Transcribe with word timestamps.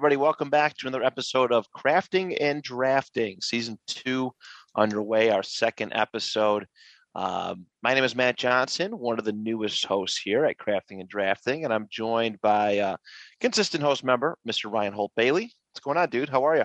Everybody. 0.00 0.16
Welcome 0.16 0.48
back 0.48 0.78
to 0.78 0.86
another 0.86 1.04
episode 1.04 1.52
of 1.52 1.66
Crafting 1.72 2.34
and 2.40 2.62
Drafting, 2.62 3.36
season 3.42 3.78
two 3.86 4.30
underway, 4.74 5.28
our 5.28 5.42
second 5.42 5.92
episode. 5.94 6.66
Um, 7.14 7.66
my 7.82 7.92
name 7.92 8.04
is 8.04 8.16
Matt 8.16 8.38
Johnson, 8.38 8.98
one 8.98 9.18
of 9.18 9.26
the 9.26 9.32
newest 9.34 9.84
hosts 9.84 10.18
here 10.18 10.46
at 10.46 10.56
Crafting 10.56 11.00
and 11.00 11.06
Drafting, 11.06 11.66
and 11.66 11.74
I'm 11.74 11.86
joined 11.90 12.40
by 12.40 12.78
uh, 12.78 12.96
consistent 13.42 13.84
host 13.84 14.02
member, 14.02 14.38
Mr. 14.48 14.72
Ryan 14.72 14.94
Holt 14.94 15.12
Bailey. 15.16 15.52
What's 15.72 15.84
going 15.84 15.98
on, 15.98 16.08
dude? 16.08 16.30
How 16.30 16.44
are 16.46 16.56
you? 16.56 16.64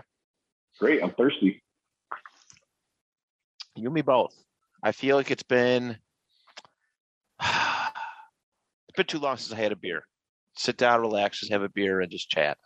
Great. 0.79 1.03
I'm 1.03 1.11
thirsty. 1.11 1.61
You 3.75 3.87
and 3.87 3.93
me 3.93 4.01
both. 4.01 4.33
I 4.81 4.93
feel 4.93 5.17
like 5.17 5.29
it's 5.29 5.43
been 5.43 5.97
it's 7.43 8.95
been 8.95 9.05
too 9.05 9.19
long 9.19 9.35
since 9.35 9.51
I 9.51 9.61
had 9.61 9.73
a 9.73 9.75
beer 9.75 10.05
sit 10.57 10.77
down, 10.77 11.01
relax, 11.01 11.39
just 11.39 11.51
have 11.51 11.63
a 11.63 11.69
beer 11.69 12.01
and 12.01 12.11
just 12.11 12.29
chat. 12.29 12.57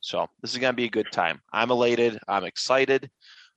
So 0.00 0.26
this 0.40 0.52
is 0.52 0.58
going 0.58 0.72
to 0.72 0.76
be 0.76 0.84
a 0.84 0.90
good 0.90 1.10
time. 1.12 1.40
I'm 1.52 1.70
elated. 1.70 2.18
I'm 2.28 2.44
excited. 2.44 3.10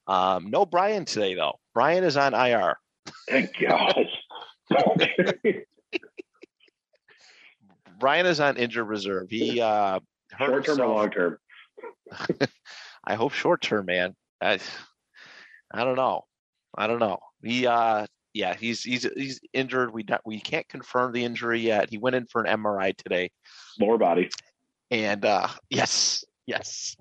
Um, 0.08 0.50
no 0.50 0.66
Brian 0.66 1.06
today 1.06 1.36
though. 1.36 1.60
Brian 1.74 2.04
is 2.04 2.18
on 2.18 2.34
IR. 2.34 2.78
Thank 3.30 3.52
God. 3.60 4.08
Brian 8.00 8.26
is 8.26 8.40
on 8.40 8.58
injured 8.58 8.88
reserve. 8.88 9.28
He 9.30 9.62
uh, 9.62 10.00
short 10.38 10.66
term 10.66 10.82
or 10.82 10.88
long 10.88 11.12
term. 11.12 11.38
I 13.06 13.16
hope 13.16 13.34
short 13.34 13.62
term, 13.62 13.86
man. 13.86 14.16
I, 14.42 14.60
I 15.72 15.84
don't 15.84 15.96
know. 15.96 16.24
I 16.78 16.88
don't 16.88 17.00
know. 17.00 17.20
He 17.44 17.68
uh, 17.68 18.06
yeah, 18.36 18.54
he's 18.54 18.84
he's 18.84 19.08
he's 19.16 19.40
injured. 19.54 19.94
We 19.94 20.04
not, 20.04 20.20
we 20.26 20.42
can't 20.42 20.68
confirm 20.68 21.14
the 21.14 21.24
injury 21.24 21.62
yet. 21.62 21.90
He 21.90 21.98
went 21.98 22.18
in 22.18 22.26
for 22.26 22.44
an 22.44 22.62
MRI 22.62 22.96
today. 22.96 23.32
Lower 23.80 23.98
body. 23.98 24.30
And 24.92 25.24
uh, 25.24 25.48
yes, 25.70 26.26
yes. 26.46 26.98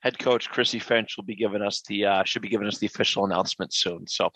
Head 0.00 0.20
coach 0.20 0.48
Chrissy 0.48 0.78
Finch 0.78 1.16
will 1.16 1.24
be 1.24 1.34
giving 1.34 1.62
us 1.62 1.82
the 1.88 2.04
uh, 2.06 2.24
should 2.24 2.42
be 2.42 2.48
giving 2.48 2.68
us 2.68 2.78
the 2.78 2.86
official 2.86 3.24
announcement 3.24 3.74
soon. 3.74 4.06
So, 4.06 4.30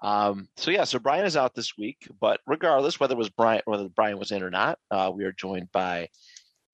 um, 0.00 0.46
so 0.56 0.70
yeah, 0.70 0.84
so 0.84 1.00
Brian 1.00 1.26
is 1.26 1.36
out 1.36 1.56
this 1.56 1.76
week, 1.76 2.08
but 2.20 2.40
regardless 2.46 3.00
whether 3.00 3.14
it 3.14 3.18
was 3.18 3.28
Brian 3.30 3.62
whether 3.64 3.88
Brian 3.88 4.20
was 4.20 4.30
in 4.30 4.44
or 4.44 4.50
not, 4.50 4.78
uh, 4.92 5.10
we 5.12 5.24
are 5.24 5.32
joined 5.32 5.70
by 5.72 6.08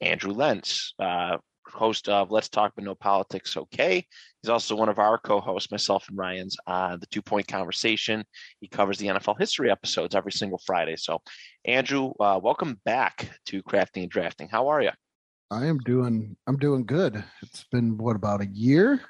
Andrew 0.02 0.32
Lentz, 0.32 0.92
uh, 0.98 1.38
host 1.69 2.08
of 2.08 2.30
Let's 2.30 2.48
Talk 2.48 2.72
But 2.75 2.84
No 2.84 2.94
Politics 2.94 3.56
Okay. 3.56 4.06
He's 4.42 4.50
also 4.50 4.76
one 4.76 4.88
of 4.88 4.98
our 4.98 5.19
co-hosts, 5.19 5.70
myself 5.70 6.06
and 6.08 6.19
Ryan's, 6.19 6.56
on 6.66 7.00
the 7.00 7.06
Two 7.06 7.22
Point 7.22 7.48
Conversation. 7.48 8.25
He 8.60 8.69
covers 8.69 8.98
the 8.98 9.06
NFL 9.06 9.38
history 9.38 9.70
episodes 9.70 10.14
every 10.14 10.32
single 10.32 10.60
Friday. 10.66 10.97
So, 10.97 11.20
Andrew, 11.64 12.12
uh, 12.20 12.38
welcome 12.42 12.80
back 12.84 13.30
to 13.47 13.62
Crafting 13.62 14.02
and 14.02 14.10
Drafting. 14.10 14.48
How 14.48 14.69
are 14.69 14.82
you? 14.82 14.91
I 15.50 15.66
am 15.66 15.78
doing. 15.78 16.36
I'm 16.47 16.58
doing 16.58 16.84
good. 16.84 17.22
It's 17.42 17.64
been 17.70 17.96
what 17.96 18.16
about 18.16 18.42
a 18.42 18.46
year 18.46 19.00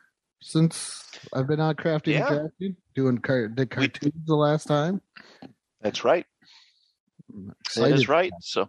since 0.40 1.10
I've 1.32 1.46
been 1.46 1.60
on 1.60 1.74
Crafting 1.74 2.12
Yeah. 2.14 2.28
and 2.28 2.38
Drafting, 2.40 2.76
doing 2.94 3.18
car- 3.18 3.48
did 3.48 3.70
cartoons 3.70 4.12
the 4.26 4.34
last 4.34 4.66
time. 4.66 5.00
That's 5.80 6.04
right. 6.04 6.26
That 7.76 7.90
is 7.92 8.08
right. 8.08 8.32
So, 8.40 8.68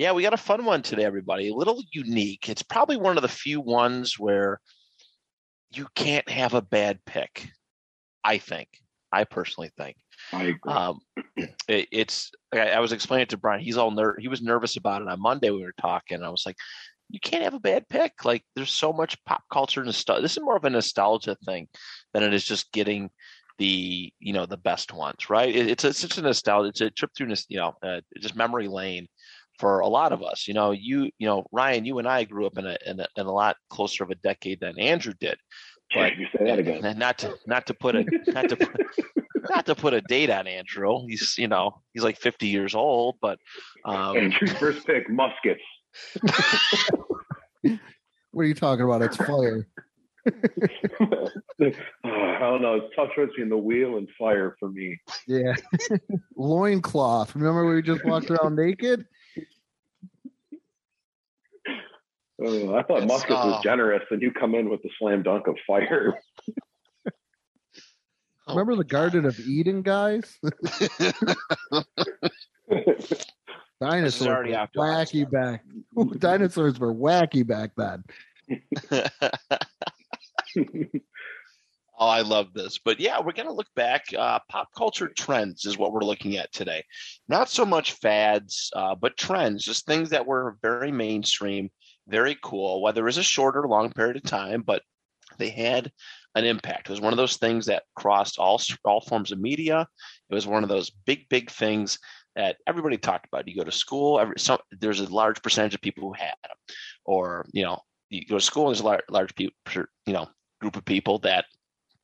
yeah, 0.00 0.12
we 0.12 0.22
got 0.22 0.32
a 0.32 0.38
fun 0.38 0.64
one 0.64 0.80
today, 0.80 1.04
everybody. 1.04 1.50
A 1.50 1.54
little 1.54 1.82
unique. 1.92 2.48
It's 2.48 2.62
probably 2.62 2.96
one 2.96 3.18
of 3.18 3.22
the 3.22 3.28
few 3.28 3.60
ones 3.60 4.18
where 4.18 4.58
you 5.74 5.86
can't 5.94 6.26
have 6.26 6.54
a 6.54 6.62
bad 6.62 7.04
pick. 7.04 7.50
I 8.24 8.38
think. 8.38 8.68
I 9.12 9.24
personally 9.24 9.70
think. 9.76 9.98
I 10.32 10.44
agree. 10.44 10.72
Um, 10.72 11.00
it, 11.68 11.88
it's. 11.92 12.30
I, 12.50 12.70
I 12.70 12.80
was 12.80 12.92
explaining 12.92 13.24
it 13.24 13.28
to 13.28 13.36
Brian. 13.36 13.60
He's 13.60 13.76
all 13.76 13.90
ner- 13.90 14.16
He 14.18 14.28
was 14.28 14.40
nervous 14.40 14.78
about 14.78 15.02
it 15.02 15.08
on 15.08 15.20
Monday. 15.20 15.50
We 15.50 15.62
were 15.62 15.74
talking. 15.78 16.14
And 16.14 16.24
I 16.24 16.30
was 16.30 16.44
like, 16.46 16.56
you 17.10 17.20
can't 17.20 17.44
have 17.44 17.52
a 17.52 17.60
bad 17.60 17.86
pick. 17.86 18.24
Like, 18.24 18.42
there's 18.56 18.72
so 18.72 18.94
much 18.94 19.22
pop 19.26 19.42
culture 19.52 19.84
nostalgia. 19.84 20.22
This 20.22 20.38
is 20.38 20.42
more 20.42 20.56
of 20.56 20.64
a 20.64 20.70
nostalgia 20.70 21.36
thing 21.44 21.68
than 22.14 22.22
it 22.22 22.32
is 22.32 22.46
just 22.46 22.72
getting 22.72 23.10
the 23.58 24.10
you 24.18 24.32
know 24.32 24.46
the 24.46 24.56
best 24.56 24.94
ones, 24.94 25.28
right? 25.28 25.54
It, 25.54 25.68
it's 25.68 25.84
a, 25.84 25.88
it's 25.88 26.00
just 26.00 26.16
a 26.16 26.22
nostalgia. 26.22 26.70
It's 26.70 26.80
a 26.80 26.88
trip 26.88 27.10
through 27.14 27.34
you 27.50 27.58
know 27.58 27.74
uh, 27.82 28.00
just 28.18 28.34
memory 28.34 28.66
lane 28.66 29.06
for 29.60 29.80
a 29.80 29.88
lot 29.88 30.12
of 30.12 30.22
us. 30.22 30.48
You 30.48 30.54
know, 30.54 30.72
you 30.72 31.10
you 31.18 31.26
know 31.26 31.44
Ryan, 31.52 31.84
you 31.84 31.98
and 31.98 32.08
I 32.08 32.24
grew 32.24 32.46
up 32.46 32.58
in 32.58 32.66
a 32.66 32.76
in 32.86 32.98
a, 33.00 33.06
in 33.16 33.26
a 33.26 33.32
lot 33.32 33.56
closer 33.68 34.02
of 34.02 34.10
a 34.10 34.14
decade 34.16 34.60
than 34.60 34.78
Andrew 34.78 35.12
did. 35.20 35.36
Can't 35.92 36.16
you 36.16 36.26
say 36.36 36.44
that 36.44 36.58
again? 36.58 36.84
And 36.84 36.98
not 36.98 37.18
to 37.18 37.36
not 37.46 37.66
to 37.66 37.74
put 37.74 37.96
a 37.96 38.04
not 38.28 38.48
to 38.48 38.56
put, 38.56 38.86
not 39.50 39.66
to 39.66 39.74
put 39.74 39.92
a 39.94 40.00
date 40.00 40.30
on 40.30 40.46
Andrew. 40.46 41.06
He's 41.06 41.36
you 41.36 41.48
know 41.48 41.82
he's 41.92 42.02
like 42.02 42.18
50 42.18 42.46
years 42.46 42.74
old, 42.74 43.16
but 43.20 43.38
um, 43.84 44.16
Andrew's 44.16 44.52
first 44.54 44.86
pick, 44.86 45.10
muskets. 45.10 45.62
What 48.32 48.42
are 48.42 48.46
you 48.46 48.54
talking 48.54 48.84
about? 48.84 49.02
It's 49.02 49.16
fire. 49.16 49.66
Oh, 51.00 51.28
I 51.60 52.38
don't 52.38 52.62
know. 52.62 52.74
It's 52.74 52.94
tough 52.94 53.08
choice 53.16 53.28
between 53.30 53.48
the 53.48 53.56
wheel 53.56 53.96
and 53.96 54.08
fire 54.18 54.56
for 54.60 54.70
me. 54.70 54.98
Yeah. 55.26 55.54
Loincloth. 56.36 57.34
Remember 57.34 57.74
we 57.74 57.82
just 57.82 58.04
walked 58.04 58.30
around 58.30 58.56
naked? 58.56 59.04
Oh, 62.42 62.74
I 62.74 62.82
thought 62.82 63.02
It's, 63.02 63.06
muskets 63.06 63.40
uh, 63.40 63.46
was 63.46 63.62
generous, 63.62 64.02
and 64.10 64.22
you 64.22 64.32
come 64.32 64.54
in 64.54 64.70
with 64.70 64.82
the 64.82 64.90
slam 64.98 65.22
dunk 65.22 65.46
of 65.46 65.56
fire. 65.66 66.18
Oh 68.46 68.54
Remember 68.54 68.74
the 68.74 68.84
my 68.84 68.88
Garden 68.88 69.26
of 69.26 69.38
Eden 69.38 69.82
guys? 69.82 70.38
Dinosaurs 73.80 74.48
were 74.48 74.56
off 74.56 74.72
to 74.72 74.80
a 74.80 74.82
wacky 74.82 75.30
back. 75.30 75.62
Dinosaurs 76.18 76.80
were 76.80 76.92
wacky 76.92 77.46
back 77.46 77.70
then. 77.76 78.02
Oh, 82.00 82.08
I 82.08 82.22
love 82.22 82.54
this. 82.54 82.78
But 82.78 82.98
yeah, 82.98 83.20
we're 83.20 83.32
going 83.32 83.46
to 83.46 83.52
look 83.52 83.72
back. 83.76 84.06
Uh, 84.16 84.38
pop 84.48 84.70
culture 84.74 85.08
trends 85.08 85.66
is 85.66 85.76
what 85.76 85.92
we're 85.92 86.00
looking 86.00 86.38
at 86.38 86.50
today. 86.50 86.82
Not 87.28 87.50
so 87.50 87.66
much 87.66 87.92
fads, 87.92 88.70
uh, 88.74 88.94
but 88.94 89.18
trends, 89.18 89.62
just 89.62 89.84
things 89.84 90.08
that 90.08 90.26
were 90.26 90.56
very 90.62 90.90
mainstream, 90.90 91.70
very 92.08 92.36
cool, 92.42 92.82
whether 92.82 93.02
it 93.02 93.04
was 93.04 93.18
a 93.18 93.22
short 93.22 93.56
or 93.56 93.66
long 93.68 93.92
period 93.92 94.16
of 94.16 94.22
time, 94.24 94.62
but 94.62 94.82
they 95.38 95.50
had 95.50 95.90
an 96.34 96.44
impact. 96.44 96.88
It 96.88 96.92
was 96.92 97.00
one 97.00 97.12
of 97.12 97.16
those 97.16 97.36
things 97.36 97.66
that 97.66 97.84
crossed 97.96 98.38
all 98.38 98.60
all 98.84 99.00
forms 99.00 99.32
of 99.32 99.40
media. 99.40 99.86
It 100.28 100.34
was 100.34 100.46
one 100.46 100.62
of 100.62 100.68
those 100.68 100.90
big, 100.90 101.28
big 101.28 101.50
things 101.50 101.98
that 102.36 102.56
everybody 102.66 102.96
talked 102.96 103.26
about. 103.26 103.48
You 103.48 103.56
go 103.56 103.64
to 103.64 103.72
school, 103.72 104.20
every, 104.20 104.34
some, 104.38 104.58
there's 104.80 105.00
a 105.00 105.12
large 105.12 105.42
percentage 105.42 105.74
of 105.74 105.80
people 105.80 106.08
who 106.08 106.14
had 106.14 106.34
them, 106.42 106.56
or 107.04 107.46
you 107.52 107.64
know, 107.64 107.80
you 108.10 108.24
go 108.26 108.36
to 108.38 108.44
school, 108.44 108.66
and 108.66 108.74
there's 108.74 108.80
a 108.80 108.86
large, 108.86 109.02
large 109.08 109.34
people, 109.34 109.54
you 110.06 110.12
know, 110.12 110.28
group 110.60 110.76
of 110.76 110.84
people 110.84 111.18
that 111.20 111.44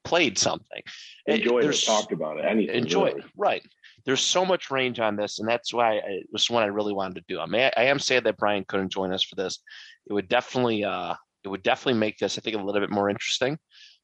played 0.05 0.38
something. 0.38 0.82
It- 1.26 1.41
Enjoy 1.41 1.59
it. 1.59 1.62
there's- 1.62 1.85
Talked 1.85 2.12
about 2.12 2.38
it. 2.38 2.44
Anything. 2.44 2.75
enjoy 2.76 3.06
really. 3.06 3.21
it. 3.21 3.26
Right. 3.37 3.67
There's 4.06 4.23
so 4.25 4.44
much 4.47 4.70
range 4.70 5.00
on 5.00 5.17
this, 5.17 5.41
and 5.41 5.49
that's 5.49 5.75
why 5.75 5.94
I, 5.97 6.03
it 6.06 6.26
was 6.32 6.49
one 6.49 6.62
I 6.62 6.67
really 6.67 6.94
wanted 6.94 7.17
to 7.17 7.25
do. 7.29 7.41
I 7.41 7.47
mean, 7.47 7.62
I, 7.62 7.73
I 7.76 7.85
am 7.85 7.99
sad 7.99 8.23
that 8.25 8.37
Brian 8.38 8.64
couldn't 8.69 8.93
join 8.93 9.12
us 9.12 9.25
for 9.25 9.35
this. 9.35 9.58
It 10.08 10.12
would 10.12 10.29
definitely, 10.29 10.85
uh, 10.85 11.14
it 11.43 11.49
would 11.49 11.64
definitely 11.64 11.99
make 11.99 12.17
this, 12.19 12.38
I 12.38 12.41
think, 12.41 12.56
a 12.56 12.62
little 12.62 12.81
bit 12.81 12.91
more 12.91 13.11
interesting. 13.11 13.58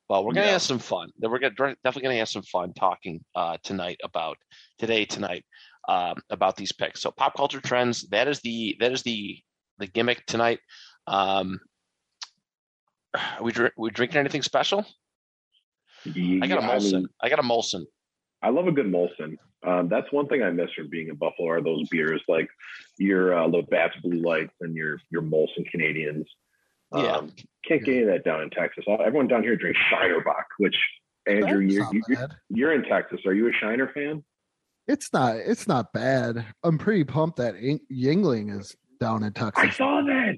But 0.09 0.25
we're 0.25 0.33
gonna 0.35 0.47
Yeah. 0.47 0.53
have 0.53 0.63
some 0.63 0.81
fun. 0.81 1.11
Then 1.19 1.31
We're 1.31 1.39
gonna 1.39 1.55
definitely 1.85 2.03
gonna 2.03 2.17
have 2.17 2.29
some 2.29 2.43
fun 2.43 2.75
talking 2.75 3.25
uh, 3.37 3.57
tonight 3.63 3.99
about 4.03 4.37
today 4.79 5.05
tonight 5.05 5.45
um, 5.89 6.17
about 6.29 6.57
these 6.57 6.73
picks. 6.73 7.01
So 7.01 7.13
pop 7.13 7.35
culture 7.37 7.61
trends. 7.61 8.09
That 8.09 8.27
is 8.29 8.41
the 8.41 8.77
that 8.81 8.93
is 8.93 9.03
the 9.05 9.39
the 9.79 9.87
gimmick 9.87 10.27
tonight. 10.27 10.59
Um, 11.07 11.61
are 13.15 13.39
we 13.43 13.53
we 13.79 13.91
drinking 13.91 14.19
anything 14.19 14.43
special? 14.43 14.85
I 16.05 16.11
got 16.11 16.59
a 16.59 16.63
Yeah, 16.63 16.69
Molson. 16.69 16.93
mean, 16.93 17.07
I 17.23 17.29
got 17.29 17.39
a 17.39 17.43
Molson. 17.43 17.85
I 18.43 18.49
love 18.51 18.67
a 18.67 18.73
good 18.73 18.87
Molson. 18.87 19.37
Um, 19.65 19.89
that's 19.89 20.11
one 20.13 20.27
thing 20.27 20.43
I 20.43 20.51
miss 20.51 20.71
from 20.77 20.89
being 20.91 21.09
in 21.09 21.15
Buffalo 21.15 21.49
are 21.49 21.63
those 21.63 21.89
beers 21.89 22.21
like 22.29 22.49
your 22.99 23.35
uh, 23.39 23.47
Labatt's 23.47 23.95
Blue 24.03 24.21
Lights 24.21 24.53
and 24.61 24.75
your 24.75 24.99
your 25.11 25.23
Molson 25.23 25.71
Canadians. 25.71 26.27
Um, 26.91 27.05
Yeah. 27.05 27.21
can't 27.67 27.85
get 27.85 27.95
any 27.95 28.03
of 28.03 28.09
that 28.09 28.25
down 28.25 28.43
in 28.43 28.51
Texas. 28.51 28.85
Everyone 28.89 29.29
down 29.29 29.43
here 29.45 29.57
drinks 29.57 29.79
Shiner 29.91 30.21
Bock, 30.25 30.47
which 30.59 30.77
Andrew, 31.29 31.61
you're, 31.61 31.87
you- 31.93 32.03
you're 32.09 32.29
you're 32.51 32.73
in 32.75 32.83
Texas. 32.83 33.21
Are 33.27 33.33
you 33.35 33.49
a 33.49 33.53
Shiner 33.53 33.89
fan? 33.95 34.25
It's 34.89 35.13
not. 35.13 35.37
It's 35.37 35.69
not 35.69 35.93
bad. 35.93 36.45
I'm 36.65 36.77
pretty 36.79 37.05
pumped 37.05 37.37
that 37.37 37.55
Yuengling 37.55 38.59
is 38.59 38.75
down 39.01 39.23
in 39.23 39.33
Texas. 39.33 39.65
I 39.65 39.71
saw 39.71 40.03
that. 40.03 40.33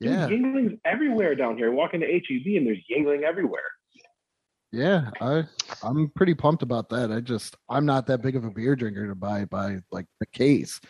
Dude, 0.00 0.10
Yeah, 0.10 0.28
Yuengling's 0.28 0.78
everywhere 0.84 1.34
down 1.34 1.56
here. 1.56 1.72
Walk 1.72 1.92
into 1.94 2.06
HEB 2.06 2.56
and 2.56 2.66
there's 2.68 2.78
Yuengling 2.88 3.22
everywhere. 3.22 3.62
Yeah. 4.74 5.10
I 5.20 5.44
I'm 5.82 6.10
pretty 6.16 6.34
pumped 6.34 6.62
about 6.62 6.88
that. 6.90 7.12
I 7.12 7.20
just 7.20 7.56
I'm 7.68 7.86
not 7.86 8.06
that 8.08 8.22
big 8.22 8.34
of 8.36 8.44
a 8.44 8.50
beer 8.50 8.74
drinker 8.74 9.06
to 9.06 9.14
buy 9.14 9.44
by 9.44 9.78
like 9.92 10.06
the 10.20 10.26
case. 10.26 10.80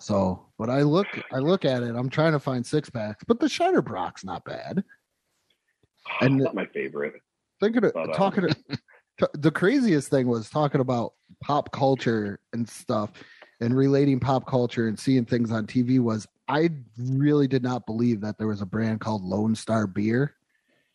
So, 0.00 0.46
but 0.58 0.68
I 0.70 0.82
look 0.82 1.06
I 1.32 1.38
look 1.38 1.64
at 1.64 1.82
it. 1.82 1.94
I'm 1.94 2.10
trying 2.10 2.32
to 2.32 2.40
find 2.40 2.66
six 2.66 2.90
packs, 2.90 3.22
but 3.26 3.38
the 3.38 3.48
Shiner 3.48 3.82
Bock's 3.82 4.24
not 4.24 4.44
bad. 4.44 4.78
And- 4.78 4.84
And 6.22 6.38
not 6.38 6.54
my 6.54 6.66
favorite. 6.66 7.14
Thinking 7.60 7.84
of 7.84 7.92
But, 7.92 8.14
talking 8.14 8.48
to, 8.48 9.30
the 9.34 9.50
craziest 9.50 10.08
thing 10.08 10.26
was 10.26 10.48
talking 10.50 10.80
about 10.80 11.12
pop 11.44 11.70
culture 11.72 12.40
and 12.54 12.66
stuff 12.68 13.12
and 13.60 13.76
relating 13.76 14.18
pop 14.18 14.46
culture 14.46 14.88
and 14.88 14.98
seeing 14.98 15.26
things 15.26 15.52
on 15.52 15.66
TV 15.66 16.00
was 16.00 16.26
I 16.48 16.70
really 16.98 17.46
did 17.46 17.62
not 17.62 17.84
believe 17.86 18.22
that 18.22 18.38
there 18.38 18.46
was 18.48 18.62
a 18.62 18.66
brand 18.66 19.00
called 19.00 19.22
Lone 19.22 19.54
Star 19.54 19.86
Beer 19.86 20.34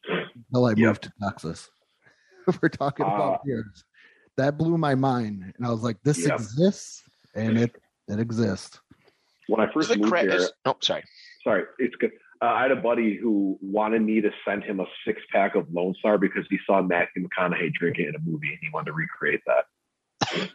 until 0.09 0.65
I 0.65 0.69
Yep. 0.71 0.77
moved 0.79 1.03
to 1.03 1.13
Texas. 1.21 1.69
We're 2.61 2.69
talking 2.69 3.05
Uh, 3.05 3.09
about 3.15 3.43
beers. 3.45 3.83
That 4.37 4.57
blew 4.57 4.77
my 4.77 4.95
mind. 4.95 5.53
And 5.57 5.65
I 5.65 5.69
was 5.71 5.81
like, 5.83 5.97
this 6.03 6.19
Yep. 6.25 6.33
exists 6.35 7.03
and 7.35 7.57
it 7.57 7.75
it 8.07 8.19
exists. 8.19 8.79
When 9.47 9.61
I 9.61 9.71
first 9.71 9.89
the 9.89 9.97
moved 9.97 10.09
cra- 10.11 10.21
here, 10.21 10.31
is- 10.35 10.51
oh, 10.65 10.75
sorry. 10.81 11.03
sorry, 11.43 11.63
it's 11.79 11.95
good. 11.95 12.11
Uh, 12.41 12.45
I 12.47 12.63
had 12.63 12.71
a 12.71 12.75
buddy 12.75 13.15
who 13.15 13.57
wanted 13.61 14.01
me 14.01 14.19
to 14.21 14.29
send 14.45 14.63
him 14.63 14.79
a 14.81 14.85
six 15.05 15.21
pack 15.31 15.55
of 15.55 15.67
Lone 15.71 15.93
Star 15.99 16.17
because 16.17 16.45
he 16.49 16.59
saw 16.65 16.81
Matthew 16.81 17.25
McConaughey 17.27 17.73
drinking 17.73 18.05
it 18.05 18.09
in 18.09 18.15
a 18.15 18.19
movie 18.19 18.49
and 18.49 18.57
he 18.61 18.69
wanted 18.73 18.87
to 18.87 18.93
recreate 18.93 19.41
that. 19.47 19.65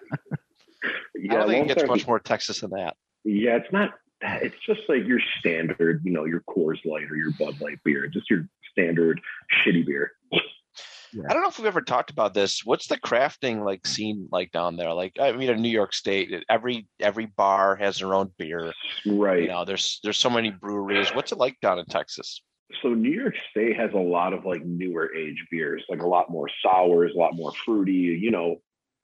I 0.00 1.34
don't 1.34 1.48
think 1.48 1.48
Lone 1.48 1.50
it 1.64 1.68
gets 1.68 1.80
Star's- 1.80 1.88
much 1.88 2.06
more 2.06 2.18
Texas 2.18 2.60
than 2.60 2.70
that. 2.70 2.96
Yeah, 3.24 3.56
it's 3.56 3.72
not. 3.72 3.90
It's 4.22 4.56
just 4.66 4.80
like 4.88 5.04
your 5.06 5.20
standard, 5.40 6.00
you 6.04 6.12
know, 6.12 6.24
your 6.24 6.40
Coors 6.48 6.84
Light 6.84 7.10
or 7.10 7.16
your 7.16 7.32
Bud 7.38 7.60
Light 7.60 7.78
beer, 7.84 8.06
just 8.06 8.30
your 8.30 8.48
standard 8.70 9.20
shitty 9.64 9.84
beer. 9.86 10.12
I 11.14 11.32
don't 11.32 11.42
know 11.42 11.48
if 11.48 11.58
we've 11.58 11.66
ever 11.66 11.82
talked 11.82 12.10
about 12.10 12.34
this. 12.34 12.62
What's 12.64 12.86
the 12.86 12.98
crafting 12.98 13.64
like 13.64 13.86
scene 13.86 14.28
like 14.30 14.50
down 14.52 14.76
there? 14.76 14.92
Like, 14.92 15.12
I 15.20 15.32
mean, 15.32 15.50
in 15.50 15.60
New 15.60 15.68
York 15.68 15.94
State, 15.94 16.32
every 16.48 16.86
every 17.00 17.26
bar 17.26 17.76
has 17.76 17.98
their 17.98 18.14
own 18.14 18.30
beer. 18.38 18.72
Right. 19.06 19.42
You 19.42 19.48
know, 19.48 19.64
there's 19.64 20.00
there's 20.02 20.18
so 20.18 20.30
many 20.30 20.50
breweries. 20.50 21.10
What's 21.10 21.32
it 21.32 21.38
like 21.38 21.58
down 21.60 21.78
in 21.78 21.86
Texas? 21.86 22.42
So 22.80 22.88
New 22.88 23.10
York 23.10 23.34
State 23.50 23.76
has 23.76 23.90
a 23.92 23.98
lot 23.98 24.32
of 24.32 24.46
like 24.46 24.64
newer 24.64 25.14
age 25.14 25.44
beers, 25.50 25.84
like 25.88 26.00
a 26.00 26.06
lot 26.06 26.30
more 26.30 26.48
sours, 26.62 27.12
a 27.14 27.18
lot 27.18 27.34
more 27.34 27.52
fruity, 27.64 27.92
you 27.92 28.30
know, 28.30 28.56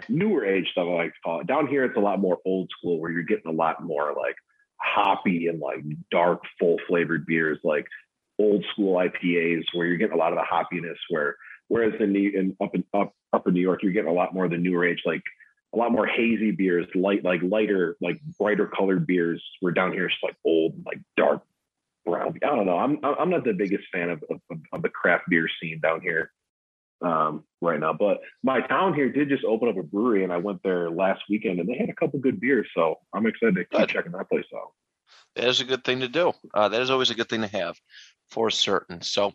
newer 0.09 0.45
age 0.45 0.69
stuff 0.73 0.87
I 0.89 0.95
like 0.95 1.13
to 1.13 1.21
call 1.25 1.41
it. 1.41 1.47
Down 1.47 1.67
here 1.67 1.85
it's 1.85 1.97
a 1.97 2.01
lot 2.01 2.21
more 2.21 2.39
old 2.47 2.71
school 2.79 3.01
where 3.01 3.11
you're 3.11 3.23
getting 3.23 3.51
a 3.51 3.57
lot 3.57 3.85
more 3.85 4.15
like 4.17 4.37
hoppy 4.81 5.49
and 5.49 5.61
like 5.61 5.85
dark, 6.11 6.43
full 6.59 6.79
flavored 6.89 7.27
beers, 7.27 7.59
like 7.65 7.87
old 8.39 8.65
school 8.73 8.95
IPAs 8.95 9.65
where 9.75 9.87
you're 9.87 9.97
getting 9.97 10.15
a 10.15 10.19
lot 10.19 10.33
of 10.33 10.39
the 10.39 10.45
hoppiness 10.45 10.97
where 11.11 11.37
whereas 11.69 11.95
in 12.01 12.13
the 12.13 12.37
in 12.37 12.57
up 12.61 12.75
in 12.75 12.85
up 12.95 13.15
up 13.33 13.47
in 13.47 13.55
New 13.55 13.61
York, 13.61 13.83
you're 13.83 13.93
getting 13.93 14.11
a 14.11 14.15
lot 14.15 14.35
more 14.35 14.45
of 14.47 14.51
the 14.51 14.59
newer 14.59 14.87
age, 14.87 15.03
like 15.07 15.23
a 15.75 15.79
lot 15.79 15.93
more 15.93 16.07
hazy 16.07 16.51
beers, 16.51 16.87
light 16.95 17.25
like 17.25 17.41
lighter, 17.43 17.97
like 18.01 18.21
brighter 18.39 18.67
colored 18.67 19.07
beers. 19.07 19.43
Where 19.61 19.73
down 19.73 19.93
here 19.93 20.07
it's 20.07 20.17
like 20.23 20.37
old, 20.45 20.75
like 20.85 21.01
dark 21.17 21.43
brown. 22.05 22.39
I 22.43 22.57
don't 22.57 22.67
know. 22.67 22.79
I'm 22.79 22.99
I'm 23.03 23.31
not 23.31 23.45
the 23.45 23.53
biggest 23.53 23.85
fan 23.93 24.11
of 24.11 24.25
of, 24.31 24.41
of 24.73 24.83
the 24.83 24.89
craft 24.89 25.25
beer 25.29 25.49
scene 25.61 25.81
down 25.81 26.01
here 26.01 26.33
um, 27.03 27.45
right 27.61 27.79
now. 27.79 27.93
But 27.93 28.21
my 28.43 28.61
town 28.61 28.95
here 28.95 29.11
did 29.11 29.29
just 29.29 29.45
open 29.45 29.69
up 29.69 29.77
a 29.77 29.83
brewery, 29.83 30.25
and 30.25 30.33
I 30.33 30.39
went 30.39 30.63
there 30.63 30.91
last 30.91 31.23
weekend, 31.29 31.61
and 31.61 31.69
they 31.69 31.77
had 31.77 31.89
a 31.89 31.95
couple 31.95 32.19
good 32.19 32.41
beers. 32.41 32.69
So 32.75 32.99
I'm 33.13 33.27
excited 33.27 33.57
to 33.57 33.65
keep 33.65 33.81
Good. 33.81 33.89
checking 33.89 34.13
that 34.13 34.29
place 34.29 34.47
out. 34.55 34.73
That 35.37 35.49
is 35.49 35.61
a 35.61 35.65
good 35.65 35.85
thing 35.85 36.01
to 36.01 36.09
do. 36.09 36.33
Uh, 36.55 36.69
that 36.69 36.83
is 36.83 36.91
always 36.91 37.11
a 37.11 37.15
good 37.15 37.29
thing 37.29 37.43
to 37.43 37.49
have, 37.49 37.79
for 38.31 38.51
certain. 38.51 39.01
So, 39.03 39.33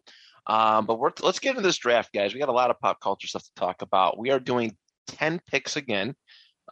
um, 0.47 0.85
but 0.85 0.99
we're, 0.99 1.11
let's 1.21 1.39
get 1.39 1.51
into 1.51 1.61
this 1.61 1.77
draft, 1.77 2.11
guys. 2.13 2.33
We 2.33 2.39
got 2.39 2.49
a 2.49 2.53
lot 2.53 2.69
of 2.69 2.79
pop 2.79 2.99
culture 3.01 3.27
stuff 3.27 3.43
to 3.43 3.51
talk 3.55 3.81
about. 3.81 4.17
We 4.17 4.31
are 4.31 4.39
doing 4.39 4.75
ten 5.07 5.39
picks 5.49 5.75
again, 5.75 6.15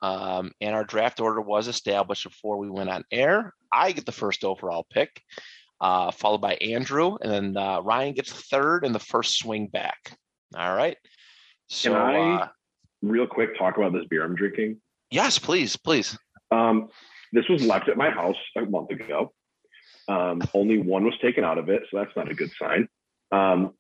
um, 0.02 0.52
and 0.62 0.76
our 0.76 0.84
draft 0.84 1.20
order 1.20 1.42
was 1.42 1.68
established 1.68 2.24
before 2.24 2.58
we 2.58 2.70
went 2.70 2.90
on 2.90 3.04
air. 3.12 3.54
I 3.72 3.92
get 3.92 4.06
the 4.06 4.12
first 4.12 4.44
overall 4.44 4.86
pick, 4.92 5.22
uh, 5.80 6.12
followed 6.12 6.42
by 6.42 6.56
Andrew, 6.56 7.18
and 7.22 7.32
then 7.32 7.58
uh, 7.58 7.80
Ryan 7.82 8.14
gets 8.14 8.32
third 8.32 8.84
and 8.86 8.94
the 8.94 9.00
first 9.00 9.38
swing 9.40 9.68
back. 9.68 10.18
All 10.58 10.76
right. 10.76 10.98
So, 11.68 11.94
I- 11.96 12.42
uh, 12.44 12.48
Real 13.02 13.26
quick, 13.26 13.58
talk 13.58 13.78
about 13.78 13.94
this 13.94 14.04
beer 14.10 14.24
I'm 14.24 14.36
drinking. 14.36 14.80
yes, 15.10 15.40
please, 15.40 15.76
please. 15.76 16.16
Um, 16.52 16.90
this 17.34 17.48
was 17.50 17.64
left 17.66 17.90
at 17.90 17.98
my 17.98 18.12
house 18.12 18.36
a 18.56 18.62
month 18.62 18.92
ago. 18.92 19.34
Um, 20.08 20.42
only 20.54 20.78
one 20.78 21.04
was 21.06 21.16
taken 21.20 21.44
out 21.44 21.58
of 21.58 21.68
it, 21.70 21.82
so 21.90 21.98
that's 21.98 22.16
not 22.16 22.30
a 22.30 22.36
good 22.36 22.52
sign. 22.60 22.88
Um, 23.32 23.74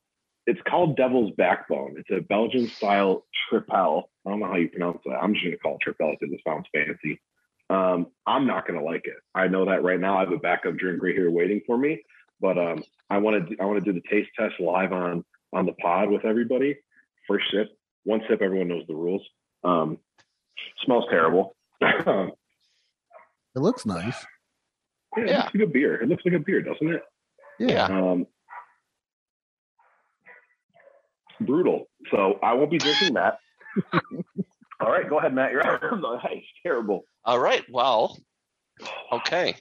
it's 0.47 0.59
called 0.67 0.97
Devil's 0.97 1.31
Backbone. 1.37 1.95
It's 1.97 2.09
a 2.09 2.21
Belgian 2.21 2.67
style 2.67 3.25
tripel. 3.51 4.03
I 4.25 4.29
don't 4.31 4.39
know 4.39 4.47
how 4.47 4.55
you 4.55 4.69
pronounce 4.69 4.99
that. 5.05 5.19
I'm 5.21 5.33
just 5.33 5.43
going 5.45 5.55
to 5.55 5.59
call 5.59 5.77
it 5.79 5.81
tripel 5.87 6.15
because 6.19 6.33
it 6.33 6.41
sounds 6.47 6.65
fancy. 6.73 7.21
Um, 7.69 8.07
I'm 8.25 8.47
not 8.47 8.67
going 8.67 8.79
to 8.79 8.85
like 8.85 9.05
it. 9.05 9.15
I 9.35 9.47
know 9.47 9.65
that 9.65 9.83
right 9.83 9.99
now. 9.99 10.17
I 10.17 10.21
have 10.21 10.31
a 10.31 10.37
backup 10.37 10.75
drink 10.77 11.01
right 11.01 11.15
here 11.15 11.29
waiting 11.31 11.61
for 11.65 11.77
me, 11.77 12.01
but 12.41 12.57
um, 12.57 12.83
I 13.09 13.19
want 13.19 13.47
to 13.49 13.55
I 13.61 13.65
want 13.65 13.83
to 13.83 13.93
do 13.93 13.97
the 13.97 14.05
taste 14.09 14.29
test 14.37 14.59
live 14.59 14.91
on 14.91 15.23
on 15.53 15.65
the 15.65 15.73
pod 15.73 16.09
with 16.09 16.25
everybody. 16.25 16.77
First 17.27 17.45
sip, 17.51 17.69
one 18.03 18.21
sip. 18.27 18.41
Everyone 18.41 18.67
knows 18.67 18.83
the 18.87 18.95
rules. 18.95 19.21
Um, 19.63 19.99
smells 20.85 21.05
terrible. 21.09 21.55
Um, 22.05 22.31
It 23.53 23.59
looks 23.59 23.85
nice. 23.85 24.25
Yeah, 25.17 25.23
it 25.23 25.29
Yeah. 25.29 25.37
looks 25.43 25.53
like 25.55 25.63
a 25.63 25.67
beer. 25.67 26.01
It 26.01 26.07
looks 26.07 26.23
like 26.25 26.33
a 26.35 26.39
beer, 26.39 26.61
doesn't 26.61 26.89
it? 26.89 27.03
Yeah. 27.59 27.83
Um, 27.85 28.25
brutal. 31.45 31.85
So 32.11 32.39
I 32.43 32.53
won't 32.53 32.71
be 32.71 32.77
drinking 32.77 33.13
that. 33.15 33.39
All 34.79 34.89
right, 34.91 35.07
go 35.07 35.19
ahead, 35.19 35.33
Matt. 35.33 35.51
You're 35.51 35.65
out. 35.65 35.81
It's 36.31 36.45
terrible. 36.63 37.03
All 37.23 37.39
right. 37.39 37.63
Well, 37.71 38.17
okay. 39.11 39.55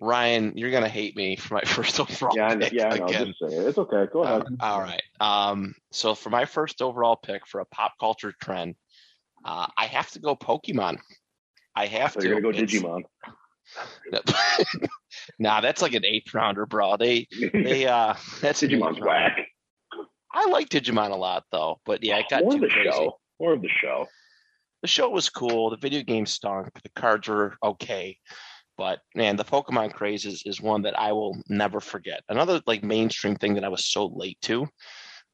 Ryan, 0.00 0.52
you're 0.56 0.70
gonna 0.70 0.88
hate 0.88 1.16
me 1.16 1.36
for 1.36 1.54
my 1.54 1.60
first 1.66 1.98
overall 2.00 2.36
Yeah, 2.36 2.54
pick 2.56 2.72
yeah, 2.72 2.94
again. 2.94 3.26
Just 3.26 3.38
say 3.40 3.56
it. 3.56 3.66
It's 3.66 3.78
okay. 3.78 4.06
Go 4.12 4.22
ahead. 4.22 4.42
Uh, 4.42 4.64
all 4.64 4.80
right. 4.80 5.02
Um, 5.20 5.74
so 5.92 6.14
for 6.14 6.30
my 6.30 6.44
first 6.44 6.82
overall 6.82 7.16
pick 7.16 7.46
for 7.46 7.60
a 7.60 7.64
pop 7.66 7.92
culture 7.98 8.32
trend, 8.40 8.74
uh, 9.44 9.66
I 9.76 9.86
have 9.86 10.10
to 10.12 10.18
go 10.20 10.36
Pokemon. 10.36 10.98
I 11.74 11.86
have 11.86 12.12
so 12.12 12.20
to. 12.20 12.26
you're 12.28 12.40
gonna 12.40 12.52
go 12.54 12.58
It's- 12.62 12.72
Digimon. 12.72 13.02
nah, 15.38 15.60
that's 15.60 15.82
like 15.82 15.94
an 15.94 16.04
eighth 16.04 16.32
rounder, 16.34 16.66
bro. 16.66 16.96
They 16.96 17.26
they 17.52 17.86
uh 17.86 18.14
that's 18.40 18.60
Digimon's 18.62 19.00
whack. 19.00 19.36
I 20.34 20.46
like 20.50 20.68
Digimon 20.68 21.10
a 21.10 21.16
lot 21.16 21.44
though, 21.52 21.78
but 21.86 22.02
yeah, 22.02 22.18
it 22.18 22.26
got 22.28 22.42
More 22.42 22.52
too 22.52 22.60
the 22.60 22.68
crazy. 22.68 22.90
show. 22.90 23.18
More 23.40 23.52
of 23.52 23.62
the 23.62 23.68
show. 23.68 24.06
the 24.82 24.88
show 24.88 25.08
was 25.08 25.30
cool. 25.30 25.70
The 25.70 25.76
video 25.76 26.02
game 26.02 26.26
stunk. 26.26 26.68
The 26.82 26.90
cards 26.96 27.28
were 27.28 27.56
okay. 27.62 28.18
But 28.76 28.98
man, 29.14 29.36
the 29.36 29.44
Pokemon 29.44 29.94
craze 29.94 30.24
is, 30.26 30.42
is 30.44 30.60
one 30.60 30.82
that 30.82 30.98
I 30.98 31.12
will 31.12 31.40
never 31.48 31.80
forget. 31.80 32.22
Another 32.28 32.60
like 32.66 32.82
mainstream 32.82 33.36
thing 33.36 33.54
that 33.54 33.64
I 33.64 33.68
was 33.68 33.86
so 33.86 34.06
late 34.06 34.38
to. 34.42 34.66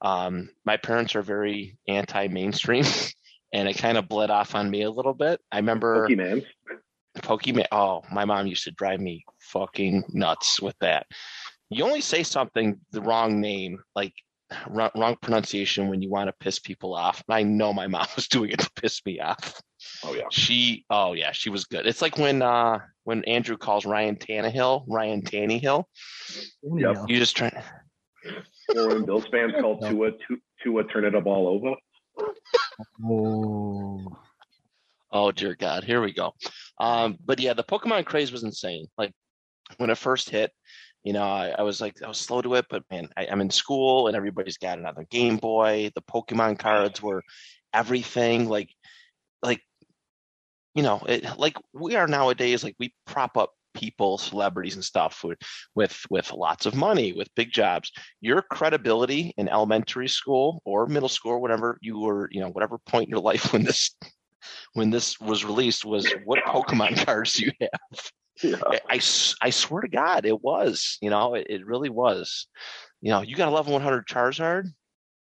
Um, 0.03 0.51
my 0.65 0.77
parents 0.77 1.15
are 1.15 1.23
very 1.23 1.79
anti-mainstream, 1.89 2.85
and 3.53 3.69
it 3.69 3.79
kind 3.79 3.97
of 3.99 4.09
bled 4.09 4.31
off 4.31 4.55
on 4.55 4.71
me 4.71 4.83
a 4.83 4.91
little 4.91 5.15
bit. 5.15 5.41
I 5.51 5.57
remember 5.57 6.07
Pokemon. 6.09 6.45
Pokemon. 7.19 7.67
Oh, 7.73 8.03
my 8.13 8.25
mom 8.27 8.47
used 8.47 8.65
to 8.65 8.71
drive 8.73 9.01
me 9.01 9.25
fucking 9.41 10.05
nuts 10.11 10.61
with 10.61 10.77
that. 10.81 11.07
You 11.71 11.85
only 11.85 12.01
say 12.03 12.23
something 12.23 12.79
the 12.93 13.01
wrong 13.03 13.41
name, 13.41 13.83
like 13.95 14.13
wrong, 14.69 14.91
wrong 14.97 15.17
pronunciation, 15.21 15.89
when 15.89 16.03
you 16.03 16.11
want 16.11 16.29
to 16.29 16.35
piss 16.41 16.59
people 16.59 16.95
off. 16.95 17.23
I 17.29 17.43
know 17.43 17.73
my 17.73 17.87
mom 17.87 18.07
was 18.17 18.29
doing 18.29 18.51
it 18.51 18.61
to 18.61 18.71
piss 18.73 19.05
me 19.05 19.21
off. 19.21 19.61
Oh 20.05 20.15
yeah. 20.15 20.25
She, 20.31 20.85
oh 20.91 21.13
yeah, 21.15 21.33
she 21.33 21.51
was 21.51 21.65
good. 21.65 21.87
It's 21.87 22.03
like 22.03 22.19
when 22.19 22.43
uh 22.43 22.81
when 23.05 23.25
Andrew 23.25 23.57
calls 23.57 23.87
Ryan 23.87 24.17
Tannehill 24.17 24.85
Ryan 24.89 25.23
Tannehill. 25.23 25.85
Yep. 26.63 26.97
You 27.09 27.19
just 27.19 27.37
try. 27.37 27.51
Or 28.77 28.89
when 28.89 29.05
Bills 29.05 29.27
fans 29.31 29.55
called 29.61 29.81
Tua 29.81 30.11
Tua, 30.11 30.37
Tua 30.63 30.85
turn 30.85 31.05
it 31.05 31.15
up 31.15 31.27
all 31.27 31.49
over. 31.49 31.75
Oh, 33.03 34.17
Oh 35.13 35.33
dear 35.33 35.55
God, 35.57 35.85
here 35.85 36.01
we 36.01 36.13
go. 36.13 36.35
Um, 36.79 37.19
but 37.25 37.41
yeah, 37.41 37.55
the 37.55 37.65
Pokemon 37.65 38.07
craze 38.07 38.31
was 38.31 38.45
insane. 38.45 38.87
Like 38.97 39.13
when 39.79 39.91
it 39.91 39.99
first 39.99 40.31
hit, 40.31 40.53
you 41.05 41.13
know, 41.13 41.23
I, 41.23 41.55
I 41.59 41.63
was 41.63 41.81
like, 41.81 42.03
I 42.03 42.09
was 42.09 42.19
slow 42.19 42.43
to 42.43 42.55
it, 42.55 42.67
but 42.69 42.83
man, 42.91 43.09
I, 43.17 43.27
I'm 43.27 43.41
in 43.41 43.51
school 43.51 44.07
and 44.07 44.17
everybody's 44.17 44.59
got 44.59 44.79
another 44.79 45.07
Game 45.11 45.37
Boy. 45.37 45.91
The 45.95 46.03
Pokemon 46.03 46.59
cards 46.59 47.03
were 47.03 47.23
everything 47.73 48.49
like 48.49 48.71
like 49.43 49.61
you 50.75 50.83
know 50.83 51.01
it, 51.09 51.39
like 51.39 51.57
we 51.73 51.97
are 51.97 52.07
nowadays 52.07 52.65
like 52.65 52.77
we 52.79 52.93
prop 53.07 53.37
up 53.37 53.53
people 53.75 54.19
celebrities 54.19 54.75
and 54.75 54.85
stuff 54.85 55.23
with 55.23 55.39
with 55.75 56.01
with 56.11 56.33
lots 56.33 56.67
of 56.67 56.75
money 56.75 57.13
with 57.13 57.33
big 57.37 57.53
jobs 57.53 57.93
your 58.21 58.43
credibility 58.43 59.33
in 59.37 59.49
elementary 59.49 60.09
school 60.09 60.61
or 60.65 60.87
middle 60.87 61.09
school 61.09 61.33
or 61.33 61.39
whatever 61.39 61.79
you 61.81 61.99
were 61.99 62.29
you 62.33 62.41
know 62.41 62.49
whatever 62.49 62.79
point 62.79 63.05
in 63.05 63.11
your 63.11 63.21
life 63.31 63.53
when 63.53 63.63
this 63.63 63.95
when 64.73 64.91
this 64.91 65.21
was 65.21 65.45
released 65.45 65.85
was 65.85 66.13
what 66.25 66.43
pokemon 66.45 66.97
cards 67.07 67.35
do 67.35 67.47
you 67.47 67.53
have 67.61 68.11
Yeah. 68.43 68.57
I, 68.89 69.01
I, 69.43 69.51
swear 69.51 69.83
to 69.83 69.89
God, 69.89 70.27
it 70.27 70.43
was. 70.43 70.99
You 71.01 71.11
know, 71.11 71.35
it, 71.35 71.47
it 71.51 71.67
really 71.67 71.91
was. 71.91 72.47
You 73.01 73.11
know, 73.11 73.23
you 73.23 73.37
got 73.37 73.49
a 73.49 73.55
level 73.55 73.73
100 73.73 74.07
Charizard. 74.07 74.65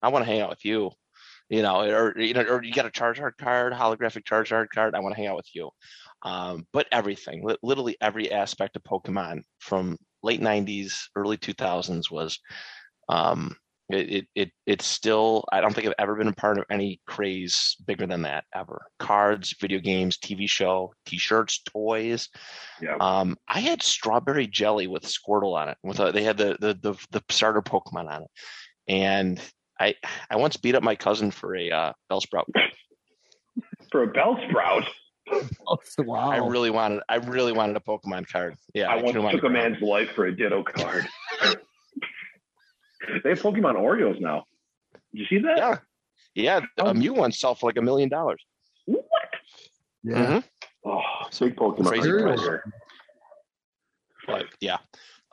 I 0.01 0.09
want 0.09 0.25
to 0.25 0.31
hang 0.31 0.41
out 0.41 0.49
with 0.49 0.63
you. 0.65 0.91
You 1.49 1.63
know, 1.63 1.81
or 1.81 2.19
you 2.19 2.33
know, 2.33 2.43
or 2.43 2.63
you 2.63 2.71
got 2.73 2.85
a 2.85 2.91
Charizard 2.91 3.31
card, 3.39 3.73
holographic 3.73 4.23
Charizard 4.23 4.69
card. 4.69 4.93
I 4.93 4.99
want 4.99 5.15
to 5.15 5.21
hang 5.21 5.27
out 5.27 5.35
with 5.35 5.49
you. 5.53 5.71
Um, 6.21 6.67
but 6.73 6.87
everything, 6.91 7.43
li- 7.43 7.57
literally 7.63 7.97
every 8.01 8.31
aspect 8.31 8.75
of 8.75 8.83
Pokemon 8.83 9.41
from 9.59 9.97
late 10.21 10.41
90s, 10.41 10.93
early 11.15 11.37
2000s 11.37 12.11
was. 12.11 12.39
Um, 13.07 13.55
it, 13.89 14.11
it 14.11 14.27
it 14.35 14.51
it's 14.65 14.85
still. 14.85 15.45
I 15.51 15.61
don't 15.61 15.73
think 15.73 15.87
I've 15.87 15.93
ever 15.97 16.15
been 16.15 16.27
a 16.27 16.33
part 16.33 16.59
of 16.59 16.65
any 16.69 17.01
craze 17.07 17.75
bigger 17.85 18.05
than 18.05 18.21
that 18.21 18.45
ever. 18.53 18.85
Cards, 18.99 19.55
video 19.59 19.79
games, 19.79 20.17
TV 20.17 20.47
show, 20.47 20.93
T-shirts, 21.05 21.61
toys. 21.63 22.29
Yeah. 22.81 22.97
Um, 22.99 23.35
I 23.47 23.59
had 23.59 23.81
strawberry 23.81 24.47
jelly 24.47 24.87
with 24.87 25.03
Squirtle 25.03 25.55
on 25.55 25.69
it. 25.69 25.77
With 25.83 25.99
a, 25.99 26.11
they 26.11 26.23
had 26.23 26.37
the, 26.37 26.57
the 26.59 26.77
the 26.81 27.07
the 27.11 27.23
starter 27.29 27.61
Pokemon 27.61 28.09
on 28.09 28.23
it, 28.23 28.29
and 28.87 29.41
I 29.79 29.95
I 30.29 30.35
once 30.35 30.57
beat 30.57 30.75
up 30.75 30.83
my 30.83 30.95
cousin 30.95 31.31
for 31.31 31.55
a 31.55 31.71
uh, 31.71 31.93
Bellsprout. 32.11 32.45
For 33.91 34.03
a 34.03 34.13
Bellsprout, 34.13 34.85
wow. 35.99 36.29
I 36.29 36.37
really 36.37 36.69
wanted 36.69 37.01
I 37.09 37.15
really 37.15 37.51
wanted 37.51 37.75
a 37.75 37.79
Pokemon 37.79 38.27
card. 38.31 38.55
Yeah, 38.73 38.89
I 38.89 39.01
once 39.01 39.15
took 39.15 39.33
a 39.33 39.37
grow 39.39 39.49
man's 39.49 39.81
life 39.81 40.11
for 40.15 40.25
a 40.25 40.35
Ditto 40.35 40.63
card. 40.63 41.07
they 43.23 43.29
have 43.29 43.41
Pokemon 43.41 43.75
Oreos 43.75 44.19
now. 44.19 44.45
Did 45.13 45.19
you 45.21 45.25
see 45.25 45.39
that? 45.39 45.57
Yeah, 45.57 45.77
yeah. 46.35 46.59
Oh. 46.77 46.87
A 46.87 46.93
Mew 46.93 47.13
one 47.13 47.31
sell 47.31 47.55
for 47.55 47.67
like 47.67 47.77
a 47.77 47.81
million 47.81 48.09
dollars. 48.09 48.43
What? 48.85 49.05
yeah. 50.03 50.25
Mhm. 50.25 50.43
Oh, 50.85 51.01
big 51.39 51.55
Pokemon. 51.55 51.87
Crazy 51.87 52.11
right 52.11 52.37
price. 52.37 52.59
But 54.27 54.45
yeah, 54.61 54.77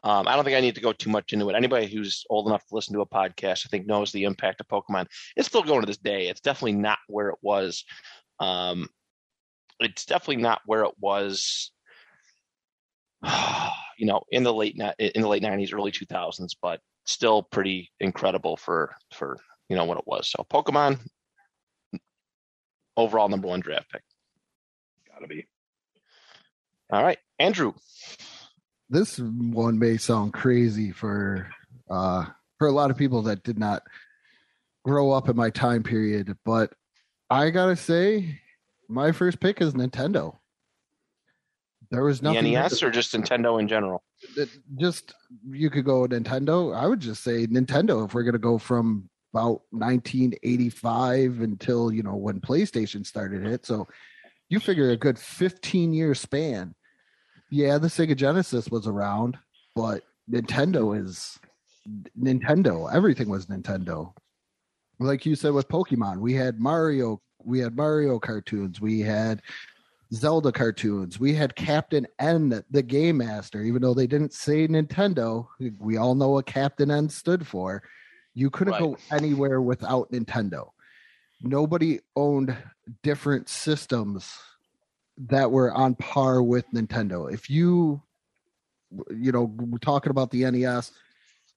um, 0.05 0.27
I 0.27 0.35
don't 0.35 0.45
think 0.45 0.57
I 0.57 0.61
need 0.61 0.75
to 0.77 0.81
go 0.81 0.93
too 0.93 1.11
much 1.11 1.33
into 1.33 1.49
it. 1.51 1.57
Anybody 1.57 1.87
who's 1.87 2.25
old 2.31 2.47
enough 2.47 2.67
to 2.67 2.75
listen 2.75 2.95
to 2.95 3.01
a 3.01 3.07
podcast, 3.07 3.67
I 3.67 3.69
think, 3.69 3.87
knows 3.87 4.13
the 4.13 4.25
impact 4.25 4.61
of 4.61 4.69
Pokemon. 4.69 5.07
It's 5.37 5.49
still 5.49 5.63
going 5.63 5.81
to 5.81 5.87
this 5.87 5.99
day. 5.99 6.29
It's 6.29 6.41
definitely 6.41 6.75
not 6.75 6.99
where 7.09 7.29
it 7.29 7.39
was. 7.43 7.85
Um, 8.41 8.89
it's 9.81 10.07
definitely 10.07 10.43
not 10.43 10.61
where 10.67 10.85
it 10.85 10.95
was. 11.01 11.73
You 13.99 14.05
know, 14.05 14.25
in 14.31 14.43
the 14.43 14.53
late 14.53 14.79
in 14.99 15.23
the 15.23 15.27
late 15.27 15.43
nineties, 15.43 15.73
early 15.73 15.91
two 15.91 16.05
thousands, 16.05 16.55
but 16.61 16.81
still 17.07 17.43
pretty 17.43 17.91
incredible 18.01 18.57
for 18.57 18.95
for 19.13 19.39
you 19.69 19.77
know 19.77 19.85
what 19.85 19.99
it 19.99 20.07
was. 20.07 20.29
So 20.31 20.45
Pokemon, 20.49 20.99
overall 22.97 23.29
number 23.29 23.49
one 23.49 23.61
draft 23.61 23.91
pick. 23.91 24.03
Gotta 25.13 25.27
be. 25.27 25.47
All 26.91 27.03
right, 27.03 27.19
Andrew. 27.39 27.73
this 28.91 29.19
one 29.19 29.79
may 29.79 29.97
sound 29.97 30.33
crazy 30.33 30.93
for 30.93 31.49
uh 31.91 32.27
for 32.59 32.69
a 32.69 32.73
lot 32.73 32.91
of 32.91 32.97
people 32.97 33.23
that 33.23 33.43
did 33.43 33.59
not 33.59 33.83
grow 34.85 35.11
up 35.11 35.29
in 35.29 35.35
my 35.37 35.51
time 35.51 35.83
period 35.83 36.37
but 36.45 36.73
i 37.29 37.51
gotta 37.51 37.75
say 37.77 38.41
my 38.89 39.11
first 39.13 39.41
pick 39.41 39.61
is 39.61 39.75
nintendo 39.75 40.37
there 41.91 42.05
was 42.05 42.21
The 42.21 42.33
nothing 42.33 42.53
NES 42.53 42.83
or 42.83 42.91
just 42.91 43.13
Nintendo 43.13 43.61
in 43.61 43.69
general? 43.69 44.03
just 44.77 45.15
you 45.49 45.71
could 45.71 45.85
go 45.85 46.07
nintendo. 46.07 46.75
I 46.77 46.87
would 46.87 47.01
just 47.01 47.23
say 47.23 47.47
nintendo 47.47 48.07
if 48.07 48.15
we're 48.15 48.23
gonna 48.23 48.39
go 48.39 48.59
from 48.59 49.09
about 49.33 49.63
1985 49.71 51.41
until 51.41 51.93
you 51.93 52.03
know 52.03 52.17
when 52.17 52.41
playstation 52.41 53.05
started 53.05 53.47
it. 53.47 53.67
So 53.67 53.87
you 54.49 54.61
figure 54.61 54.91
a 54.91 54.97
good 54.97 55.19
15 55.19 55.93
year 55.93 56.15
span. 56.15 56.75
Yeah 57.51 57.79
the 57.79 57.89
sega 57.89 58.17
genesis 58.17 58.69
was 58.69 58.87
around 58.87 59.37
but 59.75 60.03
nintendo 60.31 60.99
is 61.01 61.39
nintendo 62.19 62.93
everything 62.93 63.29
was 63.29 63.47
nintendo. 63.47 64.13
Like 64.99 65.27
you 65.27 65.37
said 65.37 65.53
with 65.53 65.69
pokemon 65.69 66.19
we 66.19 66.33
had 66.33 66.59
mario 66.59 67.21
we 67.45 67.61
had 67.61 67.77
mario 67.77 68.19
cartoons 68.19 68.81
we 68.81 69.01
had 69.01 69.43
zelda 70.17 70.51
cartoons 70.53 71.19
we 71.21 71.35
had 71.35 71.55
captain 71.57 72.07
n 72.19 72.63
the 72.71 72.83
game 72.83 73.19
master 73.19 73.63
even 73.63 73.83
though 73.83 73.95
they 73.95 74.07
didn't 74.07 74.33
say 74.33 74.67
nintendo 74.67 75.47
we 75.79 75.97
all 75.97 76.15
know 76.15 76.31
what 76.31 76.47
captain 76.47 76.91
n 76.91 77.09
stood 77.09 77.47
for 77.47 77.83
you 78.35 78.51
couldn't 78.51 78.73
Right. 78.73 78.83
go 78.83 78.97
anywhere 79.11 79.61
without 79.61 80.11
nintendo 80.11 80.69
nobody 81.43 82.01
owned 82.15 82.57
different 83.03 83.49
systems 83.49 84.33
that 85.19 85.51
were 85.51 85.73
on 85.73 85.95
par 85.95 86.43
with 86.43 86.65
Nintendo. 86.75 87.33
If 87.33 87.49
you, 87.49 88.03
you 89.11 89.33
know, 89.33 89.45
we're 89.57 89.79
talking 89.79 90.11
about 90.11 90.31
the 90.31 90.49
NES, 90.51 90.93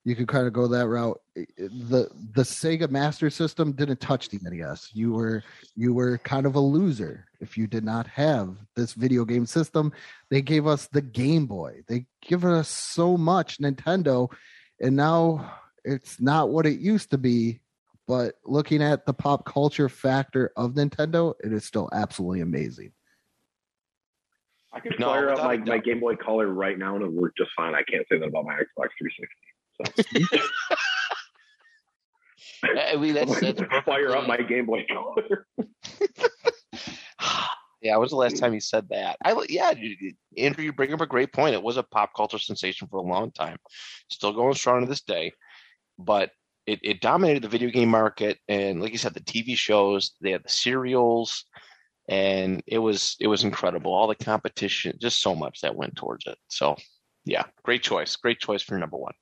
you 0.06 0.16
could 0.16 0.28
kind 0.28 0.48
of 0.48 0.54
go 0.54 0.68
that 0.68 0.88
route. 0.88 1.20
The 1.36 2.10
the 2.34 2.44
Sega 2.44 2.90
Master 2.90 3.30
System 3.30 3.74
didn't 3.74 4.00
touch 4.00 4.30
the 4.30 4.40
NES. 4.42 4.90
You 4.94 5.12
were 5.12 5.44
you 5.76 5.94
were 5.94 6.18
kind 6.20 6.46
of 6.46 6.56
a 6.56 6.60
loser 6.60 7.26
if 7.42 7.58
you 7.58 7.68
did 7.68 7.84
not 7.84 8.08
have 8.08 8.58
this 8.76 8.94
video 8.94 9.26
game 9.26 9.46
system. 9.46 9.92
They 10.30 10.42
gave 10.42 10.68
us 10.68 10.88
the 10.88 11.02
Game 11.02 11.46
Boy. 11.46 11.82
They 11.88 12.06
give 12.22 12.46
us 12.46 12.70
so 12.70 13.18
much 13.18 13.60
Nintendo, 13.60 14.32
and 14.80 14.96
now 14.96 15.54
it's 15.84 16.20
not 16.20 16.50
what 16.50 16.66
it 16.66 16.80
used 16.80 17.12
to 17.12 17.18
be. 17.18 17.62
But 18.08 18.36
looking 18.44 18.82
at 18.82 19.06
the 19.06 19.14
pop 19.14 19.46
culture 19.46 19.88
factor 19.88 20.52
of 20.56 20.74
Nintendo, 20.74 21.36
it 21.44 21.54
is 21.54 21.64
still 21.64 21.90
absolutely 21.94 22.42
amazing. 22.42 22.92
I 24.74 24.80
could 24.80 25.00
No, 25.00 25.08
fire 25.08 25.30
up 25.30 25.36
without 25.38 25.48
my, 25.48 25.58
my. 25.58 25.78
Game 25.78 26.00
Boy 26.00 26.16
Color 26.16 26.48
right 26.48 26.78
now 26.78 26.96
and 26.96 27.04
it 27.04 27.08
would 27.08 27.22
work 27.22 27.34
just 27.38 27.52
fine. 27.56 27.76
I 27.76 27.84
can't 27.84 28.06
say 28.12 28.20
that 28.20 28.28
about 28.28 28.46
my 28.46 28.54
Xbox 28.54 28.90
360. 28.98 29.28
I 32.64 32.96
mean, 32.98 33.14
that's, 33.14 33.40
that's 33.60 33.62
fire 33.86 34.16
up 34.16 34.28
my 34.28 34.38
Game 34.38 34.66
Boy 34.66 34.86
Color. 34.92 35.46
yeah, 37.82 37.98
was 37.98 38.12
the 38.12 38.18
last 38.18 38.38
time 38.38 38.54
he 38.54 38.60
said 38.60 38.88
that? 38.90 39.18
I 39.24 39.36
yeah, 39.50 39.74
Andrew, 40.38 40.64
you 40.64 40.74
bring 40.74 40.94
up 40.94 41.02
a 41.02 41.08
great 41.08 41.34
point. 41.34 41.56
It 41.56 41.64
was 41.64 41.78
a 41.78 41.84
pop 41.84 42.12
culture 42.16 42.40
sensation 42.40 42.88
for 42.88 42.98
a 42.98 43.02
long 43.02 43.32
time, 43.32 43.58
still 44.10 44.34
going 44.34 44.54
strong 44.56 44.82
to 44.82 44.88
this 44.88 45.02
day, 45.02 45.34
but 45.98 46.32
it, 46.66 46.80
it 46.84 47.02
dominated 47.02 47.42
the 47.42 47.50
video 47.50 47.70
game 47.70 47.90
market. 47.90 48.38
And 48.48 48.82
like 48.82 48.92
you 48.92 48.98
said, 48.98 49.14
the 49.14 49.22
TV 49.22 49.58
shows, 49.58 50.14
they 50.22 50.32
had 50.32 50.44
the 50.44 50.50
serials, 50.50 51.46
and 52.08 52.62
it 52.68 52.80
was 52.80 53.16
it 53.20 53.28
was 53.28 53.44
incredible. 53.44 53.94
All 53.94 54.08
the 54.08 54.16
competition, 54.16 54.98
just 55.00 55.22
so 55.22 55.36
much 55.36 55.62
that 55.62 55.76
went 55.76 55.96
towards 55.96 56.26
it. 56.28 56.38
So 56.48 56.76
yeah, 57.26 57.44
great 57.64 57.84
choice, 57.84 58.16
great 58.16 58.40
choice 58.40 58.62
for 58.62 58.78
number 58.78 58.98
one. 58.98 59.14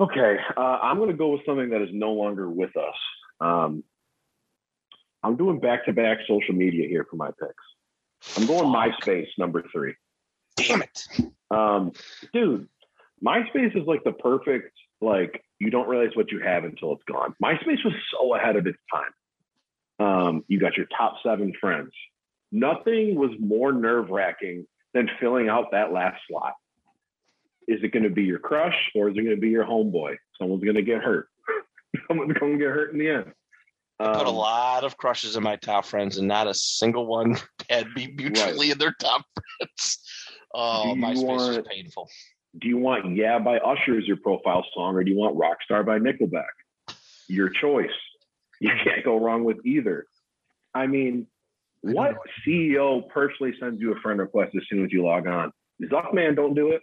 Okay, 0.00 0.36
uh, 0.56 0.78
I'm 0.82 0.96
going 0.96 1.10
to 1.10 1.16
go 1.16 1.28
with 1.28 1.42
something 1.46 1.70
that 1.70 1.82
is 1.82 1.90
no 1.92 2.12
longer 2.12 2.50
with 2.50 2.76
us. 2.76 2.94
Um, 3.40 3.84
I'm 5.22 5.36
doing 5.36 5.60
back 5.60 5.84
to 5.86 5.92
back 5.92 6.18
social 6.26 6.54
media 6.54 6.88
here 6.88 7.06
for 7.08 7.16
my 7.16 7.28
picks. 7.28 8.36
I'm 8.36 8.46
going. 8.46 8.72
MySpace 8.72 9.28
number 9.38 9.64
three. 9.72 9.94
Damn 10.56 10.82
it! 10.82 11.06
Um, 11.50 11.92
dude, 12.32 12.68
MySpace 13.24 13.76
is 13.76 13.86
like 13.86 14.04
the 14.04 14.12
perfect, 14.12 14.72
like, 15.00 15.44
you 15.58 15.70
don't 15.70 15.88
realize 15.88 16.14
what 16.14 16.30
you 16.30 16.40
have 16.40 16.64
until 16.64 16.92
it's 16.92 17.04
gone. 17.04 17.34
MySpace 17.42 17.84
was 17.84 17.94
so 18.10 18.34
ahead 18.34 18.56
of 18.56 18.66
its 18.66 18.78
time. 18.92 20.06
Um, 20.06 20.44
you 20.48 20.58
got 20.58 20.76
your 20.76 20.86
top 20.86 21.16
seven 21.22 21.52
friends. 21.60 21.92
Nothing 22.50 23.14
was 23.14 23.30
more 23.38 23.72
nerve 23.72 24.10
wracking 24.10 24.66
than 24.92 25.08
filling 25.20 25.48
out 25.48 25.70
that 25.72 25.92
last 25.92 26.20
slot. 26.28 26.54
Is 27.68 27.80
it 27.82 27.92
going 27.92 28.02
to 28.02 28.10
be 28.10 28.24
your 28.24 28.40
crush 28.40 28.76
or 28.94 29.08
is 29.08 29.16
it 29.16 29.22
going 29.22 29.36
to 29.36 29.40
be 29.40 29.50
your 29.50 29.64
homeboy? 29.64 30.16
Someone's 30.38 30.64
going 30.64 30.76
to 30.76 30.82
get 30.82 31.02
hurt. 31.02 31.28
Someone's 32.08 32.32
going 32.34 32.52
to 32.52 32.58
get 32.58 32.68
hurt 32.68 32.92
in 32.92 32.98
the 32.98 33.08
end. 33.08 33.32
I 34.02 34.14
put 34.18 34.26
a 34.26 34.30
Um, 34.30 34.34
lot 34.36 34.84
of 34.84 34.96
crushes 34.96 35.36
in 35.36 35.42
my 35.42 35.56
top 35.56 35.84
friends, 35.86 36.18
and 36.18 36.28
not 36.28 36.46
a 36.46 36.54
single 36.54 37.06
one 37.06 37.36
had 37.70 37.86
me 37.94 38.12
mutually 38.16 38.70
in 38.70 38.78
their 38.78 38.94
top 38.98 39.22
friends. 39.58 39.98
Oh, 40.54 40.94
my 40.94 41.14
space 41.14 41.40
is 41.42 41.58
painful. 41.68 42.08
do 42.58 42.68
you 42.68 42.76
want 42.78 43.16
Yeah 43.16 43.38
by 43.38 43.58
Usher 43.58 43.96
as 43.98 44.06
your 44.06 44.18
profile 44.18 44.64
song 44.74 44.94
or 44.96 45.04
do 45.04 45.10
you 45.10 45.16
want 45.16 45.36
Rockstar 45.36 45.84
by 45.86 45.98
Nickelback? 45.98 46.44
Your 47.28 47.48
choice. 47.48 47.90
You 48.60 48.70
can't 48.84 49.04
go 49.04 49.18
wrong 49.18 49.44
with 49.44 49.64
either. 49.64 50.06
I 50.74 50.86
mean, 50.86 51.26
I 51.86 51.92
what 51.92 52.12
know. 52.12 52.20
CEO 52.46 53.08
personally 53.08 53.54
sends 53.58 53.80
you 53.80 53.92
a 53.92 54.00
friend 54.00 54.20
request 54.20 54.54
as 54.56 54.62
soon 54.68 54.84
as 54.84 54.92
you 54.92 55.04
log 55.04 55.26
on? 55.26 55.52
Zuckman 55.82 56.36
don't 56.36 56.54
do 56.54 56.72
it. 56.72 56.82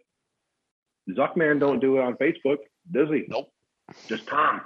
Zuckman 1.12 1.60
don't 1.60 1.80
do 1.80 1.98
it 1.98 2.02
on 2.02 2.16
Facebook, 2.16 2.58
does 2.92 3.10
he? 3.10 3.26
Nope. 3.28 3.52
Just 4.08 4.28
Tom. 4.28 4.62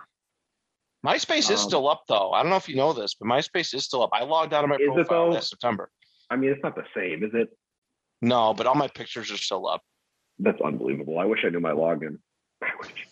MySpace 1.05 1.51
is 1.51 1.61
Um, 1.61 1.69
still 1.69 1.89
up 1.89 2.03
though. 2.07 2.31
I 2.31 2.41
don't 2.41 2.49
know 2.49 2.55
if 2.55 2.69
you 2.69 2.75
know 2.75 2.93
this, 2.93 3.13
but 3.15 3.27
MySpace 3.27 3.73
is 3.73 3.83
still 3.85 4.03
up. 4.03 4.09
I 4.13 4.23
logged 4.23 4.53
out 4.53 4.63
of 4.63 4.69
my 4.69 4.77
Is 4.77 4.89
profile 4.93 5.31
last 5.31 5.49
September. 5.49 5.89
I 6.29 6.35
mean, 6.37 6.51
it's 6.51 6.63
not 6.63 6.75
the 6.75 6.85
same, 6.95 7.23
is 7.23 7.31
it? 7.33 7.49
No, 8.21 8.53
but 8.53 8.65
all 8.67 8.75
my 8.75 8.87
pictures 8.87 9.29
are 9.31 9.37
still 9.37 9.67
up. 9.67 9.81
That's 10.39 10.59
unbelievable. 10.61 11.19
I 11.19 11.25
wish 11.25 11.41
I 11.45 11.49
knew 11.49 11.59
my 11.59 11.71
login. 11.71 12.19
I 12.63 12.69
wish. 12.81 13.07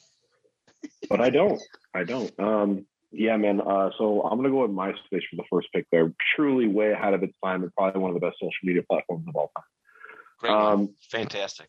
but 1.10 1.20
I 1.22 1.30
don't. 1.30 1.62
I 1.94 2.04
don't. 2.06 2.32
Um, 2.40 2.86
yeah, 3.12 3.36
man. 3.36 3.60
Uh, 3.60 3.90
so 3.98 4.22
I'm 4.22 4.38
gonna 4.38 4.50
go 4.50 4.62
with 4.62 4.72
MySpace 4.72 5.24
for 5.30 5.36
the 5.36 5.44
first 5.52 5.68
pick 5.76 5.86
there. 5.92 6.14
Truly 6.36 6.68
way 6.68 6.92
ahead 6.94 7.14
of 7.14 7.22
its 7.24 7.34
time 7.44 7.62
and 7.64 7.74
probably 7.76 8.02
one 8.02 8.12
of 8.12 8.20
the 8.20 8.26
best 8.26 8.38
social 8.40 8.52
media 8.64 8.84
platforms 8.90 9.26
of 9.28 9.36
all 9.36 9.52
time. 9.56 9.66
Great. 10.40 10.52
Um, 10.54 10.96
fantastic. 11.12 11.68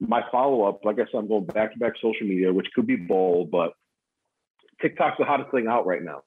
my 0.00 0.24
follow 0.30 0.62
up, 0.64 0.84
like 0.84 0.96
I 1.00 1.04
said, 1.06 1.18
I'm 1.18 1.28
going 1.28 1.44
back 1.46 1.72
to 1.72 1.78
back 1.78 1.94
social 2.00 2.26
media, 2.26 2.52
which 2.52 2.68
could 2.74 2.86
be 2.86 2.96
bold, 2.96 3.50
but 3.50 3.72
TikTok's 4.82 5.16
the 5.18 5.24
hottest 5.24 5.50
thing 5.50 5.66
out 5.68 5.86
right 5.86 6.02
now. 6.02 6.22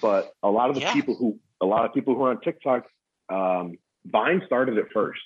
But 0.00 0.32
a 0.42 0.50
lot 0.50 0.70
of 0.70 0.74
the 0.76 0.82
Yeah. 0.82 0.92
people 0.92 1.14
who, 1.14 1.38
a 1.60 1.66
lot 1.66 1.84
of 1.84 1.92
people 1.94 2.14
who 2.14 2.22
are 2.24 2.30
on 2.30 2.40
TikTok, 2.40 2.86
um, 3.28 3.76
Vine 4.06 4.42
started 4.46 4.78
it 4.78 4.86
first. 4.92 5.20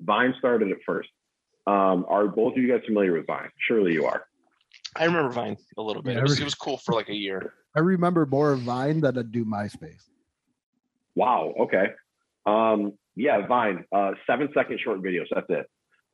Vine 0.00 0.34
started 0.38 0.68
it 0.70 0.78
first. 0.86 1.08
Um, 1.66 2.06
are 2.08 2.26
both 2.26 2.56
of 2.56 2.62
you 2.62 2.68
guys 2.72 2.84
familiar 2.86 3.12
with 3.12 3.26
Vine? 3.26 3.50
Surely 3.58 3.92
you 3.92 4.06
are. 4.06 4.24
I 4.96 5.04
remember 5.04 5.30
Vine 5.30 5.56
a 5.76 5.82
little 5.82 6.02
bit. 6.02 6.12
Yeah, 6.14 6.20
it, 6.20 6.22
was, 6.22 6.32
every- 6.32 6.42
it 6.42 6.44
was 6.46 6.54
cool 6.54 6.78
for 6.78 6.94
like 6.94 7.08
a 7.10 7.14
year. 7.14 7.52
I 7.76 7.80
remember 7.80 8.24
more 8.24 8.52
of 8.52 8.60
Vine 8.60 9.00
than 9.00 9.18
I 9.18 9.22
do 9.22 9.44
MySpace. 9.44 10.08
Wow. 11.14 11.52
Okay. 11.60 11.88
Um, 12.46 12.94
yeah, 13.16 13.46
Vine, 13.46 13.84
uh, 13.92 14.12
seven 14.26 14.48
second 14.54 14.80
short 14.80 15.02
videos. 15.02 15.26
That's 15.34 15.46
it. 15.50 15.66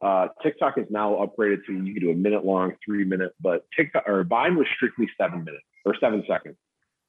Uh, 0.03 0.29
TikTok 0.43 0.77
is 0.79 0.87
now 0.91 1.13
upgraded 1.15 1.65
to 1.67 1.73
you 1.73 1.95
can 1.95 2.03
do 2.03 2.11
a 2.11 2.15
minute 2.15 2.45
long, 2.45 2.73
three 2.85 3.05
minute, 3.05 3.33
but 3.41 3.67
TikTok 3.77 4.05
or 4.09 4.25
Vine 4.25 4.57
was 4.57 4.67
strictly 4.75 5.09
seven 5.19 5.45
minutes 5.45 5.65
or 5.85 5.95
seven 6.01 6.25
seconds. 6.29 6.57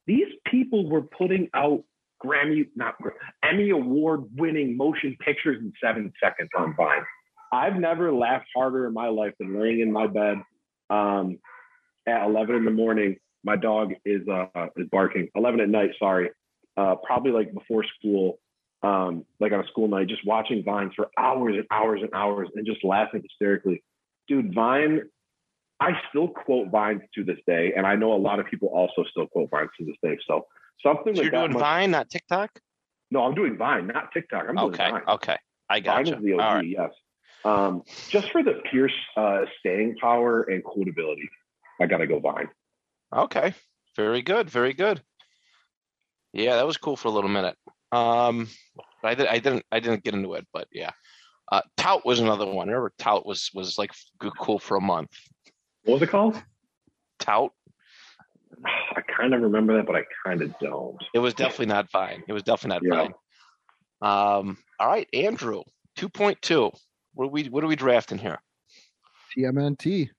These 0.08 0.28
people 0.50 0.90
were 0.90 1.02
putting 1.02 1.50
out 1.54 1.84
Grammy, 2.24 2.68
not 2.76 2.96
Emmy 3.44 3.70
award 3.70 4.26
winning 4.36 4.78
motion 4.78 5.18
pictures 5.20 5.58
in 5.60 5.74
seven 5.84 6.12
seconds 6.24 6.50
on 6.56 6.76
Vine. 6.76 7.04
I've 7.52 7.76
never 7.76 8.12
laughed 8.12 8.48
harder 8.56 8.88
in 8.88 8.94
my 8.94 9.08
life 9.08 9.34
than 9.40 9.60
laying 9.60 9.80
in 9.80 9.92
my 9.92 10.08
bed 10.08 10.38
um, 10.90 11.40
at 12.08 12.26
11 12.26 12.56
in 12.56 12.66
the 12.66 12.72
morning. 12.72 13.18
My 13.44 13.56
dog 13.56 13.94
is 14.06 14.28
uh, 14.28 14.68
is 14.76 14.88
barking. 14.92 15.30
11 15.36 15.60
at 15.60 15.70
night. 15.70 15.92
Sorry, 16.00 16.30
uh, 16.78 16.96
probably 17.04 17.32
like 17.32 17.54
before 17.54 17.86
school, 18.00 18.40
um, 18.82 19.24
like 19.40 19.52
on 19.52 19.60
a 19.60 19.68
school 19.68 19.88
night, 19.88 20.08
just 20.08 20.26
watching 20.26 20.64
Vines 20.64 20.94
for 20.96 21.10
hours 21.18 21.56
and 21.56 21.66
hours 21.72 22.02
and 22.02 22.10
hours 22.14 22.50
and 22.56 22.66
just 22.66 22.84
laughing 22.84 23.22
hysterically. 23.22 23.84
Dude, 24.28 24.54
Vine, 24.56 25.02
I 25.86 26.00
still 26.10 26.28
quote 26.28 26.70
Vines 26.72 27.02
to 27.16 27.24
this 27.24 27.38
day, 27.48 27.74
and 27.76 27.86
I 27.86 27.96
know 27.96 28.14
a 28.14 28.18
lot 28.18 28.40
of 28.40 28.46
people 28.48 28.70
also 28.70 29.04
still 29.10 29.28
quote 29.28 29.50
Vines 29.52 29.70
to 29.80 29.86
this 29.86 29.96
day. 30.04 30.18
So 30.28 30.46
something 30.84 31.14
So 31.16 31.22
like 31.22 31.32
you're 31.32 31.32
that. 31.32 31.40
doing 31.48 31.54
must- 31.54 31.62
Vine, 31.64 31.92
not 31.92 32.10
TikTok? 32.10 32.60
no, 33.12 33.24
I'm 33.24 33.36
doing 33.36 33.58
Vine, 33.58 33.88
not 33.88 34.12
TikTok. 34.12 34.46
I'm 34.50 34.56
doing 34.56 34.74
Okay, 34.74 34.90
Vine. 34.90 35.02
okay. 35.08 35.38
I 35.70 35.80
Vine 35.80 36.06
got 36.06 36.14
is 36.18 36.22
the 36.22 36.28
you. 36.28 36.36
OG, 36.40 36.42
All 36.46 36.56
right. 36.56 36.68
yes. 36.68 36.92
Um, 37.44 37.84
just 38.10 38.32
for 38.32 38.42
the 38.42 38.62
Pierce 38.72 38.94
uh, 39.16 39.46
staying 39.60 39.98
power 40.02 40.42
and 40.44 40.64
quotability, 40.64 41.28
I 41.80 41.86
gotta 41.86 42.08
go 42.08 42.20
Vine. 42.20 42.50
Okay. 43.16 43.54
Very 43.96 44.22
good. 44.24 44.50
Very 44.50 44.74
good. 44.74 45.02
Yeah, 46.34 46.56
that 46.56 46.66
was 46.68 46.78
cool 46.78 46.98
for 46.98 47.08
a 47.08 47.12
little 47.12 47.30
minute. 47.30 47.56
Um, 47.92 48.50
I 49.04 49.14
did. 49.16 49.28
I 49.28 49.40
didn't. 49.40 49.64
I 49.72 49.80
didn't 49.80 50.04
get 50.04 50.14
into 50.16 50.34
it, 50.34 50.46
but 50.52 50.68
yeah. 50.72 50.90
Uh, 51.52 51.62
Tout 51.78 52.04
was 52.06 52.20
another 52.20 52.46
one. 52.48 52.68
Remember, 52.68 52.92
Tout 52.98 53.26
was 53.26 53.52
was 53.54 53.78
like 53.78 53.92
cool 54.40 54.58
for 54.60 54.76
a 54.78 54.82
month. 54.82 55.12
What 55.86 55.94
was 55.94 56.02
it 56.02 56.10
called? 56.10 56.42
Tout. 57.20 57.52
I 58.66 59.02
kind 59.02 59.34
of 59.34 59.42
remember 59.42 59.78
that, 59.78 59.86
but 59.86 59.96
I 59.96 60.04
kind 60.26 60.42
of 60.42 60.58
don't. 60.60 60.98
It 61.14 61.20
was 61.20 61.34
definitely 61.34 61.68
not 61.68 61.92
Vine. 61.92 62.24
It 62.28 62.34
was 62.34 62.44
definitely 62.44 62.88
not 62.88 62.98
Yeah. 62.98 63.04
Vine. 63.04 64.40
Um. 64.42 64.58
All 64.80 64.88
right, 64.88 65.08
Andrew. 65.14 65.62
Two 65.96 66.10
point 66.10 66.42
two. 66.42 66.72
What 67.14 67.26
are 67.26 67.30
we? 67.30 67.46
What 67.46 67.64
are 67.64 67.68
we 67.68 67.76
drafting 67.76 68.18
here? 68.18 68.40
TMNT. 69.38 70.10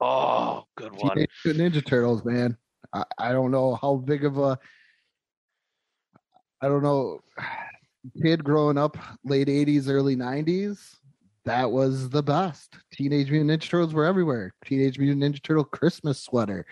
Oh, 0.00 0.64
good 0.76 0.92
one. 0.96 1.16
Teenage 1.42 1.74
Ninja 1.74 1.84
Turtles, 1.84 2.24
man. 2.24 2.56
I, 2.92 3.04
I 3.18 3.32
don't 3.32 3.50
know 3.50 3.74
how 3.74 3.96
big 3.96 4.24
of 4.24 4.38
a 4.38 4.58
I 6.60 6.68
don't 6.68 6.82
know 6.82 7.20
kid 8.22 8.44
growing 8.44 8.78
up 8.78 8.96
late 9.24 9.48
80s, 9.48 9.88
early 9.88 10.16
90s. 10.16 10.96
That 11.44 11.70
was 11.70 12.08
the 12.10 12.22
best. 12.22 12.74
Teenage 12.92 13.30
Mutant 13.30 13.50
Ninja 13.62 13.68
Turtles 13.68 13.92
were 13.94 14.04
everywhere. 14.06 14.54
Teenage 14.64 14.98
Mutant 14.98 15.22
Ninja 15.22 15.42
Turtle 15.42 15.64
Christmas 15.64 16.22
sweater. 16.22 16.64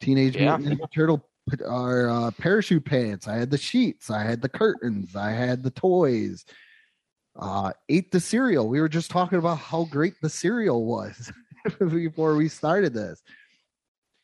Teenage 0.00 0.36
Yeah. 0.36 0.56
Mutant 0.56 0.80
Ninja 0.80 0.92
Turtle 0.92 1.28
our 1.66 2.10
uh, 2.10 2.30
parachute 2.32 2.84
pants. 2.84 3.26
I 3.26 3.36
had 3.36 3.50
the 3.50 3.56
sheets. 3.56 4.10
I 4.10 4.22
had 4.22 4.42
the 4.42 4.48
curtains. 4.50 5.16
I 5.16 5.30
had 5.30 5.62
the 5.62 5.70
toys. 5.70 6.44
Uh, 7.38 7.72
ate 7.88 8.10
the 8.10 8.20
cereal. 8.20 8.68
We 8.68 8.80
were 8.80 8.88
just 8.88 9.10
talking 9.10 9.38
about 9.38 9.58
how 9.58 9.84
great 9.84 10.14
the 10.20 10.28
cereal 10.28 10.84
was 10.84 11.32
before 11.78 12.34
we 12.36 12.48
started 12.48 12.92
this. 12.92 13.22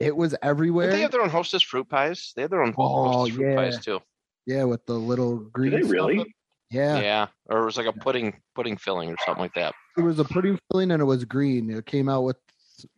It 0.00 0.14
was 0.14 0.34
everywhere. 0.42 0.88
Did 0.90 0.96
they 0.96 1.00
have 1.02 1.12
their 1.12 1.22
own 1.22 1.30
Hostess 1.30 1.62
fruit 1.62 1.88
pies? 1.88 2.32
They 2.36 2.42
had 2.42 2.50
their 2.50 2.62
own 2.62 2.74
Oh, 2.76 3.12
Hostess 3.12 3.36
fruit 3.36 3.56
pies 3.56 3.82
too. 3.82 4.00
yeah, 4.44 4.64
with 4.64 4.84
the 4.84 4.94
little 4.94 5.36
green. 5.36 5.70
they 5.70 5.82
really? 5.82 6.34
Yeah, 6.70 7.00
Yeah. 7.00 7.26
or 7.46 7.62
it 7.62 7.64
was 7.64 7.76
like 7.78 7.86
a 7.86 7.92
pudding 7.92 8.34
pudding 8.54 8.76
filling 8.76 9.08
or 9.10 9.16
something 9.24 9.40
like 9.42 9.54
that. 9.54 9.74
It 9.96 10.02
was 10.02 10.18
a 10.18 10.24
pudding 10.24 10.58
filling 10.70 10.90
and 10.90 11.00
it 11.00 11.06
was 11.06 11.24
green. 11.24 11.70
It 11.70 11.86
came 11.86 12.08
out 12.08 12.22
with 12.22 12.36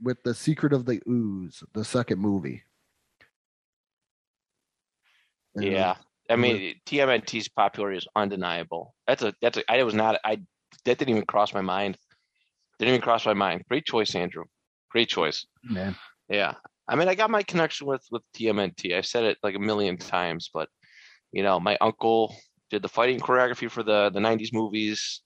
with 0.03 0.23
the 0.23 0.35
Secret 0.35 0.73
of 0.73 0.87
the 0.87 1.01
Ooze, 1.09 1.63
the 1.75 1.85
second 1.85 2.19
movie. 2.19 2.63
And 5.55 5.65
Yeah, 5.65 5.97
I 6.31 6.37
mean 6.37 6.75
TMNT's 6.87 7.49
popularity 7.49 7.99
is 7.99 8.09
undeniable. 8.17 8.95
That's 9.07 9.23
a 9.23 9.35
that's 9.41 9.59
a 9.59 9.71
I 9.71 9.83
was 9.83 9.95
not 9.95 10.19
I 10.25 10.37
that 10.85 10.99
didn't 10.99 11.11
even 11.11 11.27
cross 11.27 11.53
my 11.55 11.61
mind. 11.61 11.97
Didn't 12.79 12.95
even 12.95 13.03
cross 13.03 13.27
my 13.27 13.35
mind. 13.35 13.65
Great 13.69 13.85
choice, 13.85 14.15
Andrew. 14.15 14.45
Great 14.91 15.09
choice. 15.09 15.47
man. 15.65 15.97
Yeah, 16.29 16.55
I 16.89 16.97
mean 16.97 17.09
I 17.09 17.15
got 17.15 17.31
my 17.31 17.43
connection 17.43 17.87
with 17.87 18.05
with 18.11 18.23
TMNT. 18.37 18.97
I've 18.97 19.07
said 19.07 19.25
it 19.25 19.39
like 19.43 19.55
a 19.55 19.61
million 19.61 19.97
times, 19.97 20.51
but 20.53 20.69
you 21.33 21.43
know 21.43 21.61
my 21.61 21.77
uncle 21.81 22.35
did 22.71 22.83
the 22.83 22.89
fighting 22.89 23.21
choreography 23.21 23.71
for 23.71 23.83
the 23.83 24.11
the 24.11 24.21
'90s 24.21 24.53
movies, 24.53 25.23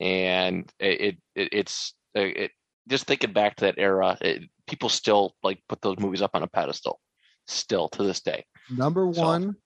and 0.00 0.70
it, 0.78 1.18
it, 1.34 1.48
it's 1.52 1.94
uh, 2.16 2.20
it 2.20 2.50
just 2.88 3.06
thinking 3.06 3.32
back 3.32 3.56
to 3.56 3.66
that 3.66 3.78
era. 3.78 4.16
It, 4.20 4.48
people 4.66 4.88
still 4.88 5.34
like 5.42 5.60
put 5.68 5.80
those 5.82 5.98
movies 5.98 6.22
up 6.22 6.32
on 6.34 6.42
a 6.42 6.46
pedestal, 6.46 7.00
still 7.46 7.88
to 7.90 8.02
this 8.02 8.20
day. 8.20 8.44
Number 8.70 9.10
So- 9.12 9.22
one 9.22 9.56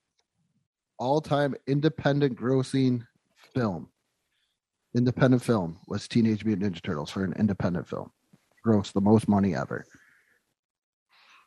all 0.99 1.21
time 1.21 1.55
independent 1.67 2.37
grossing 2.37 3.05
film. 3.53 3.89
Independent 4.95 5.41
film 5.41 5.79
was 5.87 6.07
Teenage 6.07 6.45
Mutant 6.45 6.75
Ninja 6.75 6.83
Turtles 6.83 7.09
for 7.09 7.23
an 7.23 7.33
independent 7.39 7.87
film. 7.87 8.11
Grossed 8.65 8.93
the 8.93 9.01
most 9.01 9.27
money 9.27 9.55
ever. 9.55 9.85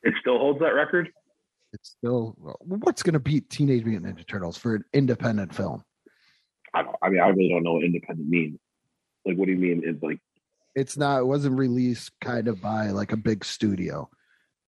It 0.03 0.14
still 0.20 0.38
holds 0.38 0.59
that 0.61 0.75
record. 0.75 1.11
It's 1.72 1.90
still 1.90 2.35
what's 2.61 3.03
gonna 3.03 3.20
beat 3.20 3.49
Teenage 3.51 3.85
Mutant 3.85 4.16
Ninja 4.16 4.27
Turtles 4.27 4.57
for 4.57 4.75
an 4.75 4.85
independent 4.92 5.55
film? 5.55 5.85
I, 6.75 6.83
don't, 6.83 6.96
I 7.03 7.09
mean, 7.09 7.20
I 7.20 7.29
really 7.29 7.49
don't 7.49 7.62
know 7.62 7.75
what 7.75 7.85
independent 7.85 8.29
means. 8.29 8.59
Like, 9.27 9.37
what 9.37 9.47
do 9.47 9.53
you 9.53 9.59
mean? 9.59 9.83
It's 9.85 10.03
like, 10.03 10.21
It's 10.75 10.97
not 10.97 11.21
it 11.21 11.27
wasn't 11.27 11.59
released 11.59 12.12
kind 12.21 12.49
of 12.49 12.61
by 12.62 12.91
like 12.91 13.12
a 13.12 13.17
big 13.17 13.45
studio. 13.45 14.09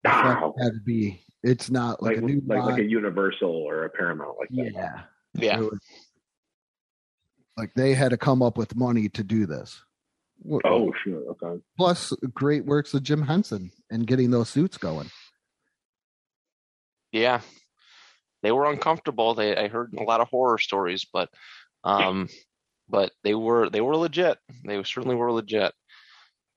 The 0.05 0.11
wow. 0.11 0.55
it 0.57 0.63
had 0.63 0.73
to 0.75 0.81
be 0.81 1.23
it's 1.43 1.71
not 1.71 2.03
like, 2.03 2.17
like, 2.17 2.25
a 2.25 2.27
new 2.27 2.43
like, 2.47 2.65
like 2.65 2.79
a. 2.81 2.85
Universal 2.85 3.51
or 3.51 3.85
a 3.85 3.91
Paramount, 3.91 4.37
like 4.39 4.49
that. 4.51 4.73
yeah. 4.75 5.01
Yeah, 5.35 5.61
was- 5.61 5.79
like 7.57 7.75
they 7.75 7.95
had 7.95 8.11
to 8.11 8.17
come 8.17 8.43
up 8.43 8.57
with 8.57 8.75
money 8.77 9.09
to 9.11 9.23
do 9.25 9.47
this. 9.47 9.81
Oh, 10.65 10.93
sure. 11.05 11.23
Okay. 11.31 11.61
Plus, 11.77 12.13
great 12.33 12.65
works 12.65 12.95
of 12.95 13.03
Jim 13.03 13.23
Henson 13.23 13.71
and 13.91 14.07
getting 14.07 14.31
those 14.31 14.49
suits 14.49 14.79
going. 14.79 15.11
yeah. 17.13 17.41
They 18.43 18.53
were 18.53 18.71
uncomfortable. 18.71 19.35
They 19.35 19.57
I 19.57 19.67
heard 19.67 19.95
a 19.99 20.05
lot 20.05 20.21
of 20.21 20.29
horror 20.29 20.59
stories, 20.59 21.05
but 21.13 21.29
um, 21.83 22.29
but 22.89 23.13
they 23.23 23.35
were 23.35 23.71
they 23.71 23.81
were 23.81 23.97
legit. 23.97 24.39
They 24.65 24.83
certainly 24.83 25.17
were 25.17 25.33
legit. 25.33 25.73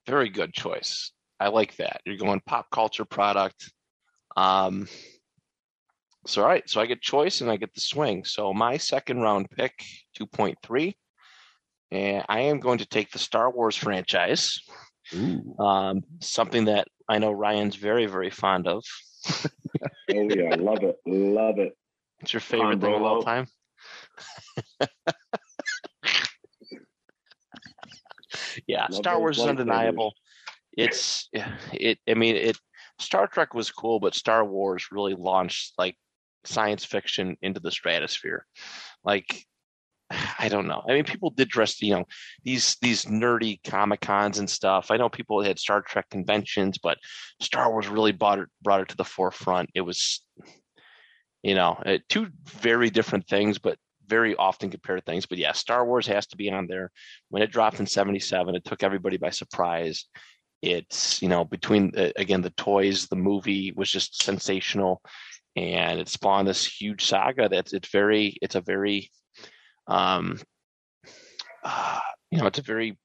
Very 0.08 0.30
good 0.30 0.54
choice. 0.54 1.12
I 1.40 1.50
like 1.50 1.76
that. 1.78 2.02
You're 2.06 2.18
going 2.18 2.42
pop 2.46 2.70
culture 2.72 3.06
product. 3.06 3.72
Um, 4.38 4.88
so 6.28 6.42
all 6.42 6.48
right, 6.48 6.68
so 6.70 6.80
I 6.80 6.86
get 6.86 7.02
choice 7.02 7.42
and 7.42 7.50
I 7.50 7.58
get 7.58 7.74
the 7.74 7.82
swing. 7.82 8.24
So 8.26 8.54
my 8.54 8.78
second 8.78 9.22
round 9.22 9.50
pick, 9.50 9.74
two 10.16 10.28
point 10.28 10.58
three, 10.64 10.96
and 11.92 12.24
I 12.30 12.42
am 12.42 12.60
going 12.60 12.78
to 12.80 12.86
take 12.86 13.12
the 13.12 13.20
Star 13.20 13.52
Wars 13.52 13.76
franchise. 13.76 14.60
Um, 15.60 16.02
something 16.22 16.66
that 16.66 16.88
I 17.10 17.18
know 17.18 17.32
Ryan's 17.32 17.76
very 17.76 18.06
very 18.06 18.30
fond 18.30 18.68
of. 18.68 18.84
Oh 20.14 20.30
yeah, 20.30 20.56
love 20.56 20.84
it, 20.84 20.96
love 21.06 21.58
it. 21.58 21.74
It's 22.22 22.34
your 22.34 22.40
favorite 22.40 22.82
thing 22.82 22.94
of 22.94 23.02
all 23.02 23.24
time. 23.24 23.48
yeah, 28.68 28.88
Love 28.90 28.96
Star 28.96 29.20
Wars 29.20 29.38
is 29.38 29.46
undeniable. 29.46 30.14
It's 30.78 31.30
it. 31.74 32.00
I 32.08 32.14
mean, 32.14 32.36
it. 32.36 32.58
Star 33.00 33.28
Trek 33.28 33.54
was 33.54 33.72
cool, 33.72 34.00
but 34.00 34.16
Star 34.16 34.46
Wars 34.46 34.88
really 34.92 35.16
launched 35.16 35.74
like 35.78 35.96
science 36.44 36.86
fiction 36.86 37.38
into 37.42 37.60
the 37.60 37.72
stratosphere. 37.72 38.46
Like 39.04 39.46
I 40.40 40.50
don't 40.50 40.68
know. 40.68 40.84
I 40.88 40.94
mean, 40.94 41.04
people 41.04 41.30
did 41.30 41.50
dress, 41.50 41.82
you 41.82 41.94
know, 41.94 42.06
these 42.44 42.78
these 42.82 43.06
nerdy 43.06 43.60
comic 43.64 44.02
cons 44.02 44.40
and 44.40 44.50
stuff. 44.50 44.92
I 44.92 44.98
know 44.98 45.10
people 45.10 45.42
had 45.42 45.60
Star 45.60 45.82
Trek 45.82 46.10
conventions, 46.10 46.78
but 46.78 46.98
Star 47.40 47.72
Wars 47.72 47.88
really 47.88 48.12
brought 48.12 48.40
it 48.40 48.50
brought 48.62 48.82
it 48.82 48.90
to 48.90 48.98
the 48.98 49.04
forefront. 49.04 49.70
It 49.74 49.82
was, 49.82 50.24
you 51.44 51.56
know, 51.56 51.78
uh, 51.86 51.98
two 52.10 52.28
very 52.46 52.90
different 52.90 53.28
things, 53.28 53.58
but 53.58 53.78
very 54.12 54.36
often 54.36 54.70
compared 54.70 55.06
things. 55.06 55.26
But 55.26 55.38
yeah, 55.38 55.54
Star 55.54 55.86
Wars 55.86 56.06
has 56.08 56.28
to 56.28 56.38
be 56.38 56.52
on 56.52 56.68
there. 56.68 56.92
When 57.30 57.42
it 57.42 57.52
dropped 57.52 57.80
in 57.80 57.88
'77, 57.88 58.56
it 58.56 58.66
took 58.66 58.84
everybody 58.84 59.18
by 59.18 59.32
surprise. 59.32 60.06
It's 60.62 61.22
you 61.22 61.30
know 61.30 61.46
between 61.46 61.94
uh, 61.98 62.12
again 62.18 62.42
the 62.42 62.52
toys, 62.52 63.08
the 63.08 63.16
movie 63.16 63.74
was 63.76 63.90
just 63.90 64.22
sensational, 64.22 65.02
and 65.56 66.00
it 66.02 66.10
spawned 66.10 66.48
this 66.48 66.66
huge 66.66 67.06
saga. 67.06 67.48
That's 67.50 67.74
it's 67.74 67.90
very 67.90 68.36
it's 68.42 68.56
a 68.56 68.62
very 68.62 69.10
um, 69.88 70.38
uh, 71.64 72.00
you 72.32 72.40
know, 72.40 72.48
it's 72.48 72.60
a 72.60 72.64
very 72.64 72.98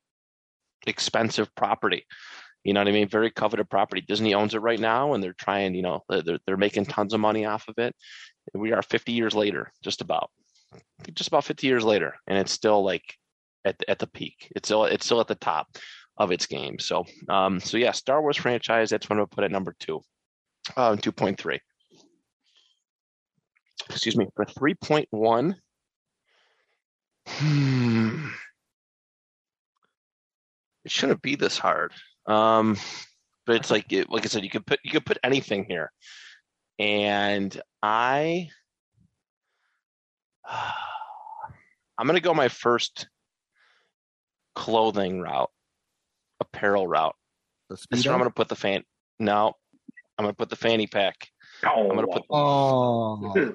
expensive 0.86 1.54
property. 1.54 2.04
You 2.64 2.72
know 2.72 2.80
what 2.80 2.88
I 2.88 2.92
mean? 2.92 3.08
Very 3.08 3.30
coveted 3.30 3.70
property. 3.70 4.02
Disney 4.06 4.34
owns 4.34 4.54
it 4.54 4.58
right 4.58 4.80
now, 4.80 5.14
and 5.14 5.22
they're 5.22 5.36
trying. 5.38 5.74
You 5.74 5.82
know, 5.82 6.00
they're 6.08 6.40
they're 6.46 6.56
making 6.56 6.86
tons 6.86 7.14
of 7.14 7.20
money 7.20 7.44
off 7.44 7.68
of 7.68 7.78
it. 7.78 7.94
We 8.54 8.72
are 8.72 8.82
50 8.82 9.12
years 9.12 9.34
later, 9.34 9.72
just 9.82 10.00
about, 10.00 10.30
just 11.14 11.29
about 11.29 11.44
50 11.44 11.66
years 11.66 11.85
later, 11.85 12.14
and 12.26 12.38
it's 12.38 12.52
still 12.52 12.85
like 12.85 13.14
at 13.64 13.79
the, 13.79 13.90
at 13.90 13.98
the 13.98 14.07
peak. 14.07 14.52
It's 14.55 14.68
still 14.68 14.85
it's 14.85 15.05
still 15.05 15.20
at 15.20 15.29
the 15.29 15.35
top 15.35 15.68
of 16.16 16.33
its 16.33 16.46
game. 16.46 16.79
So, 16.79 17.05
um, 17.29 17.61
so 17.61 17.76
yeah, 17.76 17.92
Star 17.92 18.22
Wars 18.22 18.37
franchise. 18.37 18.90
That's 18.90 19.09
when 19.09 19.20
I 19.20 19.24
put 19.31 19.44
at 19.44 19.50
number 19.50 19.74
two, 19.79 20.00
uh, 20.76 20.96
2.3. 20.96 21.59
Excuse 23.90 24.16
me 24.16 24.26
for 24.35 24.44
3.1. 24.44 25.55
Hmm. 27.29 28.26
It 30.85 30.90
shouldn't 30.90 31.22
be 31.22 31.35
this 31.35 31.59
hard. 31.59 31.92
Um, 32.26 32.76
but 33.44 33.57
it's 33.57 33.70
like 33.70 33.92
it, 33.92 34.11
like 34.11 34.24
I 34.24 34.29
said, 34.29 34.44
you 34.44 34.50
could 34.50 34.66
put 34.66 34.81
you 34.85 34.90
could 34.90 35.07
put 35.07 35.18
anything 35.22 35.66
here, 35.68 35.92
and 36.79 37.61
I 37.83 38.48
I'm 41.98 42.06
gonna 42.06 42.20
go 42.20 42.35
my 42.35 42.48
first 42.48 43.09
clothing 44.54 45.20
route, 45.20 45.50
apparel 46.40 46.87
route. 46.87 47.14
This 47.70 47.87
is 47.90 48.04
where 48.06 48.14
I'm 48.14 48.20
gonna 48.20 48.30
put 48.30 48.48
the 48.48 48.56
fan. 48.56 48.82
No, 49.18 49.54
I'm 50.18 50.24
gonna 50.24 50.35
put 50.35 50.50
the 50.50 50.56
fanny 50.56 50.87
pack. 50.87 51.28
Oh, 51.64 51.88
I'm 51.90 51.94
gonna 51.96 52.06
put 52.06 52.24
Oh, 52.30 53.35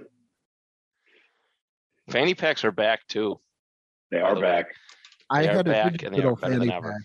fanny 2.10 2.34
packs 2.34 2.64
are 2.64 2.72
back 2.72 3.06
too. 3.08 3.40
they 4.12 4.20
are 4.20 4.36
the 4.36 4.42
way. 4.42 4.48
back. 4.48 4.66
I 5.30 5.46
are 5.48 5.54
had 5.58 5.68
a 5.68 5.72
back 5.72 5.94
Ninja 5.94 6.06
and 6.08 6.16
they 6.16 6.20
are 6.24 6.36
Turtle 6.36 6.36
fanny 6.36 6.72
ever. 6.74 6.92
pack. 6.92 7.02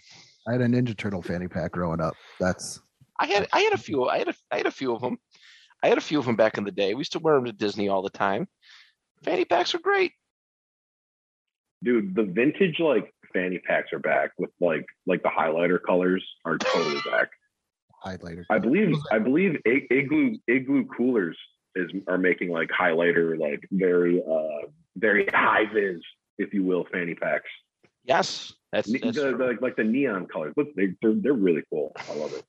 I 0.48 0.52
had 0.52 0.60
a 0.62 0.66
Ninja 0.66 0.96
Turtle 0.96 1.22
fanny 1.22 1.48
pack 1.48 1.72
growing 1.72 2.00
up. 2.00 2.14
That's 2.40 2.80
I 3.20 3.26
had 3.26 3.46
I 3.52 3.60
had 3.60 3.72
a 3.72 3.78
few 3.78 4.08
I 4.08 4.18
had 4.18 4.28
a 4.28 4.34
I 4.50 4.56
had 4.58 4.66
a 4.66 4.70
few 4.70 4.94
of 4.94 5.00
them. 5.00 5.18
I 5.82 5.88
had 5.88 5.98
a 5.98 6.02
few 6.02 6.18
of 6.18 6.24
them 6.24 6.36
back 6.36 6.56
in 6.58 6.64
the 6.64 6.72
day. 6.72 6.94
We 6.94 7.00
used 7.00 7.12
to 7.12 7.18
wear 7.18 7.34
them 7.36 7.44
to 7.44 7.52
Disney 7.52 7.88
all 7.88 8.02
the 8.02 8.10
time. 8.10 8.48
Fanny 9.26 9.44
packs 9.44 9.74
are 9.74 9.78
great. 9.80 10.12
Dude, 11.84 12.14
the 12.14 12.22
vintage 12.22 12.78
like 12.80 13.12
fanny 13.34 13.58
packs 13.58 13.92
are 13.92 13.98
back 13.98 14.30
with 14.38 14.50
like 14.60 14.86
like 15.06 15.22
the 15.22 15.28
highlighter 15.28 15.78
colors 15.84 16.24
are 16.46 16.56
totally 16.56 17.00
back. 17.10 17.28
highlighter. 18.04 18.44
I 18.48 18.58
believe 18.58 18.94
I 19.10 19.18
believe 19.18 19.60
I- 19.66 19.86
igloo 19.90 20.36
igloo 20.48 20.86
coolers 20.86 21.36
is 21.74 21.90
are 22.08 22.16
making 22.18 22.50
like 22.50 22.70
highlighter 22.70 23.38
like 23.38 23.60
very 23.70 24.22
uh 24.22 24.68
very 24.96 25.26
high 25.26 25.64
vis 25.72 26.00
if 26.38 26.54
you 26.54 26.64
will 26.64 26.86
fanny 26.90 27.14
packs. 27.14 27.50
Yes, 28.04 28.52
that's, 28.72 28.88
Ne- 28.88 29.00
that's 29.00 29.16
the, 29.16 29.32
true. 29.32 29.38
the, 29.56 29.58
like 29.60 29.74
the 29.76 29.82
neon 29.84 30.26
colors. 30.26 30.54
Look, 30.56 30.68
they, 30.76 30.94
they're 31.02 31.14
they're 31.14 31.32
really 31.32 31.62
cool. 31.70 31.92
I 32.08 32.14
love 32.14 32.32
it. 32.32 32.44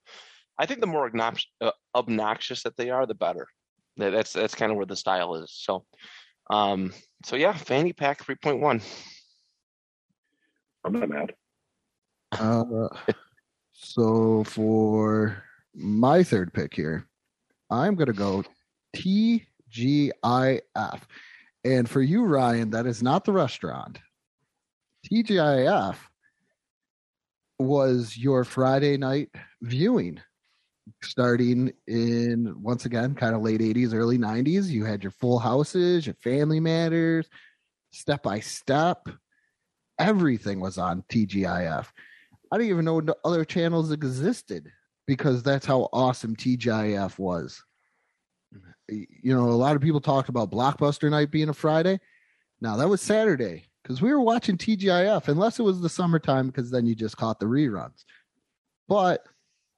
I 0.59 0.65
think 0.67 0.79
the 0.81 0.87
more 0.87 1.05
obnoxious, 1.07 1.47
uh, 1.61 1.71
obnoxious 1.95 2.63
that 2.63 2.77
they 2.77 2.89
are, 2.91 3.05
the 3.07 3.15
better. 3.15 3.47
That's 3.97 4.33
that's 4.33 4.53
kind 4.55 4.71
of 4.71 4.77
where 4.77 4.85
the 4.85 4.95
style 4.95 5.35
is. 5.35 5.51
So, 5.51 5.83
um, 6.49 6.93
so 7.25 7.35
yeah, 7.35 7.53
fanny 7.53 7.93
pack 7.93 8.23
three 8.23 8.35
point 8.35 8.59
one. 8.59 8.81
I'm 10.83 10.93
not 10.93 11.09
mad. 11.09 11.33
Uh, 12.31 12.87
so 13.73 14.43
for 14.45 15.43
my 15.73 16.23
third 16.23 16.53
pick 16.53 16.73
here, 16.73 17.07
I'm 17.69 17.95
gonna 17.95 18.13
go 18.13 18.43
TGIF, 18.95 19.41
and 21.63 21.89
for 21.89 22.01
you, 22.01 22.23
Ryan, 22.23 22.69
that 22.71 22.85
is 22.85 23.03
not 23.03 23.25
the 23.25 23.33
restaurant. 23.33 23.99
TGIF 25.11 25.95
was 27.59 28.17
your 28.17 28.43
Friday 28.43 28.97
night 28.97 29.29
viewing, 29.61 30.19
starting 31.01 31.71
in 31.87 32.53
once 32.61 32.85
again 32.85 33.15
kind 33.15 33.35
of 33.35 33.41
late 33.41 33.61
80s, 33.61 33.93
early 33.93 34.17
90s. 34.17 34.67
You 34.67 34.85
had 34.85 35.03
your 35.03 35.11
Full 35.11 35.39
Houses, 35.39 36.05
your 36.05 36.15
Family 36.15 36.59
Matters, 36.59 37.27
Step 37.91 38.23
by 38.23 38.39
Step. 38.39 39.07
Everything 39.99 40.59
was 40.59 40.77
on 40.77 41.03
TGIF. 41.09 41.87
I 42.51 42.57
didn't 42.57 42.69
even 42.69 42.85
know 42.85 42.99
no 42.99 43.15
other 43.25 43.43
channels 43.43 43.91
existed 43.91 44.71
because 45.05 45.43
that's 45.43 45.65
how 45.65 45.89
awesome 45.91 46.35
TGIF 46.35 47.17
was. 47.17 47.63
You 48.89 49.35
know, 49.35 49.49
a 49.49 49.51
lot 49.51 49.75
of 49.75 49.81
people 49.81 49.99
talked 49.99 50.29
about 50.29 50.51
Blockbuster 50.51 51.09
night 51.09 51.31
being 51.31 51.49
a 51.49 51.53
Friday. 51.53 51.99
Now 52.61 52.77
that 52.77 52.87
was 52.87 53.01
Saturday 53.01 53.65
because 53.83 54.01
we 54.01 54.11
were 54.11 54.21
watching 54.21 54.57
TGIF, 54.57 55.27
unless 55.27 55.59
it 55.59 55.63
was 55.63 55.81
the 55.81 55.89
summertime, 55.89 56.47
because 56.47 56.71
then 56.71 56.85
you 56.85 56.95
just 56.95 57.17
caught 57.17 57.39
the 57.39 57.45
reruns. 57.45 58.03
But 58.87 59.25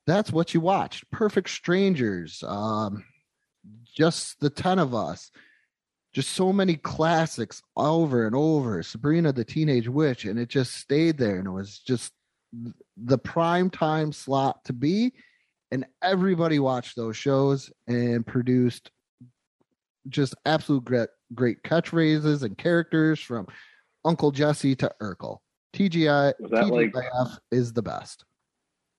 that's 0.09 0.31
what 0.31 0.53
you 0.53 0.61
watched. 0.61 1.09
Perfect 1.11 1.49
Strangers, 1.49 2.43
um, 2.47 3.03
just 3.85 4.39
the 4.39 4.49
ten 4.49 4.79
of 4.79 4.95
us, 4.95 5.31
just 6.13 6.31
so 6.31 6.51
many 6.51 6.75
classics 6.75 7.61
over 7.75 8.25
and 8.25 8.35
over. 8.35 8.81
Sabrina 8.83 9.31
the 9.31 9.45
Teenage 9.45 9.87
Witch, 9.87 10.25
and 10.25 10.39
it 10.39 10.49
just 10.49 10.75
stayed 10.75 11.17
there, 11.17 11.37
and 11.37 11.47
it 11.47 11.51
was 11.51 11.79
just 11.79 12.13
the 12.97 13.17
prime 13.17 13.69
time 13.69 14.11
slot 14.11 14.63
to 14.65 14.73
be 14.73 15.13
and 15.71 15.85
everybody 16.01 16.59
watched 16.59 16.95
those 16.95 17.15
shows 17.15 17.71
and 17.87 18.25
produced 18.25 18.91
just 20.07 20.35
absolute 20.45 20.83
great 20.85 21.09
great 21.35 21.61
catchphrases 21.63 22.43
and 22.43 22.57
characters 22.57 23.19
from 23.19 23.45
Uncle 24.03 24.31
Jesse 24.31 24.75
to 24.75 24.91
Urkel. 25.01 25.37
TGI 25.73 26.33
that 26.49 26.67
like- 26.69 26.93
is 27.51 27.73
the 27.73 27.83
best. 27.83 28.25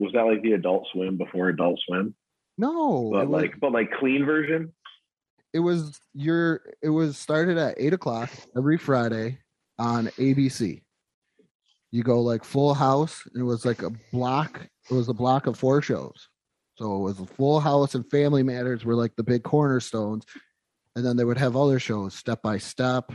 Was 0.01 0.13
that 0.15 0.23
like 0.23 0.43
the 0.43 0.53
Adult 0.55 0.87
Swim 0.93 1.17
before 1.17 1.49
Adult 1.51 1.79
Swim? 1.87 2.15
No, 2.59 3.11
But 3.13 3.23
it 3.23 3.29
was, 3.29 3.43
like 3.43 3.61
but 3.61 3.73
like 3.73 3.93
clean 3.93 4.25
version? 4.27 4.73
it 5.53 5.61
was 5.61 6.01
your 6.15 6.63
it 6.83 6.89
was 6.91 7.17
started 7.17 7.59
at 7.59 7.75
eight 7.79 7.93
o'clock 7.93 8.31
every 8.57 8.79
Friday 8.79 9.39
on 9.79 10.07
ABC. 10.19 10.83
You 11.93 12.03
go 12.03 12.21
like 12.23 12.45
full 12.45 12.75
house, 12.75 13.23
and 13.33 13.41
it 13.41 13.45
was 13.45 13.65
like 13.65 13.83
a 13.83 13.91
block. 14.13 14.61
It 14.91 14.95
was 14.95 15.09
a 15.09 15.15
block 15.15 15.47
of 15.47 15.59
four 15.59 15.83
shows. 15.83 16.29
So 16.77 16.97
it 16.97 17.01
was 17.01 17.21
a 17.21 17.27
full 17.27 17.61
house 17.61 17.95
and 17.95 18.09
family 18.11 18.43
matters 18.43 18.85
were 18.85 18.95
like 18.95 19.15
the 19.17 19.23
big 19.23 19.43
cornerstones. 19.43 20.25
And 20.97 21.05
then 21.05 21.17
they 21.17 21.25
would 21.25 21.37
have 21.39 21.57
other 21.57 21.79
shows, 21.79 22.15
step 22.15 22.43
by 22.43 22.59
step. 22.59 23.13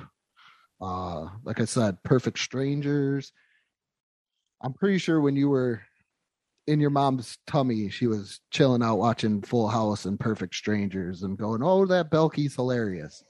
Uh, 0.79 1.29
like 1.43 1.59
I 1.59 1.65
said, 1.65 2.01
perfect 2.03 2.37
strangers. 2.39 3.31
I'm 4.61 4.73
pretty 4.73 4.97
sure 4.99 5.19
when 5.19 5.35
you 5.35 5.49
were 5.49 5.81
in 6.67 6.79
your 6.79 6.89
mom's 6.89 7.37
tummy, 7.47 7.89
she 7.89 8.07
was 8.07 8.39
chilling 8.51 8.81
out 8.81 8.95
watching 8.97 9.41
Full 9.41 9.67
House 9.67 10.05
and 10.05 10.19
Perfect 10.19 10.55
Strangers 10.55 11.23
and 11.23 11.37
going, 11.37 11.61
"Oh, 11.63 11.85
that 11.85 12.09
Balki's 12.09 12.55
hilarious." 12.55 13.23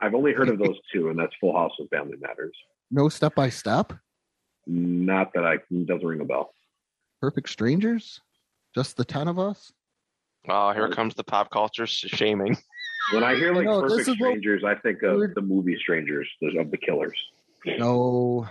I've 0.00 0.14
only 0.14 0.32
heard 0.32 0.50
of 0.50 0.58
those 0.58 0.76
two, 0.92 1.08
and 1.08 1.18
that's 1.18 1.34
Full 1.40 1.56
House 1.56 1.72
and 1.78 1.88
Family 1.88 2.18
Matters. 2.18 2.54
No 2.90 3.08
step 3.08 3.34
by 3.34 3.48
step, 3.48 3.92
Not 4.66 5.32
that 5.34 5.44
I 5.46 5.58
doesn't 5.84 6.04
ring 6.06 6.20
a 6.20 6.24
bell. 6.24 6.52
Perfect 7.20 7.48
Strangers, 7.48 8.20
just 8.74 8.96
the 8.96 9.04
ten 9.04 9.28
of 9.28 9.38
us. 9.38 9.72
Oh, 10.48 10.72
here 10.72 10.88
comes 10.90 11.14
the 11.14 11.24
pop 11.24 11.50
culture 11.50 11.86
shaming. 11.86 12.56
When 13.12 13.22
I 13.24 13.36
hear 13.36 13.54
like 13.54 13.64
No, 13.64 13.82
this 13.82 13.92
Perfect 13.92 14.08
is 14.08 14.20
what- 14.20 14.26
Strangers, 14.30 14.64
I 14.64 14.74
think 14.74 15.02
of 15.02 15.16
We're- 15.16 15.32
the 15.34 15.40
movie 15.40 15.76
Strangers 15.78 16.28
of 16.58 16.70
the 16.70 16.76
Killers. 16.76 17.16
No, 17.64 18.46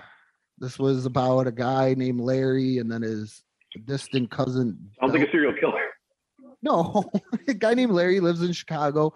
this 0.58 0.80
was 0.80 1.06
about 1.06 1.48
a 1.48 1.52
guy 1.52 1.94
named 1.94 2.20
Larry 2.22 2.78
and 2.80 2.90
then 2.92 3.02
his 3.02 3.44
distant 3.86 4.32
cousin. 4.32 4.92
Sounds 5.00 5.14
like 5.14 5.28
a 5.28 5.32
serial 5.32 5.54
killer. 5.54 5.82
No, 6.62 7.04
a 7.48 7.54
guy 7.54 7.74
named 7.74 7.92
Larry 7.92 8.20
lives 8.20 8.42
in 8.42 8.52
Chicago. 8.52 9.14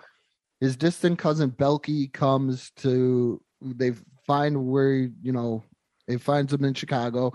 His 0.60 0.76
distant 0.76 1.18
cousin 1.18 1.52
Balki 1.52 2.12
comes 2.12 2.72
to. 2.78 3.42
They 3.62 3.92
find 4.26 4.68
where 4.68 4.94
you 4.94 5.32
know 5.32 5.64
they 6.08 6.18
find 6.18 6.52
him 6.52 6.64
in 6.64 6.74
Chicago, 6.74 7.34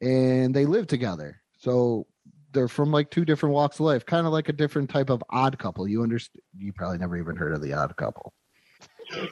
and 0.00 0.54
they 0.54 0.66
live 0.66 0.86
together. 0.86 1.40
So 1.58 2.06
they're 2.52 2.68
from 2.68 2.90
like 2.90 3.10
two 3.10 3.24
different 3.24 3.54
walks 3.54 3.76
of 3.76 3.86
life, 3.86 4.04
kind 4.06 4.26
of 4.26 4.32
like 4.32 4.48
a 4.48 4.52
different 4.52 4.90
type 4.90 5.10
of 5.10 5.22
odd 5.30 5.58
couple. 5.58 5.88
You 5.88 6.02
understand? 6.02 6.42
You 6.56 6.72
probably 6.72 6.98
never 6.98 7.16
even 7.16 7.36
heard 7.36 7.54
of 7.54 7.62
the 7.62 7.72
odd 7.72 7.96
couple. 7.96 8.32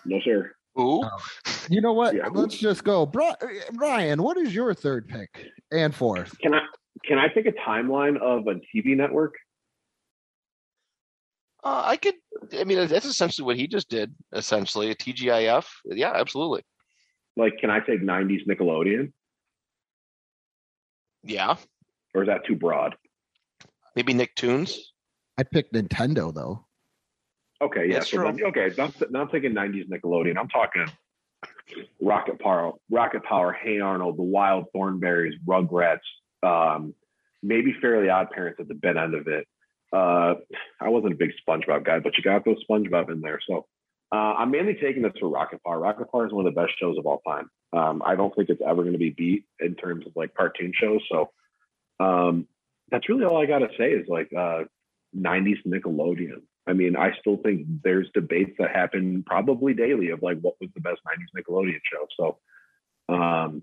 No, 0.05 0.21
sir. 0.25 0.53
Ooh. 0.79 1.03
Oh. 1.03 1.03
Um, 1.03 1.11
you 1.69 1.81
know 1.81 1.93
what? 1.93 2.15
Yeah. 2.15 2.29
Let's 2.33 2.57
just 2.57 2.85
go. 2.85 3.05
Bri- 3.07 3.35
Ryan, 3.75 4.23
what 4.23 4.37
is 4.37 4.55
your 4.55 4.73
third 4.75 5.09
pick 5.09 5.47
and 5.73 5.95
fourth? 5.95 6.39
Can 6.39 6.55
I 6.55 6.61
can 7.05 7.19
I 7.19 7.29
take 7.29 7.47
a 7.47 7.53
timeline 7.53 8.19
of 8.21 8.47
a 8.47 8.55
TV 8.75 8.97
network? 8.97 9.35
Uh, 11.65 11.83
I 11.85 11.97
could. 11.97 12.15
I 12.59 12.65
mean, 12.65 12.87
that's 12.87 13.05
essentially 13.07 13.45
what 13.45 13.57
he 13.57 13.67
just 13.67 13.89
did. 13.91 14.15
Essentially, 14.33 14.91
a 14.91 14.95
TGIF. 14.95 15.67
Yeah, 15.87 16.13
absolutely. 16.15 16.63
Like, 17.37 17.59
can 17.59 17.71
I 17.71 17.81
take 17.81 18.01
'90s 18.03 18.47
Nickelodeon, 18.49 19.13
Yeah, 21.25 21.57
or 22.15 22.23
is 22.23 22.29
that 22.29 22.45
too 22.47 22.55
broad? 22.57 22.97
maybe 23.97 24.15
Nicktoons. 24.15 24.77
I 25.37 25.43
picked 25.43 25.75
Nintendo 25.75 26.33
though. 26.33 26.65
Okay, 27.61 27.87
yeah. 27.89 27.95
That's 27.95 28.11
so 28.11 28.19
true. 28.19 28.33
then- 28.33 28.45
okay, 28.47 28.71
now, 28.79 28.93
now 29.11 29.21
I'm 29.23 29.29
thinking 29.29 29.53
'90s 29.53 29.89
Nickelodeon. 29.89 30.37
I'm 30.39 30.49
talking 30.49 30.87
Rocket 32.01 32.39
Power, 32.39 32.73
Rocket 32.91 33.25
Power, 33.25 33.53
Hey 33.53 33.81
Arnold, 33.81 34.17
The 34.17 34.23
Wild 34.23 34.67
Thornberrys, 34.75 35.33
Rugrats, 35.45 35.99
um, 36.43 36.95
maybe 37.43 37.75
Fairly 37.81 38.09
Odd 38.09 38.31
Parents 38.31 38.61
at 38.61 38.69
the 38.69 38.75
bed 38.75 38.97
end 38.97 39.15
of 39.15 39.27
it. 39.29 39.47
Uh, 39.93 40.35
I 40.81 40.89
wasn't 40.89 41.15
a 41.15 41.17
big 41.17 41.33
SpongeBob 41.49 41.85
guy, 41.85 41.99
but 42.01 42.17
you 42.17 42.23
got 42.23 42.45
those 42.45 42.63
SpongeBob 42.69 43.11
in 43.11 43.21
there. 43.21 43.41
So 43.49 43.67
uh, 44.13 44.35
I'm 44.39 44.51
mainly 44.51 44.75
taking 44.75 45.03
this 45.03 45.13
for 45.19 45.29
Rocket 45.29 45.63
Power. 45.65 45.79
Rocket 45.79 46.11
Power 46.11 46.27
is 46.27 46.33
one 46.33 46.47
of 46.47 46.55
the 46.55 46.61
best 46.61 46.73
shows 46.79 46.97
of 46.99 47.07
all 47.07 47.21
time. 47.27 47.51
Um, 47.73 48.03
I 48.05 48.15
don't 48.15 48.35
think 48.35 48.49
it's 48.49 48.63
ever 48.67 48.83
going 48.83 48.93
to 48.93 48.99
be 48.99 49.11
beat 49.11 49.45
in 49.61 49.75
terms 49.75 50.07
of 50.07 50.13
like 50.17 50.35
cartoon 50.35 50.73
shows. 50.75 51.01
So 51.11 51.31
um, 52.01 52.47
that's 52.91 53.09
really 53.09 53.25
all 53.25 53.43
I 53.43 53.47
got 53.47 53.59
to 53.59 53.69
say 53.79 53.91
is 53.91 54.09
like 54.09 54.31
uh, 54.33 54.65
90s 55.17 55.67
Nickelodeon. 55.67 56.43
I 56.67 56.75
mean, 56.75 56.97
I 56.97 57.13
still 57.21 57.39
think 57.39 57.67
there's 57.83 58.09
debates 58.13 58.53
that 58.59 58.71
happen 58.71 59.25
probably 59.27 59.73
daily 59.73 60.11
of 60.11 60.23
like 60.23 60.39
what 60.41 60.55
was 60.61 60.71
the 60.75 60.81
best 60.81 61.01
90s 61.07 61.41
Nickelodeon 61.41 61.81
show. 61.91 62.07
So, 63.09 63.15
um, 63.15 63.63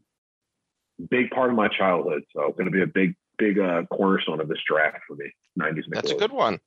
big 1.10 1.30
part 1.32 1.50
of 1.50 1.56
my 1.56 1.68
childhood. 1.68 2.24
So, 2.36 2.52
going 2.52 2.66
to 2.66 2.72
be 2.72 2.82
a 2.82 2.88
big, 2.88 3.16
big 3.38 3.60
uh, 3.60 3.84
cornerstone 3.92 4.40
of 4.42 4.48
this 4.48 4.60
draft 4.68 4.98
for 5.08 5.16
me. 5.16 5.32
90s 5.60 5.84
That's 5.90 6.12
a 6.12 6.16
good 6.16 6.32
one. 6.32 6.60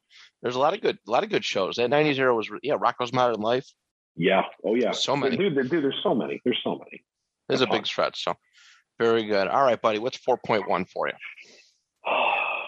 There's 0.43 0.55
a 0.55 0.59
lot 0.59 0.75
of 0.75 0.81
good, 0.81 0.99
a 1.07 1.11
lot 1.11 1.25
of 1.25 1.31
good 1.31 1.45
shows. 1.45 1.77
That 1.77 1.91
'90s 1.91 2.19
era 2.19 2.35
was, 2.35 2.49
yeah, 2.63 2.77
Rocko's 2.77 3.13
Modern 3.13 3.41
Life. 3.41 3.67
Yeah. 4.17 4.43
Oh, 4.65 4.75
yeah. 4.75 4.93
So 4.93 5.17
many. 5.17 5.37
Dude, 5.37 5.55
dude, 5.55 5.71
dude, 5.71 5.85
there's 5.85 6.01
so 6.03 6.15
many. 6.15 6.41
There's 6.45 6.61
so 6.65 6.79
many. 6.79 7.05
There's 7.49 7.61
a 7.61 7.65
Uh-huh. 7.65 7.75
big 7.77 7.87
stretch. 7.87 8.25
So, 8.25 8.35
very 8.99 9.25
good. 9.27 9.49
All 9.49 9.63
right, 9.63 9.81
buddy. 9.81 9.99
What's 9.99 10.19
4.1 10.19 10.89
for 10.91 11.09
you? 11.09 11.15
I 12.07 12.65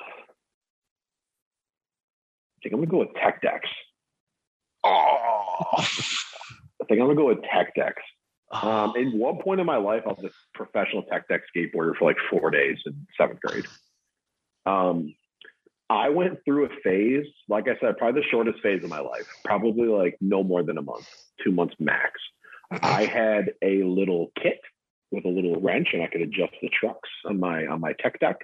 think 2.63 2.75
I'm 2.75 2.79
going 2.81 2.89
to 2.89 2.93
go 2.93 2.99
with 2.99 3.15
Tech 3.15 3.41
Decks. 3.43 3.69
Oh, 4.85 5.65
I 5.79 5.83
think 6.89 7.01
I'm 7.01 7.07
going 7.07 7.11
to 7.11 7.15
go 7.17 7.27
with 7.29 7.43
Tech 7.43 7.75
Decks. 7.75 8.03
Um, 8.51 8.95
at 8.97 9.15
one 9.15 9.39
point 9.43 9.61
in 9.61 9.67
my 9.67 9.77
life, 9.77 10.03
I 10.05 10.09
was 10.09 10.25
a 10.25 10.31
professional 10.55 11.03
tech 11.05 11.29
deck 11.29 11.43
skateboarder 11.55 11.97
for 11.97 12.05
like 12.07 12.17
four 12.31 12.51
days 12.51 12.79
in 12.85 13.07
seventh 13.17 13.41
grade. 13.41 13.67
Um, 14.67 15.15
I 15.89 16.09
went 16.09 16.39
through 16.45 16.67
a 16.67 16.69
phase, 16.85 17.27
like 17.49 17.67
I 17.69 17.77
said, 17.81 17.97
probably 17.97 18.21
the 18.21 18.27
shortest 18.29 18.61
phase 18.61 18.83
of 18.85 18.91
my 18.91 19.01
life, 19.01 19.27
probably 19.45 19.89
like 19.89 20.17
no 20.21 20.43
more 20.43 20.63
than 20.63 20.79
a 20.79 20.83
month, 20.83 21.09
two 21.45 21.51
months 21.51 21.75
max. 21.81 22.21
I 22.71 23.05
had 23.05 23.53
a 23.63 23.83
little 23.83 24.31
kit 24.41 24.61
with 25.11 25.25
a 25.25 25.29
little 25.29 25.61
wrench, 25.61 25.89
and 25.93 26.03
I 26.03 26.07
could 26.07 26.21
adjust 26.21 26.53
the 26.63 26.69
trucks 26.69 27.09
on 27.25 27.41
my 27.41 27.67
on 27.67 27.81
my 27.81 27.95
tech 28.01 28.21
deck. 28.21 28.37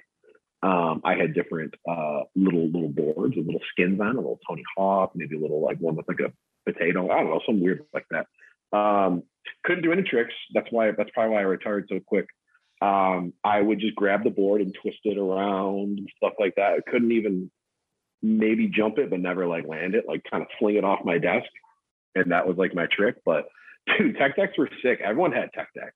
Um, 0.63 1.01
I 1.05 1.15
had 1.15 1.33
different 1.33 1.75
uh, 1.89 2.23
little 2.35 2.65
little 2.67 2.89
boards 2.89 3.35
with 3.37 3.45
little 3.45 3.61
skins 3.71 4.01
on, 4.01 4.15
a 4.15 4.19
little 4.19 4.39
Tony 4.47 4.63
Hawk, 4.75 5.11
maybe 5.15 5.37
a 5.37 5.39
little 5.39 5.61
like 5.63 5.77
one 5.79 5.95
with 5.95 6.07
like 6.09 6.19
a 6.19 6.33
potato. 6.69 7.09
I 7.09 7.21
don't 7.21 7.29
know, 7.29 7.41
some 7.45 7.61
weird 7.61 7.85
like 7.93 8.07
that. 8.11 8.27
Um, 8.73 9.23
couldn't 9.63 9.83
do 9.83 9.91
any 9.91 10.03
tricks. 10.03 10.33
That's 10.53 10.67
why 10.71 10.91
that's 10.91 11.09
probably 11.11 11.35
why 11.35 11.41
I 11.41 11.43
retired 11.43 11.87
so 11.89 11.99
quick. 12.05 12.27
Um, 12.81 13.33
I 13.43 13.61
would 13.61 13.79
just 13.79 13.95
grab 13.95 14.23
the 14.23 14.29
board 14.29 14.61
and 14.61 14.75
twist 14.81 14.99
it 15.03 15.17
around 15.17 15.97
and 15.97 16.09
stuff 16.17 16.33
like 16.39 16.55
that. 16.55 16.73
I 16.73 16.91
couldn't 16.91 17.11
even 17.11 17.49
maybe 18.21 18.67
jump 18.67 18.97
it, 18.97 19.09
but 19.09 19.19
never 19.19 19.47
like 19.47 19.67
land 19.67 19.95
it, 19.95 20.05
like 20.07 20.21
kind 20.29 20.43
of 20.43 20.49
fling 20.59 20.75
it 20.75 20.83
off 20.83 20.99
my 21.05 21.17
desk. 21.17 21.49
And 22.15 22.31
that 22.31 22.47
was 22.47 22.57
like 22.57 22.75
my 22.75 22.87
trick. 22.91 23.15
But 23.25 23.45
dude, 23.97 24.17
tech 24.17 24.35
decks 24.35 24.57
were 24.57 24.69
sick. 24.83 24.99
Everyone 25.03 25.31
had 25.31 25.49
tech 25.53 25.69
decks. 25.73 25.95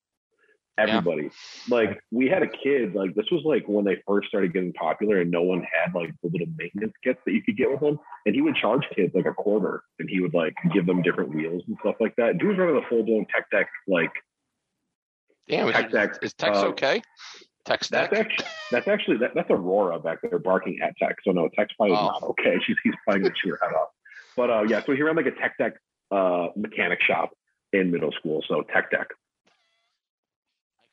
Everybody. 0.78 1.30
Like 1.70 2.02
we 2.12 2.28
had 2.28 2.44
a 2.44 2.48
kid, 2.48 2.96
like 2.96 3.14
this 3.14 3.26
was 3.32 3.44
like 3.44 3.66
when 3.68 3.86
they 3.86 4.02
first 4.08 4.30
started 4.30 4.54
getting 4.54 4.74
popular 4.74 5.20
and 5.22 5.30
no 5.30 5.42
one 5.44 5.62
had 5.72 5.94
like 5.94 6.12
the 6.24 6.30
little 6.30 6.48
maintenance 6.58 6.94
kits 7.04 7.20
that 7.26 7.34
you 7.34 7.44
could 7.44 7.58
get 7.58 7.70
with 7.70 7.82
them. 7.82 8.00
And 8.26 8.34
he 8.34 8.42
would 8.42 8.56
charge 8.56 8.84
kids 8.96 9.14
like 9.14 9.26
a 9.26 9.34
quarter 9.34 9.84
and 10.00 10.10
he 10.10 10.22
would 10.22 10.34
like 10.34 10.54
give 10.74 10.86
them 10.86 11.02
different 11.02 11.36
wheels 11.36 11.64
and 11.68 11.78
stuff 11.82 11.96
like 12.00 12.16
that. 12.16 12.38
Dude 12.38 12.50
was 12.50 12.58
running 12.58 12.78
a 12.84 12.88
full 12.88 13.04
blown 13.04 13.26
tech 13.34 13.50
deck 13.52 13.68
like 13.88 14.12
damn. 15.48 15.68
Is, 15.68 15.74
Tech 15.74 15.92
Deck, 15.92 16.18
is 16.22 16.34
Tex 16.34 16.58
uh, 16.58 16.68
okay? 16.68 17.02
Tex 17.66 17.90
That's 17.90 18.10
Deck. 18.12 18.26
actually 18.26 18.46
that's 18.72 18.88
actually 18.88 19.18
that, 19.18 19.32
that's 19.36 19.50
Aurora 19.52 20.00
back 20.00 20.20
there 20.24 20.40
barking 20.40 20.80
at 20.82 20.96
Tech. 20.98 21.18
So 21.24 21.32
no, 21.32 21.50
Tech's 21.56 21.74
probably 21.76 21.96
Oh. 21.96 22.06
not 22.08 22.24
okay. 22.24 22.56
She's 22.66 22.78
he's 22.84 22.94
probably 23.04 23.24
gonna 23.24 23.36
chew 23.44 23.52
her 23.52 23.60
head 23.62 23.76
off. 23.76 23.90
But 24.36 24.50
uh, 24.50 24.64
yeah, 24.64 24.82
so 24.86 24.94
he 24.94 25.02
ran 25.04 25.16
like 25.16 25.28
a 25.28 25.32
Tech 25.32 25.58
Deck 25.60 25.74
uh, 26.12 26.48
mechanic 26.56 27.00
shop 27.02 27.32
in 27.74 27.92
middle 27.92 28.12
school. 28.14 28.44
So 28.48 28.64
Tech 28.74 28.90
Deck. 28.90 29.08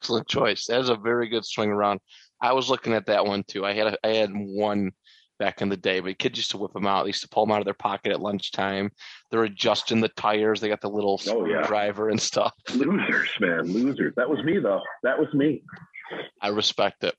Excellent 0.09 0.27
choice. 0.29 0.67
That 0.67 0.81
is 0.81 0.89
a 0.89 0.97
very 0.97 1.29
good 1.29 1.45
swing 1.45 1.69
around. 1.71 2.01
I 2.41 2.55
was 2.55 2.71
looking 2.71 2.95
at 2.95 3.05
that 3.07 3.27
one 3.27 3.45
too. 3.47 3.67
I 3.67 3.75
had 3.75 3.89
a, 3.89 3.99
I 4.03 4.15
had 4.15 4.31
one 4.33 4.93
back 5.39 5.61
in 5.61 5.69
the 5.69 5.77
day, 5.77 6.01
but 6.01 6.19
kids 6.19 6.39
used 6.39 6.51
to 6.53 6.57
whip 6.57 6.73
them 6.73 6.87
out. 6.87 7.03
They 7.03 7.09
used 7.11 7.21
to 7.23 7.29
pull 7.29 7.45
them 7.45 7.53
out 7.53 7.61
of 7.61 7.67
their 7.67 7.75
pocket 7.75 8.11
at 8.13 8.21
lunchtime. 8.23 8.91
They're 9.31 9.45
adjusting 9.45 10.01
the 10.01 10.09
tires. 10.09 10.61
They 10.61 10.71
got 10.71 10.81
the 10.81 10.89
little 10.89 11.21
Oh, 11.29 11.45
yeah. 11.45 11.63
screwdriver 11.63 12.09
and 12.09 12.19
stuff. 12.21 12.55
Losers, 12.75 13.29
man, 13.39 13.65
losers. 13.71 14.15
That 14.17 14.31
was 14.31 14.43
me 14.45 14.59
though. 14.59 14.81
That 15.03 15.19
was 15.19 15.29
me. 15.35 15.63
I 16.41 16.49
respect 16.49 17.05
it. 17.05 17.15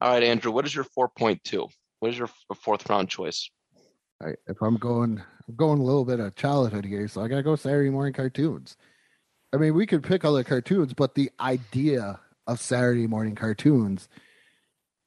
All 0.00 0.10
right, 0.10 0.22
Andrew, 0.24 0.50
what 0.50 0.66
is 0.66 0.74
your 0.74 0.84
4.2? 0.98 1.68
What 2.00 2.10
is 2.10 2.18
your 2.18 2.28
fourth 2.56 2.90
round 2.90 3.08
choice? 3.08 3.48
I, 4.20 4.30
if 4.48 4.60
I'm 4.60 4.78
going, 4.78 5.22
I'm 5.48 5.54
going 5.54 5.78
a 5.78 5.84
little 5.84 6.04
bit 6.04 6.18
of 6.18 6.34
childhood 6.34 6.84
here, 6.84 7.06
so 7.06 7.20
I 7.22 7.28
gotta 7.28 7.44
go 7.44 7.54
Saturday 7.54 7.90
morning 7.90 8.12
cartoons. 8.14 8.76
I 9.54 9.58
mean, 9.58 9.74
we 9.74 9.86
could 9.86 10.02
pick 10.02 10.24
other 10.24 10.42
cartoons, 10.42 10.92
but 10.92 11.14
the 11.14 11.30
idea 11.38 12.18
of 12.46 12.60
Saturday 12.60 13.06
morning 13.06 13.34
cartoons, 13.34 14.08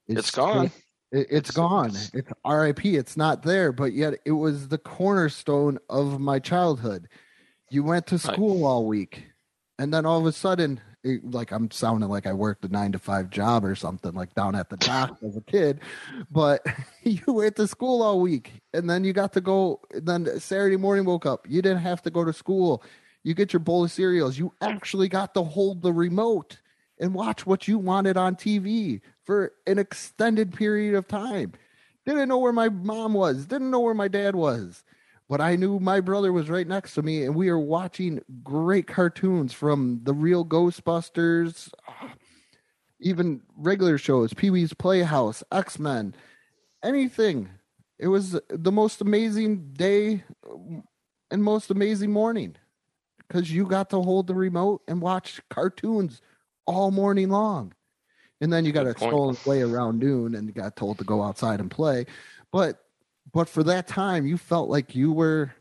is 0.07 0.17
It's 0.17 0.31
gone. 0.31 0.65
It, 1.11 1.27
it's 1.29 1.49
It's- 1.49 1.51
gone. 1.51 1.89
it's- 1.89 2.11
It's 2.13 2.31
RIP. 2.45 2.85
It's 2.85 3.17
not 3.17 3.43
there, 3.43 3.71
but 3.71 3.93
yet 3.93 4.15
it 4.25 4.31
was 4.33 4.67
the 4.69 4.77
cornerstone 4.77 5.79
of 5.89 6.19
my 6.19 6.39
childhood. 6.39 7.07
You 7.69 7.83
went 7.83 8.07
to 8.07 8.19
school 8.19 8.65
all 8.65 8.85
week, 8.85 9.25
and 9.79 9.93
then 9.93 10.05
all 10.05 10.19
of 10.19 10.25
a 10.25 10.31
sudden, 10.31 10.79
it, 11.03 11.29
like 11.29 11.51
I'm 11.51 11.69
sounding 11.71 12.09
like 12.09 12.25
I 12.25 12.33
worked 12.33 12.65
a 12.65 12.67
nine 12.67 12.91
to 12.93 12.99
five 12.99 13.29
job 13.29 13.63
or 13.65 13.75
something, 13.75 14.13
like 14.13 14.33
down 14.33 14.55
at 14.55 14.69
the 14.69 14.77
dock 14.77 15.17
as 15.23 15.35
a 15.37 15.41
kid. 15.41 15.79
But 16.31 16.65
you 17.03 17.21
went 17.27 17.55
to 17.57 17.67
school 17.67 18.01
all 18.01 18.19
week, 18.21 18.53
and 18.73 18.89
then 18.89 19.03
you 19.03 19.13
got 19.13 19.33
to 19.33 19.41
go. 19.41 19.81
Then 19.91 20.39
Saturday 20.39 20.77
morning, 20.77 21.05
woke 21.05 21.25
up. 21.25 21.45
You 21.49 21.61
didn't 21.61 21.79
have 21.81 22.01
to 22.03 22.09
go 22.11 22.23
to 22.23 22.33
school. 22.33 22.83
You 23.23 23.33
get 23.33 23.53
your 23.53 23.59
bowl 23.59 23.83
of 23.83 23.91
cereals. 23.91 24.37
You 24.37 24.53
actually 24.61 25.07
got 25.09 25.33
to 25.33 25.43
hold 25.43 25.81
the 25.81 25.93
remote 25.93 26.59
and 26.99 27.13
watch 27.13 27.45
what 27.45 27.67
you 27.67 27.77
wanted 27.77 28.17
on 28.17 28.35
TV 28.35 29.01
for 29.23 29.53
an 29.67 29.77
extended 29.77 30.53
period 30.53 30.95
of 30.95 31.07
time. 31.07 31.53
Didn't 32.05 32.29
know 32.29 32.37
where 32.37 32.53
my 32.53 32.69
mom 32.69 33.13
was, 33.13 33.45
didn't 33.45 33.71
know 33.71 33.79
where 33.79 33.93
my 33.93 34.07
dad 34.07 34.35
was. 34.35 34.83
But 35.27 35.41
I 35.41 35.55
knew 35.55 35.79
my 35.79 36.01
brother 36.01 36.31
was 36.31 36.51
right 36.51 36.67
next 36.67 36.93
to 36.93 37.01
me, 37.01 37.23
and 37.23 37.33
we 37.33 37.49
were 37.49 37.59
watching 37.59 38.21
great 38.43 38.85
cartoons 38.85 39.53
from 39.53 40.01
the 40.03 40.13
real 40.13 40.45
Ghostbusters, 40.45 41.73
even 42.99 43.41
regular 43.57 43.97
shows, 43.97 44.33
Pee 44.33 44.51
Wee's 44.51 44.73
Playhouse, 44.73 45.43
X 45.51 45.79
Men, 45.79 46.13
anything. 46.83 47.49
It 47.97 48.09
was 48.09 48.39
the 48.49 48.71
most 48.71 49.01
amazing 49.01 49.71
day 49.73 50.23
and 51.31 51.43
most 51.43 51.71
amazing 51.71 52.11
morning 52.11 52.55
because 53.27 53.51
you 53.51 53.65
got 53.65 53.89
to 53.89 54.01
hold 54.01 54.27
the 54.27 54.35
remote 54.35 54.81
and 54.87 55.01
watch 55.01 55.41
cartoons 55.49 56.21
all 56.65 56.91
morning 56.91 57.29
long. 57.29 57.73
And 58.41 58.51
then 58.51 58.65
you 58.65 58.71
got 58.71 58.83
Good 58.85 58.93
to 58.95 58.99
point. 58.99 59.11
stolen 59.11 59.37
away 59.45 59.61
around 59.61 59.99
noon 59.99 60.35
and 60.35 60.47
you 60.47 60.53
got 60.53 60.75
told 60.75 60.97
to 60.97 61.03
go 61.03 61.23
outside 61.23 61.59
and 61.59 61.71
play. 61.71 62.05
But 62.51 62.81
but 63.33 63.47
for 63.49 63.63
that 63.63 63.87
time 63.87 64.25
you 64.27 64.37
felt 64.37 64.69
like 64.69 64.93
you 64.95 65.11
were 65.11 65.51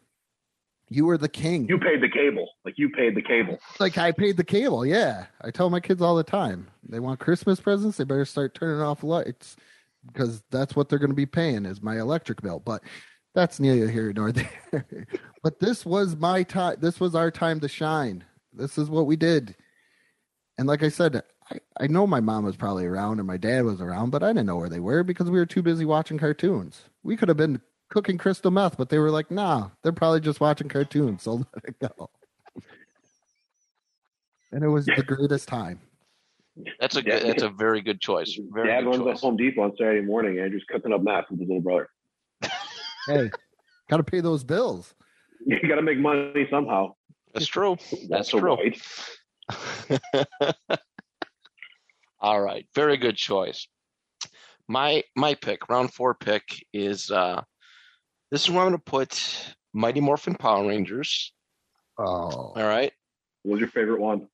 you 0.90 1.06
were 1.06 1.16
the 1.16 1.28
king. 1.28 1.66
You 1.68 1.78
paid 1.78 2.02
the 2.02 2.08
cable. 2.08 2.48
Like 2.64 2.78
you 2.78 2.88
paid 2.90 3.14
the 3.14 3.22
cable. 3.22 3.58
like 3.80 3.96
I 3.96 4.12
paid 4.12 4.36
the 4.36 4.44
cable, 4.44 4.84
yeah. 4.84 5.26
I 5.40 5.50
tell 5.50 5.70
my 5.70 5.80
kids 5.80 6.02
all 6.02 6.14
the 6.14 6.22
time. 6.24 6.68
They 6.88 7.00
want 7.00 7.20
Christmas 7.20 7.60
presents, 7.60 7.96
they 7.96 8.04
better 8.04 8.24
start 8.24 8.54
turning 8.54 8.80
off 8.82 9.02
lights 9.02 9.56
because 10.06 10.42
that's 10.50 10.76
what 10.76 10.88
they're 10.88 10.98
gonna 10.98 11.14
be 11.14 11.26
paying 11.26 11.64
is 11.64 11.80
my 11.82 11.98
electric 11.98 12.42
bill. 12.42 12.60
But 12.60 12.82
that's 13.34 13.58
neither 13.60 13.88
here 13.88 14.12
nor 14.12 14.30
there. 14.32 15.06
but 15.42 15.58
this 15.60 15.86
was 15.86 16.16
my 16.16 16.42
time 16.42 16.76
this 16.80 16.98
was 17.00 17.14
our 17.14 17.30
time 17.30 17.60
to 17.60 17.68
shine. 17.68 18.24
This 18.52 18.78
is 18.78 18.90
what 18.90 19.06
we 19.06 19.16
did. 19.16 19.54
And 20.58 20.68
like 20.68 20.82
I 20.82 20.88
said, 20.88 21.22
I, 21.50 21.58
I 21.80 21.86
know 21.86 22.06
my 22.06 22.20
mom 22.20 22.44
was 22.44 22.56
probably 22.56 22.86
around 22.86 23.18
and 23.18 23.26
my 23.26 23.36
dad 23.36 23.64
was 23.64 23.80
around, 23.80 24.10
but 24.10 24.22
I 24.22 24.28
didn't 24.28 24.46
know 24.46 24.56
where 24.56 24.68
they 24.68 24.80
were 24.80 25.02
because 25.02 25.30
we 25.30 25.38
were 25.38 25.46
too 25.46 25.62
busy 25.62 25.84
watching 25.84 26.18
cartoons. 26.18 26.82
We 27.02 27.16
could 27.16 27.28
have 27.28 27.36
been 27.36 27.60
cooking 27.90 28.18
crystal 28.18 28.50
meth, 28.50 28.76
but 28.76 28.88
they 28.88 28.98
were 28.98 29.10
like, 29.10 29.30
nah, 29.30 29.70
they're 29.82 29.92
probably 29.92 30.20
just 30.20 30.40
watching 30.40 30.68
cartoons, 30.68 31.22
so 31.22 31.34
let 31.54 31.64
it 31.64 31.78
go. 31.80 32.10
And 34.52 34.62
it 34.62 34.68
was 34.68 34.86
the 34.86 35.02
greatest 35.02 35.48
time. 35.48 35.80
That's 36.78 36.94
a 36.94 37.02
good, 37.02 37.24
that's 37.24 37.42
a 37.42 37.48
very 37.48 37.80
good 37.80 38.00
choice. 38.00 38.38
Very 38.52 38.68
Dad 38.68 38.82
good 38.82 38.90
runs 38.90 39.02
choice. 39.02 39.16
up 39.16 39.22
Home 39.22 39.36
Depot 39.36 39.62
on 39.62 39.72
Saturday 39.76 40.06
morning. 40.06 40.38
Andrew's 40.38 40.64
cooking 40.68 40.92
up 40.92 41.02
meth 41.02 41.24
with 41.30 41.40
his 41.40 41.48
little 41.48 41.62
brother. 41.62 41.88
Hey, 43.06 43.30
got 43.90 43.98
to 43.98 44.02
pay 44.02 44.20
those 44.20 44.44
bills. 44.44 44.94
You 45.46 45.68
got 45.68 45.74
to 45.74 45.82
make 45.82 45.98
money 45.98 46.46
somehow. 46.48 46.94
That's 47.34 47.46
true. 47.46 47.76
That's 48.08 48.30
so 48.30 48.40
true. 48.40 48.54
right. 48.54 48.80
All 52.20 52.40
right, 52.40 52.66
very 52.74 52.96
good 52.96 53.16
choice. 53.16 53.68
My 54.68 55.02
my 55.14 55.34
pick, 55.34 55.68
round 55.68 55.92
four 55.92 56.14
pick 56.14 56.42
is 56.72 57.10
uh 57.10 57.42
this 58.30 58.44
is 58.44 58.50
where 58.50 58.60
I'm 58.60 58.68
gonna 58.68 58.78
put 58.78 59.54
Mighty 59.74 60.00
Morphin 60.00 60.34
Power 60.34 60.66
Rangers. 60.66 61.32
Oh, 61.98 62.04
All 62.04 62.54
right. 62.56 62.92
What 63.42 63.52
was 63.52 63.60
your 63.60 63.68
favorite 63.68 64.00
one? 64.00 64.28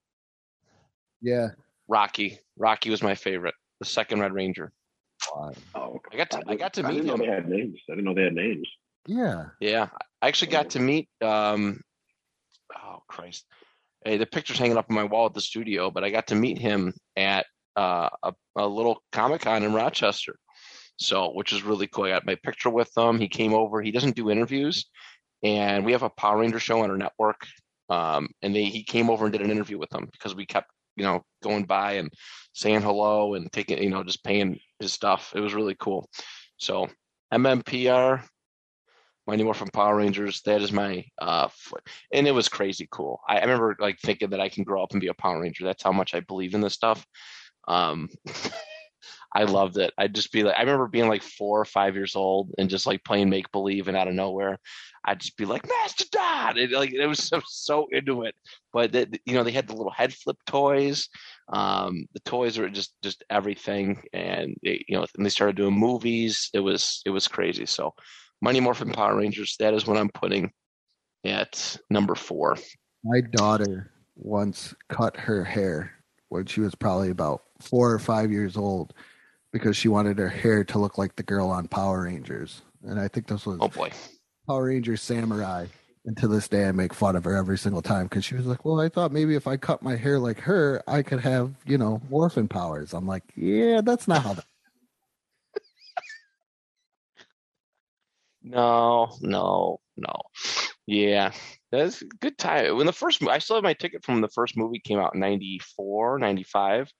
yeah. 1.20 1.48
Rocky. 1.88 2.38
Rocky 2.56 2.90
was 2.90 3.02
my 3.02 3.16
favorite. 3.16 3.54
The 3.80 3.86
second 3.86 4.20
Red 4.20 4.32
Ranger. 4.32 4.72
Oh, 5.74 6.00
I 6.12 6.16
got 6.16 6.30
to 6.30 6.42
I 6.46 6.54
got 6.54 6.72
to 6.74 6.84
I 6.84 6.88
meet 6.88 7.02
didn't 7.02 7.08
know 7.08 7.16
they 7.16 7.26
had 7.26 7.48
names. 7.48 7.78
I 7.90 7.92
didn't 7.94 8.04
know 8.04 8.14
they 8.14 8.22
had 8.22 8.34
names. 8.34 8.68
Yeah. 9.06 9.46
Yeah. 9.60 9.88
I 10.22 10.28
actually 10.28 10.52
got 10.52 10.70
to 10.70 10.78
meet 10.80 11.08
um 11.20 11.80
oh 12.76 13.02
Christ. 13.08 13.44
The 14.04 14.26
picture's 14.26 14.58
hanging 14.58 14.76
up 14.76 14.86
on 14.88 14.96
my 14.96 15.04
wall 15.04 15.26
at 15.26 15.34
the 15.34 15.40
studio, 15.40 15.90
but 15.90 16.04
I 16.04 16.10
got 16.10 16.28
to 16.28 16.34
meet 16.34 16.58
him 16.58 16.94
at 17.16 17.46
uh, 17.76 18.08
a, 18.22 18.32
a 18.56 18.66
little 18.66 19.02
Comic 19.12 19.42
Con 19.42 19.62
in 19.62 19.72
Rochester. 19.72 20.36
So, 20.96 21.32
which 21.32 21.52
is 21.52 21.62
really 21.62 21.86
cool. 21.86 22.04
I 22.04 22.10
got 22.10 22.26
my 22.26 22.36
picture 22.42 22.70
with 22.70 22.90
him. 22.96 23.18
He 23.18 23.28
came 23.28 23.54
over. 23.54 23.80
He 23.80 23.90
doesn't 23.90 24.16
do 24.16 24.30
interviews, 24.30 24.86
and 25.42 25.84
we 25.84 25.92
have 25.92 26.02
a 26.02 26.10
Power 26.10 26.38
Ranger 26.38 26.60
show 26.60 26.82
on 26.82 26.90
our 26.90 26.98
network. 26.98 27.46
Um, 27.88 28.28
and 28.42 28.54
they, 28.54 28.64
he 28.64 28.84
came 28.84 29.10
over 29.10 29.24
and 29.24 29.32
did 29.32 29.42
an 29.42 29.50
interview 29.50 29.78
with 29.78 29.90
them 29.90 30.08
because 30.12 30.34
we 30.34 30.46
kept, 30.46 30.70
you 30.96 31.04
know, 31.04 31.22
going 31.42 31.64
by 31.64 31.94
and 31.94 32.10
saying 32.52 32.82
hello 32.82 33.34
and 33.34 33.50
taking, 33.50 33.82
you 33.82 33.90
know, 33.90 34.04
just 34.04 34.22
paying 34.22 34.60
his 34.78 34.92
stuff. 34.92 35.32
It 35.34 35.40
was 35.40 35.54
really 35.54 35.74
cool. 35.74 36.08
So, 36.58 36.88
MMPR, 37.32 38.22
Mighty 39.26 39.44
Morphin 39.44 39.68
Power 39.72 39.96
Rangers. 39.96 40.42
That 40.42 40.62
is 40.62 40.72
my 40.72 41.04
uh, 41.20 41.48
and 42.12 42.26
it 42.26 42.32
was 42.32 42.48
crazy 42.48 42.88
cool. 42.90 43.20
I, 43.28 43.38
I 43.38 43.40
remember 43.42 43.76
like 43.78 43.98
thinking 44.00 44.30
that 44.30 44.40
I 44.40 44.48
can 44.48 44.64
grow 44.64 44.82
up 44.82 44.92
and 44.92 45.00
be 45.00 45.08
a 45.08 45.14
Power 45.14 45.40
Ranger. 45.40 45.64
That's 45.64 45.82
how 45.82 45.92
much 45.92 46.14
I 46.14 46.20
believe 46.20 46.54
in 46.54 46.60
this 46.60 46.74
stuff. 46.74 47.04
Um, 47.68 48.08
I 49.34 49.44
loved 49.44 49.78
it. 49.78 49.92
I'd 49.96 50.14
just 50.14 50.32
be 50.32 50.42
like, 50.42 50.56
I 50.56 50.60
remember 50.62 50.88
being 50.88 51.08
like 51.08 51.22
four 51.22 51.60
or 51.60 51.64
five 51.64 51.94
years 51.94 52.16
old 52.16 52.50
and 52.58 52.68
just 52.68 52.86
like 52.86 53.04
playing 53.04 53.30
make 53.30 53.52
believe, 53.52 53.86
and 53.86 53.96
out 53.96 54.08
of 54.08 54.14
nowhere, 54.14 54.58
I'd 55.04 55.20
just 55.20 55.36
be 55.36 55.44
like, 55.44 55.68
Master. 55.68 56.04
It, 56.56 56.72
like 56.72 56.92
it 56.92 57.06
was 57.06 57.22
so, 57.28 57.40
so 57.46 57.86
into 57.92 58.22
it. 58.22 58.34
But 58.72 58.92
that 58.92 59.18
you 59.24 59.34
know, 59.34 59.44
they 59.44 59.52
had 59.52 59.68
the 59.68 59.76
little 59.76 59.92
head 59.92 60.12
flip 60.12 60.36
toys. 60.46 61.08
Um, 61.52 62.06
the 62.12 62.20
toys 62.20 62.58
were 62.58 62.68
just 62.68 62.94
just 63.02 63.24
everything, 63.30 64.02
and 64.12 64.56
it, 64.62 64.84
you 64.88 64.96
know, 64.96 65.06
and 65.16 65.24
they 65.24 65.30
started 65.30 65.56
doing 65.56 65.78
movies. 65.78 66.50
It 66.52 66.60
was 66.60 67.02
it 67.06 67.10
was 67.10 67.28
crazy. 67.28 67.66
So, 67.66 67.94
Mighty 68.42 68.60
Morphin 68.60 68.92
Power 68.92 69.16
Rangers. 69.16 69.56
That 69.58 69.74
is 69.74 69.86
what 69.86 69.96
I'm 69.96 70.08
putting 70.08 70.50
at 71.24 71.76
number 71.90 72.14
four. 72.14 72.56
My 73.04 73.20
daughter 73.20 73.90
once 74.16 74.74
cut 74.88 75.16
her 75.16 75.44
hair 75.44 75.92
when 76.28 76.46
she 76.46 76.60
was 76.60 76.74
probably 76.74 77.10
about 77.10 77.42
four 77.60 77.92
or 77.92 77.98
five 77.98 78.30
years 78.30 78.56
old 78.56 78.94
because 79.52 79.76
she 79.76 79.88
wanted 79.88 80.18
her 80.18 80.28
hair 80.28 80.64
to 80.64 80.78
look 80.78 80.96
like 80.96 81.16
the 81.16 81.22
girl 81.22 81.48
on 81.48 81.68
Power 81.68 82.02
Rangers. 82.02 82.62
And 82.84 82.98
I 82.98 83.08
think 83.08 83.26
this 83.26 83.46
was 83.46 83.58
Oh 83.60 83.68
boy. 83.68 83.90
Power 84.46 84.64
Rangers 84.66 85.02
Samurai. 85.02 85.66
And 86.06 86.16
to 86.16 86.28
this 86.28 86.48
day, 86.48 86.66
I 86.66 86.72
make 86.72 86.94
fun 86.94 87.14
of 87.14 87.24
her 87.24 87.36
every 87.36 87.58
single 87.58 87.82
time 87.82 88.04
because 88.04 88.24
she 88.24 88.34
was 88.34 88.46
like, 88.46 88.64
Well, 88.64 88.80
I 88.80 88.88
thought 88.88 89.12
maybe 89.12 89.34
if 89.34 89.46
I 89.46 89.58
cut 89.58 89.82
my 89.82 89.96
hair 89.96 90.18
like 90.18 90.40
her, 90.40 90.82
I 90.86 91.02
could 91.02 91.20
have, 91.20 91.52
you 91.66 91.76
know, 91.76 92.00
morphin 92.08 92.48
powers. 92.48 92.94
I'm 92.94 93.06
like, 93.06 93.24
Yeah, 93.36 93.82
that's 93.82 94.08
not 94.08 94.22
how 94.22 94.32
that. 94.34 94.44
No, 98.42 99.08
no, 99.20 99.80
no. 99.96 100.14
Yeah, 100.86 101.32
that's 101.70 102.02
a 102.02 102.06
good 102.06 102.38
time. 102.38 102.76
When 102.76 102.86
the 102.86 102.92
first, 102.92 103.22
I 103.22 103.38
still 103.38 103.56
have 103.56 103.62
my 103.64 103.74
ticket 103.74 104.04
from 104.04 104.20
the 104.20 104.28
first 104.28 104.56
movie 104.56 104.80
came 104.80 104.98
out 104.98 105.14
in 105.14 105.20
94, 105.20 106.18
95. 106.18 106.90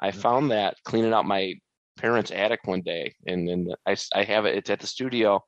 I 0.00 0.10
found 0.12 0.50
that 0.50 0.76
cleaning 0.84 1.12
out 1.12 1.26
my 1.26 1.54
parents' 1.98 2.30
attic 2.30 2.60
one 2.66 2.82
day, 2.82 3.14
and 3.26 3.48
then 3.48 3.68
I 3.86 4.24
have 4.24 4.46
it. 4.46 4.56
It's 4.56 4.70
at 4.70 4.80
the 4.80 4.86
studio. 4.86 5.42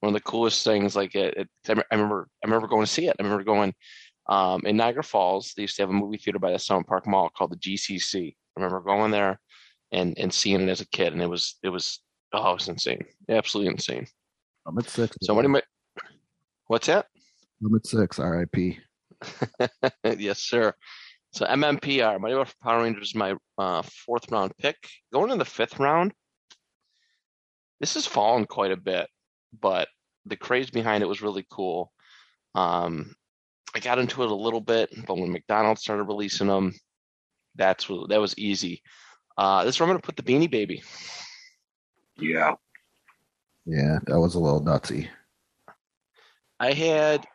One 0.00 0.08
of 0.10 0.14
the 0.14 0.20
coolest 0.30 0.64
things, 0.64 0.94
like 0.96 1.14
it, 1.16 1.34
it, 1.36 1.48
I 1.68 1.72
I 1.90 1.94
remember, 1.96 2.28
I 2.42 2.46
remember 2.46 2.68
going 2.68 2.86
to 2.86 2.92
see 2.92 3.08
it. 3.08 3.16
I 3.18 3.22
remember 3.22 3.44
going 3.44 3.74
um, 4.28 4.62
in 4.64 4.76
Niagara 4.76 5.02
Falls. 5.02 5.52
They 5.56 5.62
used 5.62 5.76
to 5.76 5.82
have 5.82 5.90
a 5.90 5.92
movie 5.92 6.18
theater 6.18 6.38
by 6.38 6.52
the 6.52 6.58
Summit 6.58 6.86
Park 6.86 7.06
Mall 7.06 7.30
called 7.36 7.52
the 7.52 7.56
GCC. 7.56 8.36
I 8.56 8.60
remember 8.60 8.80
going 8.80 9.10
there 9.10 9.40
and 9.92 10.16
and 10.18 10.32
seeing 10.32 10.60
it 10.62 10.68
as 10.70 10.80
a 10.80 10.88
kid, 10.88 11.12
and 11.12 11.22
it 11.22 11.26
was 11.28 11.56
it 11.62 11.68
was 11.70 12.00
oh, 12.32 12.50
it 12.52 12.54
was 12.54 12.68
insane, 12.68 13.04
absolutely 13.28 13.72
insane. 13.72 14.06
I'm 14.68 14.78
at 14.78 14.88
six. 14.88 15.16
So 15.22 15.32
what 15.32 15.46
am 15.46 15.56
I? 15.56 15.62
What's 16.66 16.88
that? 16.88 17.06
I'm 17.64 17.74
at 17.74 17.86
six, 17.86 18.18
RIP. 18.18 18.76
yes, 20.18 20.40
sir. 20.40 20.74
So 21.32 21.46
MMPR, 21.46 22.20
Mighty 22.20 22.34
Morphin 22.34 22.54
Power 22.62 22.82
Rangers, 22.82 23.08
is 23.08 23.14
my 23.14 23.34
uh, 23.56 23.82
fourth 23.82 24.30
round 24.30 24.52
pick. 24.58 24.76
Going 25.12 25.30
in 25.30 25.38
the 25.38 25.44
fifth 25.46 25.78
round, 25.78 26.12
this 27.80 27.94
has 27.94 28.06
fallen 28.06 28.44
quite 28.44 28.70
a 28.70 28.76
bit, 28.76 29.08
but 29.58 29.88
the 30.26 30.36
craze 30.36 30.70
behind 30.70 31.02
it 31.02 31.08
was 31.08 31.22
really 31.22 31.46
cool. 31.50 31.90
Um, 32.54 33.14
I 33.74 33.80
got 33.80 33.98
into 33.98 34.22
it 34.22 34.30
a 34.30 34.34
little 34.34 34.60
bit, 34.60 34.90
but 35.06 35.16
when 35.16 35.32
McDonald's 35.32 35.80
started 35.80 36.04
releasing 36.04 36.48
them, 36.48 36.74
that's 37.54 37.86
that 37.86 38.20
was 38.20 38.38
easy. 38.38 38.82
Uh, 39.38 39.64
this 39.64 39.76
is 39.76 39.80
where 39.80 39.86
I'm 39.86 39.92
going 39.92 40.00
to 40.02 40.06
put 40.06 40.16
the 40.16 40.22
Beanie 40.22 40.50
Baby. 40.50 40.82
Yeah. 42.18 42.54
Yeah, 43.68 43.98
that 44.06 44.18
was 44.18 44.34
a 44.34 44.38
little 44.38 44.62
nutsy. 44.62 45.08
I 46.58 46.72
had 46.72 47.26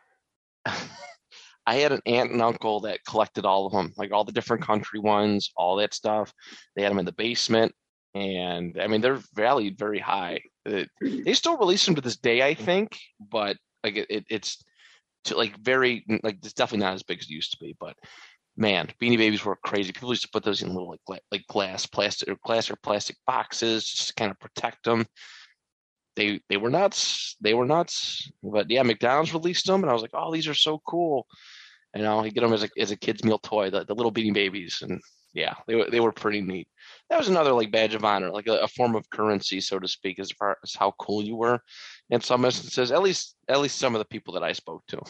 I 0.65 1.75
had 1.75 1.91
an 1.91 2.01
aunt 2.07 2.31
and 2.31 2.41
uncle 2.41 2.81
that 2.81 3.05
collected 3.07 3.45
all 3.45 3.67
of 3.67 3.71
them, 3.71 3.93
like 3.97 4.11
all 4.11 4.25
the 4.25 4.31
different 4.31 4.63
country 4.63 4.99
ones, 4.99 5.51
all 5.55 5.75
that 5.77 5.93
stuff. 5.93 6.33
They 6.75 6.81
had 6.81 6.91
them 6.91 6.97
in 6.97 7.05
the 7.05 7.11
basement, 7.11 7.71
and 8.15 8.75
I 8.81 8.87
mean 8.87 8.99
they're 8.99 9.21
valued 9.35 9.77
very 9.77 9.99
high. 9.99 10.41
They 10.65 11.33
still 11.33 11.57
release 11.57 11.85
them 11.85 11.93
to 11.95 12.01
this 12.01 12.17
day, 12.17 12.41
I 12.41 12.55
think, 12.55 12.97
but 13.19 13.55
like 13.83 13.97
it, 13.97 14.07
it, 14.09 14.25
it's 14.27 14.63
to 15.25 15.37
like 15.37 15.55
very 15.59 16.03
like 16.23 16.37
it's 16.43 16.53
definitely 16.53 16.83
not 16.83 16.95
as 16.95 17.03
big 17.03 17.19
as 17.19 17.25
it 17.25 17.33
used 17.33 17.51
to 17.51 17.59
be. 17.61 17.75
But 17.79 17.95
man, 18.57 18.89
Beanie 18.99 19.19
Babies 19.19 19.45
were 19.45 19.59
crazy. 19.63 19.91
People 19.91 20.09
used 20.09 20.23
to 20.23 20.31
put 20.33 20.43
those 20.43 20.63
in 20.63 20.73
little 20.73 20.97
like 21.07 21.21
like 21.31 21.45
glass, 21.45 21.85
plastic, 21.85 22.27
or 22.27 22.37
glass 22.43 22.71
or 22.71 22.75
plastic 22.81 23.17
boxes 23.27 23.85
just 23.85 24.07
to 24.07 24.15
kind 24.15 24.31
of 24.31 24.39
protect 24.39 24.83
them 24.83 25.05
they 26.15 26.41
they 26.49 26.57
were 26.57 26.69
nuts. 26.69 27.35
They 27.41 27.53
were 27.53 27.65
nuts. 27.65 28.31
But 28.41 28.69
yeah, 28.69 28.83
McDonald's 28.83 29.33
released 29.33 29.67
them, 29.67 29.81
and 29.81 29.89
I 29.89 29.93
was 29.93 30.01
like, 30.01 30.11
oh, 30.13 30.31
these 30.31 30.47
are 30.47 30.53
so 30.53 30.81
cool. 30.87 31.27
Know, 31.95 32.23
you 32.23 32.31
get 32.31 32.41
them 32.41 32.53
as 32.53 32.63
a 32.63 32.69
as 32.79 32.91
a 32.91 32.95
kid's 32.95 33.23
meal 33.23 33.37
toy, 33.37 33.69
the, 33.69 33.85
the 33.85 33.93
little 33.93 34.11
beanie 34.11 34.33
babies, 34.33 34.79
and 34.81 34.99
yeah, 35.33 35.53
they 35.67 35.75
were 35.75 35.89
they 35.91 35.99
were 35.99 36.11
pretty 36.11 36.41
neat. 36.41 36.67
That 37.09 37.19
was 37.19 37.27
another 37.27 37.51
like 37.51 37.71
badge 37.71 37.93
of 37.93 38.03
honor, 38.03 38.31
like 38.31 38.47
a, 38.47 38.57
a 38.59 38.67
form 38.67 38.95
of 38.95 39.09
currency, 39.11 39.61
so 39.61 39.77
to 39.77 39.87
speak, 39.87 40.17
as 40.17 40.31
far 40.31 40.57
as 40.63 40.73
how 40.73 40.93
cool 40.99 41.23
you 41.23 41.35
were. 41.35 41.59
In 42.09 42.19
some 42.19 42.45
instances, 42.45 42.91
at 42.91 43.03
least 43.03 43.35
at 43.47 43.59
least 43.59 43.77
some 43.77 43.93
of 43.93 43.99
the 43.99 44.05
people 44.05 44.33
that 44.33 44.43
I 44.43 44.53
spoke 44.53 44.83
to. 44.87 45.01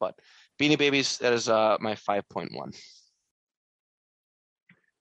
But 0.00 0.16
Beanie 0.60 0.78
Babies, 0.78 1.18
that 1.18 1.32
is 1.32 1.48
uh 1.48 1.76
my 1.80 1.94
five 1.94 2.28
point 2.28 2.50
one. 2.54 2.72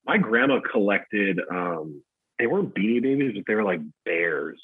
My 0.05 0.17
grandma 0.17 0.59
collected, 0.71 1.39
um, 1.51 2.03
they 2.37 2.47
weren't 2.47 2.73
beanie 2.73 3.01
babies, 3.01 3.33
but 3.35 3.43
they 3.47 3.55
were 3.55 3.63
like 3.63 3.81
bears. 4.05 4.61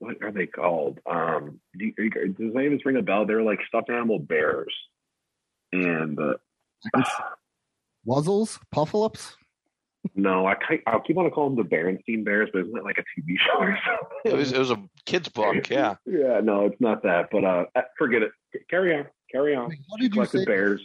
What 0.00 0.16
are 0.22 0.30
they 0.30 0.46
called? 0.46 1.00
Um, 1.10 1.60
do 1.76 1.86
you, 1.86 1.92
are 1.98 2.04
you- 2.04 2.32
does 2.32 2.54
any 2.54 2.66
of 2.66 2.72
this 2.72 2.86
ring 2.86 2.96
a 2.96 3.02
bell? 3.02 3.26
They're 3.26 3.42
like 3.42 3.58
stuffed 3.66 3.90
animal 3.90 4.18
bears. 4.18 4.72
And 5.72 6.18
uh, 6.18 6.34
Wuzzles, 8.06 8.58
Puffalumps. 8.74 9.34
no, 10.14 10.46
I 10.46 10.54
I'll 10.86 11.00
keep 11.00 11.18
on 11.18 11.30
calling 11.30 11.56
them 11.56 11.68
the 11.68 11.76
Berenstein 11.76 12.24
Bears, 12.24 12.48
but 12.52 12.60
isn't 12.62 12.76
it 12.76 12.84
like 12.84 12.96
a 12.98 13.02
TV 13.20 13.36
show 13.38 13.58
or 13.58 13.78
something? 13.86 14.18
It 14.24 14.34
was 14.34 14.52
it 14.52 14.58
was 14.58 14.70
a 14.70 14.82
kid's 15.04 15.28
book, 15.28 15.68
yeah. 15.68 15.96
Yeah, 16.06 16.40
no, 16.42 16.66
it's 16.66 16.80
not 16.80 17.02
that. 17.02 17.28
But 17.30 17.44
uh, 17.44 17.64
forget 17.98 18.22
it. 18.22 18.30
Carry 18.70 18.96
on. 18.96 19.06
Carry 19.30 19.54
on. 19.54 19.68
Wait, 19.68 19.78
what 19.88 20.00
She 20.00 20.08
did 20.08 20.16
you 20.16 20.24
say? 20.26 20.44
bears. 20.44 20.80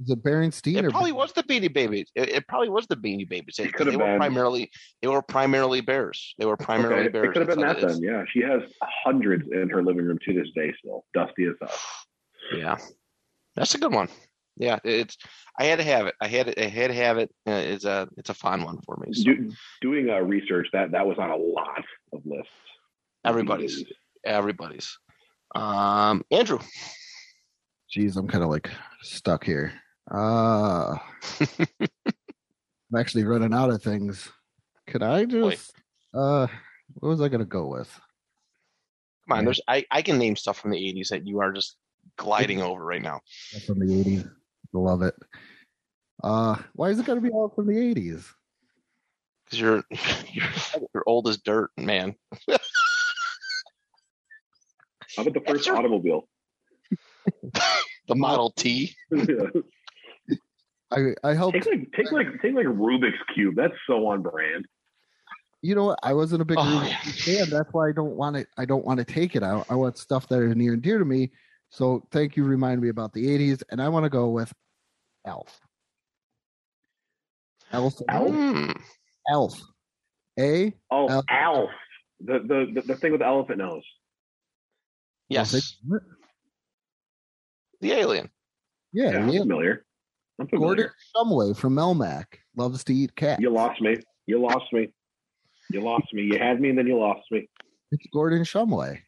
Is 0.00 0.10
it 0.10 0.22
Berenstein 0.22 0.76
It 0.76 0.84
or 0.84 0.90
probably 0.90 1.12
was 1.12 1.32
the 1.32 1.42
Beanie 1.42 1.72
Babies. 1.72 2.10
It, 2.14 2.28
it 2.28 2.46
probably 2.48 2.68
was 2.68 2.86
the 2.86 2.96
Beanie 2.96 3.28
Babies. 3.28 3.56
It, 3.58 3.66
It 3.66 3.72
could 3.74 3.88
they 3.88 3.92
have 3.92 4.00
were 4.00 4.16
primarily 4.16 4.70
they 5.02 5.08
were 5.08 5.22
primarily 5.22 5.80
bears. 5.80 6.34
They 6.38 6.46
were 6.46 6.56
primarily 6.56 7.02
Okay, 7.02 7.08
bears. 7.08 7.26
It 7.26 7.32
could 7.32 7.48
have 7.48 7.48
been 7.48 7.66
that 7.66 7.80
then. 7.80 8.00
Yeah, 8.00 8.24
she 8.32 8.40
has 8.40 8.62
hundreds 8.82 9.48
in 9.50 9.68
her 9.70 9.82
living 9.82 10.04
room 10.04 10.18
to 10.24 10.32
this 10.34 10.48
day 10.54 10.72
still, 10.78 11.04
dusty 11.14 11.46
as 11.46 11.54
hell. 11.60 11.78
Yeah, 12.56 12.76
that's 13.56 13.74
a 13.74 13.78
good 13.78 13.92
one. 13.92 14.08
yeah, 14.56 14.78
it's 14.84 15.16
I 15.58 15.64
had 15.64 15.78
to 15.80 15.84
have 15.84 16.06
it. 16.06 16.14
I 16.20 16.28
had 16.28 16.48
it. 16.48 16.58
I 16.58 16.66
had 16.68 16.88
to 16.88 16.94
have 16.94 17.18
it. 17.18 17.30
Uh, 17.46 17.52
it's 17.52 17.84
a 17.84 18.08
it's 18.16 18.30
a 18.30 18.34
fun 18.34 18.62
one 18.62 18.78
for 18.86 18.96
me. 19.04 19.12
So. 19.12 19.24
Do, 19.24 19.52
doing 19.80 20.10
uh, 20.10 20.20
research 20.20 20.68
that 20.72 20.92
that 20.92 21.06
was 21.06 21.18
on 21.18 21.30
a 21.30 21.36
lot 21.36 21.84
of 22.12 22.20
lists. 22.24 22.52
Everybody's 23.24 23.84
everybody's. 24.24 24.96
Um, 25.56 26.22
Andrew. 26.30 26.60
Geez, 27.90 28.16
I'm 28.16 28.28
kind 28.28 28.44
of 28.44 28.50
like 28.50 28.70
stuck 29.02 29.44
here. 29.44 29.72
Uh 30.10 30.96
I'm 31.40 32.98
actually 32.98 33.24
running 33.24 33.52
out 33.52 33.70
of 33.70 33.82
things. 33.82 34.28
Could 34.86 35.02
I 35.02 35.24
just 35.26 35.72
uh 36.14 36.46
what 36.94 37.08
was 37.10 37.20
I 37.20 37.28
gonna 37.28 37.44
go 37.44 37.66
with? 37.66 37.92
Come 39.28 39.38
on, 39.38 39.38
Yeah. 39.40 39.44
there's 39.44 39.60
I, 39.68 39.84
I 39.90 40.00
can 40.02 40.16
name 40.18 40.36
stuff 40.36 40.58
from 40.58 40.70
the 40.70 40.78
'80s 40.78 41.08
that 41.08 41.26
you 41.26 41.40
are 41.40 41.52
just 41.52 41.76
gliding 42.16 42.62
over 42.62 42.82
right 42.82 43.02
now. 43.02 43.20
From 43.66 43.78
the 43.80 44.00
eighties. 44.00 44.24
Love 44.72 45.02
it. 45.02 45.14
Uh 46.22 46.56
why 46.72 46.88
is 46.88 46.98
it 46.98 47.04
gonna 47.06 47.20
be 47.20 47.28
all 47.30 47.50
from 47.50 47.66
the 47.66 47.78
eighties? 47.78 48.26
Because 49.44 49.60
you're 49.60 49.84
you're 50.32 50.48
you're 50.94 51.04
old 51.06 51.28
as 51.28 51.36
dirt, 51.38 51.70
man. 51.76 52.14
How 55.16 55.22
about 55.22 55.34
the 55.34 55.42
first 55.46 55.66
your- 55.66 55.76
automobile? 55.76 56.26
The 58.08 58.14
Model 58.14 58.50
T. 58.52 58.94
I 60.90 61.14
I 61.24 61.34
helped 61.34 61.54
take 61.54 61.66
like 61.66 61.92
take 61.96 62.12
like 62.12 62.26
take 62.42 62.54
like 62.54 62.66
Rubik's 62.66 63.18
cube. 63.34 63.54
That's 63.56 63.74
so 63.86 64.06
on 64.06 64.22
brand. 64.22 64.66
you 65.62 65.74
know 65.74 65.84
what? 65.86 65.98
I 66.02 66.14
wasn't 66.14 66.42
a 66.42 66.44
big 66.44 66.56
Oh, 66.58 66.62
Rubik's 66.62 67.26
yeah. 67.26 67.44
fan. 67.44 67.50
That's 67.50 67.72
why 67.72 67.88
I 67.88 67.92
don't 67.92 68.16
want 68.16 68.36
it. 68.36 68.46
I 68.56 68.64
don't 68.64 68.84
want 68.84 68.98
to 68.98 69.04
take 69.04 69.36
it 69.36 69.42
out. 69.42 69.66
I 69.68 69.74
want 69.74 69.98
stuff 69.98 70.28
that 70.28 70.38
are 70.38 70.54
near 70.54 70.72
and 70.72 70.82
dear 70.82 70.98
to 70.98 71.04
me. 71.04 71.30
So 71.70 72.06
thank 72.10 72.36
you, 72.36 72.44
remind 72.44 72.80
me 72.80 72.88
about 72.88 73.12
the 73.12 73.26
'80s, 73.26 73.62
and 73.70 73.82
I 73.82 73.88
want 73.90 74.04
to 74.04 74.10
go 74.10 74.30
with 74.30 74.50
Elf. 75.26 75.60
Elf. 77.72 78.00
Elf? 78.08 78.30
Hmm. 78.34 78.70
Elf. 79.30 79.60
A. 80.40 80.72
Oh, 80.90 81.08
Alf. 81.10 81.24
Alf. 81.28 81.70
The, 82.20 82.38
the 82.38 82.72
the 82.74 82.80
the 82.88 82.96
thing 82.96 83.12
with 83.12 83.20
the 83.20 83.26
elephant 83.26 83.58
nose. 83.58 83.82
Yes, 85.28 85.52
the 87.80 87.92
alien. 87.92 88.30
Yeah, 88.94 89.10
Yeah, 89.10 89.18
I'm 89.18 89.28
yeah. 89.28 89.40
familiar. 89.40 89.84
Gordon. 90.46 90.90
Shumway 91.16 91.56
from 91.56 91.74
Melmac 91.74 92.26
loves 92.56 92.84
to 92.84 92.94
eat 92.94 93.14
cat. 93.16 93.40
You 93.40 93.50
lost 93.50 93.80
me. 93.80 93.96
You 94.26 94.40
lost 94.40 94.72
me. 94.72 94.88
You 95.70 95.80
lost 95.80 96.06
me. 96.12 96.22
You 96.22 96.38
had 96.38 96.60
me, 96.60 96.70
and 96.70 96.78
then 96.78 96.86
you 96.86 96.98
lost 96.98 97.22
me. 97.30 97.48
It's 97.90 98.06
Gordon 98.12 98.42
Shumway 98.42 99.00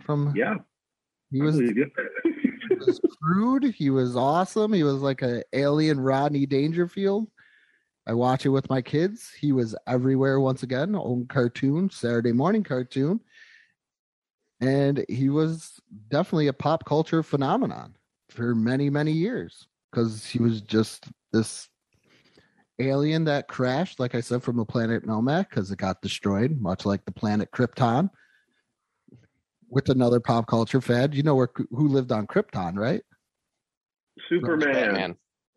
from. 0.00 0.32
Yeah, 0.36 0.56
he 1.30 1.40
was, 1.40 1.58
he 1.58 1.84
was 2.78 3.00
crude. 3.22 3.64
He 3.64 3.90
was 3.90 4.16
awesome. 4.16 4.72
He 4.72 4.82
was 4.82 4.96
like 4.96 5.22
a 5.22 5.42
alien 5.52 6.00
Rodney 6.00 6.46
Dangerfield. 6.46 7.28
I 8.06 8.14
watch 8.14 8.46
it 8.46 8.50
with 8.50 8.70
my 8.70 8.80
kids. 8.80 9.30
He 9.38 9.52
was 9.52 9.76
everywhere 9.86 10.40
once 10.40 10.62
again. 10.62 10.94
Own 10.94 11.26
cartoon, 11.26 11.90
Saturday 11.90 12.32
morning 12.32 12.62
cartoon, 12.62 13.20
and 14.60 15.04
he 15.08 15.28
was 15.28 15.80
definitely 16.08 16.48
a 16.48 16.52
pop 16.52 16.84
culture 16.84 17.22
phenomenon 17.22 17.96
for 18.30 18.54
many 18.54 18.90
many 18.90 19.12
years 19.12 19.66
because 19.90 20.26
he 20.26 20.38
was 20.40 20.60
just 20.60 21.06
this 21.32 21.68
alien 22.80 23.24
that 23.24 23.48
crashed, 23.48 23.98
like 24.00 24.14
I 24.14 24.20
said, 24.20 24.42
from 24.42 24.56
the 24.56 24.64
planet 24.64 25.06
Melmac 25.06 25.50
because 25.50 25.70
it 25.70 25.78
got 25.78 26.00
destroyed, 26.02 26.60
much 26.60 26.86
like 26.86 27.04
the 27.04 27.12
planet 27.12 27.50
Krypton. 27.52 28.10
With 29.70 29.90
another 29.90 30.18
pop 30.18 30.46
culture 30.46 30.80
fad, 30.80 31.14
you 31.14 31.22
know 31.22 31.34
where 31.34 31.50
who 31.70 31.88
lived 31.88 32.10
on 32.10 32.26
Krypton, 32.26 32.76
right? 32.78 33.02
Superman. 34.30 35.14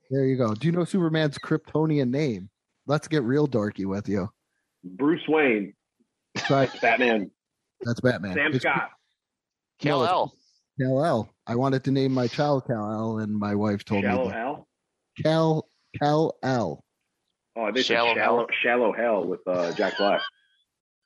There 0.10 0.26
you 0.26 0.36
go. 0.36 0.54
Do 0.54 0.68
you 0.68 0.74
know 0.74 0.84
Superman's 0.84 1.38
Kryptonian 1.38 2.10
name? 2.10 2.50
Let's 2.88 3.08
get 3.08 3.24
real 3.24 3.48
dorky 3.48 3.86
with 3.86 4.10
you. 4.10 4.30
Bruce 4.84 5.22
Wayne. 5.30 5.74
Right, 6.50 6.70
Batman. 6.82 7.32
that's 7.82 8.02
Batman. 8.02 8.34
Sam 8.34 8.52
It's 8.54 8.64
Scott. 8.64 8.90
Kal 9.80 10.04
it's- 10.04 10.32
El. 10.82 11.30
Kal-El. 11.48 11.54
I 11.54 11.56
wanted 11.60 11.84
to 11.86 11.92
name 11.92 12.14
my 12.14 12.28
child 12.28 12.66
Kal-El, 12.68 13.20
and 13.20 13.34
my 13.34 13.56
wife 13.56 13.84
told 13.86 14.04
Shallow 14.04 14.26
me 14.26 14.30
that. 14.30 14.38
Hell. 14.38 14.68
Cal 15.22 15.70
Kal-El. 16.00 16.84
Oh, 17.58 17.72
they 17.72 17.84
Shallow 17.84 18.14
said 18.14 18.18
shallow, 18.18 18.48
shallow 18.64 18.94
Hal 18.94 19.28
with 19.28 19.42
uh, 19.46 19.74
Jack 19.74 19.98
Black. 19.98 20.22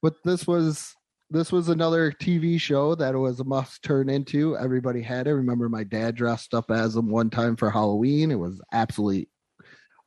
But 0.02 0.16
this 0.24 0.46
was 0.46 0.94
this 1.32 1.52
was 1.52 1.70
another 1.70 2.12
TV 2.12 2.62
show 2.62 2.94
that 2.96 3.16
was 3.16 3.40
a 3.40 3.44
must 3.44 3.84
turn 3.84 4.10
into. 4.10 4.56
Everybody 4.56 5.02
had 5.02 5.26
it. 5.26 5.34
Remember, 5.34 5.68
my 5.70 5.84
dad 5.84 6.16
dressed 6.16 6.54
up 6.54 6.70
as 6.70 6.96
him 6.96 7.10
one 7.10 7.32
time 7.32 7.56
for 7.56 7.72
Halloween. 7.72 8.30
It 8.30 8.38
was 8.38 8.62
absolutely 8.72 9.28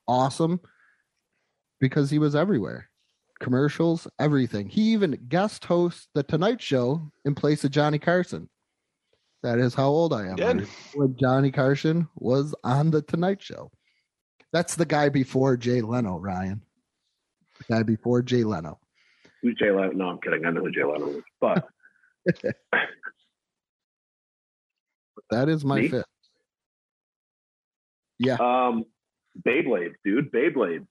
awesome 0.07 0.61
because 1.81 2.09
he 2.09 2.21
was 2.21 2.37
everywhere. 2.37 2.89
Commercials, 3.41 4.07
everything. 4.21 4.69
He 4.69 4.93
even 4.93 5.27
guest 5.29 5.65
hosts 5.65 6.07
the 6.15 6.23
Tonight 6.23 6.63
Show 6.63 7.11
in 7.25 7.35
place 7.35 7.65
of 7.65 7.73
Johnny 7.73 7.99
Carson. 7.99 8.49
That 9.43 9.59
is 9.59 9.75
how 9.75 9.89
old 9.89 10.13
I 10.13 10.27
am. 10.29 10.37
Did. 10.37 10.67
When 10.95 11.17
Johnny 11.17 11.51
Carson 11.53 12.09
was 12.17 12.55
on 12.65 12.91
the 12.91 13.03
Tonight 13.03 13.41
Show. 13.43 13.71
That's 14.53 14.75
the 14.75 14.87
guy 14.87 15.09
before 15.11 15.57
Jay 15.57 15.81
Leno, 15.81 16.19
Ryan. 16.19 16.63
The 17.59 17.65
guy 17.77 17.83
before 17.83 18.23
Jay 18.23 18.43
Leno. 18.45 18.79
Who's 19.43 19.55
Jay 19.59 19.71
Leno? 19.71 19.93
No, 19.93 20.09
I'm 20.09 20.19
kidding. 20.21 20.45
I 20.45 20.51
know 20.51 20.63
who 20.63 20.71
Jay 20.71 20.83
Leno 20.85 21.09
is. 21.11 21.23
But 21.41 21.67
That 25.31 25.49
is 25.49 25.65
my 25.65 25.81
Me? 25.83 25.89
fifth. 25.89 26.05
Yeah. 28.19 28.37
um, 28.41 28.85
Beyblades, 29.47 29.95
dude. 30.05 30.33
Beyblades. 30.33 30.87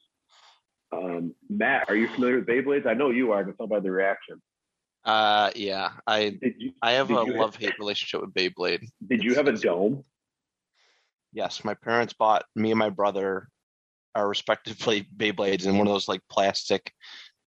Um, 0.93 1.34
Matt, 1.50 1.89
are 1.89 1.95
you 1.95 2.08
familiar 2.10 2.38
with 2.38 2.48
Beyblades? 2.48 2.86
I 2.86 2.93
know 2.93 3.10
you 3.10 3.32
are. 3.34 3.39
I 3.41 3.43
can 3.43 3.56
tell 3.58 3.68
by 3.68 3.80
the 3.82 3.91
reaction. 3.91 4.41
Uh, 5.08 5.51
yeah, 5.55 5.91
I 6.05 6.38
you 6.41 6.74
I 6.82 6.91
have 6.91 7.10
a 7.10 7.24
love 7.24 7.55
hate 7.55 7.80
relationship 7.80 8.20
with 8.20 8.34
Beyblade. 8.34 8.86
did 9.08 9.24
you 9.24 9.36
have 9.36 9.47
a 9.47 9.53
dome? 9.53 10.03
Yes, 11.32 11.64
my 11.64 11.74
parents 11.76 12.14
bought 12.14 12.43
me 12.55 12.72
and 12.72 12.78
my 12.80 12.89
brother 12.89 13.47
our 14.16 14.28
respective 14.28 14.78
play 14.80 15.03
Beyblades 15.16 15.66
in 15.66 15.78
one 15.78 15.88
of 15.88 15.93
those 15.93 16.10
like 16.10 16.20
plastic 16.30 16.91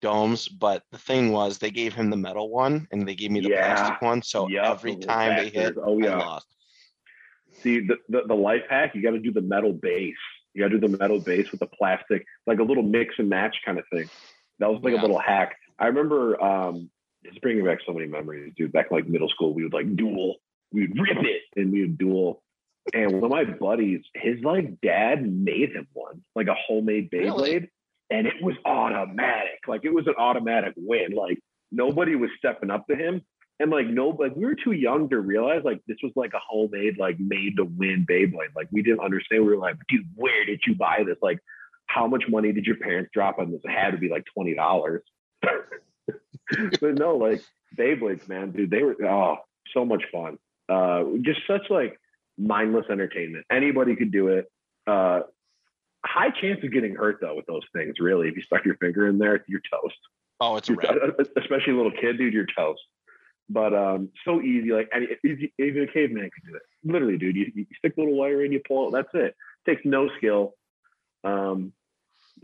domes. 0.02 0.48
But 0.48 0.82
the 0.90 0.98
thing 0.98 1.30
was, 1.30 1.58
they 1.58 1.70
gave 1.70 1.94
him 1.94 2.10
the 2.10 2.16
metal 2.16 2.50
one 2.50 2.88
and 2.90 3.06
they 3.06 3.14
gave 3.14 3.30
me 3.30 3.40
the 3.40 3.50
Yeah. 3.50 3.74
plastic 3.74 4.02
one. 4.02 4.22
So 4.22 4.48
Yep, 4.48 4.64
every 4.64 4.96
time 4.96 5.36
they 5.36 5.48
hit. 5.50 5.76
Oh 5.80 6.00
I 6.02 6.06
yeah. 6.06 6.18
lost. 6.18 6.46
See 7.62 7.80
the, 7.86 7.98
the 8.08 8.22
the 8.26 8.34
life 8.34 8.64
hack. 8.68 8.96
You 8.96 9.02
got 9.02 9.10
to 9.12 9.20
do 9.20 9.30
the 9.32 9.42
metal 9.42 9.72
base. 9.72 10.16
You 10.54 10.64
got 10.64 10.70
to 10.70 10.78
do 10.80 10.88
the 10.88 10.96
metal 10.98 11.20
base 11.20 11.50
with 11.52 11.60
the 11.60 11.66
plastic, 11.68 12.24
like 12.48 12.58
a 12.58 12.64
little 12.64 12.82
mix 12.82 13.14
and 13.18 13.28
match 13.28 13.56
kind 13.64 13.78
of 13.78 13.84
thing. 13.92 14.08
That 14.58 14.70
was 14.72 14.82
like 14.82 14.94
Yeah. 14.94 15.00
a 15.00 15.02
little 15.02 15.20
hack. 15.20 15.54
I 15.78 15.86
remember. 15.86 16.42
um 16.42 16.90
It's 17.24 17.38
bringing 17.38 17.64
back 17.64 17.78
so 17.86 17.92
many 17.92 18.06
memories, 18.06 18.52
dude. 18.56 18.72
Back 18.72 18.88
in, 18.90 18.96
like 18.96 19.08
middle 19.08 19.28
school, 19.28 19.54
we 19.54 19.64
would 19.64 19.72
like 19.72 19.96
duel. 19.96 20.36
We 20.72 20.82
would 20.82 20.98
rip 20.98 21.18
it 21.24 21.42
and 21.56 21.72
we 21.72 21.82
would 21.82 21.98
duel. 21.98 22.42
And 22.92 23.12
one 23.20 23.24
of 23.24 23.30
my 23.30 23.44
buddies, 23.44 24.02
his 24.14 24.42
like 24.42 24.80
dad 24.82 25.26
made 25.26 25.72
him 25.72 25.86
one, 25.92 26.22
like 26.34 26.48
a 26.48 26.54
homemade 26.54 27.10
Beyblade, 27.10 27.36
Really? 27.36 27.70
and 28.10 28.26
it 28.26 28.34
was 28.42 28.54
automatic. 28.66 29.60
Like 29.66 29.84
it 29.84 29.94
was 29.94 30.06
an 30.06 30.14
automatic 30.18 30.74
win. 30.76 31.12
Like 31.12 31.38
nobody 31.72 32.14
was 32.14 32.30
stepping 32.38 32.70
up 32.70 32.86
to 32.88 32.96
him. 32.96 33.22
And 33.60 33.70
like 33.70 33.86
nobody, 33.86 34.34
we 34.36 34.44
were 34.44 34.56
too 34.56 34.72
young 34.72 35.08
to 35.10 35.20
realize 35.20 35.62
like 35.64 35.80
this 35.86 35.96
was 36.02 36.12
like 36.16 36.34
a 36.34 36.40
homemade, 36.46 36.98
like 36.98 37.18
made 37.20 37.56
to 37.56 37.64
win 37.64 38.04
Beyblade. 38.08 38.54
Like 38.54 38.68
we 38.72 38.82
didn't 38.82 39.00
understand. 39.00 39.44
We 39.44 39.50
were 39.54 39.56
like, 39.60 39.76
dude, 39.88 40.06
where 40.14 40.44
did 40.44 40.60
you 40.66 40.74
buy 40.74 41.04
this? 41.06 41.16
Like, 41.22 41.38
how 41.86 42.06
much 42.06 42.24
money 42.28 42.52
did 42.52 42.66
your 42.66 42.76
parents 42.76 43.10
drop 43.14 43.38
on 43.38 43.52
this? 43.52 43.60
It 43.64 43.70
had 43.70 43.92
to 43.92 43.98
be 43.98 44.08
like 44.08 44.24
twenty 44.34 44.54
dollars. 44.54 45.02
but 46.80 46.94
no, 46.94 47.16
like 47.16 47.42
Beyblades, 47.76 48.28
man, 48.28 48.50
dude, 48.50 48.70
they 48.70 48.82
were 48.82 48.96
oh 49.04 49.38
so 49.72 49.84
much 49.84 50.04
fun. 50.12 50.38
Uh, 50.68 51.04
just 51.22 51.40
such 51.46 51.70
like 51.70 51.98
mindless 52.38 52.86
entertainment. 52.90 53.44
Anybody 53.50 53.96
could 53.96 54.12
do 54.12 54.28
it. 54.28 54.50
Uh, 54.86 55.20
high 56.04 56.30
chance 56.30 56.62
of 56.62 56.72
getting 56.72 56.94
hurt 56.94 57.18
though 57.20 57.34
with 57.34 57.46
those 57.46 57.64
things. 57.74 57.94
Really, 58.00 58.28
if 58.28 58.36
you 58.36 58.42
stuck 58.42 58.64
your 58.64 58.76
finger 58.76 59.06
in 59.08 59.18
there, 59.18 59.44
you're 59.48 59.62
toast. 59.70 59.96
Oh, 60.40 60.56
it's 60.56 60.68
a 60.68 60.74
wrap. 60.74 60.96
Especially 61.36 61.72
a 61.72 61.76
little 61.76 61.92
kid, 61.92 62.18
dude, 62.18 62.34
you're 62.34 62.46
toast. 62.56 62.82
But 63.48 63.74
um, 63.74 64.10
so 64.24 64.40
easy. 64.40 64.72
Like 64.72 64.88
any, 64.92 65.06
easy- 65.24 65.52
even 65.58 65.82
a 65.82 65.86
caveman 65.86 66.30
could 66.34 66.50
do 66.50 66.56
it. 66.56 66.62
Literally, 66.84 67.18
dude. 67.18 67.36
You, 67.36 67.52
you 67.54 67.66
stick 67.78 67.94
a 67.96 68.00
little 68.00 68.16
wire 68.16 68.44
in, 68.44 68.52
you 68.52 68.60
pull 68.66 68.88
it. 68.88 68.92
That's 68.92 69.08
it. 69.14 69.36
Takes 69.66 69.82
no 69.84 70.08
skill. 70.16 70.54
Um, 71.24 71.72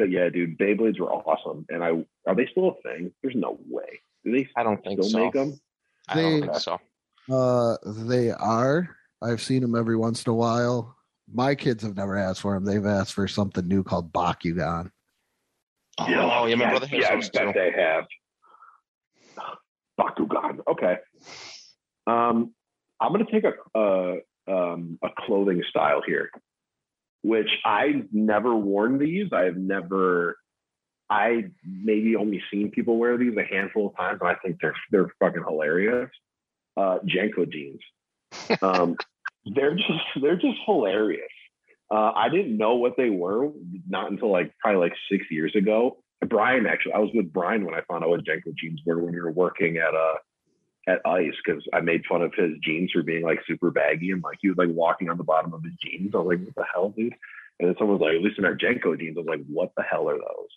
but 0.01 0.11
yeah, 0.11 0.31
dude, 0.31 0.59
Beyblades 0.59 0.99
were 0.99 1.13
awesome. 1.13 1.67
And 1.69 1.85
I 1.85 1.91
are 2.27 2.35
they 2.35 2.49
still 2.51 2.71
a 2.71 2.83
thing? 2.83 3.13
There's 3.23 3.37
no 3.37 3.59
way. 3.69 4.01
Do 4.25 4.33
they 4.33 4.49
I 4.57 4.63
don't 4.63 4.83
think 4.83 4.99
still 5.03 5.11
so. 5.11 5.19
make 5.19 5.33
them? 5.35 5.61
I 6.09 6.15
don't 6.15 6.41
think 6.41 6.55
so. 6.57 6.81
Uh, 7.31 7.77
they 7.85 8.31
are. 8.31 8.97
I've 9.23 9.43
seen 9.43 9.61
them 9.61 9.77
every 9.77 9.97
once 9.97 10.25
in 10.25 10.31
a 10.31 10.35
while. 10.35 10.97
My 11.33 11.55
kids 11.55 11.83
have 11.83 11.97
never 11.97 12.17
asked 12.17 12.41
for 12.41 12.55
them. 12.55 12.65
They've 12.65 12.85
asked 12.85 13.13
for 13.13 13.29
something 13.29 13.69
new 13.69 13.85
called 13.85 14.11
Bakugan. 14.11 14.91
Oh, 15.99 16.47
yeah, 16.47 16.55
my 16.55 16.71
brother 16.71 16.87
has 16.87 16.99
yeah, 16.99 17.15
those 17.15 17.31
I 17.35 17.45
bet 17.45 17.55
too. 17.55 17.61
they 17.61 17.73
have. 17.81 18.05
Bakugan. 20.01 20.61
Okay. 20.67 20.97
Um, 22.07 22.55
I'm 22.99 23.13
gonna 23.13 23.27
take 23.31 23.45
a 23.45 23.79
uh, 23.79 24.15
um, 24.49 24.99
a 25.03 25.09
clothing 25.27 25.63
style 25.69 26.01
here. 26.07 26.31
Which 27.23 27.51
I've 27.65 28.07
never 28.13 28.55
worn 28.55 28.99
these. 28.99 29.33
I've 29.33 29.57
never, 29.57 30.37
I 31.09 31.45
maybe 31.65 32.17
only 32.17 32.43
seen 32.51 32.71
people 32.71 32.97
wear 32.99 33.17
these 33.19 33.37
a 33.37 33.45
handful 33.45 33.89
of 33.89 33.97
times, 33.97 34.21
and 34.21 34.31
I 34.31 34.35
think 34.37 34.59
they're 34.61 34.77
they're 34.91 35.13
fucking 35.19 35.45
hilarious. 35.47 36.11
Uh, 36.77 36.99
JNCO 37.07 37.51
jeans. 37.51 37.81
Um, 38.63 38.97
they're 39.55 39.75
just 39.75 39.91
they're 40.21 40.37
just 40.37 40.59
hilarious. 40.67 41.23
Uh, 41.91 42.13
I 42.15 42.29
didn't 42.29 42.57
know 42.57 42.77
what 42.77 42.97
they 42.97 43.11
were 43.11 43.51
not 43.89 44.11
until 44.11 44.31
like 44.31 44.53
probably 44.61 44.81
like 44.81 44.97
six 45.11 45.25
years 45.31 45.55
ago. 45.57 45.99
Brian 46.29 46.67
actually, 46.67 46.93
I 46.93 46.99
was 46.99 47.11
with 47.15 47.33
Brian 47.33 47.65
when 47.65 47.75
I 47.75 47.81
found 47.89 48.05
out 48.05 48.11
what 48.11 48.25
JNCO 48.25 48.55
jeans 48.57 48.81
were 48.87 48.99
when 49.01 49.13
we 49.13 49.21
were 49.21 49.33
working 49.33 49.79
at 49.79 49.95
uh 49.95 50.15
at 50.87 51.01
Ice 51.07 51.35
because 51.45 51.63
I 51.73 51.81
made 51.81 52.05
fun 52.07 52.23
of 52.23 52.35
his 52.35 52.53
jeans 52.63 52.91
for 52.93 53.03
being 53.03 53.23
like 53.23 53.41
super 53.47 53.71
baggy 53.71 54.11
and 54.11 54.23
like 54.23 54.39
he 54.41 54.49
was 54.49 54.59
like 54.59 54.71
walking 54.71 55.09
on 55.09 55.19
the 55.19 55.25
bottom 55.25 55.53
of 55.53 55.63
his 55.63 55.75
jeans. 55.83 56.15
I 56.15 56.19
was 56.19 56.27
like, 56.27 56.47
what 56.47 56.55
the 56.55 56.65
hell, 56.73 56.91
dude? 56.91 57.15
And 57.59 57.69
then 57.69 57.75
someone 57.79 57.99
was 57.99 58.07
like, 58.07 58.17
at 58.17 58.23
least 58.23 58.39
in 58.39 58.45
our 58.45 58.57
JNCO 58.57 58.99
jeans. 58.99 59.17
I 59.17 59.21
was 59.21 59.29
like, 59.29 59.45
what 59.47 59.73
the 59.77 59.83
hell 59.83 60.09
are 60.09 60.17
those? 60.17 60.49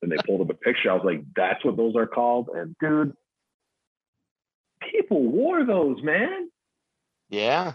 And 0.00 0.10
they 0.10 0.16
pulled 0.26 0.40
up 0.40 0.50
a 0.50 0.54
picture. 0.54 0.90
I 0.90 0.94
was 0.94 1.04
like, 1.04 1.22
that's 1.36 1.64
what 1.64 1.76
those 1.76 1.94
are 1.94 2.06
called. 2.06 2.48
And 2.54 2.74
dude, 2.80 3.14
people 4.90 5.22
wore 5.22 5.64
those, 5.64 6.02
man. 6.02 6.48
Yeah. 7.28 7.74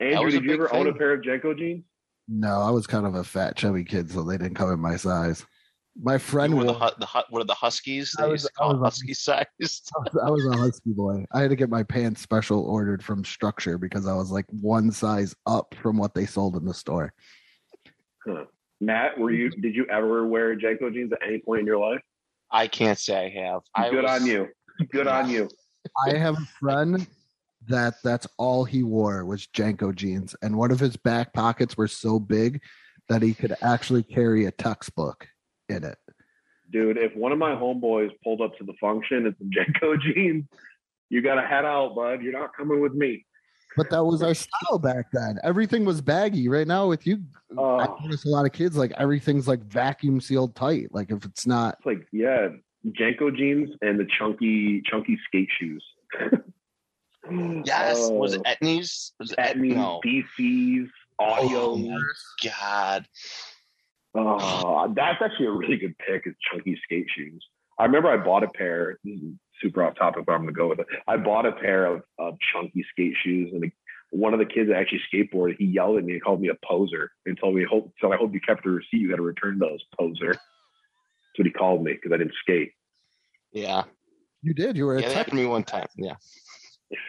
Andrew, 0.00 0.30
did 0.30 0.42
you 0.42 0.48
big 0.48 0.60
ever 0.60 0.74
own 0.74 0.88
a 0.88 0.94
pair 0.94 1.12
of 1.12 1.20
JNCO 1.20 1.58
jeans? 1.58 1.84
No, 2.26 2.60
I 2.60 2.70
was 2.70 2.86
kind 2.86 3.06
of 3.06 3.14
a 3.14 3.22
fat, 3.22 3.56
chubby 3.56 3.84
kid, 3.84 4.10
so 4.10 4.22
they 4.22 4.38
didn't 4.38 4.54
come 4.54 4.72
in 4.72 4.80
my 4.80 4.96
size. 4.96 5.44
My 6.02 6.18
friend 6.18 6.52
You 6.52 6.58
were 6.58 6.64
the, 6.64 6.72
wore, 6.72 6.90
the 6.98 7.06
hu- 7.06 7.20
what 7.30 7.40
are 7.40 7.44
the 7.46 7.54
Huskies? 7.54 8.16
I 8.18 8.26
was- 8.26 8.42
used 8.42 8.46
to 8.46 8.52
I 8.56 8.58
call 8.58 8.72
was 8.72 8.80
a- 8.80 8.84
Husky 8.84 9.14
size. 9.14 9.46
I 10.24 10.30
was 10.30 10.44
a 10.46 10.56
husky 10.56 10.90
boy. 10.92 11.24
I 11.32 11.40
had 11.42 11.50
to 11.50 11.56
get 11.56 11.70
my 11.70 11.82
pants 11.84 12.20
special 12.20 12.64
ordered 12.64 13.02
from 13.02 13.24
Structure 13.24 13.78
because 13.78 14.06
I 14.08 14.14
was 14.14 14.30
like 14.32 14.46
one 14.50 14.90
size 14.90 15.36
up 15.46 15.74
from 15.80 15.96
what 15.96 16.12
they 16.14 16.26
sold 16.26 16.56
in 16.56 16.64
the 16.64 16.74
store. 16.74 17.12
Matt, 18.80 19.18
were 19.18 19.30
you? 19.30 19.50
Mm-hmm. 19.50 19.60
Did 19.60 19.74
you 19.76 19.86
ever 19.90 20.26
wear 20.26 20.56
JNCO 20.56 20.92
jeans 20.92 21.12
at 21.12 21.20
any 21.26 21.38
point 21.38 21.60
in 21.60 21.66
your 21.66 21.78
life? 21.78 22.00
I 22.50 22.66
can't 22.66 22.98
say 22.98 23.26
I 23.26 23.40
have. 23.44 23.60
I 23.74 23.90
Good 23.90 24.02
was- 24.04 24.22
on 24.22 24.26
you. 24.26 24.48
Good 24.90 25.06
on 25.06 25.28
you. 25.30 25.48
I 26.08 26.16
have 26.16 26.34
a 26.36 26.46
friend 26.58 27.06
that 27.68 27.94
that's 28.02 28.26
all 28.38 28.64
he 28.64 28.82
wore 28.82 29.24
was 29.24 29.46
JNCO 29.46 29.94
jeans, 29.94 30.34
and 30.42 30.56
one 30.56 30.70
of 30.72 30.80
his 30.80 30.96
back 30.96 31.32
pockets 31.32 31.76
were 31.76 31.86
so 31.88 32.18
big 32.18 32.60
that 33.08 33.22
he 33.22 33.32
could 33.34 33.54
actually 33.62 34.02
carry 34.02 34.46
a 34.46 34.50
textbook 34.50 35.28
in 35.68 35.84
it. 35.84 35.98
Dude, 36.72 36.96
if 36.96 37.14
one 37.14 37.32
of 37.32 37.38
my 37.38 37.52
homeboys 37.54 38.10
pulled 38.22 38.40
up 38.40 38.56
to 38.58 38.64
the 38.64 38.72
function 38.80 39.26
in 39.26 39.34
some 39.38 39.50
JNCO 39.50 40.00
jeans, 40.14 40.44
you 41.10 41.22
got 41.22 41.34
to 41.36 41.46
head 41.46 41.64
out, 41.64 41.94
bud. 41.94 42.22
You're 42.22 42.32
not 42.32 42.56
coming 42.56 42.80
with 42.80 42.94
me. 42.94 43.24
But 43.76 43.90
that 43.90 44.04
was 44.04 44.22
our 44.22 44.34
style 44.34 44.78
back 44.78 45.06
then. 45.12 45.38
Everything 45.42 45.84
was 45.84 46.00
baggy. 46.00 46.48
Right 46.48 46.66
now, 46.66 46.88
with 46.88 47.06
you, 47.06 47.22
uh, 47.56 47.62
I 47.76 47.86
Oh, 47.86 47.96
notice 48.04 48.24
a 48.24 48.28
lot 48.28 48.46
of 48.46 48.52
kids 48.52 48.76
like 48.76 48.92
everything's 48.96 49.48
like 49.48 49.64
vacuum 49.64 50.20
sealed 50.20 50.54
tight. 50.54 50.88
Like 50.92 51.10
if 51.10 51.24
it's 51.24 51.44
not, 51.46 51.74
it's 51.78 51.86
like, 51.86 52.06
yeah, 52.12 52.48
JNCO 52.86 53.36
jeans 53.36 53.70
and 53.82 53.98
the 53.98 54.06
chunky, 54.18 54.80
chunky 54.86 55.18
skate 55.26 55.48
shoes. 55.58 55.84
Yes. 57.64 58.10
Uh, 58.10 58.12
was 58.12 58.34
Oh, 58.36 58.42
it 58.44 58.60
Etnies? 58.60 59.12
Was 59.18 59.32
it 59.32 59.38
at 59.38 59.56
me, 59.58 59.70
No. 59.70 60.00
DCs, 60.04 60.88
audio. 61.18 61.58
Oh, 61.70 61.76
my 61.78 61.98
God. 62.44 63.06
Oh, 64.14 64.92
that's 64.94 65.20
actually 65.22 65.46
a 65.46 65.50
really 65.52 65.76
good 65.76 65.96
pick. 65.98 66.26
Is 66.26 66.34
chunky 66.50 66.78
skate 66.84 67.06
shoes. 67.14 67.44
I 67.78 67.84
remember 67.84 68.08
I 68.08 68.16
bought 68.16 68.44
a 68.44 68.48
pair. 68.48 68.98
This 69.04 69.14
is 69.20 69.32
super 69.60 69.82
off 69.82 69.96
topic, 69.96 70.24
but 70.26 70.32
I'm 70.32 70.42
gonna 70.42 70.52
go 70.52 70.68
with 70.68 70.78
it. 70.80 70.86
I 71.08 71.16
bought 71.16 71.46
a 71.46 71.52
pair 71.52 71.86
of, 71.86 72.02
of 72.18 72.36
chunky 72.52 72.84
skate 72.92 73.14
shoes, 73.22 73.50
and 73.52 73.70
one 74.10 74.32
of 74.32 74.38
the 74.38 74.46
kids 74.46 74.68
that 74.68 74.76
actually 74.76 75.00
skateboarded, 75.12 75.56
he 75.58 75.64
yelled 75.64 75.98
at 75.98 76.04
me 76.04 76.12
and 76.12 76.22
called 76.22 76.40
me 76.40 76.48
a 76.48 76.54
poser 76.64 77.10
and 77.26 77.36
told 77.38 77.56
me, 77.56 77.64
"Hope 77.68 77.92
so. 78.00 78.12
I 78.12 78.16
hope 78.16 78.32
you 78.32 78.40
kept 78.40 78.62
the 78.62 78.70
receipt. 78.70 78.98
You 79.00 79.10
got 79.10 79.16
to 79.16 79.22
return 79.22 79.58
those, 79.58 79.80
poser." 79.98 80.32
That's 80.34 81.38
what 81.38 81.46
he 81.46 81.52
called 81.52 81.82
me 81.82 81.94
because 81.94 82.12
I 82.12 82.18
didn't 82.18 82.34
skate. 82.40 82.72
Yeah. 83.52 83.82
you 84.42 84.54
did. 84.54 84.76
You 84.76 84.84
were 84.86 84.96
a 84.96 85.00
Yeah, 85.00 85.08
that 85.08 85.16
happened 85.16 85.38
to 85.38 85.42
me 85.42 85.46
one 85.46 85.64
time. 85.64 85.86
Yeah. 85.96 86.14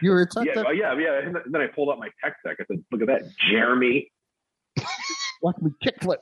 You 0.02 0.10
were 0.10 0.22
a 0.22 0.26
tech. 0.26 0.46
Yeah, 0.46 0.54
that- 0.54 0.66
oh, 0.66 0.70
yeah, 0.72 0.98
yeah. 0.98 1.20
And 1.20 1.36
then 1.46 1.60
I 1.62 1.68
pulled 1.68 1.90
out 1.90 1.98
my 2.00 2.08
tech 2.24 2.34
deck. 2.44 2.56
I 2.58 2.64
said, 2.66 2.82
"Look 2.90 3.02
at 3.02 3.06
that, 3.06 3.22
Jeremy." 3.38 4.10
Watch 5.42 5.56
me 5.60 5.70
kickflip. 5.84 6.16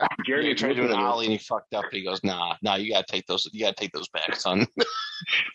Yeah, 0.00 0.06
Jeremy 0.24 0.48
he 0.48 0.54
tried 0.54 0.68
to 0.70 0.74
do 0.74 0.82
an 0.82 0.88
listening 0.88 0.98
to 1.00 1.04
this. 1.04 1.12
ollie 1.12 1.26
and 1.26 1.32
he 1.32 1.38
fucked 1.38 1.74
up. 1.74 1.84
And 1.84 1.92
he 1.92 2.04
goes, 2.04 2.22
"Nah, 2.24 2.56
nah, 2.62 2.76
you 2.76 2.90
gotta 2.92 3.04
take 3.08 3.26
those. 3.26 3.48
You 3.52 3.60
gotta 3.60 3.74
take 3.76 3.92
those 3.92 4.08
back, 4.08 4.36
son." 4.36 4.66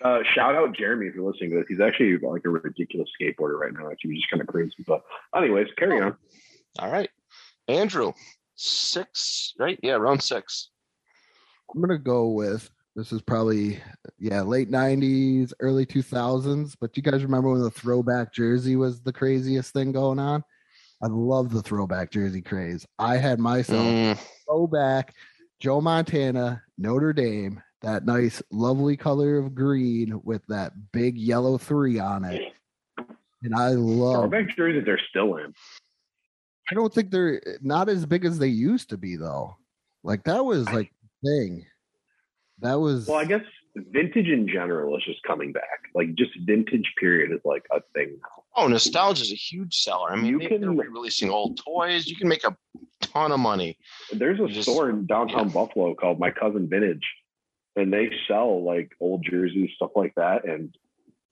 Uh, 0.01 0.19
shout 0.33 0.55
out 0.55 0.73
Jeremy 0.73 1.07
if 1.07 1.15
you're 1.15 1.29
listening 1.29 1.49
to 1.49 1.57
this. 1.57 1.65
He's 1.67 1.81
actually 1.81 2.17
like 2.19 2.45
a 2.45 2.49
ridiculous 2.49 3.09
skateboarder 3.19 3.59
right 3.59 3.73
now. 3.73 3.91
Actually, 3.91 4.15
just 4.15 4.29
kind 4.29 4.39
of 4.39 4.47
crazy. 4.47 4.71
But 4.87 5.01
anyways, 5.35 5.67
carry 5.77 5.99
on. 5.99 6.15
All 6.79 6.89
right, 6.89 7.09
Andrew, 7.67 8.13
six, 8.55 9.53
right? 9.59 9.77
Yeah, 9.83 9.95
round 9.95 10.23
six. 10.23 10.69
I'm 11.75 11.81
gonna 11.81 11.97
go 11.97 12.27
with 12.27 12.69
this 12.95 13.11
is 13.11 13.21
probably 13.21 13.79
yeah 14.19 14.41
late 14.41 14.71
'90s, 14.71 15.51
early 15.59 15.85
2000s. 15.85 16.75
But 16.79 16.95
you 16.95 17.03
guys 17.03 17.23
remember 17.23 17.51
when 17.51 17.61
the 17.61 17.69
throwback 17.69 18.33
jersey 18.33 18.77
was 18.77 19.01
the 19.01 19.11
craziest 19.11 19.73
thing 19.73 19.91
going 19.91 20.19
on? 20.19 20.43
I 21.01 21.07
love 21.07 21.51
the 21.51 21.61
throwback 21.61 22.11
jersey 22.11 22.41
craze. 22.41 22.85
I 22.97 23.17
had 23.17 23.39
myself 23.39 23.85
Mm, 23.85 24.19
throwback 24.45 25.13
Joe 25.59 25.81
Montana, 25.81 26.63
Notre 26.77 27.13
Dame, 27.13 27.61
that 27.81 28.05
nice, 28.05 28.41
lovely 28.51 28.97
color 28.97 29.37
of 29.37 29.53
green 29.53 30.19
with 30.23 30.45
that 30.47 30.73
big 30.91 31.17
yellow 31.17 31.57
three 31.57 31.99
on 31.99 32.25
it. 32.25 32.53
And 33.43 33.55
I 33.55 33.69
love. 33.69 34.29
Throwback 34.29 34.55
jerseys 34.55 34.83
they're 34.85 34.99
still 35.09 35.37
in. 35.37 35.53
I 36.69 36.73
don't 36.73 36.93
think 36.93 37.11
they're 37.11 37.41
not 37.61 37.87
as 37.89 38.05
big 38.05 38.25
as 38.25 38.39
they 38.39 38.47
used 38.47 38.89
to 38.89 38.97
be 38.97 39.15
though. 39.15 39.57
Like 40.03 40.23
that 40.25 40.43
was 40.43 40.65
like 40.71 40.91
thing. 41.23 41.65
That 42.59 42.79
was 42.79 43.07
Well, 43.07 43.17
I 43.17 43.25
guess 43.25 43.43
vintage 43.75 44.27
in 44.27 44.47
general 44.47 44.97
is 44.97 45.03
just 45.05 45.21
coming 45.23 45.51
back. 45.53 45.83
Like 45.93 46.15
just 46.15 46.31
vintage 46.39 46.93
period 46.99 47.31
is 47.31 47.41
like 47.45 47.65
a 47.71 47.81
thing 47.93 48.17
now. 48.21 48.36
Oh, 48.57 48.67
nostalgia 48.67 49.21
is 49.21 49.31
a 49.31 49.35
huge 49.35 49.75
seller. 49.75 50.11
I 50.11 50.15
mean, 50.15 50.25
You 50.25 50.39
they, 50.39 50.47
can- 50.47 50.61
they're 50.61 50.71
re-releasing 50.71 51.29
old 51.29 51.57
toys. 51.63 52.07
You 52.07 52.15
can 52.15 52.27
make 52.27 52.43
a 52.43 52.55
ton 53.01 53.31
of 53.31 53.39
money. 53.39 53.77
There's 54.11 54.39
a 54.39 54.47
Just- 54.47 54.69
store 54.69 54.89
in 54.89 55.05
downtown 55.05 55.47
yeah. 55.47 55.53
Buffalo 55.53 55.93
called 55.95 56.19
My 56.19 56.31
Cousin 56.31 56.67
Vintage, 56.67 57.05
and 57.75 57.93
they 57.93 58.09
sell 58.27 58.63
like 58.63 58.91
old 58.99 59.23
jerseys, 59.23 59.69
stuff 59.75 59.91
like 59.95 60.13
that. 60.15 60.45
And 60.45 60.75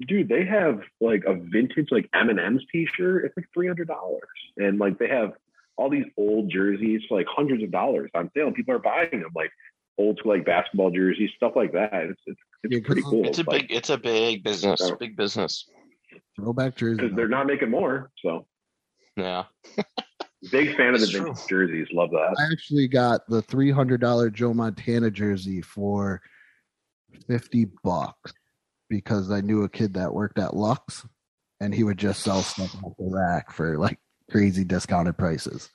dude, 0.08 0.30
they 0.30 0.46
have 0.46 0.82
like 1.02 1.24
a 1.26 1.34
vintage 1.34 1.88
like 1.92 2.10
M 2.14 2.30
and 2.30 2.40
M's 2.40 2.64
T-shirt. 2.72 3.26
It's 3.26 3.36
like 3.38 3.48
three 3.54 3.68
hundred 3.68 3.88
dollars, 3.88 4.22
and 4.58 4.80
like 4.80 5.00
they 5.00 5.08
have 5.10 5.34
all 5.78 5.90
these 5.90 6.06
old 6.18 6.50
jerseys 6.50 7.02
for 7.10 7.18
like 7.18 7.28
hundreds 7.30 7.62
of 7.64 7.72
dollars 7.72 8.10
on 8.16 8.32
sale. 8.36 8.48
and 8.48 8.56
People 8.56 8.76
are 8.76 8.80
buying 8.80 9.10
them, 9.12 9.32
like 9.36 9.52
old 9.98 10.18
school 10.20 10.34
like 10.36 10.46
basketball 10.46 10.92
jerseys, 10.92 11.32
stuff 11.36 11.54
like 11.56 11.72
that. 11.74 11.92
It's 11.94 12.22
it's, 12.28 12.40
it's 12.64 12.74
Yeah, 12.74 12.80
'cause 12.80 12.86
pretty 12.86 13.02
cool. 13.02 13.26
It's 13.26 13.40
a 13.40 13.44
like, 13.44 13.62
big, 13.68 13.72
it's 13.72 13.90
a 13.90 13.98
big 13.98 14.44
business. 14.44 14.82
Yeah. 14.84 14.96
Big 15.00 15.16
business. 15.18 15.68
Throwback 16.36 16.76
jersey. 16.76 17.02
because 17.02 17.16
they're 17.16 17.28
not 17.28 17.48
making 17.48 17.70
more. 17.70 18.12
So 18.24 18.46
Yeah. 19.16 19.46
big 20.52 20.76
fan 20.78 20.94
of 20.94 21.00
the 21.00 21.06
It's 21.06 21.12
vintage 21.14 21.48
jerseys. 21.48 21.88
Love 21.92 22.12
that. 22.12 22.36
I 22.38 22.52
actually 22.52 22.88
got 22.88 23.22
the 23.28 23.42
three 23.42 23.72
hundred 23.72 24.02
dollar 24.02 24.30
Joe 24.30 24.54
Montana 24.54 25.10
jersey 25.12 25.62
for 25.62 26.22
fifty 27.28 27.68
bucks 27.84 28.34
because 28.90 29.32
I 29.32 29.42
knew 29.42 29.64
a 29.64 29.70
kid 29.70 29.94
that 29.96 30.14
worked 30.14 30.38
at 30.38 30.56
Lux, 30.56 31.08
and 31.60 31.74
he 31.74 31.84
would 31.84 31.98
just 31.98 32.22
sell 32.22 32.42
stuff 32.42 32.76
off 32.84 32.94
the 33.00 33.10
rack 33.10 33.52
for 33.52 33.78
like 33.78 34.00
crazy 34.30 34.64
discounted 34.64 35.18
prices. 35.18 35.70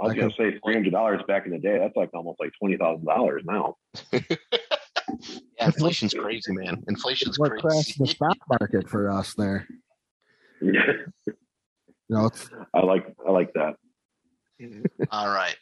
I 0.00 0.04
was 0.04 0.12
I 0.14 0.16
gonna 0.16 0.32
say 0.38 0.58
three 0.64 0.74
hundred 0.74 0.92
dollars 0.92 1.20
back 1.28 1.44
in 1.46 1.52
the 1.52 1.58
day. 1.58 1.78
That's 1.78 1.96
like 1.96 2.10
almost 2.14 2.40
like 2.40 2.52
twenty 2.58 2.76
thousand 2.76 3.04
dollars 3.06 3.42
now. 3.44 3.76
Yeah, 5.58 5.66
inflation's 5.66 6.14
crazy, 6.14 6.52
man. 6.52 6.82
Inflation's 6.88 7.38
What 7.38 7.50
crazy. 7.50 7.62
crashed 7.62 7.98
the 7.98 8.06
stock 8.06 8.38
market 8.48 8.88
for 8.88 9.10
us 9.10 9.34
there? 9.34 9.66
You 12.08 12.18
know, 12.18 12.26
it's 12.26 12.50
I 12.74 12.80
like 12.80 13.06
I 13.26 13.30
like 13.30 13.54
that. 13.54 13.76
All 15.10 15.28
right. 15.28 15.56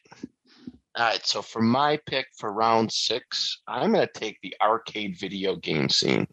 All 0.97 1.07
right. 1.07 1.25
So 1.25 1.43
for 1.43 1.63
my 1.63 1.99
pick 2.07 2.27
for 2.39 2.53
round 2.53 2.91
six, 2.91 3.61
I'm 3.69 3.93
going 3.93 4.05
to 4.07 4.13
take 4.19 4.39
the 4.43 4.55
arcade 4.61 5.17
video 5.21 5.55
game 5.57 5.89
scene. 5.89 6.27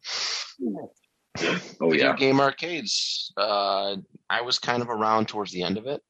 Oh 0.59 0.91
video 1.89 2.07
yeah. 2.09 2.15
game 2.15 2.39
arcades. 2.39 3.31
Uh, 3.37 3.97
I 4.29 4.41
was 4.41 4.57
kind 4.57 4.81
of 4.81 4.89
around 4.89 5.27
towards 5.27 5.51
the 5.51 5.61
end 5.61 5.77
of 5.77 5.85
it, 5.85 6.01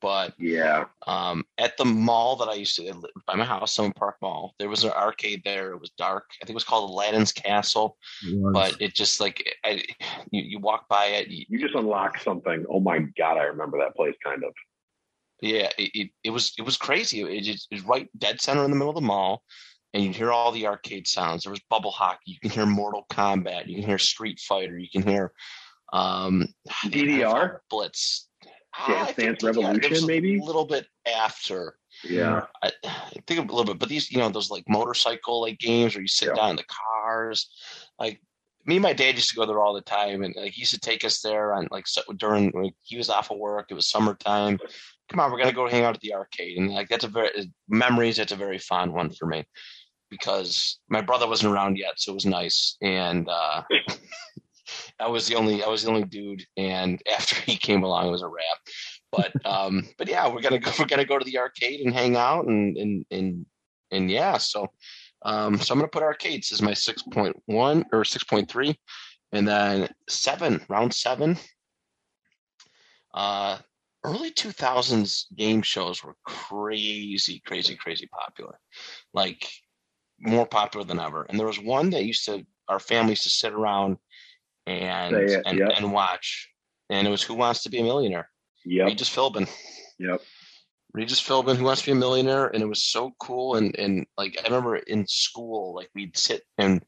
but 0.00 0.34
Yeah. 0.38 0.84
um, 1.06 1.44
at 1.58 1.76
the 1.76 1.84
mall 1.84 2.36
that 2.36 2.48
I 2.48 2.54
used 2.54 2.76
to 2.76 2.82
live 2.82 3.04
by 3.26 3.34
my 3.34 3.44
house, 3.44 3.74
Summit 3.74 3.96
Park 3.96 4.16
Mall, 4.22 4.54
there 4.58 4.68
was 4.68 4.84
an 4.84 4.92
arcade 4.92 5.42
there. 5.44 5.72
It 5.72 5.80
was 5.80 5.90
dark. 5.98 6.30
I 6.40 6.44
think 6.44 6.50
it 6.50 6.54
was 6.54 6.64
called 6.64 6.90
Aladdin's 6.90 7.32
Castle, 7.32 7.96
it 8.22 8.52
but 8.52 8.80
it 8.80 8.94
just 8.94 9.20
like 9.20 9.56
I, 9.64 9.82
you, 10.30 10.42
you 10.42 10.58
walk 10.58 10.88
by 10.88 11.06
it, 11.06 11.28
you, 11.28 11.44
You 11.48 11.58
just 11.60 11.74
unlock 11.74 12.18
something. 12.20 12.64
Oh 12.68 12.80
my 12.80 13.00
god, 13.18 13.36
I 13.36 13.44
remember 13.44 13.78
that 13.78 13.96
place 13.96 14.14
kind 14.24 14.44
of. 14.44 14.52
Yeah, 15.42 15.70
it, 15.78 15.90
it, 15.94 16.10
it 16.24 16.30
was 16.30 16.52
it 16.58 16.62
was 16.62 16.76
crazy. 16.76 17.22
It, 17.22 17.42
just, 17.42 17.68
it 17.70 17.76
was 17.76 17.84
right 17.84 18.08
dead 18.18 18.40
center 18.40 18.64
in 18.64 18.70
the 18.70 18.76
middle 18.76 18.90
of 18.90 18.94
the 18.94 19.00
mall, 19.00 19.42
and 19.94 20.04
you 20.04 20.12
hear 20.12 20.30
all 20.30 20.52
the 20.52 20.66
arcade 20.66 21.08
sounds. 21.08 21.44
There 21.44 21.50
was 21.50 21.62
bubble 21.70 21.90
hockey. 21.90 22.32
You 22.32 22.38
can 22.40 22.50
hear 22.50 22.66
Mortal 22.66 23.06
Kombat. 23.10 23.66
You 23.66 23.76
can 23.76 23.84
hear 23.86 23.98
Street 23.98 24.38
Fighter. 24.38 24.78
You 24.78 24.88
can 24.90 25.02
hear 25.02 25.32
um, 25.92 26.46
DDR? 26.86 27.58
Blitz. 27.70 28.28
Dance 28.86 29.12
Dance 29.16 29.42
there 29.42 29.52
was 29.52 30.02
a 30.04 30.44
little 30.44 30.64
bit 30.66 30.86
after. 31.06 31.76
Yeah. 32.04 32.46
I, 32.62 32.70
I 32.84 33.20
think 33.26 33.40
a 33.50 33.54
little 33.54 33.64
bit, 33.64 33.78
but 33.78 33.88
these, 33.88 34.10
you 34.10 34.18
know, 34.18 34.28
those 34.28 34.50
like 34.50 34.64
motorcycle 34.68 35.40
like 35.42 35.58
games 35.58 35.94
where 35.94 36.02
you 36.02 36.08
sit 36.08 36.28
Yeah. 36.28 36.34
down 36.34 36.50
in 36.50 36.56
the 36.56 36.64
cars, 36.64 37.50
like 37.98 38.20
me 38.66 38.76
and 38.76 38.82
my 38.82 38.92
dad 38.92 39.14
used 39.14 39.30
to 39.30 39.36
go 39.36 39.46
there 39.46 39.58
all 39.60 39.74
the 39.74 39.80
time, 39.80 40.22
and 40.22 40.34
like 40.36 40.52
he 40.52 40.60
used 40.62 40.74
to 40.74 40.80
take 40.80 41.04
us 41.04 41.20
there 41.20 41.54
on 41.54 41.68
like 41.70 41.86
so, 41.86 42.02
during 42.16 42.52
like 42.54 42.74
he 42.82 42.96
was 42.96 43.10
off 43.10 43.30
of 43.30 43.38
work. 43.38 43.66
It 43.70 43.74
was 43.74 43.88
summertime. 43.90 44.58
Come 45.08 45.20
on, 45.20 45.32
we're 45.32 45.38
gonna 45.38 45.52
go 45.52 45.68
hang 45.68 45.84
out 45.84 45.94
at 45.94 46.00
the 46.00 46.14
arcade, 46.14 46.58
and 46.58 46.70
like 46.70 46.88
that's 46.88 47.04
a 47.04 47.08
very 47.08 47.30
memories. 47.68 48.18
That's 48.18 48.32
a 48.32 48.36
very 48.36 48.58
fond 48.58 48.92
one 48.92 49.10
for 49.10 49.26
me 49.26 49.44
because 50.10 50.78
my 50.88 51.00
brother 51.00 51.26
wasn't 51.26 51.52
around 51.52 51.78
yet, 51.78 51.94
so 51.96 52.12
it 52.12 52.14
was 52.14 52.26
nice, 52.26 52.76
and 52.82 53.28
uh, 53.28 53.62
I 54.98 55.08
was 55.08 55.26
the 55.26 55.36
only 55.36 55.62
I 55.62 55.68
was 55.68 55.82
the 55.82 55.90
only 55.90 56.04
dude, 56.04 56.44
and 56.56 57.00
after 57.12 57.36
he 57.36 57.56
came 57.56 57.82
along, 57.82 58.08
it 58.08 58.10
was 58.10 58.22
a 58.22 58.28
wrap. 58.28 58.58
But 59.12 59.32
um, 59.46 59.88
but 59.98 60.08
yeah, 60.08 60.28
we're 60.28 60.42
gonna 60.42 60.58
go. 60.58 60.70
We're 60.78 60.86
gonna 60.86 61.04
go 61.04 61.18
to 61.18 61.24
the 61.24 61.38
arcade 61.38 61.80
and 61.80 61.94
hang 61.94 62.16
out, 62.16 62.46
and 62.46 62.76
and 62.76 63.06
and 63.10 63.46
and 63.90 64.10
yeah. 64.10 64.38
So 64.38 64.68
um, 65.22 65.58
so 65.58 65.72
I'm 65.72 65.78
gonna 65.78 65.88
put 65.88 66.02
arcades 66.02 66.52
as 66.52 66.62
my 66.62 66.74
six 66.74 67.02
point 67.02 67.36
one 67.46 67.84
or 67.92 68.04
six 68.04 68.24
point 68.24 68.50
three, 68.50 68.78
and 69.32 69.46
then 69.46 69.88
seven 70.08 70.64
round 70.68 70.94
seven. 70.94 71.38
Uh, 73.12 73.58
early 74.04 74.30
2000s 74.30 75.24
game 75.36 75.62
shows 75.62 76.02
were 76.02 76.16
crazy, 76.24 77.42
crazy, 77.44 77.76
crazy 77.76 78.06
popular, 78.06 78.58
like 79.12 79.46
more 80.20 80.46
popular 80.46 80.84
than 80.84 81.00
ever. 81.00 81.26
And 81.28 81.38
there 81.38 81.46
was 81.46 81.60
one 81.60 81.90
that 81.90 82.04
used 82.04 82.24
to 82.26 82.44
our 82.68 82.78
family 82.78 83.12
used 83.12 83.24
to 83.24 83.30
sit 83.30 83.52
around 83.52 83.98
and 84.70 85.16
it, 85.16 85.42
and, 85.46 85.58
yep. 85.58 85.72
and 85.76 85.92
watch, 85.92 86.48
and 86.88 87.06
it 87.06 87.10
was 87.10 87.22
Who 87.22 87.34
Wants 87.34 87.62
to 87.64 87.70
Be 87.70 87.78
a 87.78 87.82
Millionaire. 87.82 88.28
Yeah, 88.64 88.84
Regis 88.84 89.14
Philbin. 89.14 89.48
Yep. 89.98 90.22
Regis 90.92 91.20
Philbin, 91.20 91.56
Who 91.56 91.64
Wants 91.64 91.82
to 91.82 91.86
Be 91.86 91.92
a 91.92 91.96
Millionaire, 91.96 92.48
and 92.48 92.62
it 92.62 92.66
was 92.66 92.84
so 92.84 93.12
cool. 93.20 93.56
And 93.56 93.76
and 93.78 94.06
like 94.16 94.38
I 94.40 94.48
remember 94.48 94.76
in 94.76 95.06
school, 95.06 95.74
like 95.74 95.88
we'd 95.94 96.16
sit 96.16 96.42
and 96.58 96.82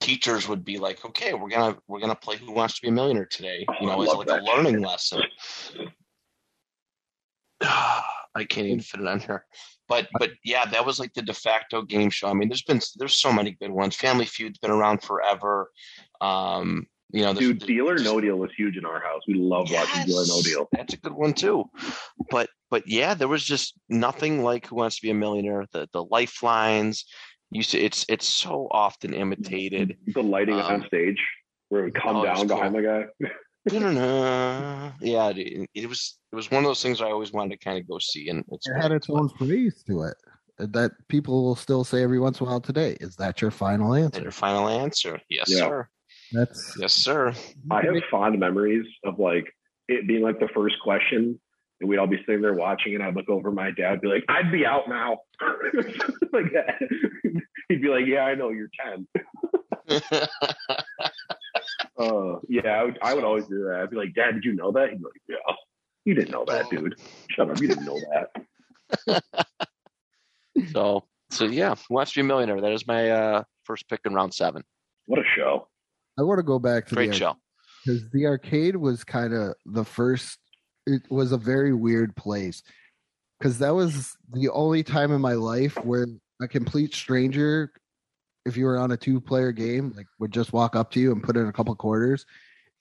teachers 0.00 0.48
would 0.48 0.64
be 0.64 0.78
like, 0.78 1.04
"Okay, 1.04 1.34
we're 1.34 1.48
gonna 1.48 1.76
we're 1.86 2.00
gonna 2.00 2.14
play 2.14 2.36
Who 2.36 2.52
Wants 2.52 2.76
to 2.76 2.82
Be 2.82 2.88
a 2.88 2.92
Millionaire 2.92 3.26
today," 3.26 3.66
you 3.80 3.86
know, 3.86 4.00
it's 4.02 4.12
like 4.12 4.26
that 4.28 4.42
a 4.42 4.44
learning 4.44 4.80
lesson. 4.80 5.22
I 7.60 8.44
can't 8.44 8.66
even 8.66 8.80
fit 8.80 9.00
it 9.00 9.06
on 9.06 9.20
here, 9.20 9.44
but 9.88 10.08
but 10.18 10.30
yeah, 10.44 10.64
that 10.66 10.86
was 10.86 10.98
like 10.98 11.12
the 11.14 11.22
de 11.22 11.34
facto 11.34 11.82
game 11.82 12.10
show. 12.10 12.28
I 12.28 12.32
mean, 12.32 12.48
there's 12.48 12.62
been 12.62 12.80
there's 12.96 13.20
so 13.20 13.32
many 13.32 13.52
good 13.60 13.70
ones. 13.70 13.96
Family 13.96 14.24
Feud's 14.24 14.58
been 14.58 14.70
around 14.70 15.02
forever. 15.02 15.70
Um, 16.20 16.86
you 17.12 17.22
know, 17.22 17.34
Dude, 17.34 17.60
Deal 17.60 17.88
or 17.88 17.96
No 17.98 18.20
Deal 18.20 18.36
was 18.36 18.50
huge 18.56 18.76
in 18.76 18.84
our 18.84 19.00
house. 19.00 19.22
We 19.26 19.34
love 19.34 19.70
watching 19.70 20.06
Deal 20.06 20.18
or 20.20 20.26
No 20.26 20.42
Deal. 20.42 20.68
That's 20.72 20.94
a 20.94 20.96
good 20.98 21.12
one 21.12 21.32
too. 21.34 21.64
But 22.30 22.48
but 22.70 22.86
yeah, 22.86 23.14
there 23.14 23.28
was 23.28 23.44
just 23.44 23.74
nothing 23.88 24.42
like 24.42 24.66
Who 24.66 24.76
Wants 24.76 24.96
to 24.96 25.02
Be 25.02 25.10
a 25.10 25.14
Millionaire. 25.14 25.66
The 25.72 25.88
the 25.92 26.04
lifelines 26.04 27.04
used 27.50 27.70
to 27.72 27.78
it's 27.80 28.04
it's 28.08 28.28
so 28.28 28.68
often 28.70 29.12
imitated. 29.14 29.96
The 30.14 30.22
lighting 30.22 30.54
Um, 30.54 30.82
on 30.82 30.86
stage 30.86 31.20
where 31.68 31.82
it 31.82 31.84
would 31.86 31.94
come 32.02 32.16
oh, 32.16 32.24
down 32.24 32.46
behind 32.46 32.74
cool. 32.74 32.82
the 32.82 32.88
guy. 33.20 33.30
Yeah, 35.00 35.32
it, 35.36 35.68
it 35.74 35.86
was 35.88 36.18
it 36.32 36.36
was 36.36 36.50
one 36.50 36.64
of 36.64 36.68
those 36.68 36.82
things 36.82 37.00
I 37.02 37.10
always 37.10 37.32
wanted 37.32 37.58
to 37.58 37.64
kind 37.64 37.78
of 37.78 37.86
go 37.88 37.98
see, 37.98 38.28
and 38.28 38.44
it's 38.52 38.66
It 38.68 38.74
had 38.80 38.92
its 38.92 39.08
own 39.10 39.28
phrase 39.30 39.82
to 39.86 40.02
it 40.02 40.16
that 40.58 40.92
people 41.08 41.42
will 41.44 41.56
still 41.56 41.84
say 41.84 42.02
every 42.02 42.18
once 42.18 42.40
in 42.40 42.46
a 42.46 42.50
while 42.50 42.60
today. 42.60 42.96
Is 43.00 43.16
that 43.16 43.40
your 43.42 43.50
final 43.50 43.92
And 43.94 44.04
answer? 44.06 44.22
your 44.22 44.30
final 44.32 44.68
answer, 44.68 45.20
yes, 45.28 45.48
Yeah. 45.50 45.58
sir, 45.58 45.88
That's 46.32 46.76
yes, 46.78 46.92
sir. 46.92 47.34
I 47.70 47.82
have 47.82 47.94
fond 48.10 48.38
memories 48.38 48.86
of 49.04 49.18
like 49.18 49.52
it 49.88 50.06
being 50.06 50.22
like 50.22 50.38
the 50.38 50.48
first 50.54 50.76
question, 50.82 51.40
and 51.80 51.88
we'd 51.88 51.98
all 51.98 52.06
be 52.06 52.18
sitting 52.26 52.42
there 52.42 52.54
watching, 52.54 52.94
and 52.94 53.02
I'd 53.02 53.16
look 53.16 53.28
over 53.28 53.50
my 53.50 53.70
dad, 53.70 54.00
be 54.00 54.08
like, 54.08 54.24
"I'd 54.28 54.52
be 54.52 54.64
out 54.64 54.88
now," 54.88 55.18
like 56.32 56.52
that. 56.52 56.74
He'd 57.68 57.82
be 57.82 57.88
like, 57.88 58.06
"Yeah, 58.06 58.20
I 58.24 58.34
know 58.34 58.50
you're 58.50 58.70
10. 58.84 59.06
Uh, 61.98 62.38
yeah, 62.48 62.68
I 62.68 62.84
would, 62.84 62.98
I 63.02 63.14
would 63.14 63.24
always 63.24 63.44
do 63.46 63.64
that. 63.64 63.80
I'd 63.82 63.90
be 63.90 63.96
like, 63.96 64.14
"Dad, 64.14 64.32
did 64.32 64.44
you 64.44 64.54
know 64.54 64.72
that?" 64.72 64.88
He'd 64.88 64.98
be 64.98 65.04
like, 65.04 65.20
"Yeah, 65.28 65.54
you 66.06 66.14
didn't 66.14 66.30
know 66.30 66.46
that, 66.46 66.70
dude. 66.70 66.94
Shut 67.28 67.50
up, 67.50 67.60
you 67.60 67.68
didn't 67.68 67.84
know 67.84 68.00
that." 69.06 69.22
So 70.72 71.04
so 71.30 71.44
yeah, 71.44 71.74
Who 71.88 71.94
Wants 71.94 72.12
to 72.12 72.18
Be 72.18 72.20
a 72.22 72.24
Millionaire. 72.24 72.60
That 72.60 72.72
is 72.72 72.86
my 72.86 73.10
uh, 73.10 73.42
first 73.64 73.88
pick 73.88 74.00
in 74.04 74.14
round 74.14 74.34
seven. 74.34 74.62
What 75.06 75.18
a 75.18 75.24
show! 75.36 75.68
I 76.20 76.22
want 76.22 76.38
to 76.38 76.42
go 76.42 76.58
back 76.58 76.86
to 76.88 76.94
Great 76.94 77.12
the 77.12 77.16
show. 77.16 77.36
because 77.84 78.02
the 78.10 78.26
arcade 78.26 78.76
was 78.76 79.04
kind 79.04 79.32
of 79.32 79.54
the 79.64 79.84
first 79.84 80.38
it 80.86 81.02
was 81.10 81.32
a 81.32 81.38
very 81.38 81.72
weird 81.72 82.14
place 82.14 82.62
because 83.38 83.58
that 83.58 83.74
was 83.74 84.16
the 84.34 84.50
only 84.50 84.82
time 84.82 85.12
in 85.12 85.20
my 85.20 85.32
life 85.32 85.74
where 85.84 86.06
a 86.42 86.48
complete 86.48 86.94
stranger 86.94 87.72
if 88.44 88.56
you 88.56 88.66
were 88.66 88.78
on 88.78 88.90
a 88.90 88.96
two 88.98 89.18
player 89.20 89.50
game 89.50 89.94
like 89.96 90.06
would 90.18 90.30
just 90.32 90.52
walk 90.52 90.76
up 90.76 90.90
to 90.90 91.00
you 91.00 91.10
and 91.12 91.22
put 91.22 91.36
in 91.38 91.46
a 91.46 91.52
couple 91.52 91.74
quarters 91.74 92.26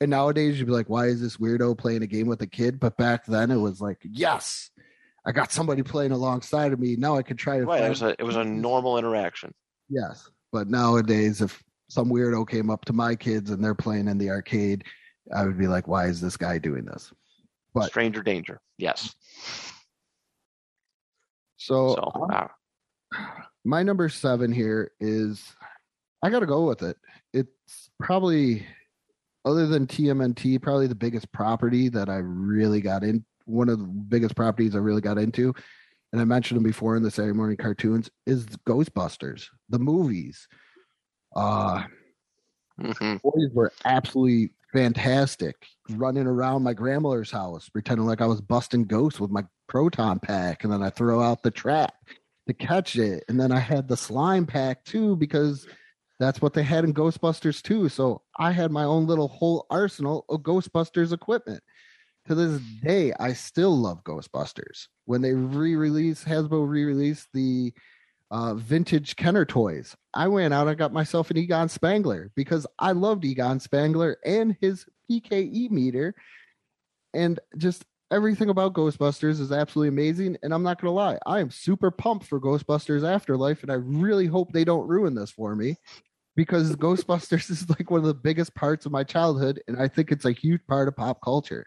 and 0.02 0.10
nowadays 0.10 0.60
you'd 0.60 0.66
be 0.66 0.72
like 0.74 0.90
why 0.90 1.06
is 1.06 1.22
this 1.22 1.38
weirdo 1.38 1.78
playing 1.78 2.04
a 2.04 2.08
game 2.08 2.28
with 2.28 2.42
a 2.42 2.48
kid 2.48 2.78
but 2.78 2.98
back 2.98 3.26
then 3.26 3.52
it 3.52 3.58
was 3.58 3.80
like 3.80 4.00
yes 4.04 4.70
i 5.26 5.32
got 5.32 5.52
somebody 5.52 5.82
playing 5.84 6.12
alongside 6.12 6.74
of 6.74 6.80
me 6.80 6.98
now 6.98 7.16
i 7.16 7.22
could 7.24 7.38
try 7.38 7.58
to 7.58 7.66
Right. 7.66 7.84
It 7.84 7.90
was 7.90 8.02
a 8.02 8.16
it 8.20 8.24
was 8.24 8.36
a 8.36 8.44
normal 8.44 8.98
interaction. 8.98 9.54
Yes, 9.90 10.30
but 10.52 10.68
nowadays, 10.68 11.42
if 11.42 11.62
some 11.90 12.10
weirdo 12.10 12.48
came 12.48 12.70
up 12.70 12.86
to 12.86 12.94
my 12.94 13.16
kids 13.16 13.50
and 13.50 13.64
they're 13.64 13.76
playing 13.76 14.08
in 14.08 14.18
the 14.18 14.30
arcade, 14.30 14.86
I 15.36 15.46
would 15.46 15.58
be 15.58 15.68
like, 15.68 15.88
"Why 15.88 16.06
is 16.06 16.22
this 16.22 16.38
guy 16.38 16.58
doing 16.58 16.86
this?" 16.86 17.12
But- 17.74 17.90
Stranger 17.90 18.24
danger. 18.24 18.62
Yes. 18.78 19.14
So, 21.58 21.96
So 21.96 22.12
um, 22.24 22.32
uh, 22.32 22.48
my 23.66 23.84
number 23.84 24.08
seven 24.08 24.52
here 24.52 24.92
is 25.00 25.44
I 26.24 26.30
got 26.30 26.40
to 26.40 26.46
go 26.46 26.66
with 26.66 26.82
it. 26.84 26.98
It's 27.34 27.90
probably, 28.00 28.66
other 29.46 29.68
than 29.68 29.86
TMNT, 29.86 30.62
probably 30.62 30.88
the 30.88 30.96
biggest 30.96 31.32
property 31.32 31.90
that 31.90 32.10
I 32.10 32.18
really 32.18 32.82
got 32.82 33.04
in. 33.04 33.26
One 33.46 33.68
of 33.68 33.80
the 33.80 33.86
biggest 33.86 34.36
properties 34.36 34.76
I 34.76 34.80
really 34.80 35.02
got 35.02 35.18
into, 35.18 35.54
and 36.14 36.22
I 36.22 36.26
mentioned 36.26 36.58
them 36.58 36.64
before 36.64 36.96
in 36.96 37.04
the 37.04 37.12
Saturday 37.12 37.36
morning 37.36 37.58
cartoons, 37.58 38.10
is 38.26 38.46
Ghostbusters, 38.68 39.48
the 39.70 39.80
movies. 39.80 40.48
Uh, 41.36 41.84
mhm. 42.80 43.22
boys 43.22 43.50
were 43.54 43.72
absolutely 43.86 44.52
fantastic 44.74 45.56
running 45.92 46.28
around 46.28 46.62
my 46.62 46.74
grandmother's 46.74 47.32
house 47.32 47.68
pretending 47.70 48.06
like 48.06 48.22
i 48.22 48.26
was 48.26 48.40
busting 48.40 48.84
ghosts 48.84 49.20
with 49.20 49.32
my 49.32 49.44
proton 49.68 50.20
pack 50.20 50.64
and 50.64 50.72
then 50.72 50.84
i 50.84 50.92
throw 50.92 51.20
out 51.20 51.42
the 51.42 51.50
trap 51.50 51.92
to 52.48 52.54
catch 52.54 52.96
it 52.96 53.24
and 53.30 53.40
then 53.40 53.52
i 53.52 53.58
had 53.58 53.88
the 53.88 53.98
slime 53.98 54.46
pack 54.46 54.84
too 54.86 55.16
because 55.16 55.68
that's 56.20 56.42
what 56.42 56.54
they 56.54 56.64
had 56.64 56.84
in 56.84 56.94
ghostbusters 56.94 57.62
too. 57.62 57.90
So 57.90 58.22
i 58.38 58.52
had 58.52 58.72
my 58.72 58.84
own 58.84 59.08
little 59.08 59.30
whole 59.30 59.66
arsenal 59.70 60.26
of 60.30 60.42
ghostbusters 60.42 61.14
equipment. 61.14 61.64
To 62.28 62.36
this 62.36 62.62
day 62.84 63.14
i 63.20 63.34
still 63.34 63.76
love 63.76 64.04
ghostbusters. 64.04 64.88
When 65.06 65.22
they 65.22 65.34
re-released 65.34 66.26
hasbro 66.26 66.68
re-released 66.68 67.30
the 67.34 67.74
uh, 68.32 68.54
vintage 68.54 69.16
Kenner 69.16 69.46
toys. 69.46 69.96
I 70.14 70.28
went 70.28 70.54
out 70.54 70.68
and 70.68 70.78
got 70.78 70.94
myself 70.94 71.32
an 71.32 71.38
Egon 71.38 71.70
Spengler 71.70 72.32
because 72.36 72.68
I 72.78 72.92
loved 72.92 73.26
Egon 73.26 73.60
Spengler 73.60 74.18
and 74.26 74.56
his 74.62 74.86
PKE 75.10 75.72
meter. 75.72 76.16
And 77.14 77.40
just 77.58 77.86
everything 78.12 78.50
about 78.50 78.74
Ghostbusters 78.74 79.40
is 79.40 79.52
absolutely 79.52 79.90
amazing. 79.90 80.38
And 80.44 80.54
I'm 80.54 80.64
not 80.64 80.80
going 80.80 80.92
to 80.92 80.96
lie, 80.96 81.18
I 81.26 81.40
am 81.40 81.50
super 81.50 81.92
pumped 81.92 82.26
for 82.26 82.40
Ghostbusters 82.40 83.08
Afterlife. 83.08 83.64
And 83.64 83.72
I 83.72 83.76
really 83.76 84.28
hope 84.28 84.52
they 84.52 84.66
don't 84.66 84.88
ruin 84.88 85.16
this 85.16 85.32
for 85.32 85.56
me 85.56 85.76
because 86.36 86.76
Ghostbusters 86.76 87.50
is 87.50 87.68
like 87.70 87.90
one 87.90 88.02
of 88.02 88.06
the 88.06 88.14
biggest 88.14 88.54
parts 88.54 88.86
of 88.86 88.92
my 88.92 89.04
childhood. 89.04 89.62
And 89.68 89.82
I 89.82 89.88
think 89.88 90.12
it's 90.12 90.26
a 90.26 90.32
huge 90.32 90.62
part 90.68 90.88
of 90.88 90.96
pop 90.96 91.20
culture 91.24 91.66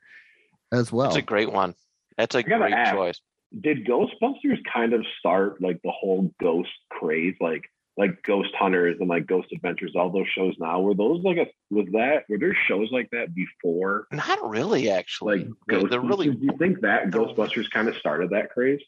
as 0.72 0.92
well. 0.92 1.08
That's 1.08 1.16
a 1.16 1.22
great 1.22 1.52
one. 1.52 1.74
That's 2.16 2.34
a 2.34 2.42
great 2.42 2.72
ask. 2.72 2.94
choice. 2.94 3.20
Did 3.60 3.86
Ghostbusters 3.86 4.58
kind 4.72 4.92
of 4.92 5.04
start 5.18 5.60
like 5.60 5.80
the 5.82 5.90
whole 5.90 6.32
ghost 6.40 6.70
craze, 6.90 7.34
like 7.40 7.64
like 7.98 8.22
Ghost 8.22 8.48
Hunters 8.58 8.96
and 9.00 9.08
like 9.08 9.26
Ghost 9.26 9.48
Adventures, 9.52 9.92
all 9.94 10.10
those 10.10 10.28
shows 10.34 10.54
now? 10.58 10.80
Were 10.80 10.94
those 10.94 11.22
like 11.22 11.36
a 11.36 11.46
was 11.70 11.86
that 11.92 12.24
were 12.28 12.38
there 12.38 12.56
shows 12.66 12.88
like 12.90 13.10
that 13.10 13.34
before? 13.34 14.06
Not 14.10 14.48
really, 14.48 14.90
actually. 14.90 15.38
Like 15.40 15.48
they're, 15.68 15.88
they're 15.88 16.00
really. 16.00 16.30
Do 16.30 16.38
you 16.40 16.56
think 16.58 16.80
that 16.80 17.10
Ghostbusters 17.10 17.70
kind 17.70 17.88
of 17.88 17.96
started 17.96 18.30
that 18.30 18.50
craze? 18.50 18.80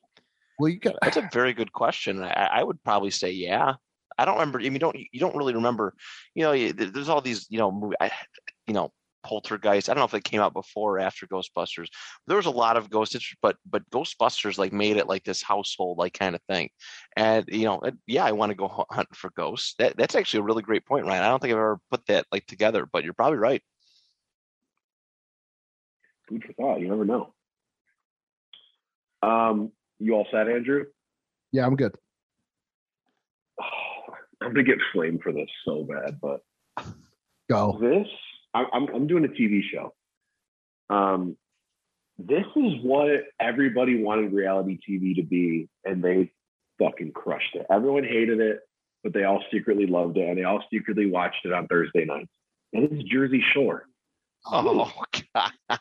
well, 0.59 0.69
you 0.69 0.79
got 0.79 0.97
That's 1.03 1.17
a 1.17 1.29
very 1.33 1.53
good 1.53 1.73
question. 1.73 2.23
I, 2.23 2.49
I 2.53 2.63
would 2.63 2.83
probably 2.83 3.11
say 3.11 3.33
yeah. 3.33 3.75
I 4.17 4.25
don't 4.25 4.35
remember. 4.35 4.61
I 4.61 4.63
mean, 4.63 4.75
you 4.75 4.79
don't 4.79 4.97
you 4.97 5.21
don't 5.21 5.37
really 5.37 5.55
remember. 5.55 5.95
You 6.35 6.45
know, 6.45 6.73
there's 6.73 7.09
all 7.09 7.21
these 7.21 7.47
you 7.51 7.59
know 7.59 7.73
movie, 7.73 7.97
I, 8.01 8.13
you 8.67 8.75
know 8.75 8.93
Poltergeist. 9.25 9.89
I 9.89 9.95
don't 9.95 10.01
know 10.01 10.05
if 10.05 10.11
they 10.13 10.21
came 10.21 10.41
out 10.41 10.53
before 10.53 10.97
or 10.97 11.01
after 11.01 11.27
Ghostbusters. 11.27 11.89
There 12.27 12.37
was 12.37 12.47
a 12.47 12.51
lot 12.51 12.77
of 12.77 12.91
Ghost, 12.91 13.17
but 13.43 13.57
but 13.69 13.89
Ghostbusters 13.91 14.59
like 14.59 14.73
made 14.73 14.97
it 14.99 15.09
like 15.09 15.25
this 15.25 15.43
household 15.43 15.99
like 15.99 16.13
kind 16.13 16.35
of 16.35 16.43
thing. 16.49 16.69
And 17.17 17.45
you 17.49 17.65
know, 17.65 17.81
it- 17.81 17.97
yeah, 18.07 18.25
I 18.25 18.33
want 18.33 18.51
to 18.51 18.55
go 18.57 18.69
hu- 18.69 18.85
hunt 18.95 19.09
for 19.17 19.31
ghosts. 19.37 19.75
That 19.79 19.97
that's 19.97 20.15
actually 20.15 20.41
a 20.41 20.45
really 20.45 20.63
great 20.63 20.87
point, 20.87 21.07
Ryan. 21.07 21.23
I 21.25 21.29
don't 21.29 21.41
think 21.41 21.53
I've 21.53 21.59
ever 21.59 21.81
put 21.91 22.07
that 22.07 22.27
like 22.31 22.47
together, 22.47 22.87
but 22.93 23.03
you're 23.03 23.15
probably 23.15 23.39
right. 23.39 23.63
Food 26.29 26.45
for 26.47 26.53
thought. 26.53 26.81
You 26.81 26.89
never 26.89 27.05
know. 27.05 27.35
Um, 29.23 29.73
You 29.99 30.15
all 30.15 30.27
set, 30.31 30.49
Andrew? 30.49 30.85
Yeah, 31.53 31.67
I'm 31.67 31.77
good. 31.77 31.95
Oh, 33.61 33.65
I'm 34.43 34.49
gonna 34.53 34.63
get 34.65 34.79
flamed 34.93 35.23
for 35.23 35.33
this 35.33 35.49
so 35.65 35.85
bad, 35.85 36.19
but 36.21 36.43
Go. 37.49 37.79
this 37.81 38.07
I- 38.07 38.34
I'm 38.55 38.89
I'm 38.95 39.07
doing 39.07 39.25
a 39.25 39.29
TV 39.29 39.63
show. 39.63 39.93
Um, 40.91 41.37
this 42.19 42.47
is 42.57 42.73
what 42.83 43.09
everybody 43.41 44.03
wanted 44.03 44.33
reality 44.33 44.79
TV 44.89 45.17
to 45.17 45.23
be, 45.23 45.69
and 45.85 46.03
they 46.03 46.31
fucking 46.79 47.13
crushed 47.13 47.55
it. 47.55 47.67
Everyone 47.71 48.05
hated 48.05 48.41
it, 48.41 48.61
but 49.03 49.13
they 49.13 49.25
all 49.25 49.43
secretly 49.53 49.87
loved 49.87 50.17
it, 50.17 50.29
and 50.29 50.39
they 50.39 50.45
all 50.45 50.63
secretly 50.73 51.07
watched 51.07 51.45
it 51.45 51.53
on 51.53 51.67
Thursday 51.67 52.05
nights. 52.05 52.31
And 52.73 52.85
it's 52.85 53.03
Jersey 53.11 53.43
Shore. 53.53 53.87
Oh 54.47 54.93
God. 55.35 55.79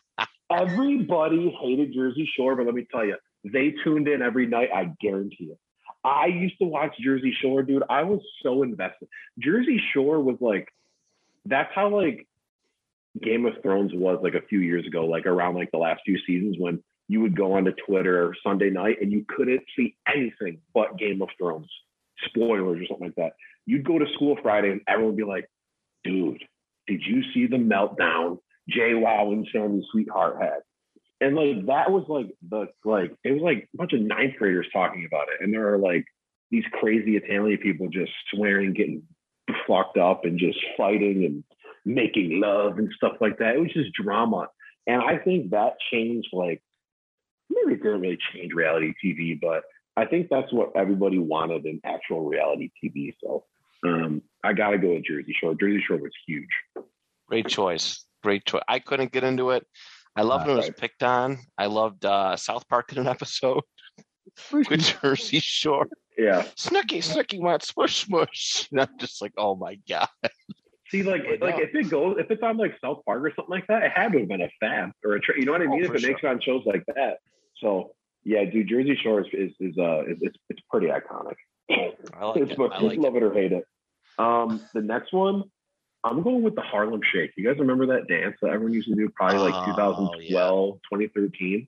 Everybody 0.51 1.55
hated 1.61 1.93
Jersey 1.93 2.29
Shore, 2.35 2.55
but 2.55 2.65
let 2.65 2.75
me 2.75 2.85
tell 2.91 3.05
you, 3.05 3.17
they 3.43 3.73
tuned 3.83 4.07
in 4.07 4.21
every 4.21 4.45
night. 4.45 4.69
I 4.73 4.91
guarantee 5.01 5.45
it. 5.45 5.57
I 6.03 6.27
used 6.27 6.57
to 6.59 6.65
watch 6.65 6.95
Jersey 6.99 7.35
Shore, 7.41 7.63
dude. 7.63 7.83
I 7.89 8.03
was 8.03 8.19
so 8.41 8.63
invested. 8.63 9.07
Jersey 9.39 9.81
Shore 9.93 10.19
was 10.19 10.37
like, 10.41 10.67
that's 11.45 11.73
how 11.73 11.89
like 11.89 12.27
Game 13.21 13.45
of 13.45 13.53
Thrones 13.61 13.91
was 13.93 14.19
like 14.23 14.33
a 14.33 14.45
few 14.47 14.59
years 14.59 14.85
ago, 14.87 15.05
like 15.05 15.25
around 15.25 15.55
like 15.55 15.71
the 15.71 15.77
last 15.77 16.01
few 16.05 16.17
seasons 16.25 16.55
when 16.57 16.83
you 17.07 17.21
would 17.21 17.35
go 17.35 17.53
onto 17.53 17.71
Twitter 17.85 18.35
Sunday 18.43 18.69
night 18.69 18.97
and 19.01 19.11
you 19.11 19.25
couldn't 19.27 19.61
see 19.77 19.95
anything 20.07 20.59
but 20.73 20.97
Game 20.97 21.21
of 21.21 21.29
Thrones 21.37 21.69
spoilers 22.25 22.81
or 22.81 22.85
something 22.87 23.07
like 23.07 23.15
that. 23.15 23.33
You'd 23.65 23.85
go 23.85 23.99
to 23.99 24.05
school 24.15 24.37
Friday 24.41 24.71
and 24.71 24.81
everyone 24.87 25.15
would 25.15 25.17
be 25.17 25.23
like, 25.23 25.49
dude, 26.03 26.43
did 26.87 27.01
you 27.05 27.23
see 27.33 27.47
the 27.47 27.57
meltdown 27.57 28.39
JWoww 28.75 29.33
and 29.33 29.47
Sammy 29.51 29.85
Sweetheart 29.91 30.37
had? 30.41 30.59
And 31.21 31.35
like 31.35 31.67
that 31.67 31.91
was 31.91 32.05
like 32.09 32.33
the 32.49 32.67
like 32.83 33.15
it 33.23 33.31
was 33.31 33.41
like 33.41 33.69
a 33.73 33.77
bunch 33.77 33.93
of 33.93 34.01
ninth 34.01 34.35
graders 34.37 34.67
talking 34.73 35.05
about 35.05 35.27
it. 35.29 35.43
And 35.43 35.53
there 35.53 35.73
are 35.73 35.77
like 35.77 36.05
these 36.51 36.65
crazy 36.73 37.15
Italian 37.15 37.59
people 37.59 37.87
just 37.87 38.11
swearing, 38.33 38.73
getting 38.73 39.03
fucked 39.67 39.97
up 39.97 40.25
and 40.25 40.37
just 40.37 40.57
fighting 40.77 41.23
and 41.25 41.43
making 41.85 42.39
love 42.39 42.77
and 42.77 42.91
stuff 42.95 43.13
like 43.21 43.37
that. 43.39 43.55
It 43.55 43.59
was 43.59 43.73
just 43.73 43.93
drama. 43.93 44.47
And 44.87 45.01
I 45.01 45.17
think 45.17 45.51
that 45.51 45.73
changed 45.91 46.29
like 46.33 46.61
maybe 47.49 47.73
it 47.73 47.83
didn't 47.83 48.01
really 48.01 48.17
change 48.33 48.53
reality 48.53 48.93
TV, 49.03 49.39
but 49.39 49.63
I 49.95 50.05
think 50.05 50.27
that's 50.29 50.51
what 50.51 50.71
everybody 50.75 51.19
wanted 51.19 51.65
in 51.65 51.79
actual 51.83 52.25
reality 52.25 52.71
TV. 52.83 53.13
So 53.23 53.45
um, 53.85 54.21
I 54.43 54.53
gotta 54.53 54.77
go 54.77 54.93
with 54.93 55.05
Jersey 55.05 55.35
Shore. 55.39 55.55
Jersey 55.55 55.83
Shore 55.85 55.97
was 55.97 56.11
huge. 56.25 56.47
Great 57.27 57.47
choice. 57.47 58.05
Great 58.23 58.45
choice. 58.45 58.63
I 58.67 58.79
couldn't 58.79 59.11
get 59.11 59.23
into 59.23 59.51
it. 59.51 59.65
I 60.15 60.21
loved 60.21 60.47
when 60.47 60.57
it 60.57 60.59
was 60.59 60.69
picked 60.77 61.03
on. 61.03 61.39
I 61.57 61.65
loved 61.65 62.05
uh, 62.05 62.35
South 62.35 62.67
Park 62.67 62.91
in 62.91 62.99
an 62.99 63.07
episode 63.17 63.63
with 64.51 64.79
Jersey 65.01 65.39
Shore. 65.39 65.87
Yeah. 66.17 66.43
Snooki, 66.55 66.99
Snooki 66.99 67.39
wants 67.39 67.69
smush 67.69 68.05
smush. 68.05 68.69
And 68.71 68.81
I'm 68.81 68.97
just 68.99 69.21
like, 69.21 69.33
oh 69.37 69.55
my 69.55 69.79
god. 69.87 70.07
See, 70.89 71.01
like, 71.03 71.23
But 71.39 71.41
like 71.41 71.59
if 71.59 71.73
it 71.73 71.89
goes, 71.89 72.17
if 72.19 72.29
it's 72.29 72.43
on 72.43 72.57
like 72.57 72.75
South 72.83 73.01
Park 73.05 73.23
or 73.23 73.31
something 73.35 73.49
like 73.51 73.67
that, 73.67 73.83
it 73.83 73.91
had 73.95 74.11
to 74.11 74.19
have 74.19 74.27
been 74.27 74.41
a 74.41 74.49
fab 74.59 74.91
or 75.03 75.13
a, 75.15 75.19
tra- 75.21 75.39
you 75.39 75.45
know 75.45 75.53
what 75.53 75.61
I 75.61 75.65
Oh, 75.65 75.69
mean? 75.69 75.81
if 75.83 75.87
for 75.87 75.95
it 75.95 76.03
makes 76.03 76.21
it 76.23 76.27
on 76.27 76.39
shows 76.41 76.63
like 76.65 76.83
that, 76.95 77.19
so 77.61 77.91
yeah, 78.25 78.43
dude, 78.45 78.67
Jersey 78.67 78.97
Shore 79.01 79.21
is 79.21 79.27
is, 79.33 79.51
is 79.59 79.77
uh, 79.77 80.03
is, 80.05 80.17
it's 80.21 80.37
it's 80.49 80.61
pretty 80.69 80.87
iconic. 80.87 81.35
I 81.69 82.25
like 82.25 82.41
it's 82.41 82.51
it. 82.51 82.57
but 82.57 82.73
I 82.73 82.79
like 82.81 82.97
love 82.99 83.15
it. 83.15 83.23
or 83.23 83.33
hate 83.33 83.51
it. 83.53 83.65
Um, 84.17 84.61
the 84.73 84.81
next 84.81 85.13
one, 85.13 85.43
I'm 86.03 86.21
going 86.21 86.43
with 86.43 86.55
the 86.55 86.61
Harlem 86.61 87.01
Shake. 87.11 87.31
You 87.37 87.45
guys 87.47 87.57
remember 87.59 87.85
that 87.87 88.07
dance 88.07 88.35
that 88.41 88.49
everyone 88.51 88.73
used 88.73 88.87
to 88.89 88.95
do 88.95 89.09
probably 89.09 89.39
like 89.39 89.55
Oh, 89.55 89.65
2012, 89.65 90.75
2013? 90.91 91.67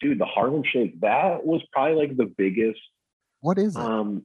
Dude, 0.00 0.18
the 0.18 0.24
Harlem 0.26 0.62
Shake, 0.64 1.00
that 1.00 1.44
was 1.44 1.62
probably 1.72 1.96
like 1.96 2.16
the 2.16 2.26
biggest. 2.26 2.80
What 3.40 3.58
is 3.58 3.74
it? 3.76 3.82
Um, 3.82 4.24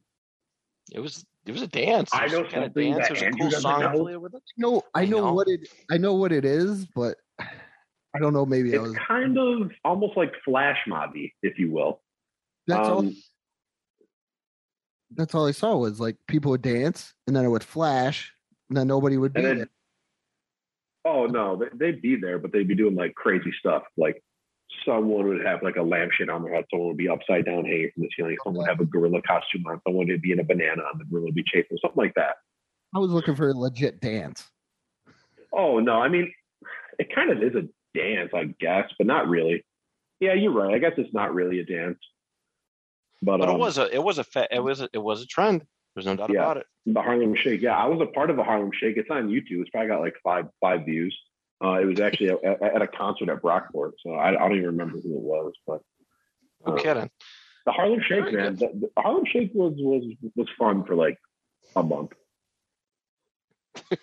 It 0.92 1.00
was 1.00 1.26
it 1.50 1.54
was 1.54 1.62
a 1.64 1.68
dance. 1.68 2.10
I 2.14 2.28
know 2.28 2.43
some 2.43 2.47
kind 2.50 2.64
of 2.66 2.74
dance. 2.74 3.08
that 3.08 3.18
There's 3.20 3.22
a 3.34 3.38
cool 3.38 3.52
song 3.52 3.82
know. 3.82 3.88
affiliated 3.89 4.22
with 4.22 4.36
it. 4.36 4.43
no, 4.58 4.84
I 4.93 5.02
I 5.02 5.06
know, 5.06 5.18
know. 5.22 5.34
what 5.34 5.47
it. 5.47 5.68
I 5.91 5.97
know 5.97 6.14
what 6.14 6.32
it 6.32 6.45
is, 6.45 6.86
but 6.95 7.18
I 7.39 8.20
don't 8.20 8.34
know. 8.34 8.45
Maybe 8.45 8.72
I 8.74 8.76
it's 8.80 8.89
was. 8.89 8.97
kind 9.08 9.38
of 9.38 9.72
almost 9.84 10.16
like 10.16 10.32
flash 10.45 10.78
mobby, 10.88 11.34
if 11.41 11.58
you 11.58 11.72
will. 11.72 12.02
That's 12.68 12.88
all. 12.88 13.00
Um, 13.00 13.16
That's 15.16 15.34
all 15.34 15.47
I 15.47 15.52
saw 15.52 15.76
was 15.78 16.00
like 16.00 16.18
people 16.28 16.52
would 16.52 16.62
dance, 16.62 17.14
and 17.28 17.36
then 17.36 17.43
it 17.45 17.50
would 17.50 17.64
flash, 17.64 18.32
and 18.70 18.78
then 18.78 18.88
nobody 18.88 19.18
would 19.18 19.34
be 19.34 19.41
then- 19.41 19.58
there. 19.58 19.70
Oh 21.06 21.26
no, 21.26 21.64
they'd 21.74 22.02
be 22.02 22.18
there, 22.18 22.38
but 22.38 22.52
they'd 22.52 22.68
be 22.68 22.76
doing 22.76 22.93
like 22.93 23.16
crazy 23.16 23.52
stuff. 23.58 23.84
Like 23.97 24.22
someone 24.86 25.28
would 25.28 25.46
have 25.46 25.62
like 25.64 25.76
a 25.76 25.82
lampshade 25.82 26.30
on 26.30 26.44
their 26.44 26.54
head, 26.54 26.66
someone 26.70 26.90
would 26.90 26.98
be 26.98 27.10
upside 27.10 27.46
down 27.46 27.66
hanging 27.66 27.90
from 27.94 28.04
the 28.04 28.10
ceiling, 28.16 28.38
someone 28.44 28.62
would 28.64 28.70
have 28.70 28.80
a 28.80 28.86
gorilla 28.86 29.22
costume 29.22 29.66
on, 29.68 29.82
someone 29.88 30.08
would 30.08 30.22
be 30.22 30.32
in 30.32 30.40
a 30.40 30.44
banana 30.44 30.82
on 30.84 30.98
the 31.00 31.06
gorilla 31.06 31.26
would 31.26 31.36
be 31.36 31.44
chasing, 31.44 31.78
something 31.82 31.98
like 31.98 32.14
that. 32.16 32.36
I 32.96 33.00
was 33.00 33.12
looking 33.12 33.36
for 33.36 33.50
a 33.50 33.54
legit 33.54 34.00
dance. 34.02 34.48
Oh 35.52 35.80
no, 35.80 35.94
I 35.94 36.10
mean 36.10 36.32
it 36.98 37.14
kind 37.14 37.32
of 37.32 37.42
is 37.42 37.56
a 37.56 37.68
dance, 37.98 38.32
I 38.34 38.54
guess, 38.60 38.90
but 38.98 39.08
not 39.08 39.28
really. 39.28 39.64
Yeah, 40.20 40.34
you're 40.34 40.52
right. 40.52 40.74
I 40.76 40.80
guess 40.80 40.94
it's 40.98 41.14
not 41.14 41.34
really 41.34 41.60
a 41.60 41.66
dance. 41.66 41.98
But, 43.22 43.40
But 43.40 43.50
um, 43.50 43.56
it 43.56 43.60
was 43.60 43.78
a 43.78 43.94
it 43.96 44.04
was 44.04 44.18
a 44.18 44.24
fa- 44.24 44.48
it 44.52 44.60
was 44.60 44.82
a, 44.82 44.90
it 44.94 44.98
was 45.00 45.22
a 45.22 45.26
trend. 45.28 45.66
There's 45.96 46.06
no 46.06 46.16
doubt 46.16 46.30
Yeah. 46.32 46.40
about 46.40 46.58
it. 46.58 46.66
the 46.86 47.02
Harlem 47.02 47.36
Shake. 47.36 47.62
Yeah, 47.62 47.76
I 47.78 47.86
was 47.88 48.00
a 48.02 48.06
part 48.06 48.30
of 48.30 48.36
the 48.38 48.44
Harlem 48.44 48.72
Shake. 48.74 48.98
It's 48.98 49.10
on 49.10 49.28
YouTube. 49.30 49.62
It's 49.62 49.70
probably 49.70 49.88
got 49.90 50.02
like 50.02 50.16
five 50.24 50.46
five 50.62 50.86
views. 50.86 51.18
Uh, 51.64 51.74
it 51.82 51.86
was 51.86 51.99
actually 51.99 52.30
at, 52.30 52.62
at 52.62 52.82
a 52.82 52.88
concert 52.88 53.30
at 53.30 53.41
Brockport, 53.41 53.91
so 53.99 54.14
I, 54.14 54.30
I 54.30 54.32
don't 54.47 54.53
even 54.53 54.68
remember 54.68 54.97
who 54.99 55.14
it 55.16 55.22
was, 55.22 55.53
but 55.68 55.82
No 56.66 56.74
Uh, 56.74 56.82
kidding. 56.82 57.10
The 57.66 57.72
Harlem 57.74 57.99
Shake, 58.07 58.32
man. 58.34 58.55
The, 58.55 58.68
the 58.74 58.89
Harlem 58.97 59.26
Shake 59.26 59.51
was 59.53 59.74
was 59.78 60.03
was 60.36 60.47
fun 60.57 60.86
for 60.86 60.95
like 60.95 61.18
a 61.76 61.84
month. 61.84 62.12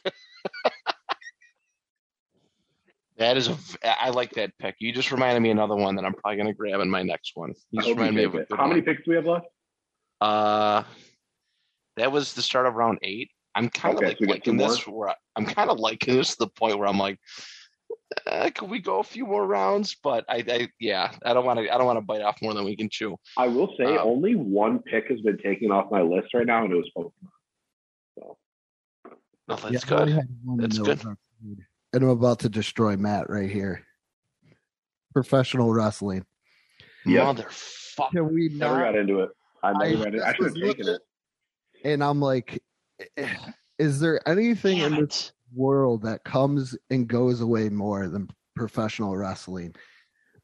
That 3.18 3.38
is 3.38 3.48
a 3.48 3.54
v- 3.54 3.78
I 3.82 4.10
like 4.10 4.32
that 4.32 4.52
pick. 4.58 4.76
You 4.78 4.92
just 4.92 5.10
reminded 5.10 5.40
me 5.40 5.48
another 5.50 5.74
one 5.74 5.96
that 5.96 6.04
I'm 6.04 6.12
probably 6.12 6.36
gonna 6.36 6.52
grab 6.52 6.80
in 6.80 6.90
my 6.90 7.02
next 7.02 7.32
one. 7.34 7.54
You 7.70 7.80
just 7.80 7.88
hope 7.88 7.96
you 7.96 8.02
reminded 8.04 8.14
me 8.20 8.24
of 8.24 8.34
a 8.34 8.38
it. 8.40 8.48
good 8.50 8.58
How 8.58 8.66
many 8.66 8.82
picks 8.82 9.04
do 9.04 9.10
we 9.12 9.16
have 9.16 9.24
left? 9.24 9.46
Uh, 10.20 10.82
that 11.96 12.12
was 12.12 12.34
the 12.34 12.42
start 12.42 12.66
of 12.66 12.74
round 12.74 12.98
eight. 13.02 13.30
I'm 13.56 13.70
kind 13.70 13.94
of 13.94 13.98
Okay, 13.98 14.08
like 14.08 14.16
so 14.18 14.20
we 14.20 14.26
got 14.26 14.44
two 14.44 14.52
liking 14.52 14.56
this. 14.58 14.86
Where 14.86 15.08
I, 15.08 15.14
I'm 15.34 15.46
kind 15.46 15.70
of 15.70 15.78
liking 15.80 16.14
this 16.14 16.30
to 16.32 16.36
the 16.40 16.48
point 16.48 16.78
where 16.78 16.86
I'm 16.86 16.98
like, 16.98 17.18
uh, 18.26 18.50
can 18.54 18.68
we 18.68 18.78
go 18.80 18.98
a 18.98 19.02
few 19.02 19.26
more 19.26 19.46
rounds? 19.46 19.96
But 20.02 20.24
I, 20.28 20.44
I 20.48 20.68
yeah, 20.78 21.10
I 21.24 21.32
don't 21.32 21.46
want 21.46 21.58
to. 21.60 21.72
I 21.74 21.78
don't 21.78 21.86
want 21.86 21.96
to 21.96 22.02
bite 22.04 22.20
off 22.22 22.36
more 22.42 22.52
than 22.54 22.64
we 22.64 22.76
can 22.76 22.88
chew. 22.90 23.16
I 23.36 23.48
will 23.48 23.74
say 23.78 23.96
Uh, 23.96 24.02
only 24.02 24.34
one 24.34 24.80
pick 24.80 25.06
has 25.08 25.20
been 25.22 25.38
taken 25.38 25.70
off 25.72 25.90
my 25.90 26.02
list 26.02 26.34
right 26.34 26.46
now, 26.46 26.64
and 26.64 26.72
it 26.72 26.76
was 26.76 26.90
Pokemon. 26.96 27.30
So 28.18 28.36
No, 29.48 29.56
that's 29.56 29.72
Yeah, 29.72 29.80
good. 29.88 30.00
only 30.00 30.12
had 30.12 30.28
one 30.44 30.58
That's 30.58 30.78
good. 30.78 31.00
And 31.92 32.02
I'm 32.02 32.08
about 32.10 32.40
to 32.40 32.48
destroy 32.50 32.96
Matt 32.96 33.30
right 33.30 33.50
here. 33.50 33.84
Professional 35.14 35.72
wrestling. 35.72 36.26
Yeah. 37.06 37.32
Motherfucker. 37.32 38.10
Can 38.12 38.34
we 38.34 38.48
never 38.50 38.74
not? 38.78 38.84
got 38.92 38.96
into 38.96 39.20
it. 39.20 39.30
I 39.62 39.72
never 39.72 39.84
I 39.84 40.04
got 40.04 40.14
it. 40.14 40.22
I 40.22 40.34
should 40.34 40.44
have 40.46 40.54
taken 40.54 40.66
looking- 40.68 40.88
it. 40.88 41.00
And 41.84 42.02
I'm 42.04 42.20
like, 42.20 42.54
eh, 42.54 42.58
is 43.78 44.00
there 44.00 44.26
anything 44.28 44.78
in 44.78 44.92
Damn 44.92 45.04
this 45.06 45.28
it. 45.28 45.32
world 45.54 46.02
that 46.02 46.24
comes 46.24 46.76
and 46.90 47.08
goes 47.08 47.40
away 47.40 47.68
more 47.68 48.08
than 48.08 48.30
professional 48.54 49.16
wrestling 49.16 49.74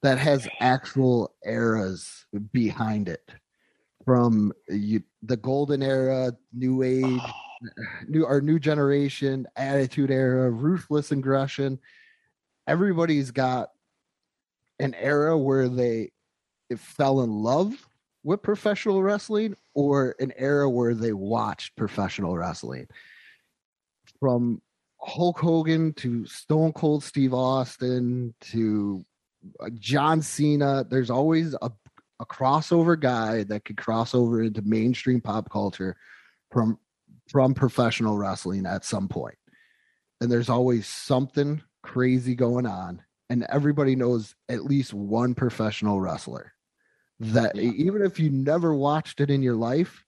that 0.03 0.19
has 0.19 0.49
actual 0.61 1.35
eras 1.45 2.27
behind 2.53 3.09
it? 3.09 3.29
From 4.05 4.53
you, 4.69 5.03
the 5.23 5.37
golden 5.37 5.83
era, 5.83 6.33
new 6.53 6.83
age, 6.83 7.21
new 8.09 8.27
our 8.27 8.41
new 8.41 8.59
generation, 8.59 9.47
attitude 9.57 10.11
era, 10.11 10.51
ruthless 10.51 11.13
aggression. 11.13 11.79
Everybody's 12.67 13.31
got 13.31 13.71
an 14.81 14.95
era 14.95 15.39
where 15.39 15.69
they 15.69 16.11
fell 16.77 17.23
in 17.23 17.31
love 17.31 17.87
with 18.23 18.43
professional 18.43 19.03
wrestling 19.03 19.57
or 19.75 20.15
an 20.21 20.33
era 20.37 20.69
where 20.69 20.95
they 20.95 21.13
watched 21.13 21.77
professional 21.77 22.37
wrestling. 22.37 22.87
From 24.21 24.63
Hulk 25.01 25.41
Hogan 25.41 25.93
to 25.95 26.25
Stone 26.27 26.73
Cold 26.73 27.03
Steve 27.03 27.35
Austin 27.35 28.35
to 28.41 29.05
uh, 29.61 29.71
John 29.75 30.23
Cena, 30.23 30.85
there's 30.89 31.11
always 31.11 31.55
a, 31.55 31.71
a 32.21 32.27
crossover 32.27 32.99
guy 32.99 33.43
that 33.45 33.65
could 33.65 33.77
cross 33.77 34.15
over 34.15 34.43
into 34.43 34.63
mainstream 34.63 35.21
pop 35.21 35.51
culture 35.51 35.97
from 36.51 36.79
from 37.31 37.55
professional 37.55 38.17
wrestling 38.17 38.67
at 38.67 38.85
some 38.85 39.09
point. 39.09 39.37
And 40.21 40.31
there's 40.31 40.49
always 40.49 40.87
something 40.87 41.63
crazy 41.83 42.35
going 42.37 42.67
on 42.67 43.03
and 43.33 43.47
everybody 43.49 43.97
knows 43.97 44.35
at 44.51 44.65
least 44.65 44.93
one 44.93 45.35
professional 45.35 45.99
wrestler 45.99 46.53
that 47.23 47.55
Yeah. 47.57 47.71
even 47.73 48.03
if 48.03 48.19
you 48.19 48.31
never 48.31 48.75
watched 48.75 49.21
it 49.21 49.31
in 49.31 49.43
your 49.43 49.55
life 49.55 50.05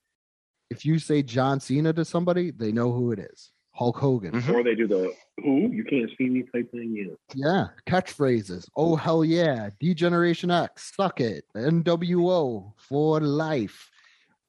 if 0.70 0.84
you 0.84 0.98
say 0.98 1.22
john 1.22 1.60
cena 1.60 1.92
to 1.92 2.04
somebody 2.04 2.50
they 2.50 2.72
know 2.72 2.92
who 2.92 3.12
it 3.12 3.18
is 3.18 3.50
Hulk 3.76 3.96
Hogan. 3.98 4.30
Mhm. 4.30 4.54
Or 4.54 4.62
they 4.62 4.76
do 4.76 4.86
the 4.86 5.12
who 5.42 5.68
you 5.72 5.82
can't 5.82 6.08
see 6.16 6.28
me 6.28 6.44
type 6.44 6.70
thing. 6.70 6.94
Yeah. 6.94 7.14
Yeah, 7.34 7.66
catchphrases. 7.88 8.68
Oh 8.76 8.94
hell 8.94 9.24
yeah, 9.24 9.70
D-Generation 9.80 10.48
X, 10.52 10.92
suck 10.94 11.20
it, 11.20 11.44
NWO 11.56 12.72
for 12.76 13.18
life, 13.20 13.90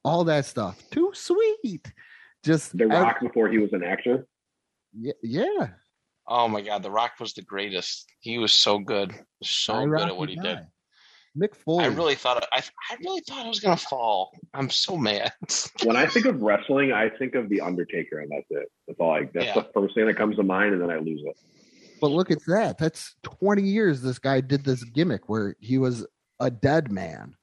all 0.04 0.24
that 0.26 0.46
stuff. 0.46 0.80
Too 0.92 1.10
sweet. 1.16 1.92
Just 2.44 2.78
The 2.78 2.84
ev- 2.84 2.92
Rock 2.92 3.20
before 3.20 3.50
he 3.50 3.58
was 3.58 3.74
an 3.74 3.84
actor. 3.84 4.28
yeah, 4.94 5.14
yeah. 5.24 5.70
Oh 6.28 6.48
my 6.48 6.62
God, 6.62 6.84
The 6.84 6.92
Rock 6.92 7.14
was 7.20 7.34
the 7.34 7.42
greatest. 7.42 8.08
He 8.20 8.38
was 8.38 8.54
so 8.54 8.78
good, 8.78 9.12
so 9.42 9.88
good 9.88 10.02
at 10.02 10.16
what 10.18 10.30
he 10.30 10.36
did. 10.36 10.60
Mick 11.38 11.56
Foley. 11.56 11.84
I 11.84 11.88
really 11.88 12.16
thought 12.16 12.48
I, 12.52 12.60
I 12.92 12.96
really 13.04 13.22
thought 13.28 13.46
it 13.46 13.50
was 13.50 13.60
gonna 13.60 13.78
fall. 13.78 14.32
I'm 14.54 14.70
so 14.70 14.98
mad. 14.98 15.34
When 15.84 15.96
I 15.96 16.06
think 16.08 16.26
of 16.26 16.42
wrestling, 16.42 16.92
I 16.94 17.10
think 17.10 17.36
of 17.36 17.50
the 17.50 17.62
Undertaker, 17.62 18.20
and 18.20 18.32
that's 18.32 18.46
it. 18.50 18.72
That's 18.88 19.00
all. 19.00 19.12
I, 19.12 19.24
that's 19.34 19.48
Yeah. 19.48 19.54
the 19.56 19.68
first 19.74 19.96
thing 19.96 20.06
that 20.08 20.16
comes 20.16 20.38
to 20.38 20.44
mind, 20.44 20.74
and 20.74 20.82
then 20.82 20.90
I 20.90 20.98
lose 20.98 21.22
it. 21.26 21.38
But 22.02 22.12
look 22.12 22.32
at 22.32 22.40
that. 22.48 22.78
That's 22.78 23.16
20 23.24 23.62
years 23.64 24.02
this 24.02 24.20
guy 24.20 24.42
did 24.42 24.64
this 24.66 24.84
gimmick 24.84 25.30
where 25.30 25.56
he 25.60 25.78
was 25.78 26.06
a 26.40 26.50
dead 26.52 26.92
man, 26.92 27.36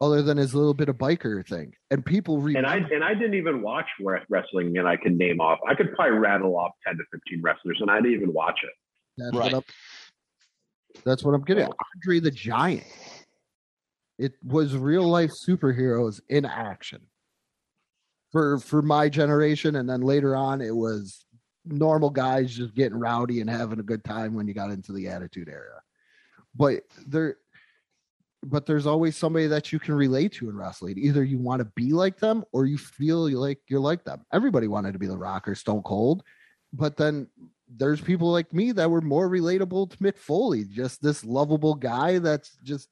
other 0.00 0.22
than 0.22 0.36
his 0.36 0.54
little 0.54 0.74
bit 0.74 0.88
of 0.88 0.96
biker 0.96 1.46
thing. 1.46 1.72
And 1.90 2.04
people 2.04 2.44
And 2.46 2.66
I 2.66 2.76
and 2.76 3.02
I 3.04 3.14
didn't 3.14 3.34
even 3.34 3.62
watch 3.62 3.86
wrestling, 4.28 4.76
and 4.78 4.86
I 4.88 4.96
can 4.96 5.16
name 5.18 5.40
off. 5.40 5.58
I 5.68 5.74
could 5.74 5.92
probably 5.94 6.18
rattle 6.18 6.56
off 6.58 6.72
ten 6.86 6.96
to 6.96 7.04
fifteen 7.12 7.42
wrestlers, 7.42 7.78
and 7.80 7.90
I 7.90 7.96
didn't 8.00 8.14
even 8.14 8.32
watch 8.32 8.58
it. 8.62 8.70
that's, 9.18 9.36
Right. 9.36 9.54
That's 11.04 11.22
what 11.22 11.34
I'm 11.34 11.42
getting 11.42 11.64
at. 11.64 11.72
Andre 11.94 12.20
the 12.20 12.30
Giant. 12.30 12.86
It 14.18 14.32
was 14.42 14.76
real 14.76 15.06
life 15.06 15.30
superheroes 15.30 16.20
in 16.28 16.44
action. 16.44 17.00
For 18.32 18.58
for 18.58 18.82
my 18.82 19.08
generation, 19.08 19.76
and 19.76 19.88
then 19.88 20.00
later 20.00 20.34
on 20.34 20.60
it 20.60 20.74
was 20.74 21.24
normal 21.64 22.10
guys 22.10 22.54
just 22.54 22.74
getting 22.74 22.98
rowdy 22.98 23.40
and 23.40 23.50
having 23.50 23.80
a 23.80 23.84
good 23.84 24.04
time 24.04 24.34
when 24.34 24.46
you 24.46 24.54
got 24.54 24.70
into 24.70 24.92
the 24.92 25.08
attitude 25.08 25.48
era. 25.48 25.80
But 26.54 26.82
there 27.06 27.36
but 28.44 28.66
there's 28.66 28.86
always 28.86 29.16
somebody 29.16 29.46
that 29.48 29.72
you 29.72 29.78
can 29.78 29.94
relate 29.94 30.32
to 30.32 30.48
in 30.48 30.56
wrestling. 30.56 30.96
Either 30.98 31.24
you 31.24 31.38
want 31.38 31.60
to 31.60 31.72
be 31.74 31.92
like 31.92 32.18
them 32.18 32.44
or 32.52 32.66
you 32.66 32.78
feel 32.78 33.28
like 33.30 33.58
you're 33.68 33.80
like 33.80 34.04
them. 34.04 34.24
Everybody 34.32 34.68
wanted 34.68 34.92
to 34.92 34.98
be 34.98 35.06
the 35.06 35.16
rock 35.16 35.48
or 35.48 35.54
stone 35.54 35.82
cold, 35.82 36.22
but 36.72 36.96
then 36.96 37.28
there's 37.68 38.00
people 38.00 38.30
like 38.30 38.52
me 38.52 38.72
that 38.72 38.90
were 38.90 39.00
more 39.00 39.28
relatable 39.28 39.90
to 39.90 39.96
Mick 39.98 40.16
Foley, 40.18 40.64
just 40.64 41.02
this 41.02 41.24
lovable 41.24 41.74
guy 41.74 42.18
that's 42.18 42.56
just 42.62 42.88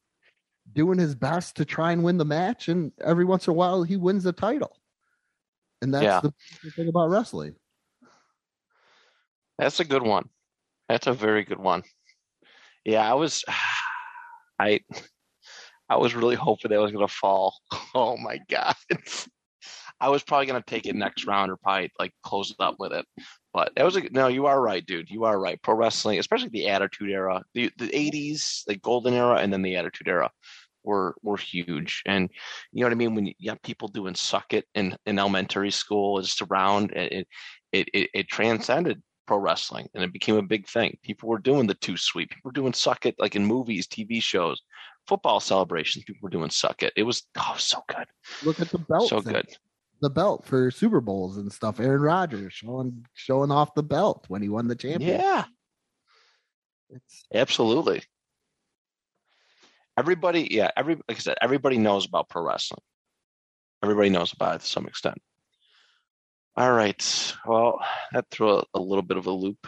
doing 0.72 0.98
his 0.98 1.14
best 1.14 1.56
to 1.56 1.64
try 1.64 1.92
and 1.92 2.02
win 2.02 2.18
the 2.18 2.24
match, 2.24 2.68
and 2.68 2.92
every 3.00 3.24
once 3.24 3.46
in 3.46 3.52
a 3.52 3.54
while 3.54 3.82
he 3.82 3.96
wins 3.96 4.24
the 4.24 4.32
title. 4.32 4.80
And 5.82 5.92
that's 5.92 6.04
Yeah. 6.04 6.20
the 6.20 6.32
beautiful 6.62 6.82
thing 6.82 6.88
about 6.88 7.10
wrestling. 7.10 7.54
That's 9.58 9.78
a 9.80 9.84
good 9.84 10.02
one. 10.02 10.28
That's 10.88 11.06
a 11.06 11.12
very 11.12 11.44
good 11.44 11.60
one. 11.60 11.82
Yeah, 12.84 13.08
I 13.08 13.14
was 13.14 13.44
I 14.58 14.80
I 15.88 15.96
was 15.96 16.14
really 16.14 16.34
hoping 16.34 16.70
that 16.70 16.80
was 16.80 16.92
gonna 16.92 17.08
fall. 17.08 17.54
Oh 17.94 18.16
my 18.16 18.40
god. 18.50 18.74
I 20.00 20.08
was 20.08 20.24
probably 20.24 20.46
gonna 20.46 20.64
take 20.66 20.86
it 20.86 20.96
next 20.96 21.26
round 21.26 21.52
or 21.52 21.56
probably 21.56 21.92
like 21.98 22.12
close 22.24 22.50
it 22.50 22.56
up 22.58 22.76
with 22.78 22.92
it. 22.92 23.06
But 23.55 23.72
that 23.76 23.84
was 23.84 23.96
a 23.96 24.02
no, 24.11 24.26
you 24.26 24.46
are 24.46 24.61
right, 24.61 24.84
dude. 24.84 25.09
You 25.11 25.24
are 25.24 25.38
right. 25.40 25.62
Pro 25.62 25.76
wrestling, 25.76 26.18
especially 26.18 26.48
the 26.50 26.68
attitude 26.68 27.11
era, 27.11 27.42
the 27.55 27.70
the 27.78 27.94
eighties, 27.96 28.64
the 28.66 28.76
golden 28.76 29.14
era, 29.14 29.36
and 29.36 29.52
then 29.52 29.62
the 29.62 29.76
attitude 29.76 30.09
era 30.09 30.30
were 30.82 31.14
were 31.22 31.36
huge. 31.36 32.02
And 32.05 32.28
you 32.72 32.80
know 32.80 32.86
what 32.86 32.92
I 32.92 32.96
mean? 32.96 33.14
When 33.14 33.26
you 33.26 33.50
have 33.50 33.62
people 33.62 33.88
doing 33.88 34.16
suck 34.16 34.52
it 34.52 34.66
in, 34.74 34.96
in 35.07 35.18
elementary 35.20 35.70
school, 35.70 36.20
just 36.20 36.42
around 36.42 36.90
it 36.92 37.28
it, 37.72 37.88
it 37.94 38.11
it 38.12 38.28
transcended 38.28 39.00
pro 39.26 39.38
wrestling 39.38 39.88
and 39.94 40.05
it 40.05 40.12
became 40.12 40.36
a 40.36 40.42
big 40.42 40.68
thing. 40.68 40.98
People 41.02 41.28
were 41.28 41.38
doing 41.38 41.66
the 41.66 41.74
too 41.74 41.96
sweet. 41.96 42.30
People 42.30 42.48
were 42.48 42.52
doing 42.52 42.72
suck 42.74 43.07
it 43.07 43.14
like 43.20 43.36
in 43.36 43.46
movies, 43.46 43.86
TV 43.86 44.20
shows, 44.20 44.61
football 45.07 45.40
celebrations. 45.40 46.05
People 46.05 46.20
were 46.22 46.28
doing 46.30 46.50
suck 46.50 46.82
it. 46.82 46.92
It 46.96 47.05
was 47.05 47.22
oh 47.38 47.55
so 47.57 47.82
good, 47.88 48.07
Look 48.42 48.61
at 48.61 48.70
the 48.70 48.78
belt. 48.78 49.09
so 49.09 49.20
thing. 49.20 49.34
good. 49.34 49.46
The 50.05 50.11
belt 50.11 50.44
for 50.44 50.70
Super 50.70 51.00
Bowls 51.00 51.38
and 51.38 51.50
stuff. 51.50 51.80
Aaron 51.80 52.02
Rodgers 52.02 52.52
showing 52.52 53.07
showing 53.14 53.50
off 53.50 53.74
the 53.74 53.82
belt 53.82 54.26
when 54.28 54.42
he 54.42 54.50
won 54.50 54.68
the 54.68 54.76
championship. 54.76 55.22
Yeah, 55.22 55.44
It's, 56.90 57.24
absolutely. 57.32 58.02
Everybody, 59.96 60.46
yeah, 60.50 60.70
every 60.76 60.96
like 61.09 61.16
I 61.16 61.20
said, 61.20 61.38
everybody 61.40 61.78
knows 61.78 62.05
about 62.05 62.28
pro 62.28 62.42
wrestling. 62.42 62.82
Everybody 63.82 64.11
knows 64.11 64.34
about 64.34 64.57
it 64.57 64.61
to 64.61 64.66
some 64.66 64.86
extent. 64.86 65.16
All 66.55 66.70
right. 66.70 67.34
Well, 67.46 67.80
that 68.12 68.26
threw 68.30 68.59
a, 68.59 68.64
a 68.74 68.80
little 68.80 69.00
bit 69.00 69.16
of 69.16 69.26
a 69.26 69.32
loop 69.32 69.66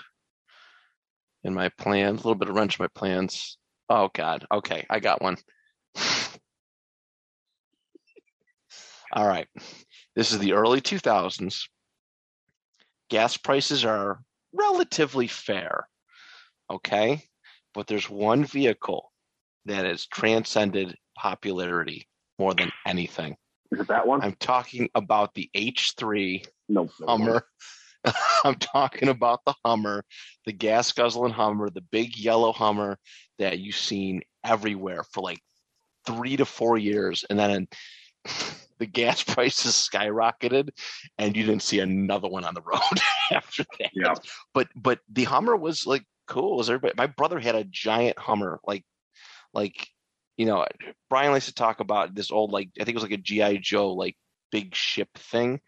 in 1.44 1.54
my 1.54 1.70
plans, 1.78 2.20
a 2.20 2.24
little 2.24 2.34
bit 2.34 2.50
of 2.50 2.54
wrench 2.54 2.78
in 2.78 2.82
my 2.82 2.88
plans. 2.94 3.56
Oh 3.88 4.10
God. 4.12 4.44
Okay, 4.52 4.84
I 4.90 5.00
got 5.00 5.22
one. 5.22 5.38
All 9.14 9.26
right. 9.26 9.48
This 10.16 10.32
is 10.32 10.38
the 10.38 10.54
early 10.54 10.80
2000s. 10.80 11.68
Gas 13.10 13.36
prices 13.36 13.84
are 13.84 14.22
relatively 14.52 15.28
fair. 15.28 15.86
Okay. 16.70 17.22
But 17.74 17.86
there's 17.86 18.08
one 18.08 18.44
vehicle 18.44 19.12
that 19.66 19.84
has 19.84 20.06
transcended 20.06 20.96
popularity 21.16 22.08
more 22.38 22.54
than 22.54 22.72
anything. 22.86 23.36
Is 23.70 23.80
it 23.80 23.88
that 23.88 24.06
one? 24.06 24.22
I'm 24.22 24.36
talking 24.40 24.88
about 24.94 25.34
the 25.34 25.50
H3 25.54 26.46
no, 26.68 26.88
no, 27.00 27.06
Hummer. 27.06 27.46
I'm 28.44 28.54
talking 28.54 29.08
about 29.08 29.40
the 29.44 29.54
Hummer, 29.64 30.04
the 30.46 30.52
gas 30.52 30.92
guzzling 30.92 31.32
Hummer, 31.32 31.68
the 31.68 31.82
big 31.82 32.16
yellow 32.16 32.52
Hummer 32.52 32.98
that 33.38 33.58
you've 33.58 33.76
seen 33.76 34.22
everywhere 34.44 35.04
for 35.12 35.22
like 35.22 35.40
three 36.06 36.36
to 36.36 36.44
four 36.46 36.78
years. 36.78 37.24
And 37.28 37.38
then 37.38 37.68
the 38.78 38.86
gas 38.86 39.22
prices 39.34 39.74
skyrocketed 39.74 40.70
and 41.18 41.36
you 41.36 41.44
didn't 41.44 41.62
see 41.62 41.80
another 41.80 42.28
one 42.28 42.44
on 42.44 42.54
the 42.54 42.62
road 42.62 42.80
after 43.32 43.64
that. 43.78 43.90
Yeah. 43.94 44.14
But 44.54 44.68
but 44.74 45.00
the 45.10 45.24
Hummer 45.24 45.56
was 45.56 45.86
like 45.86 46.04
cool. 46.26 46.60
As 46.60 46.68
everybody 46.68 46.94
my 46.96 47.06
brother 47.06 47.38
had 47.38 47.54
a 47.54 47.64
giant 47.64 48.18
Hummer, 48.18 48.60
like 48.66 48.84
like 49.52 49.88
you 50.36 50.44
know, 50.44 50.66
Brian 51.08 51.32
likes 51.32 51.46
to 51.46 51.54
talk 51.54 51.80
about 51.80 52.14
this 52.14 52.30
old 52.30 52.52
like 52.52 52.70
I 52.80 52.84
think 52.84 52.94
it 52.94 53.02
was 53.02 53.04
like 53.04 53.12
a 53.12 53.16
GI 53.16 53.58
Joe 53.58 53.92
like 53.92 54.16
big 54.50 54.74
ship 54.74 55.08
thing, 55.16 55.60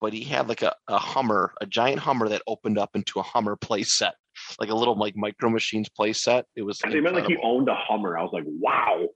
but 0.00 0.12
he 0.12 0.24
had 0.24 0.48
like 0.48 0.62
a, 0.62 0.74
a 0.88 0.98
Hummer, 0.98 1.54
a 1.60 1.66
giant 1.66 1.98
Hummer 1.98 2.28
that 2.28 2.42
opened 2.46 2.78
up 2.78 2.90
into 2.94 3.18
a 3.18 3.22
Hummer 3.22 3.56
play 3.56 3.82
set, 3.82 4.14
like 4.60 4.70
a 4.70 4.74
little 4.74 4.96
like 4.96 5.16
Micro 5.16 5.50
Machines 5.50 5.88
play 5.88 6.12
set. 6.12 6.46
It 6.56 6.62
was 6.62 6.80
I 6.84 6.88
meant 6.88 7.14
like 7.14 7.26
he 7.26 7.36
owned 7.42 7.68
a 7.68 7.74
Hummer. 7.74 8.18
I 8.18 8.22
was 8.22 8.32
like, 8.32 8.44
wow. 8.46 9.08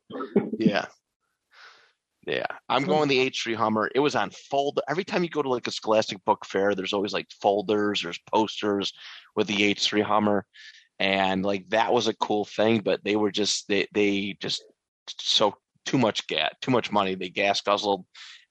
yeah. 0.59 0.87
Yeah, 2.29 2.45
I'm 2.69 2.85
going 2.85 3.09
the 3.09 3.31
H3 3.31 3.55
Hummer. 3.55 3.91
It 3.95 4.01
was 4.01 4.15
on 4.15 4.31
fold. 4.31 4.81
Every 4.87 5.03
time 5.03 5.23
you 5.23 5.31
go 5.31 5.41
to 5.41 5.49
like 5.49 5.67
a 5.67 5.71
Scholastic 5.71 6.23
Book 6.27 6.45
Fair, 6.45 6.75
there's 6.75 6.93
always 6.93 7.15
like 7.15 7.27
folders, 7.41 8.03
there's 8.03 8.21
posters 8.31 8.93
with 9.35 9.47
the 9.47 9.75
H3 9.75 10.03
Hummer, 10.03 10.45
and 10.99 11.43
like 11.43 11.67
that 11.71 11.91
was 11.91 12.07
a 12.07 12.15
cool 12.17 12.45
thing. 12.45 12.81
But 12.81 13.03
they 13.03 13.17
were 13.17 13.31
just 13.31 13.67
they 13.69 13.89
they 13.95 14.37
just 14.43 14.63
so 15.19 15.57
too 15.87 15.97
much 15.97 16.27
gas, 16.27 16.53
too 16.61 16.71
much 16.71 16.93
money. 16.93 17.15
They 17.15 17.31
gas 17.31 17.63
guzzled, 17.63 18.05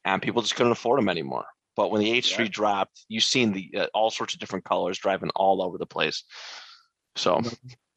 and 0.03 0.23
people 0.23 0.41
just 0.41 0.55
couldn't 0.55 0.71
afford 0.71 0.97
them 0.97 1.09
anymore. 1.09 1.45
But 1.75 1.91
when 1.91 2.01
the 2.01 2.09
H3 2.09 2.39
Yeah. 2.39 2.47
dropped, 2.47 3.05
you've 3.09 3.23
seen 3.23 3.53
the 3.53 3.71
uh, 3.77 3.87
all 3.93 4.09
sorts 4.09 4.33
of 4.33 4.39
different 4.39 4.65
colors 4.65 4.97
driving 4.97 5.29
all 5.35 5.61
over 5.61 5.77
the 5.77 5.85
place. 5.85 6.23
So 7.15 7.43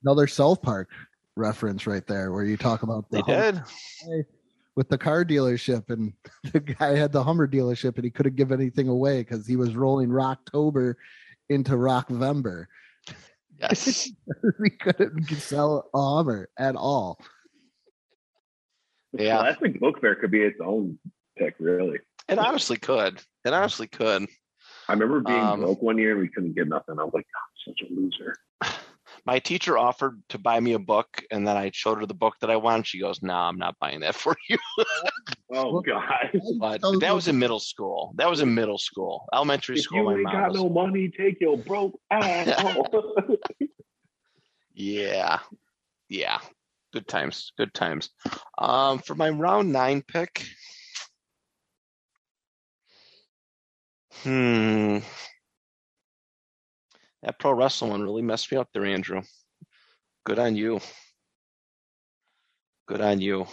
another 0.04 0.26
South 0.26 0.60
Park 0.60 0.90
reference 1.36 1.86
right 1.86 2.06
there, 2.06 2.32
where 2.32 2.44
you 2.44 2.58
talk 2.58 2.82
about 2.82 3.08
the 3.08 3.22
they 3.22 3.34
did. 3.34 3.62
With 4.76 4.88
the 4.88 4.98
car 4.98 5.24
dealership, 5.24 5.90
and 5.90 6.12
the 6.52 6.60
guy 6.60 6.96
had 6.96 7.12
the 7.12 7.22
Hummer 7.22 7.48
dealership, 7.48 7.96
and 7.96 8.04
he 8.04 8.10
couldn't 8.10 8.36
give 8.36 8.52
anything 8.52 8.88
away 8.88 9.20
because 9.20 9.46
he 9.46 9.56
was 9.56 9.74
rolling 9.74 10.08
Rocktober 10.08 10.94
into 11.48 11.72
Rockvember. 11.72 12.66
Yes. 13.58 14.10
we 14.58 14.70
couldn't 14.70 15.26
sell 15.36 15.90
a 15.94 16.14
Hummer 16.16 16.48
at 16.58 16.76
all. 16.76 17.20
Yeah. 19.12 19.40
I 19.40 19.54
think 19.54 19.80
Book 19.80 20.00
Fair 20.00 20.14
could 20.14 20.30
be 20.30 20.42
its 20.42 20.60
own 20.64 20.98
pick, 21.36 21.56
really. 21.58 21.98
It 22.28 22.38
honestly 22.38 22.76
could. 22.76 23.20
It 23.44 23.52
honestly 23.52 23.88
could. 23.88 24.26
I 24.88 24.92
remember 24.92 25.20
being 25.20 25.38
Um, 25.38 25.60
broke 25.60 25.82
one 25.82 25.98
year 25.98 26.12
and 26.12 26.20
we 26.20 26.28
couldn't 26.28 26.54
get 26.54 26.68
nothing. 26.68 26.98
I 26.98 27.04
was 27.04 27.12
like, 27.14 27.26
"God, 27.26 27.40
I'm 27.68 27.74
such 27.74 27.90
a 27.90 27.94
loser. 27.94 28.36
My 29.26 29.38
teacher 29.38 29.76
offered 29.78 30.22
to 30.30 30.38
buy 30.38 30.58
me 30.60 30.72
a 30.72 30.78
book, 30.78 31.22
and 31.30 31.46
then 31.46 31.56
I 31.56 31.70
showed 31.74 31.98
her 31.98 32.06
the 32.06 32.14
book 32.14 32.34
that 32.40 32.50
I 32.50 32.56
wanted. 32.56 32.86
She 32.86 33.00
goes, 33.00 33.22
"No, 33.22 33.34
I'm 33.34 33.58
not 33.58 33.78
buying 33.78 34.00
that 34.00 34.14
for 34.24 34.36
you." 34.48 34.58
Oh 35.52 35.80
God! 35.80 36.30
But 36.60 36.80
that 37.00 37.12
was 37.12 37.26
in 37.26 37.36
middle 37.36 37.58
school. 37.58 38.12
That 38.16 38.30
was 38.30 38.40
in 38.40 38.54
middle 38.54 38.78
school, 38.78 39.26
elementary 39.34 39.74
If 39.78 39.82
school. 39.82 40.04
you 40.04 40.10
ain't 40.12 40.22
mom 40.22 40.32
got 40.32 40.48
was- 40.52 40.58
no 40.60 40.68
money, 40.68 41.08
take 41.16 41.40
your 41.40 41.56
broke 41.58 41.98
ass. 42.12 42.46
Yeah, 44.72 45.40
yeah. 46.08 46.38
Good 46.92 47.08
times. 47.08 47.50
Good 47.58 47.74
times. 47.74 48.10
Um, 48.58 49.00
for 49.00 49.16
my 49.16 49.30
round 49.30 49.72
nine 49.72 50.02
pick. 50.02 50.44
Hmm. 54.22 54.98
That 57.22 57.38
pro 57.38 57.52
wrestling 57.52 57.90
one 57.90 58.02
really 58.02 58.22
messed 58.22 58.50
me 58.50 58.58
up 58.58 58.68
there, 58.72 58.86
Andrew. 58.86 59.22
Good 60.24 60.38
on 60.38 60.56
you. 60.56 60.80
Good 62.88 63.00
on 63.00 63.20
you. 63.20 63.42
Um, 63.42 63.48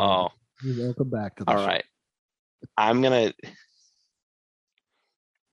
Oh, 0.00 0.28
you're 0.62 0.84
welcome 0.86 1.10
back 1.10 1.36
to 1.36 1.44
the 1.44 1.50
all 1.50 1.58
show. 1.58 1.66
right. 1.66 1.84
I'm 2.76 3.02
gonna. 3.02 3.32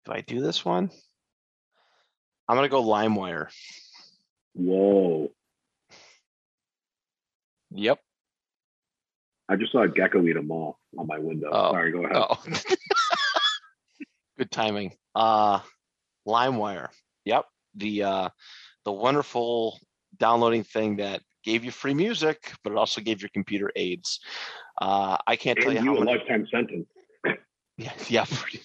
Do 0.06 0.12
I 0.12 0.22
do 0.22 0.42
this 0.42 0.64
one? 0.66 0.92
I'm 2.48 2.56
gonna 2.56 2.70
go 2.70 2.84
LimeWire. 2.84 3.48
Whoa. 4.54 5.32
Yep. 7.72 8.00
I 9.50 9.56
just 9.56 9.72
saw 9.72 9.82
a 9.84 9.88
gecko 9.90 10.26
eat 10.26 10.38
a 10.38 10.42
mall 10.42 10.80
on 10.98 11.08
my 11.08 11.18
window. 11.20 11.50
Oh. 11.52 11.72
Sorry, 11.72 11.92
go 11.92 12.06
ahead. 12.06 12.16
Oh. 12.16 12.44
Good 14.38 14.52
timing. 14.52 14.94
Uh 15.14 15.60
LimeWire. 16.28 16.88
Yep. 17.26 17.46
The 17.76 18.04
uh 18.04 18.30
the 18.84 18.92
wonderful 18.92 19.80
downloading 20.18 20.64
thing 20.64 20.98
that 20.98 21.22
gave 21.44 21.64
you 21.64 21.72
free 21.72 21.94
music, 21.94 22.54
but 22.64 22.72
it 22.72 22.78
also 22.78 23.02
gave 23.02 23.22
your 23.22 23.30
computer 23.34 23.72
AIDS. 23.76 24.20
Uh 24.82 25.18
I 25.28 25.36
can't 25.36 25.60
tell 25.60 25.74
you 25.74 25.80
you 25.80 25.96
how 25.96 26.02
a 26.02 26.06
many 26.06 26.18
lifetime 26.18 26.48
sentence. 26.52 26.88
yeah, 27.78 27.92
yeah, 28.08 28.26
pretty, 28.30 28.62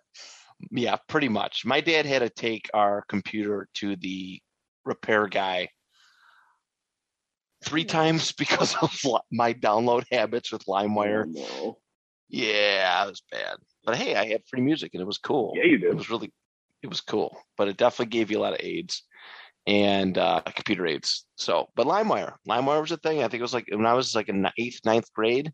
yeah, 0.70 0.96
pretty 1.08 1.28
much. 1.28 1.64
My 1.64 1.80
dad 1.80 2.06
had 2.06 2.20
to 2.20 2.30
take 2.30 2.68
our 2.74 3.04
computer 3.08 3.68
to 3.74 3.96
the 3.96 4.40
repair 4.84 5.26
guy 5.26 5.68
three 7.64 7.84
times 7.84 8.32
because 8.38 8.76
of 8.82 8.92
my 9.32 9.54
download 9.54 10.04
habits 10.10 10.52
with 10.52 10.64
LimeWire. 10.66 11.24
Oh, 11.26 11.30
no. 11.62 11.78
Yeah, 12.28 13.04
it 13.04 13.10
was 13.10 13.22
bad. 13.30 13.56
But 13.84 13.96
hey, 13.96 14.16
I 14.16 14.26
had 14.26 14.42
free 14.48 14.60
music 14.60 14.90
and 14.94 15.00
it 15.00 15.06
was 15.06 15.18
cool. 15.18 15.52
Yeah, 15.56 15.64
you 15.64 15.78
did. 15.78 15.90
It 15.90 15.96
was 15.96 16.10
really, 16.10 16.32
it 16.84 16.90
was 16.90 17.00
cool. 17.00 17.36
But 17.56 17.68
it 17.68 17.78
definitely 17.78 18.10
gave 18.10 18.30
you 18.30 18.38
a 18.38 18.42
lot 18.42 18.52
of 18.52 18.60
aids 18.62 19.02
and 19.66 20.16
uh, 20.18 20.42
computer 20.42 20.86
aids. 20.86 21.24
So, 21.36 21.68
but 21.74 21.86
LimeWire, 21.86 22.34
LimeWire 22.46 22.82
was 22.82 22.92
a 22.92 22.98
thing. 22.98 23.20
I 23.20 23.28
think 23.28 23.40
it 23.40 23.42
was 23.42 23.54
like 23.54 23.66
when 23.70 23.86
I 23.86 23.94
was 23.94 24.14
like 24.14 24.28
in 24.28 24.46
eighth, 24.58 24.80
ninth 24.84 25.10
grade. 25.14 25.50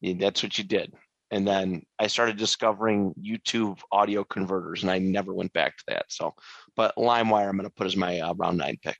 yeah, 0.00 0.14
That's 0.18 0.42
what 0.42 0.56
you 0.56 0.64
did. 0.64 0.94
And 1.30 1.46
then 1.46 1.82
I 1.98 2.06
started 2.06 2.38
discovering 2.38 3.12
YouTube 3.22 3.78
audio 3.92 4.24
converters, 4.24 4.82
and 4.82 4.90
I 4.90 4.98
never 4.98 5.34
went 5.34 5.52
back 5.52 5.76
to 5.76 5.84
that. 5.88 6.06
So, 6.08 6.32
but 6.74 6.96
LimeWire, 6.96 7.50
I'm 7.50 7.58
going 7.58 7.68
to 7.68 7.74
put 7.76 7.86
as 7.86 7.96
my 7.96 8.20
uh, 8.20 8.32
round 8.32 8.56
nine 8.56 8.78
pick. 8.82 8.96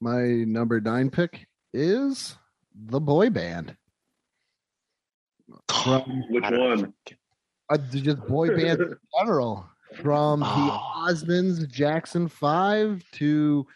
My 0.00 0.22
number 0.22 0.80
nine 0.80 1.10
pick 1.10 1.48
is 1.74 2.36
the 2.72 3.00
boy 3.00 3.30
band. 3.30 3.76
From 5.68 6.22
Which 6.30 6.44
one? 6.44 6.52
know. 6.54 6.92
One? 7.68 7.80
uh, 7.80 7.82
just 7.92 8.26
boy 8.26 8.48
bands 8.56 8.80
in 8.80 8.96
general. 9.18 9.66
From 10.00 10.40
the 10.40 10.46
Oh. 10.46 11.04
Osmonds, 11.08 11.68
Jackson 11.70 12.26
Five 12.28 13.04
to 13.12 13.66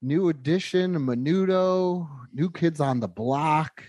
New 0.00 0.28
Edition, 0.28 0.94
Menudo, 0.94 2.08
New 2.32 2.50
Kids 2.50 2.80
on 2.80 3.00
the 3.00 3.08
Block, 3.08 3.82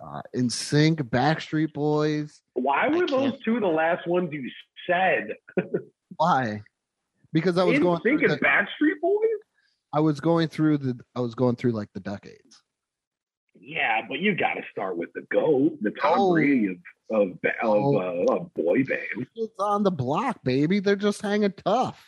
uh, 0.00 0.22
NSYNC, 0.36 0.98
Backstreet 1.10 1.72
Boys. 1.72 2.40
Why 2.52 2.86
were 2.88 3.06
those 3.06 3.32
two 3.44 3.58
the 3.58 3.66
last 3.66 4.06
ones 4.06 4.30
you 4.32 4.48
said? 4.88 5.34
Why? 6.16 6.62
Because 7.32 7.58
I 7.58 7.64
was 7.64 7.76
In 7.78 7.82
going. 7.82 8.00
Sync 8.04 8.20
Through 8.20 8.30
and 8.30 8.40
the, 8.40 8.44
Backstreet 8.44 9.00
Boys? 9.02 9.18
I 9.92 9.98
was 10.00 10.20
going 10.20 10.46
through 10.48 10.78
the. 10.78 11.00
I 11.16 11.20
was 11.20 11.34
going 11.34 11.56
through 11.56 11.72
like 11.72 11.88
the 11.94 12.00
decades. 12.00 12.62
Yeah, 13.66 14.02
but 14.08 14.18
you 14.20 14.34
got 14.36 14.54
to 14.54 14.62
start 14.70 14.96
with 14.98 15.08
the 15.14 15.22
GOAT, 15.32 15.78
the 15.82 15.90
Tom 15.92 16.14
Oh. 16.18 16.32
Brady 16.34 16.66
of 16.68 16.76
of, 17.10 17.40
ba- 17.42 17.52
of, 17.62 17.68
Oh. 17.70 17.96
uh, 18.28 18.34
of 18.34 18.54
boy 18.54 18.82
band. 18.84 19.26
Kids 19.36 19.52
on 19.58 19.82
the 19.82 19.90
Block, 19.90 20.42
baby. 20.42 20.80
They're 20.80 20.96
just 20.96 21.20
hanging 21.22 21.52
tough. 21.64 22.02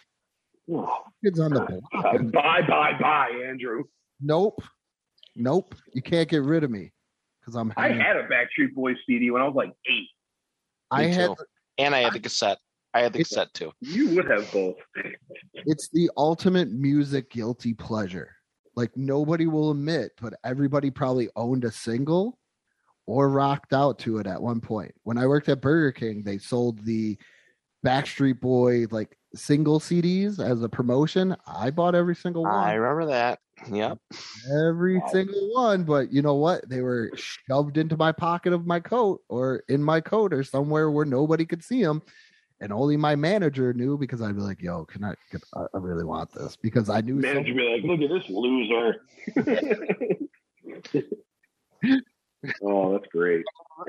Oh, 0.72 1.04
Kids 1.24 1.38
on 1.38 1.52
the 1.52 1.60
Block. 1.60 1.82
uh, 2.04 2.18
bye, 2.18 2.62
bye, 2.66 2.92
bye, 3.00 3.30
Andrew. 3.46 3.84
Nope. 4.20 4.62
Nope. 5.34 5.74
You 5.92 6.02
can't 6.02 6.28
get 6.28 6.42
rid 6.42 6.64
of 6.64 6.70
me 6.70 6.92
because 7.40 7.54
I'm. 7.56 7.72
I 7.76 7.88
had 7.88 8.16
a 8.16 8.26
Backstreet 8.26 8.74
Boys 8.74 8.96
CD 9.06 9.30
when 9.30 9.42
I 9.42 9.46
was 9.46 9.54
like 9.54 9.72
eight. 9.86 10.08
I 10.90 11.06
Me 11.06 11.12
had. 11.12 11.26
too. 11.28 11.36
And 11.78 11.94
I 11.94 12.00
had 12.00 12.12
the 12.14 12.20
cassette. 12.20 12.58
I 12.94 13.00
had 13.00 13.12
the 13.12 13.18
cassette 13.18 13.52
too. 13.52 13.72
You 13.80 14.14
would 14.16 14.30
have 14.30 14.50
both. 14.52 14.76
It's 15.52 15.88
the 15.90 16.10
ultimate 16.16 16.70
music 16.70 17.30
guilty 17.30 17.74
pleasure. 17.74 18.34
Like 18.76 18.96
nobody 18.96 19.46
will 19.46 19.70
admit, 19.70 20.12
but 20.20 20.34
everybody 20.44 20.90
probably 20.90 21.28
owned 21.34 21.64
a 21.64 21.70
single 21.72 22.38
or 23.06 23.28
rocked 23.30 23.72
out 23.72 23.98
to 24.00 24.18
it 24.18 24.26
at 24.26 24.42
one 24.42 24.60
point. 24.60 24.92
When 25.04 25.16
I 25.16 25.26
worked 25.26 25.48
at 25.48 25.60
Burger 25.62 25.92
King, 25.92 26.22
they 26.22 26.38
sold 26.38 26.84
the 26.84 27.16
Backstreet 27.84 28.40
Boy 28.40 28.86
like 28.90 29.16
single 29.34 29.80
CDs 29.80 30.38
as 30.44 30.62
a 30.62 30.68
promotion. 30.68 31.36
I 31.46 31.70
bought 31.70 31.94
every 31.94 32.16
single 32.16 32.42
one. 32.42 32.52
I 32.52 32.74
remember 32.74 33.06
that. 33.12 33.38
Yep. 33.72 33.98
every 34.54 34.98
Wow. 34.98 35.06
single 35.12 35.54
one 35.54 35.84
but 35.84 36.12
you 36.12 36.20
know 36.20 36.34
what 36.34 36.68
they 36.68 36.82
were 36.82 37.10
shoved 37.14 37.78
into 37.78 37.96
my 37.96 38.12
pocket 38.12 38.52
of 38.52 38.66
my 38.66 38.80
coat 38.80 39.22
or 39.30 39.62
in 39.70 39.82
my 39.82 39.98
coat 39.98 40.34
or 40.34 40.44
somewhere 40.44 40.90
where 40.90 41.06
nobody 41.06 41.46
could 41.46 41.64
see 41.64 41.82
them 41.82 42.02
and 42.60 42.72
only 42.72 42.96
my 42.96 43.14
manager 43.14 43.72
knew 43.74 43.96
because 43.98 44.22
i'd 44.22 44.34
be 44.36 44.40
like 44.42 44.60
yo 44.62 44.84
can 44.84 45.04
i 45.04 45.14
can, 45.30 45.40
I 45.54 45.62
I 45.74 45.78
really 45.78 46.04
want 46.04 46.32
this 46.32 46.56
because 46.56 46.88
i 46.88 47.00
knew 47.00 47.14
Manager 47.16 47.54
be 47.54 47.68
like, 47.68 47.82
look 47.84 48.00
at 48.00 48.08
this 48.10 48.28
loser. 48.30 49.02
oh, 52.62 52.92
that's 52.92 53.06
great. 53.12 53.44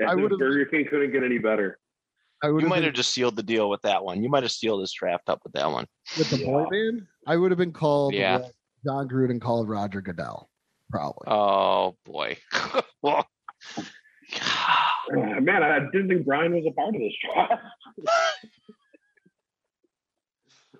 I 0.06 0.14
would've- 0.14 0.38
Burger 0.38 0.64
King 0.66 0.86
couldn't 0.88 1.12
get 1.12 1.22
any 1.24 1.38
better. 1.38 1.78
i 2.42 2.50
would 2.50 2.62
You 2.62 2.68
might 2.68 2.84
have 2.84 2.92
just 2.94 3.12
sealed 3.12 3.36
the 3.36 3.42
deal 3.42 3.68
with 3.70 3.82
that 3.82 4.04
one. 4.04 4.22
You 4.22 4.28
might 4.28 4.42
have 4.42 4.52
sealed 4.52 4.82
this 4.82 4.92
draft 4.92 5.28
up 5.28 5.40
with 5.44 5.52
that 5.54 5.70
one. 5.70 5.86
with 6.16 6.30
the 6.30 6.44
boy 6.44 6.66
band 6.70 7.06
i 7.26 7.36
would 7.36 7.50
have 7.50 7.58
been 7.58 7.72
called 7.72 8.14
Yeah. 8.14 8.38
what 8.38 8.52
jon 8.84 9.08
gruden 9.08 9.40
called 9.40 9.68
roger 9.68 10.00
goodell 10.00 10.48
probably 10.90 11.24
Oh 11.26 11.96
boy. 12.04 12.36
Uh, 15.10 15.40
man, 15.40 15.62
I 15.62 15.78
didn't 15.92 16.08
think 16.08 16.26
Brian 16.26 16.52
was 16.54 16.64
a 16.68 16.72
part 16.72 16.94
of 16.94 17.00
this 17.00 17.12
draft. 17.24 17.62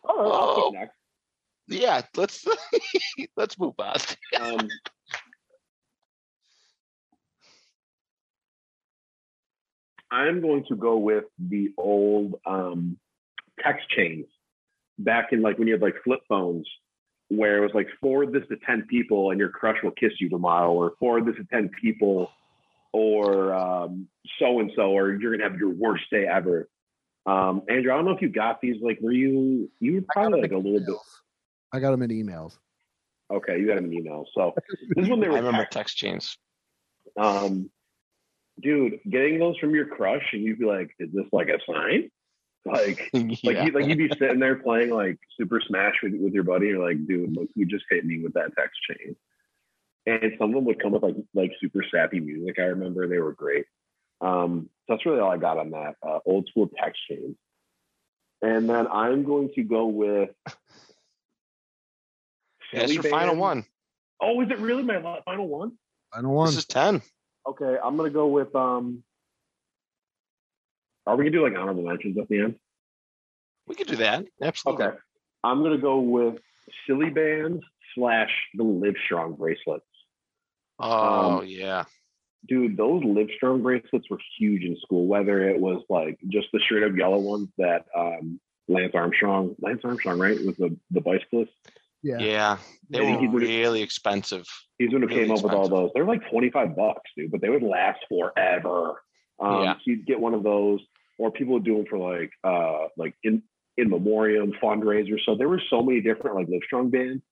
oh, 0.04 0.72
Oh. 0.74 0.86
yeah, 1.68 2.02
let's 2.16 2.46
let's 3.36 3.58
move 3.58 3.74
on. 3.78 3.96
Um, 4.40 4.68
I'm 10.10 10.40
going 10.40 10.64
to 10.68 10.76
go 10.76 10.96
with 10.98 11.24
the 11.38 11.70
old 11.76 12.34
um, 12.46 12.96
text 13.60 13.88
chains 13.90 14.26
back 14.98 15.28
in 15.32 15.42
like 15.42 15.58
when 15.58 15.68
you 15.68 15.74
had 15.74 15.82
like 15.82 15.96
flip 16.02 16.20
phones, 16.28 16.66
where 17.28 17.58
it 17.58 17.60
was 17.60 17.72
like 17.74 17.88
forward 18.00 18.32
this 18.32 18.46
to 18.48 18.56
ten 18.66 18.86
people 18.88 19.30
and 19.30 19.38
your 19.38 19.50
crush 19.50 19.76
will 19.82 19.90
kiss 19.90 20.12
you 20.18 20.28
tomorrow, 20.30 20.72
or 20.72 20.92
forward 20.98 21.26
this 21.26 21.36
to 21.36 21.44
ten 21.44 21.70
people, 21.80 22.30
or 22.92 23.54
um, 23.54 24.08
so 24.38 24.60
and 24.60 24.72
so, 24.76 24.90
or 24.90 25.12
you're 25.12 25.36
gonna 25.36 25.48
have 25.48 25.58
your 25.58 25.70
worst 25.70 26.04
day 26.10 26.26
ever. 26.26 26.68
Um, 27.26 27.62
Andrew, 27.68 27.92
I 27.92 27.96
don't 27.96 28.06
know 28.06 28.12
if 28.12 28.22
you 28.22 28.28
got 28.28 28.60
these. 28.60 28.76
Like, 28.80 28.98
were 29.00 29.12
you 29.12 29.70
you 29.80 29.96
were 29.96 30.04
probably 30.12 30.40
like 30.42 30.52
a 30.52 30.56
in 30.56 30.62
little 30.64 30.80
bit 30.80 30.96
i 31.70 31.78
got 31.78 31.90
them 31.90 32.00
in 32.00 32.10
emails 32.10 32.56
okay? 33.30 33.58
You 33.58 33.66
got 33.66 33.76
them 33.76 33.92
in 33.92 34.04
emails. 34.04 34.26
So 34.34 34.54
this 34.94 35.04
is 35.04 35.08
when 35.08 35.20
they 35.20 35.26
I 35.26 35.30
remember 35.30 35.62
text 35.62 35.72
text 35.72 35.96
chains. 35.96 36.38
Um, 37.18 37.70
dude, 38.60 39.00
getting 39.08 39.38
those 39.38 39.58
from 39.58 39.74
your 39.74 39.86
crush, 39.86 40.24
and 40.32 40.42
you'd 40.42 40.58
be 40.58 40.66
like, 40.66 40.90
"Is 40.98 41.10
this 41.12 41.26
like 41.32 41.48
a 41.48 41.58
sign?" 41.70 42.10
Like, 42.64 43.10
like 43.12 43.64
you 43.64 43.72
like 43.72 43.86
you'd 43.86 43.98
be 43.98 44.10
sitting 44.18 44.40
there 44.40 44.56
playing 44.56 44.90
like 44.90 45.18
Super 45.38 45.60
Smash 45.66 45.94
with, 46.02 46.14
with 46.20 46.32
your 46.32 46.44
buddy. 46.44 46.68
You're 46.68 46.86
like, 46.86 47.06
"Dude, 47.06 47.36
look 47.36 47.48
who 47.54 47.64
just 47.64 47.84
hit 47.90 48.04
me 48.04 48.22
with 48.22 48.34
that 48.34 48.54
text 48.56 48.78
chain." 48.88 49.16
And 50.08 50.32
some 50.38 50.50
of 50.50 50.54
them 50.54 50.64
would 50.64 50.80
come 50.80 50.92
with 50.92 51.02
like 51.02 51.16
like 51.34 51.52
super 51.60 51.84
sappy 51.94 52.18
music. 52.18 52.58
I 52.58 52.62
remember 52.62 53.06
they 53.06 53.18
were 53.18 53.34
great. 53.34 53.66
Um, 54.22 54.70
so 54.86 54.94
that's 54.94 55.04
really 55.04 55.20
all 55.20 55.30
I 55.30 55.36
got 55.36 55.58
on 55.58 55.70
that 55.72 55.96
uh, 56.02 56.20
old 56.24 56.48
school 56.48 56.70
text 56.82 57.00
chains. 57.08 57.36
And 58.40 58.70
then 58.70 58.86
I'm 58.86 59.24
going 59.24 59.50
to 59.54 59.62
go 59.62 59.86
with. 59.86 60.30
That's 62.72 62.92
Silly 62.92 62.94
your 62.94 63.02
final 63.04 63.34
one. 63.34 63.64
Oh, 64.20 64.42
is 64.42 64.50
it 64.50 64.58
really 64.58 64.82
my 64.82 65.00
final 65.24 65.48
one? 65.48 65.72
final 66.12 66.34
one 66.34 66.46
This 66.48 66.58
is 66.58 66.66
ten. 66.66 67.00
Okay, 67.46 67.76
I'm 67.82 67.96
gonna 67.96 68.10
go 68.10 68.26
with 68.26 68.54
um. 68.54 69.02
Are 71.06 71.16
we 71.16 71.24
gonna 71.24 71.30
do 71.30 71.42
like 71.42 71.58
honorable 71.58 71.84
mentions 71.84 72.18
at 72.18 72.28
the 72.28 72.40
end? 72.40 72.56
We 73.66 73.74
could 73.74 73.86
do 73.86 73.96
that. 73.96 74.26
Absolutely. 74.42 74.84
Okay, 74.84 74.96
I'm 75.44 75.62
gonna 75.62 75.78
go 75.78 76.00
with 76.00 76.40
Silly 76.86 77.10
Bandz 77.10 77.62
slash 77.94 78.30
the 78.54 78.64
Live 78.64 78.96
Strong 79.06 79.36
bracelets. 79.36 79.86
Oh 80.78 81.38
Um, 81.40 81.46
yeah. 81.46 81.84
Dude, 82.46 82.76
those 82.76 83.02
Live 83.04 83.28
Strong 83.36 83.62
bracelets 83.62 84.08
were 84.08 84.18
huge 84.38 84.62
in 84.64 84.76
school. 84.80 85.06
Whether 85.06 85.48
it 85.48 85.60
was 85.60 85.82
like 85.88 86.18
just 86.28 86.48
the 86.52 86.60
straight 86.60 86.84
up 86.84 86.96
yellow 86.96 87.18
ones 87.18 87.48
that 87.58 87.86
um, 87.96 88.40
Lance 88.68 88.92
Armstrong, 88.94 89.56
Lance 89.60 89.80
Armstrong, 89.84 90.18
right, 90.18 90.38
was 90.46 90.56
the 90.56 90.76
the 90.90 91.00
bicyclist. 91.00 91.50
yeah, 92.02 92.18
Yeah. 92.18 92.58
They 92.90 93.00
were 93.00 93.18
he 93.18 93.26
would- 93.28 93.42
really 93.42 93.82
expensive. 93.82 94.46
He's 94.78 94.90
the 94.90 94.94
one 94.98 95.02
who 95.02 95.08
Really 95.08 95.22
came 95.26 95.30
up 95.36 95.42
with 95.42 95.52
all 95.52 95.68
those. 95.68 95.90
They're 95.92 96.04
like 96.04 96.30
25 96.30 96.76
bucks, 96.76 97.10
dude, 97.16 97.32
but 97.32 97.40
they 97.40 97.48
would 97.50 97.64
last 97.64 97.98
forever. 98.08 99.02
Um, 99.40 99.64
Yeah. 99.64 99.74
So 99.74 99.80
you'd 99.86 100.06
get 100.06 100.20
one 100.20 100.34
of 100.34 100.44
those, 100.44 100.78
or 101.18 101.32
people 101.32 101.54
would 101.54 101.64
do 101.64 101.76
them 101.78 101.86
for 101.90 101.98
like, 101.98 102.30
uh, 102.44 102.86
like 102.96 103.14
in, 103.24 103.42
in 103.76 103.90
memoriam 103.90 104.52
fundraisers. 104.62 105.18
So 105.26 105.34
there 105.34 105.48
were 105.48 105.60
so 105.68 105.82
many 105.82 106.00
different 106.00 106.36
like 106.36 106.46
Livestrong 106.46 106.92
bands, 106.92 107.24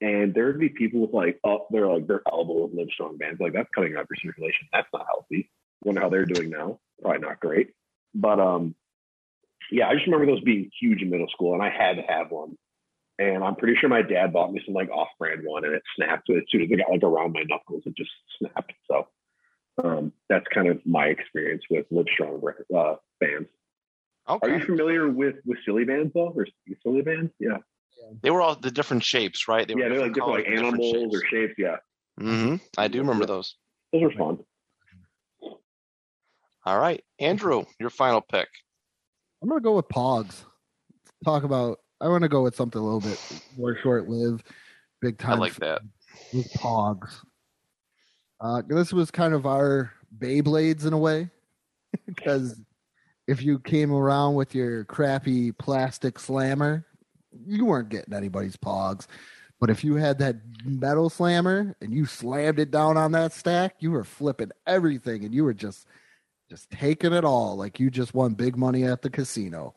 and 0.00 0.34
there'd 0.34 0.60
be 0.60 0.68
people 0.68 1.00
with 1.00 1.12
like 1.12 1.38
up 1.44 1.68
their 1.70 1.86
like 1.86 2.06
their 2.06 2.22
elbow 2.30 2.66
with 2.66 2.76
Livestrong 2.76 3.18
bands. 3.18 3.40
Like 3.40 3.52
that's 3.52 3.68
cutting 3.74 3.96
out 3.96 4.06
your 4.10 4.32
circulation. 4.32 4.68
That's 4.72 4.88
not 4.92 5.06
healthy. 5.06 5.50
Wonder 5.82 6.00
how 6.00 6.08
they're 6.08 6.24
doing 6.24 6.50
now. 6.50 6.80
Probably 7.00 7.20
not 7.20 7.40
great. 7.40 7.70
But 8.14 8.40
um, 8.40 8.74
yeah, 9.70 9.88
I 9.88 9.94
just 9.94 10.06
remember 10.06 10.26
those 10.26 10.42
being 10.42 10.70
huge 10.80 11.02
in 11.02 11.10
middle 11.10 11.28
school, 11.28 11.54
and 11.54 11.62
I 11.62 11.70
had 11.70 11.96
to 11.96 12.02
have 12.02 12.30
one. 12.30 12.56
And 13.20 13.42
I'm 13.42 13.56
pretty 13.56 13.76
sure 13.76 13.88
my 13.88 14.02
dad 14.02 14.32
bought 14.32 14.52
me 14.52 14.62
some 14.64 14.74
like 14.74 14.90
off-brand 14.90 15.42
one, 15.44 15.64
and 15.64 15.74
it 15.74 15.82
snapped 15.96 16.30
as 16.30 16.42
soon 16.50 16.62
as 16.62 16.70
it 16.70 16.76
got 16.76 16.90
like 16.90 17.02
around 17.02 17.32
my 17.32 17.42
knuckles. 17.48 17.82
It 17.84 17.96
just 17.96 18.10
snapped. 18.38 18.72
So 18.88 19.08
um, 19.82 20.12
that's 20.28 20.46
kind 20.54 20.68
of 20.68 20.80
my 20.86 21.06
experience 21.06 21.64
with 21.68 21.86
Livestrong 21.90 22.40
uh, 22.74 22.96
bands. 23.20 23.48
Okay. 24.28 24.46
Are 24.46 24.58
you 24.58 24.64
familiar 24.64 25.08
with 25.08 25.36
with 25.44 25.58
Silly 25.64 25.84
Bandz 25.84 26.12
though, 26.12 26.32
or 26.36 26.46
Silly 26.82 27.02
Bandz? 27.02 27.30
Yeah, 27.40 27.58
They 28.22 28.30
were 28.30 28.40
all 28.40 28.54
the 28.56 28.70
different 28.70 29.04
shapes, 29.04 29.48
right? 29.48 29.66
They 29.68 29.74
were 29.74 29.82
yeah, 29.82 29.88
they're 29.90 30.00
like 30.00 30.14
different 30.14 30.34
like 30.34 30.46
colors, 30.46 30.60
animals 30.60 31.14
or 31.14 31.22
shapes. 31.26 31.54
Yeah, 31.58 31.76
Mm-hmm. 32.20 32.56
I 32.76 32.88
do 32.88 32.98
remember 33.00 33.22
Yeah. 33.24 33.26
those. 33.26 33.56
those 33.92 34.02
are 34.04 34.10
fun. 34.12 34.38
All 36.64 36.78
right, 36.78 37.02
Andrew, 37.18 37.64
your 37.80 37.90
final 37.90 38.20
pick. 38.20 38.48
I'm 39.42 39.48
gonna 39.48 39.60
go 39.60 39.76
with 39.76 39.88
Pogs. 39.88 40.44
Talk 41.24 41.44
about. 41.44 41.78
I 42.00 42.08
want 42.08 42.22
to 42.22 42.28
go 42.28 42.42
with 42.42 42.54
something 42.54 42.80
a 42.80 42.84
little 42.84 43.00
bit 43.00 43.18
more 43.56 43.76
short-lived, 43.82 44.44
big 45.00 45.16
I 45.20 45.24
time. 45.30 45.40
like 45.40 45.54
that. 45.56 45.82
with 46.32 46.50
Pogs. 46.54 47.14
Uh, 48.40 48.62
this 48.68 48.92
was 48.92 49.10
kind 49.10 49.34
of 49.34 49.46
our 49.46 49.92
Beyblades 50.18 50.86
in 50.86 50.92
a 50.92 50.98
way, 50.98 51.28
because 52.06 52.60
if 53.26 53.42
you 53.42 53.58
came 53.60 53.92
around 53.92 54.34
with 54.34 54.54
your 54.54 54.84
crappy 54.84 55.50
plastic 55.52 56.18
slammer, 56.18 56.86
you 57.46 57.64
weren't 57.64 57.88
getting 57.88 58.14
anybody's 58.14 58.56
Pogs. 58.56 59.06
But 59.60 59.70
if 59.70 59.82
you 59.82 59.96
had 59.96 60.18
that 60.20 60.36
metal 60.64 61.10
slammer 61.10 61.76
and 61.80 61.92
you 61.92 62.06
slammed 62.06 62.60
it 62.60 62.70
down 62.70 62.96
on 62.96 63.10
that 63.12 63.32
stack, 63.32 63.74
you 63.80 63.90
were 63.90 64.04
flipping 64.04 64.50
everything, 64.66 65.24
and 65.24 65.34
you 65.34 65.44
were 65.44 65.54
just 65.54 65.86
just 66.48 66.70
taking 66.70 67.12
it 67.12 67.24
all 67.24 67.56
like 67.56 67.78
you 67.80 67.90
just 67.90 68.14
won 68.14 68.32
big 68.34 68.56
money 68.56 68.84
at 68.84 69.02
the 69.02 69.10
casino. 69.10 69.74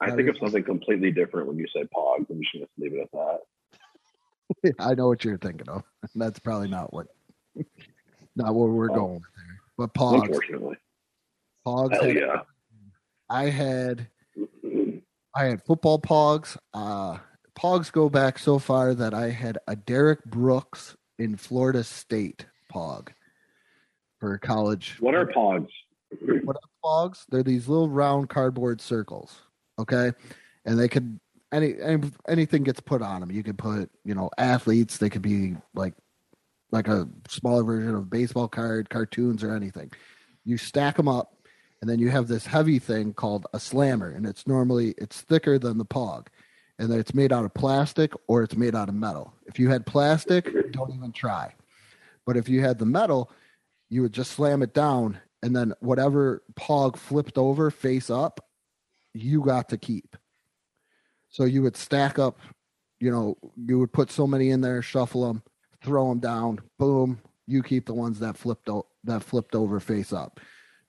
I 0.00 0.10
think 0.12 0.28
of 0.28 0.36
something 0.40 0.64
completely 0.64 1.10
different 1.12 1.46
when 1.48 1.58
you 1.58 1.66
say 1.74 1.84
Pogs. 1.94 2.30
I'm 2.30 2.40
just 2.40 2.52
gonna 2.54 2.66
leave 2.78 2.94
it 2.94 3.00
at 3.02 3.12
that. 3.12 4.74
I 4.80 4.94
know 4.94 5.08
what 5.08 5.24
you're 5.24 5.38
thinking 5.38 5.68
of. 5.68 5.82
That's 6.14 6.38
probably 6.38 6.68
not 6.68 6.92
what 6.94 7.08
not 8.36 8.54
where 8.54 8.68
we're 8.68 8.90
Oh. 8.92 8.94
going 8.94 9.14
with 9.14 9.22
there. 9.36 9.60
But 9.76 9.94
Pogs, 9.94 10.22
Unfortunately, 10.24 10.76
Pogs. 11.66 11.92
hell 11.92 12.04
had- 12.04 12.16
yeah. 12.16 12.40
I 13.30 13.44
had 13.50 14.08
mm-hmm. 14.38 14.77
I 15.38 15.44
had 15.44 15.62
football 15.62 16.00
Pogs. 16.00 16.56
Uh, 16.74 17.18
Pogs 17.56 17.92
go 17.92 18.08
back 18.08 18.40
so 18.40 18.58
far 18.58 18.92
that 18.94 19.14
I 19.14 19.30
had 19.30 19.56
a 19.68 19.76
Derrick 19.76 20.24
Brooks 20.24 20.96
in 21.16 21.36
Florida 21.36 21.84
State 21.84 22.46
Pog 22.72 23.10
for 24.18 24.36
college. 24.38 24.96
What 24.98 25.14
are 25.14 25.26
Pogs? 25.26 25.68
what 26.42 26.56
are 26.56 26.70
Pogs? 26.84 27.24
They're 27.28 27.44
these 27.44 27.68
little 27.68 27.88
round 27.88 28.28
cardboard 28.28 28.80
circles. 28.80 29.42
Okay, 29.78 30.10
and 30.64 30.76
they 30.76 30.88
could 30.88 31.20
any, 31.52 31.80
any 31.80 32.10
anything 32.28 32.64
gets 32.64 32.80
put 32.80 33.00
on 33.00 33.20
them. 33.20 33.30
You 33.30 33.44
could 33.44 33.58
put 33.58 33.90
you 34.04 34.16
know 34.16 34.30
athletes. 34.38 34.98
They 34.98 35.08
could 35.08 35.22
be 35.22 35.54
like 35.72 35.94
like 36.72 36.88
a 36.88 37.08
smaller 37.28 37.62
version 37.62 37.94
of 37.94 38.10
baseball 38.10 38.48
card, 38.48 38.90
cartoons, 38.90 39.44
or 39.44 39.54
anything. 39.54 39.92
You 40.44 40.56
stack 40.56 40.96
them 40.96 41.06
up, 41.06 41.32
and 41.80 41.88
then 41.88 41.98
you 41.98 42.10
have 42.10 42.28
this 42.28 42.46
heavy 42.46 42.78
thing 42.78 43.14
called 43.14 43.46
a 43.52 43.60
slammer, 43.60 44.10
and 44.10 44.26
it's 44.26 44.46
normally 44.46 44.94
it's 44.98 45.20
thicker 45.20 45.58
than 45.58 45.78
the 45.78 45.84
Pog, 45.84 46.26
and 46.78 46.92
it's 46.92 47.14
made 47.14 47.32
out 47.32 47.44
of 47.44 47.54
plastic 47.54 48.12
or 48.26 48.42
it's 48.42 48.56
made 48.56 48.74
out 48.74 48.88
of 48.88 48.94
metal. 48.94 49.32
If 49.46 49.58
you 49.58 49.70
had 49.70 49.86
plastic, 49.86 50.72
don't 50.72 50.94
even 50.94 51.12
try. 51.12 51.54
But 52.26 52.36
if 52.36 52.48
you 52.48 52.60
had 52.60 52.78
the 52.78 52.86
metal, 52.86 53.30
you 53.88 54.02
would 54.02 54.12
just 54.12 54.32
slam 54.32 54.62
it 54.62 54.74
down, 54.74 55.18
and 55.42 55.54
then 55.54 55.72
whatever 55.80 56.42
Pog 56.54 56.96
flipped 56.96 57.38
over 57.38 57.70
face 57.70 58.10
up, 58.10 58.40
you 59.14 59.42
got 59.42 59.68
to 59.70 59.78
keep. 59.78 60.16
So 61.30 61.44
you 61.44 61.62
would 61.62 61.76
stack 61.76 62.18
up, 62.18 62.38
you 63.00 63.10
know, 63.10 63.36
you 63.56 63.78
would 63.78 63.92
put 63.92 64.10
so 64.10 64.26
many 64.26 64.50
in 64.50 64.60
there, 64.60 64.82
shuffle 64.82 65.26
them, 65.26 65.42
throw 65.82 66.08
them 66.08 66.18
down, 66.18 66.60
boom, 66.78 67.20
you 67.46 67.62
keep 67.62 67.86
the 67.86 67.94
ones 67.94 68.18
that 68.18 68.36
flipped 68.36 68.68
o- 68.68 68.86
that 69.04 69.22
flipped 69.22 69.54
over 69.54 69.80
face 69.80 70.12
up. 70.12 70.40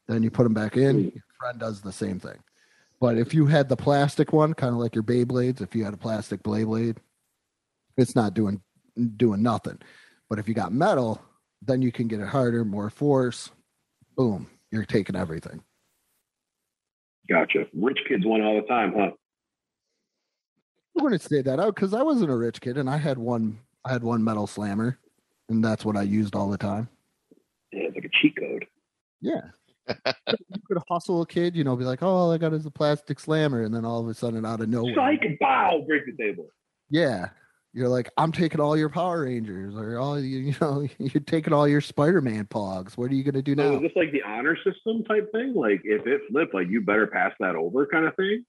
Then 0.10 0.24
you 0.24 0.32
put 0.32 0.44
them 0.44 0.56
back 0.56 0.76
in. 0.76 1.04
Your 1.04 1.24
friend 1.40 1.60
does 1.60 1.82
the 1.82 1.92
same 1.92 2.20
thing. 2.20 2.40
But 3.00 3.18
if 3.18 3.34
you 3.34 3.46
had 3.46 3.70
the 3.70 3.78
plastic 3.78 4.34
one, 4.34 4.56
kind 4.56 4.74
of 4.74 4.80
like 4.80 4.96
your 4.96 5.04
Beyblades, 5.04 5.62
if 5.62 5.76
you 5.76 5.86
had 5.86 5.94
a 5.94 5.98
plastic 5.98 6.42
Beyblade, 6.44 6.98
it's 7.96 8.16
not 8.16 8.34
doing 8.34 8.62
doing 9.16 9.44
nothing. 9.44 9.78
But 10.28 10.40
if 10.40 10.48
you 10.48 10.56
got 10.56 10.74
metal, 10.74 11.22
then 11.62 11.84
you 11.84 11.92
can 11.92 12.08
get 12.08 12.20
it 12.20 12.28
harder, 12.28 12.66
more 12.66 12.90
force. 12.90 13.52
Boom, 14.18 14.48
you're 14.72 14.84
taking 14.84 15.16
everything. 15.16 15.64
Gotcha. 17.30 17.68
Rich 17.74 18.00
kids 18.08 18.24
win 18.26 18.42
all 18.42 18.56
the 18.60 18.68
time, 18.68 18.94
huh? 18.98 19.12
I 20.98 21.04
wouldn't 21.04 21.22
say 21.22 21.44
that 21.44 21.60
out 21.60 21.76
because 21.76 21.94
I 21.94 22.02
wasn't 22.02 22.32
a 22.32 22.36
rich 22.36 22.60
kid 22.60 22.78
and 22.78 22.90
I 22.90 22.98
had 22.98 23.20
one. 23.20 23.60
I 23.86 23.94
had 23.94 24.04
one 24.04 24.24
metal 24.24 24.48
slammer, 24.48 24.98
and 25.48 25.64
that's 25.64 25.86
what 25.86 25.96
I 25.96 26.02
used 26.02 26.36
all 26.36 26.50
the 26.50 26.58
time. 26.58 26.90
Yeah, 27.72 27.84
it's 27.84 27.96
like 27.96 28.06
a 28.06 28.10
cheat 28.20 28.36
code. 28.36 28.66
Yeah. 29.22 29.42
You 30.06 30.62
could 30.68 30.78
hustle 30.90 31.22
a 31.22 31.26
kid, 31.26 31.56
you 31.56 31.64
know, 31.64 31.76
be 31.76 31.86
like, 31.86 32.02
"Oh, 32.04 32.08
all 32.08 32.32
I 32.32 32.38
got 32.38 32.54
is 32.54 32.66
a 32.66 32.72
plastic 32.72 33.20
slammer," 33.20 33.64
and 33.64 33.74
then 33.74 33.86
all 33.86 34.00
of 34.02 34.08
a 34.08 34.14
sudden, 34.14 34.46
out 34.46 34.62
of 34.62 34.70
nowhere, 34.70 34.94
Psych, 34.96 35.38
bow, 35.40 35.84
break 35.88 36.06
the 36.06 36.14
table. 36.24 36.48
yeah, 36.90 37.30
you're 37.74 37.88
like, 37.90 38.10
"I'm 38.18 38.32
taking 38.32 38.60
all 38.60 38.78
your 38.78 38.90
Power 38.90 39.24
Rangers, 39.24 39.76
or 39.76 39.98
all 39.98 40.20
you, 40.20 40.40
you 40.40 40.56
know, 40.62 40.88
you're 41.00 41.24
taking 41.24 41.54
all 41.54 41.68
your 41.68 41.82
Spider-Man 41.82 42.46
pogs. 42.46 42.98
What 42.98 43.12
are 43.12 43.16
you 43.16 43.24
gonna 43.24 43.42
do 43.42 43.56
now?" 43.56 43.76
is 43.76 43.82
this 43.82 43.92
like 43.96 44.12
the 44.12 44.24
honor 44.24 44.58
system 44.64 45.04
type 45.06 45.32
thing? 45.32 45.54
Like 45.56 45.82
if 45.84 46.06
it 46.08 46.22
flipped, 46.30 46.54
like 46.54 46.68
you 46.70 46.82
better 46.82 47.08
pass 47.08 47.34
that 47.40 47.56
over 47.56 47.86
kind 47.88 48.06
of 48.06 48.16
thing? 48.16 48.46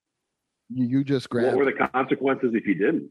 You, 0.68 0.86
you 0.86 1.04
just 1.04 1.28
grab. 1.28 1.46
What 1.46 1.56
were 1.56 1.64
the 1.64 1.88
consequences 1.88 2.52
if 2.54 2.66
you 2.66 2.74
didn't? 2.74 3.10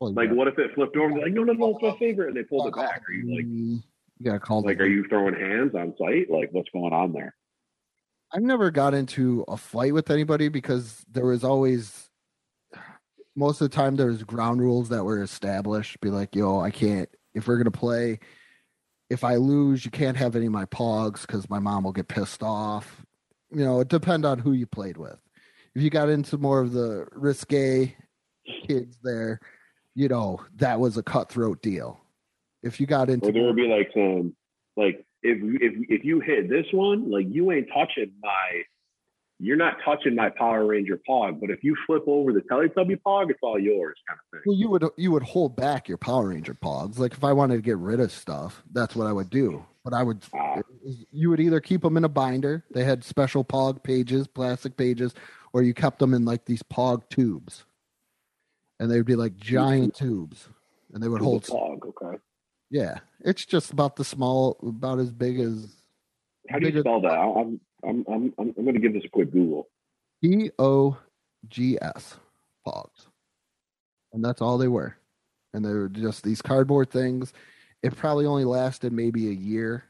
well, 0.00 0.12
Like 0.12 0.28
got- 0.28 0.36
what 0.36 0.48
if 0.48 0.58
it 0.58 0.74
flipped 0.74 0.96
over? 0.96 1.18
Like, 1.18 1.32
no, 1.32 1.42
no, 1.44 1.52
no, 1.54 1.70
it's 1.70 1.82
my 1.82 1.96
favorite, 1.98 2.28
and 2.28 2.36
they 2.36 2.42
pulled 2.44 2.66
it 2.68 2.74
back. 2.76 3.02
Are 3.08 3.12
you 3.12 3.34
like, 3.34 3.46
mm. 3.46 3.82
You 4.18 4.24
gotta 4.24 4.40
call 4.40 4.62
like, 4.62 4.80
are 4.80 4.86
you 4.86 5.06
throwing 5.08 5.34
hands 5.34 5.74
on 5.74 5.94
site? 5.98 6.30
Like, 6.30 6.50
what's 6.52 6.70
going 6.70 6.92
on 6.92 7.12
there? 7.12 7.34
I've 8.32 8.42
never 8.42 8.70
got 8.70 8.94
into 8.94 9.44
a 9.48 9.56
fight 9.56 9.94
with 9.94 10.10
anybody 10.10 10.48
because 10.48 11.04
there 11.10 11.24
was 11.24 11.44
always 11.44 12.10
most 13.36 13.60
of 13.60 13.70
the 13.70 13.74
time 13.74 13.96
there 13.96 14.08
was 14.08 14.22
ground 14.24 14.60
rules 14.60 14.88
that 14.88 15.04
were 15.04 15.22
established. 15.22 16.00
Be 16.00 16.10
like, 16.10 16.34
yo, 16.34 16.60
I 16.60 16.70
can't 16.70 17.08
if 17.34 17.46
we're 17.46 17.58
gonna 17.58 17.70
play. 17.70 18.18
If 19.10 19.24
I 19.24 19.36
lose, 19.36 19.84
you 19.84 19.90
can't 19.90 20.16
have 20.18 20.36
any 20.36 20.46
of 20.46 20.52
my 20.52 20.66
pogs 20.66 21.22
because 21.22 21.48
my 21.48 21.58
mom 21.58 21.84
will 21.84 21.92
get 21.92 22.08
pissed 22.08 22.42
off. 22.42 23.06
You 23.50 23.64
know, 23.64 23.80
it 23.80 23.88
depend 23.88 24.26
on 24.26 24.38
who 24.38 24.52
you 24.52 24.66
played 24.66 24.98
with. 24.98 25.18
If 25.74 25.82
you 25.82 25.88
got 25.88 26.10
into 26.10 26.36
more 26.36 26.60
of 26.60 26.72
the 26.72 27.06
risque 27.12 27.96
kids 28.66 28.98
there, 29.02 29.40
you 29.94 30.08
know 30.08 30.40
that 30.56 30.80
was 30.80 30.96
a 30.96 31.02
cutthroat 31.02 31.62
deal. 31.62 32.00
If 32.62 32.80
you 32.80 32.86
got 32.86 33.08
into 33.10 33.28
Or 33.28 33.32
there 33.32 33.44
would 33.44 33.56
be 33.56 33.68
like 33.68 33.90
some, 33.94 34.34
like 34.76 35.04
if 35.22 35.38
if 35.42 35.90
if 35.90 36.04
you 36.04 36.20
hit 36.20 36.48
this 36.48 36.66
one, 36.72 37.10
like 37.10 37.26
you 37.28 37.52
ain't 37.52 37.68
touching 37.72 38.12
my, 38.22 38.62
you're 39.38 39.56
not 39.56 39.76
touching 39.84 40.14
my 40.14 40.30
Power 40.30 40.66
Ranger 40.66 41.00
Pog. 41.08 41.40
But 41.40 41.50
if 41.50 41.62
you 41.62 41.76
flip 41.86 42.02
over 42.06 42.32
the 42.32 42.40
Teletubby 42.40 43.00
Pog, 43.06 43.30
it's 43.30 43.38
all 43.42 43.58
yours, 43.58 43.96
kind 44.08 44.18
of 44.18 44.30
thing. 44.30 44.42
Well, 44.46 44.56
you 44.56 44.68
would 44.70 44.84
you 44.96 45.12
would 45.12 45.22
hold 45.22 45.54
back 45.56 45.88
your 45.88 45.98
Power 45.98 46.28
Ranger 46.28 46.54
pogs. 46.54 46.98
Like 46.98 47.12
if 47.12 47.22
I 47.22 47.32
wanted 47.32 47.56
to 47.56 47.62
get 47.62 47.78
rid 47.78 48.00
of 48.00 48.10
stuff, 48.10 48.62
that's 48.72 48.96
what 48.96 49.06
I 49.06 49.12
would 49.12 49.30
do. 49.30 49.64
But 49.84 49.94
I 49.94 50.02
would 50.02 50.24
Ah. 50.34 50.60
you 51.12 51.30
would 51.30 51.40
either 51.40 51.60
keep 51.60 51.82
them 51.82 51.96
in 51.96 52.04
a 52.04 52.08
binder. 52.08 52.64
They 52.72 52.84
had 52.84 53.04
special 53.04 53.44
pog 53.44 53.82
pages, 53.82 54.26
plastic 54.26 54.76
pages, 54.76 55.14
or 55.52 55.62
you 55.62 55.74
kept 55.74 55.98
them 56.00 56.12
in 56.12 56.24
like 56.24 56.44
these 56.44 56.62
pog 56.62 57.08
tubes, 57.08 57.64
and 58.80 58.90
they 58.90 58.96
would 58.96 59.06
be 59.06 59.16
like 59.16 59.36
giant 59.36 59.94
tubes, 59.94 60.48
and 60.92 61.02
they 61.02 61.08
would 61.08 61.22
hold. 61.22 61.44
Pog, 61.44 61.86
okay. 61.86 62.18
Yeah, 62.70 62.98
it's 63.20 63.46
just 63.46 63.72
about 63.72 63.96
the 63.96 64.04
small, 64.04 64.58
about 64.62 64.98
as 64.98 65.10
big 65.10 65.40
as 65.40 65.74
How 66.50 66.58
do 66.58 66.68
you 66.68 66.80
spell 66.80 67.00
that? 67.00 67.08
I'm 67.08 67.60
I'm 67.82 68.04
I'm 68.08 68.34
I'm, 68.38 68.54
I'm 68.56 68.64
going 68.64 68.74
to 68.74 68.80
give 68.80 68.92
this 68.92 69.04
a 69.04 69.08
quick 69.08 69.30
Google. 69.32 69.68
P 70.22 70.50
O 70.58 70.96
G 71.48 71.78
S 71.80 72.16
pogs, 72.66 73.06
and 74.12 74.24
that's 74.24 74.42
all 74.42 74.58
they 74.58 74.68
were. 74.68 74.96
And 75.54 75.64
they 75.64 75.72
were 75.72 75.88
just 75.88 76.24
these 76.24 76.42
cardboard 76.42 76.90
things. 76.90 77.32
It 77.82 77.96
probably 77.96 78.26
only 78.26 78.44
lasted 78.44 78.92
maybe 78.92 79.28
a 79.28 79.32
year, 79.32 79.84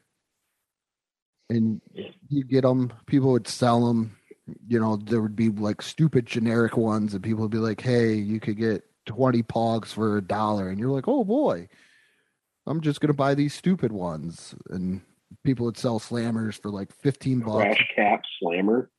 and 1.50 1.80
you 2.28 2.44
get 2.44 2.62
them. 2.62 2.92
People 3.06 3.32
would 3.32 3.48
sell 3.48 3.86
them. 3.86 4.16
You 4.66 4.78
know, 4.78 4.96
there 4.96 5.20
would 5.20 5.36
be 5.36 5.48
like 5.48 5.82
stupid 5.82 6.26
generic 6.26 6.76
ones, 6.76 7.12
and 7.14 7.24
people 7.24 7.42
would 7.42 7.50
be 7.50 7.58
like, 7.58 7.80
"Hey, 7.80 8.14
you 8.14 8.38
could 8.38 8.56
get 8.56 8.84
twenty 9.04 9.42
pogs 9.42 9.88
for 9.88 10.16
a 10.16 10.22
dollar," 10.22 10.68
and 10.68 10.78
you're 10.78 10.90
like, 10.90 11.08
"Oh 11.08 11.24
boy." 11.24 11.68
I'm 12.68 12.80
just 12.80 13.00
gonna 13.00 13.14
buy 13.14 13.34
these 13.34 13.54
stupid 13.54 13.92
ones, 13.92 14.54
and 14.70 15.00
people 15.44 15.66
would 15.66 15.78
sell 15.78 15.98
slammers 15.98 16.60
for 16.60 16.70
like 16.70 16.92
fifteen 16.92 17.40
bucks. 17.40 17.64
Crash 17.64 17.92
Cap 17.96 18.22
Slammer. 18.38 18.90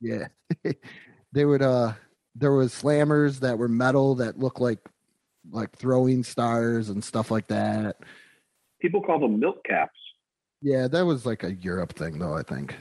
Yeah. 0.00 0.28
they 1.32 1.44
would 1.44 1.62
uh 1.62 1.94
there 2.34 2.52
was 2.52 2.72
slammers 2.72 3.40
that 3.40 3.58
were 3.58 3.68
metal 3.68 4.16
that 4.16 4.38
looked 4.38 4.60
like 4.60 4.80
like 5.50 5.76
throwing 5.76 6.22
stars 6.22 6.90
and 6.90 7.02
stuff 7.02 7.30
like 7.30 7.48
that. 7.48 7.96
People 8.80 9.02
call 9.02 9.18
them 9.18 9.40
milk 9.40 9.64
caps. 9.64 9.98
Yeah, 10.60 10.88
that 10.88 11.06
was 11.06 11.24
like 11.24 11.44
a 11.44 11.54
Europe 11.54 11.94
thing 11.94 12.18
though, 12.18 12.34
I 12.34 12.42
think. 12.42 12.76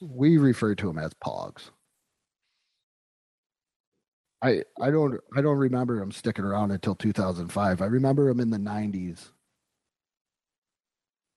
We 0.00 0.38
refer 0.38 0.74
to 0.74 0.86
them 0.86 0.98
as 0.98 1.12
pogs. 1.14 1.70
I 4.42 4.62
I 4.80 4.90
don't 4.90 5.20
I 5.36 5.40
don't 5.40 5.56
remember 5.56 5.98
them 5.98 6.12
sticking 6.12 6.44
around 6.44 6.70
until 6.70 6.94
2005. 6.94 7.82
I 7.82 7.86
remember 7.86 8.28
them 8.28 8.40
in 8.40 8.50
the 8.50 8.58
90s. 8.58 9.30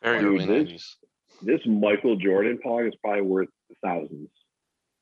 Very 0.04 0.20
Dude, 0.20 0.28
early 0.28 0.38
this- 0.40 0.48
nineties. 0.48 0.98
This 1.44 1.62
Michael 1.66 2.18
Jordan 2.18 2.60
pog 2.64 2.88
is 2.88 2.94
probably 3.02 3.24
worth 3.24 3.50
thousands. 3.84 4.30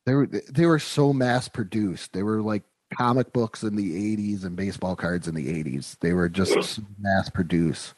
They 0.06 0.14
were 0.14 0.26
they 0.26 0.66
were 0.66 0.80
so 0.80 1.12
mass 1.12 1.50
produced. 1.50 2.14
They 2.14 2.24
were 2.24 2.42
like 2.42 2.64
comic 2.98 3.34
books 3.34 3.64
in 3.64 3.76
the 3.76 4.16
80s 4.16 4.46
and 4.46 4.56
baseball 4.56 4.96
cards 4.96 5.28
in 5.28 5.36
the 5.36 5.48
80s. 5.64 5.98
They 6.00 6.14
were 6.14 6.30
just 6.30 6.80
mass 6.98 7.30
produced. 7.30 7.94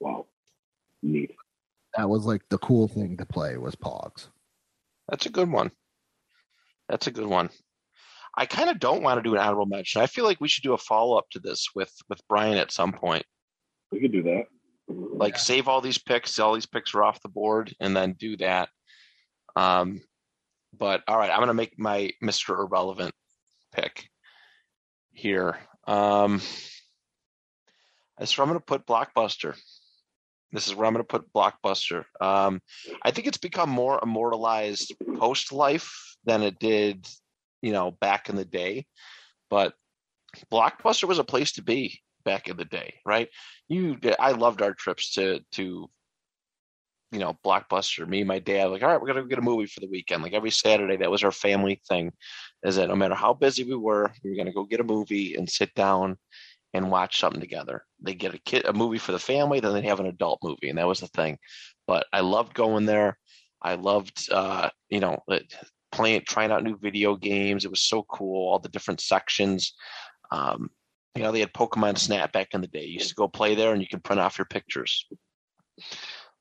Wow. 0.00 0.26
Neat. 1.02 1.30
That 1.96 2.08
was 2.08 2.26
like 2.26 2.42
the 2.50 2.58
cool 2.58 2.88
thing 2.88 3.16
to 3.18 3.26
play 3.26 3.56
was 3.56 3.74
pogs. 3.74 4.28
That's 5.08 5.26
a 5.26 5.30
good 5.30 5.50
one. 5.50 5.70
That's 6.88 7.06
a 7.06 7.10
good 7.10 7.26
one. 7.26 7.50
I 8.36 8.46
kind 8.46 8.70
of 8.70 8.78
don't 8.80 9.02
want 9.02 9.18
to 9.18 9.22
do 9.22 9.34
an 9.34 9.40
honorable 9.40 9.66
mention. 9.66 10.02
I 10.02 10.06
feel 10.06 10.24
like 10.24 10.40
we 10.40 10.48
should 10.48 10.62
do 10.62 10.72
a 10.72 10.78
follow 10.78 11.16
up 11.16 11.30
to 11.30 11.38
this 11.38 11.68
with 11.74 11.92
with 12.08 12.20
Brian 12.28 12.58
at 12.58 12.72
some 12.72 12.92
point. 12.92 13.24
We 13.92 14.00
could 14.00 14.12
do 14.12 14.22
that. 14.24 14.44
Like 14.90 15.38
save 15.38 15.68
all 15.68 15.80
these 15.80 15.98
picks, 15.98 16.38
all 16.38 16.54
these 16.54 16.66
picks 16.66 16.94
are 16.94 17.02
off 17.02 17.22
the 17.22 17.28
board, 17.28 17.74
and 17.80 17.96
then 17.96 18.14
do 18.14 18.36
that. 18.38 18.68
Um, 19.56 20.00
but 20.76 21.02
all 21.06 21.18
right, 21.18 21.30
I'm 21.30 21.40
gonna 21.40 21.54
make 21.54 21.78
my 21.78 22.12
Mr. 22.22 22.58
Irrelevant 22.58 23.14
pick 23.72 24.08
here. 25.12 25.58
Um, 25.86 26.40
so 28.24 28.42
I'm 28.42 28.48
gonna 28.48 28.60
put 28.60 28.86
Blockbuster. 28.86 29.56
This 30.52 30.66
is 30.66 30.74
where 30.74 30.86
I'm 30.86 30.94
gonna 30.94 31.04
put 31.04 31.32
Blockbuster. 31.32 32.04
Um, 32.20 32.60
I 33.02 33.10
think 33.10 33.26
it's 33.26 33.38
become 33.38 33.70
more 33.70 34.00
immortalized 34.02 34.94
post 35.18 35.52
life 35.52 36.16
than 36.24 36.42
it 36.42 36.58
did, 36.58 37.06
you 37.62 37.72
know, 37.72 37.92
back 37.92 38.28
in 38.28 38.36
the 38.36 38.44
day. 38.44 38.86
But 39.48 39.74
Blockbuster 40.52 41.04
was 41.04 41.18
a 41.18 41.24
place 41.24 41.52
to 41.52 41.62
be 41.62 42.00
back 42.24 42.48
in 42.48 42.56
the 42.56 42.64
day, 42.64 42.94
right? 43.04 43.28
You, 43.68 43.98
I 44.18 44.32
loved 44.32 44.62
our 44.62 44.74
trips 44.74 45.12
to 45.14 45.40
to, 45.52 45.88
you 47.12 47.18
know, 47.18 47.38
Blockbuster. 47.44 48.06
Me 48.06 48.20
and 48.20 48.28
my 48.28 48.38
dad, 48.38 48.66
like, 48.66 48.82
all 48.82 48.88
right, 48.88 49.00
we're 49.00 49.06
gonna 49.06 49.22
go 49.22 49.28
get 49.28 49.38
a 49.38 49.42
movie 49.42 49.66
for 49.66 49.80
the 49.80 49.88
weekend. 49.88 50.22
Like 50.22 50.32
every 50.32 50.50
Saturday, 50.50 50.96
that 50.96 51.10
was 51.10 51.24
our 51.24 51.32
family 51.32 51.80
thing. 51.88 52.12
Is 52.62 52.76
that 52.76 52.88
no 52.88 52.96
matter 52.96 53.14
how 53.14 53.34
busy 53.34 53.64
we 53.64 53.76
were, 53.76 54.12
we 54.22 54.30
were 54.30 54.36
gonna 54.36 54.52
go 54.52 54.64
get 54.64 54.80
a 54.80 54.84
movie 54.84 55.34
and 55.34 55.48
sit 55.48 55.74
down 55.74 56.16
and 56.72 56.90
watch 56.90 57.18
something 57.18 57.40
together. 57.40 57.84
They 58.00 58.14
get 58.14 58.34
a 58.34 58.38
kid 58.38 58.64
a 58.64 58.72
movie 58.72 58.98
for 58.98 59.12
the 59.12 59.18
family, 59.18 59.60
then 59.60 59.74
they 59.74 59.82
have 59.82 60.00
an 60.00 60.06
adult 60.06 60.40
movie, 60.42 60.68
and 60.68 60.78
that 60.78 60.86
was 60.86 61.00
the 61.00 61.08
thing. 61.08 61.38
But 61.86 62.06
I 62.12 62.20
loved 62.20 62.54
going 62.54 62.86
there. 62.86 63.18
I 63.62 63.74
loved, 63.74 64.28
uh, 64.30 64.70
you 64.88 65.00
know, 65.00 65.18
playing, 65.92 66.22
trying 66.26 66.50
out 66.50 66.62
new 66.62 66.78
video 66.78 67.16
games. 67.16 67.64
It 67.64 67.70
was 67.70 67.82
so 67.82 68.04
cool. 68.04 68.48
All 68.48 68.58
the 68.58 68.68
different 68.68 69.00
sections. 69.00 69.74
Um, 70.30 70.70
you 71.14 71.22
know, 71.22 71.32
they 71.32 71.40
had 71.40 71.52
Pokemon 71.52 71.98
Snap 71.98 72.32
back 72.32 72.48
in 72.54 72.60
the 72.60 72.68
day. 72.68 72.84
You 72.84 72.94
used 72.94 73.08
to 73.08 73.14
go 73.14 73.28
play 73.28 73.54
there, 73.54 73.72
and 73.72 73.82
you 73.82 73.88
could 73.88 74.04
print 74.04 74.20
off 74.20 74.38
your 74.38 74.44
pictures. 74.44 75.06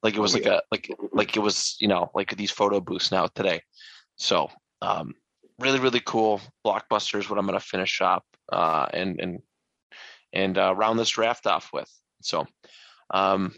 Like 0.03 0.15
it 0.15 0.19
was 0.19 0.33
like 0.33 0.45
a 0.45 0.61
like 0.71 0.89
like 1.11 1.35
it 1.35 1.39
was 1.39 1.75
you 1.79 1.87
know 1.87 2.09
like 2.13 2.35
these 2.35 2.51
photo 2.51 2.79
booths 2.79 3.11
now 3.11 3.27
today. 3.27 3.61
So 4.15 4.49
um, 4.81 5.13
really 5.59 5.79
really 5.79 6.01
cool. 6.05 6.41
Blockbuster 6.65 7.19
is 7.19 7.29
what 7.29 7.39
I'm 7.39 7.45
going 7.45 7.59
to 7.59 7.65
finish 7.65 8.01
up 8.01 8.23
uh, 8.51 8.87
and 8.93 9.19
and 9.19 9.39
and 10.33 10.57
uh, 10.57 10.73
round 10.75 10.99
this 10.99 11.09
draft 11.09 11.47
off 11.47 11.69
with. 11.73 11.91
So, 12.21 12.45
um, 13.11 13.55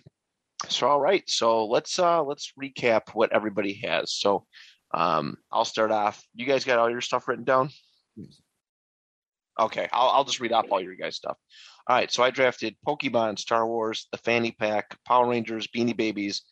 so 0.68 0.88
all 0.88 1.00
right. 1.00 1.24
So 1.30 1.68
let's 1.68 2.00
uh, 2.00 2.24
let's 2.24 2.54
recap 2.62 3.14
what 3.14 3.34
everybody 3.34 3.74
has. 3.86 4.14
So, 4.14 4.46
um, 4.94 5.38
I'll 5.52 5.66
start 5.66 5.92
off. 5.92 6.24
You 6.34 6.46
guys 6.46 6.66
got 6.66 6.80
all 6.80 6.90
your 6.90 7.02
stuff 7.02 7.28
written 7.28 7.46
down? 7.46 7.70
Okay, 9.60 9.88
I'll 9.92 10.10
I'll 10.10 10.24
just 10.24 10.40
read 10.40 10.54
off 10.54 10.68
all 10.72 10.82
your 10.82 10.96
guys' 10.96 11.16
stuff. 11.16 11.38
All 11.88 11.96
right. 11.96 12.12
So 12.12 12.24
I 12.24 12.32
drafted 12.32 12.76
Pokemon, 12.88 13.40
Star 13.40 13.68
Wars, 13.68 14.08
the 14.12 14.18
Fanny 14.20 14.52
Pack, 14.52 14.98
Power 15.06 15.28
Rangers, 15.28 15.68
Beanie 15.68 15.98
Babies, 15.98 16.44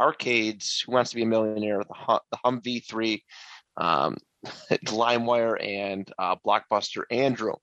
arcades. 0.00 0.82
Who 0.84 0.92
wants 0.92 1.10
to 1.10 1.16
be 1.16 1.22
a 1.22 1.26
millionaire? 1.26 1.82
The 1.82 1.94
Hum, 1.94 2.20
the 2.30 2.38
Humvee 2.44 2.86
three, 2.86 3.24
um, 3.76 4.16
LimeWire, 4.70 5.64
and 5.64 6.10
uh, 6.18 6.36
Blockbuster. 6.46 7.04
Andrew 7.10 7.54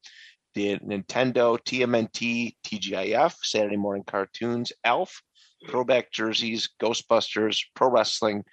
did 0.55 0.81
Nintendo, 0.81 1.59
TMNT, 1.59 2.55
TGIF, 2.65 3.35
Saturday 3.43 3.77
Morning 3.77 4.03
Cartoons, 4.05 4.71
Elf, 4.83 5.21
Throwback 5.67 6.11
Jerseys, 6.11 6.69
Ghostbusters, 6.81 7.59
Pro 7.75 7.89
Wrestling, 7.89 8.43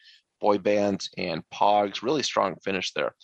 Boy 0.41 0.59
Bands, 0.59 1.09
and 1.17 1.43
Pogs. 1.53 2.03
Really 2.03 2.23
strong 2.23 2.57
finish 2.65 2.93
there. 2.93 3.15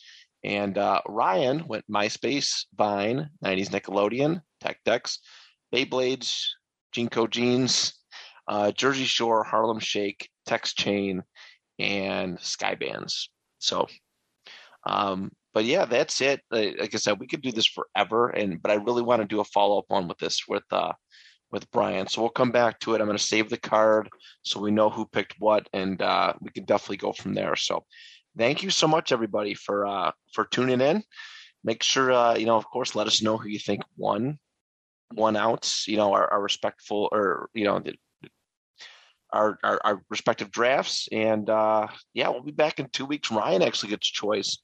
And 0.44 0.76
uh, 0.76 1.00
Ryan 1.08 1.66
went 1.66 1.84
MySpace, 1.90 2.66
Vine, 2.76 3.30
90s 3.44 3.68
Nickelodeon, 3.68 4.40
Tech 4.60 4.78
Decks, 4.84 5.18
Beyblades, 5.72 6.44
JNCO 6.94 7.30
Jeans, 7.30 7.94
uh, 8.48 8.72
Jersey 8.72 9.04
Shore, 9.04 9.44
Harlem 9.44 9.78
Shake, 9.78 10.28
Text 10.46 10.76
Chain, 10.76 11.22
and 11.78 12.38
Skybands. 12.38 13.28
So, 13.58 13.86
um, 14.84 15.30
but 15.54 15.64
yeah, 15.64 15.84
that's 15.84 16.20
it. 16.20 16.40
Like 16.50 16.94
I 16.94 16.98
said, 16.98 17.20
we 17.20 17.26
could 17.26 17.42
do 17.42 17.52
this 17.52 17.66
forever, 17.66 18.30
and 18.30 18.60
but 18.60 18.70
I 18.70 18.74
really 18.74 19.02
want 19.02 19.22
to 19.22 19.28
do 19.28 19.40
a 19.40 19.44
follow 19.44 19.78
up 19.78 19.84
one 19.88 20.08
with 20.08 20.18
this 20.18 20.42
with 20.48 20.64
uh 20.72 20.92
with 21.52 21.70
Brian. 21.70 22.08
So 22.08 22.22
we'll 22.22 22.30
come 22.30 22.50
back 22.50 22.80
to 22.80 22.94
it. 22.94 23.00
I'm 23.00 23.06
going 23.06 23.18
to 23.18 23.22
save 23.22 23.50
the 23.50 23.58
card 23.58 24.08
so 24.42 24.58
we 24.58 24.70
know 24.70 24.88
who 24.88 25.06
picked 25.06 25.34
what, 25.38 25.68
and 25.74 26.00
uh, 26.00 26.32
we 26.40 26.50
can 26.50 26.64
definitely 26.64 26.96
go 26.96 27.12
from 27.12 27.34
there. 27.34 27.54
So 27.56 27.84
thank 28.36 28.62
you 28.62 28.70
so 28.70 28.88
much, 28.88 29.12
everybody, 29.12 29.54
for 29.54 29.86
uh 29.86 30.12
for 30.34 30.44
tuning 30.46 30.80
in. 30.80 31.02
Make 31.64 31.82
sure 31.82 32.12
uh, 32.12 32.36
you 32.36 32.46
know, 32.46 32.56
of 32.56 32.66
course, 32.66 32.94
let 32.94 33.06
us 33.06 33.22
know 33.22 33.36
who 33.36 33.48
you 33.48 33.58
think 33.58 33.82
won 33.96 34.38
one 35.14 35.36
outs. 35.36 35.86
You 35.86 35.96
know, 35.96 36.12
our, 36.12 36.32
our 36.32 36.42
respectful 36.42 37.08
or 37.12 37.50
you 37.54 37.64
know 37.64 37.80
the, 37.80 37.94
our, 39.32 39.58
our 39.62 39.80
our 39.84 40.02
respective 40.10 40.50
drafts, 40.50 41.08
and 41.12 41.48
uh, 41.48 41.86
yeah, 42.14 42.28
we'll 42.28 42.42
be 42.42 42.52
back 42.52 42.78
in 42.78 42.88
two 42.90 43.06
weeks. 43.06 43.30
Ryan 43.30 43.62
actually 43.62 43.90
gets 43.90 44.06
choice 44.10 44.58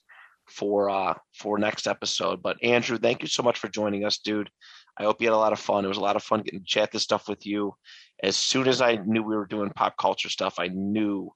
for 0.49 0.89
uh 0.89 1.15
for 1.35 1.59
next 1.59 1.87
episode. 1.87 2.43
But 2.43 2.63
Andrew, 2.63 2.99
thank 2.99 3.23
you 3.23 3.29
so 3.29 3.43
much 3.43 3.59
for 3.59 3.69
joining 3.69 4.05
us, 4.05 4.19
dude. 4.19 4.51
I 4.99 5.05
hope 5.05 5.21
you 5.21 5.29
had 5.29 5.35
a 5.35 5.39
lot 5.39 5.53
of 5.53 5.61
fun. 5.61 5.85
It 5.85 5.89
was 5.89 5.99
a 5.99 6.03
lot 6.03 6.17
of 6.17 6.23
fun 6.23 6.43
getting 6.43 6.61
to 6.61 6.67
chat 6.67 6.91
this 6.91 7.03
stuff 7.05 7.29
with 7.29 7.47
you. 7.47 7.75
As 8.23 8.37
soon 8.37 8.67
as 8.67 8.81
I 8.81 8.97
knew 8.97 9.23
we 9.23 9.37
were 9.37 9.47
doing 9.47 9.71
pop 9.71 9.97
culture 9.97 10.29
stuff, 10.29 10.59
I 10.59 10.69
knew 10.69 11.31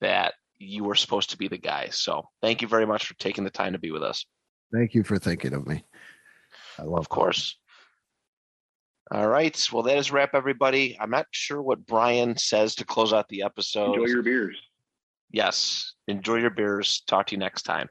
that 0.00 0.34
you 0.58 0.84
were 0.84 0.94
supposed 0.94 1.30
to 1.30 1.38
be 1.38 1.48
the 1.48 1.58
guy. 1.58 1.88
So 1.90 2.28
thank 2.42 2.62
you 2.62 2.68
very 2.68 2.86
much 2.86 3.06
for 3.06 3.14
taking 3.14 3.44
the 3.44 3.50
time 3.50 3.72
to 3.72 3.78
be 3.78 3.90
with 3.90 4.02
us. 4.02 4.24
Thank 4.72 4.94
you 4.94 5.02
for 5.02 5.18
thinking 5.18 5.54
of 5.54 5.66
me. 5.66 5.84
I 6.78 6.82
love 6.82 7.00
Of 7.00 7.08
course. 7.08 7.56
All 9.10 9.28
right. 9.28 9.58
Well, 9.72 9.82
that 9.84 9.96
is 9.96 10.10
a 10.10 10.12
wrap, 10.12 10.34
everybody. 10.34 10.96
I'm 11.00 11.10
not 11.10 11.26
sure 11.30 11.62
what 11.62 11.86
Brian 11.86 12.36
says 12.36 12.74
to 12.76 12.84
close 12.84 13.12
out 13.12 13.26
the 13.28 13.42
episode. 13.42 13.94
Enjoy 13.94 14.06
your 14.06 14.22
beers. 14.22 14.56
yes. 15.30 15.94
Enjoy 16.08 16.36
your 16.36 16.50
beers. 16.50 17.02
Talk 17.06 17.28
to 17.28 17.34
you 17.34 17.38
next 17.38 17.62
time. 17.62 17.88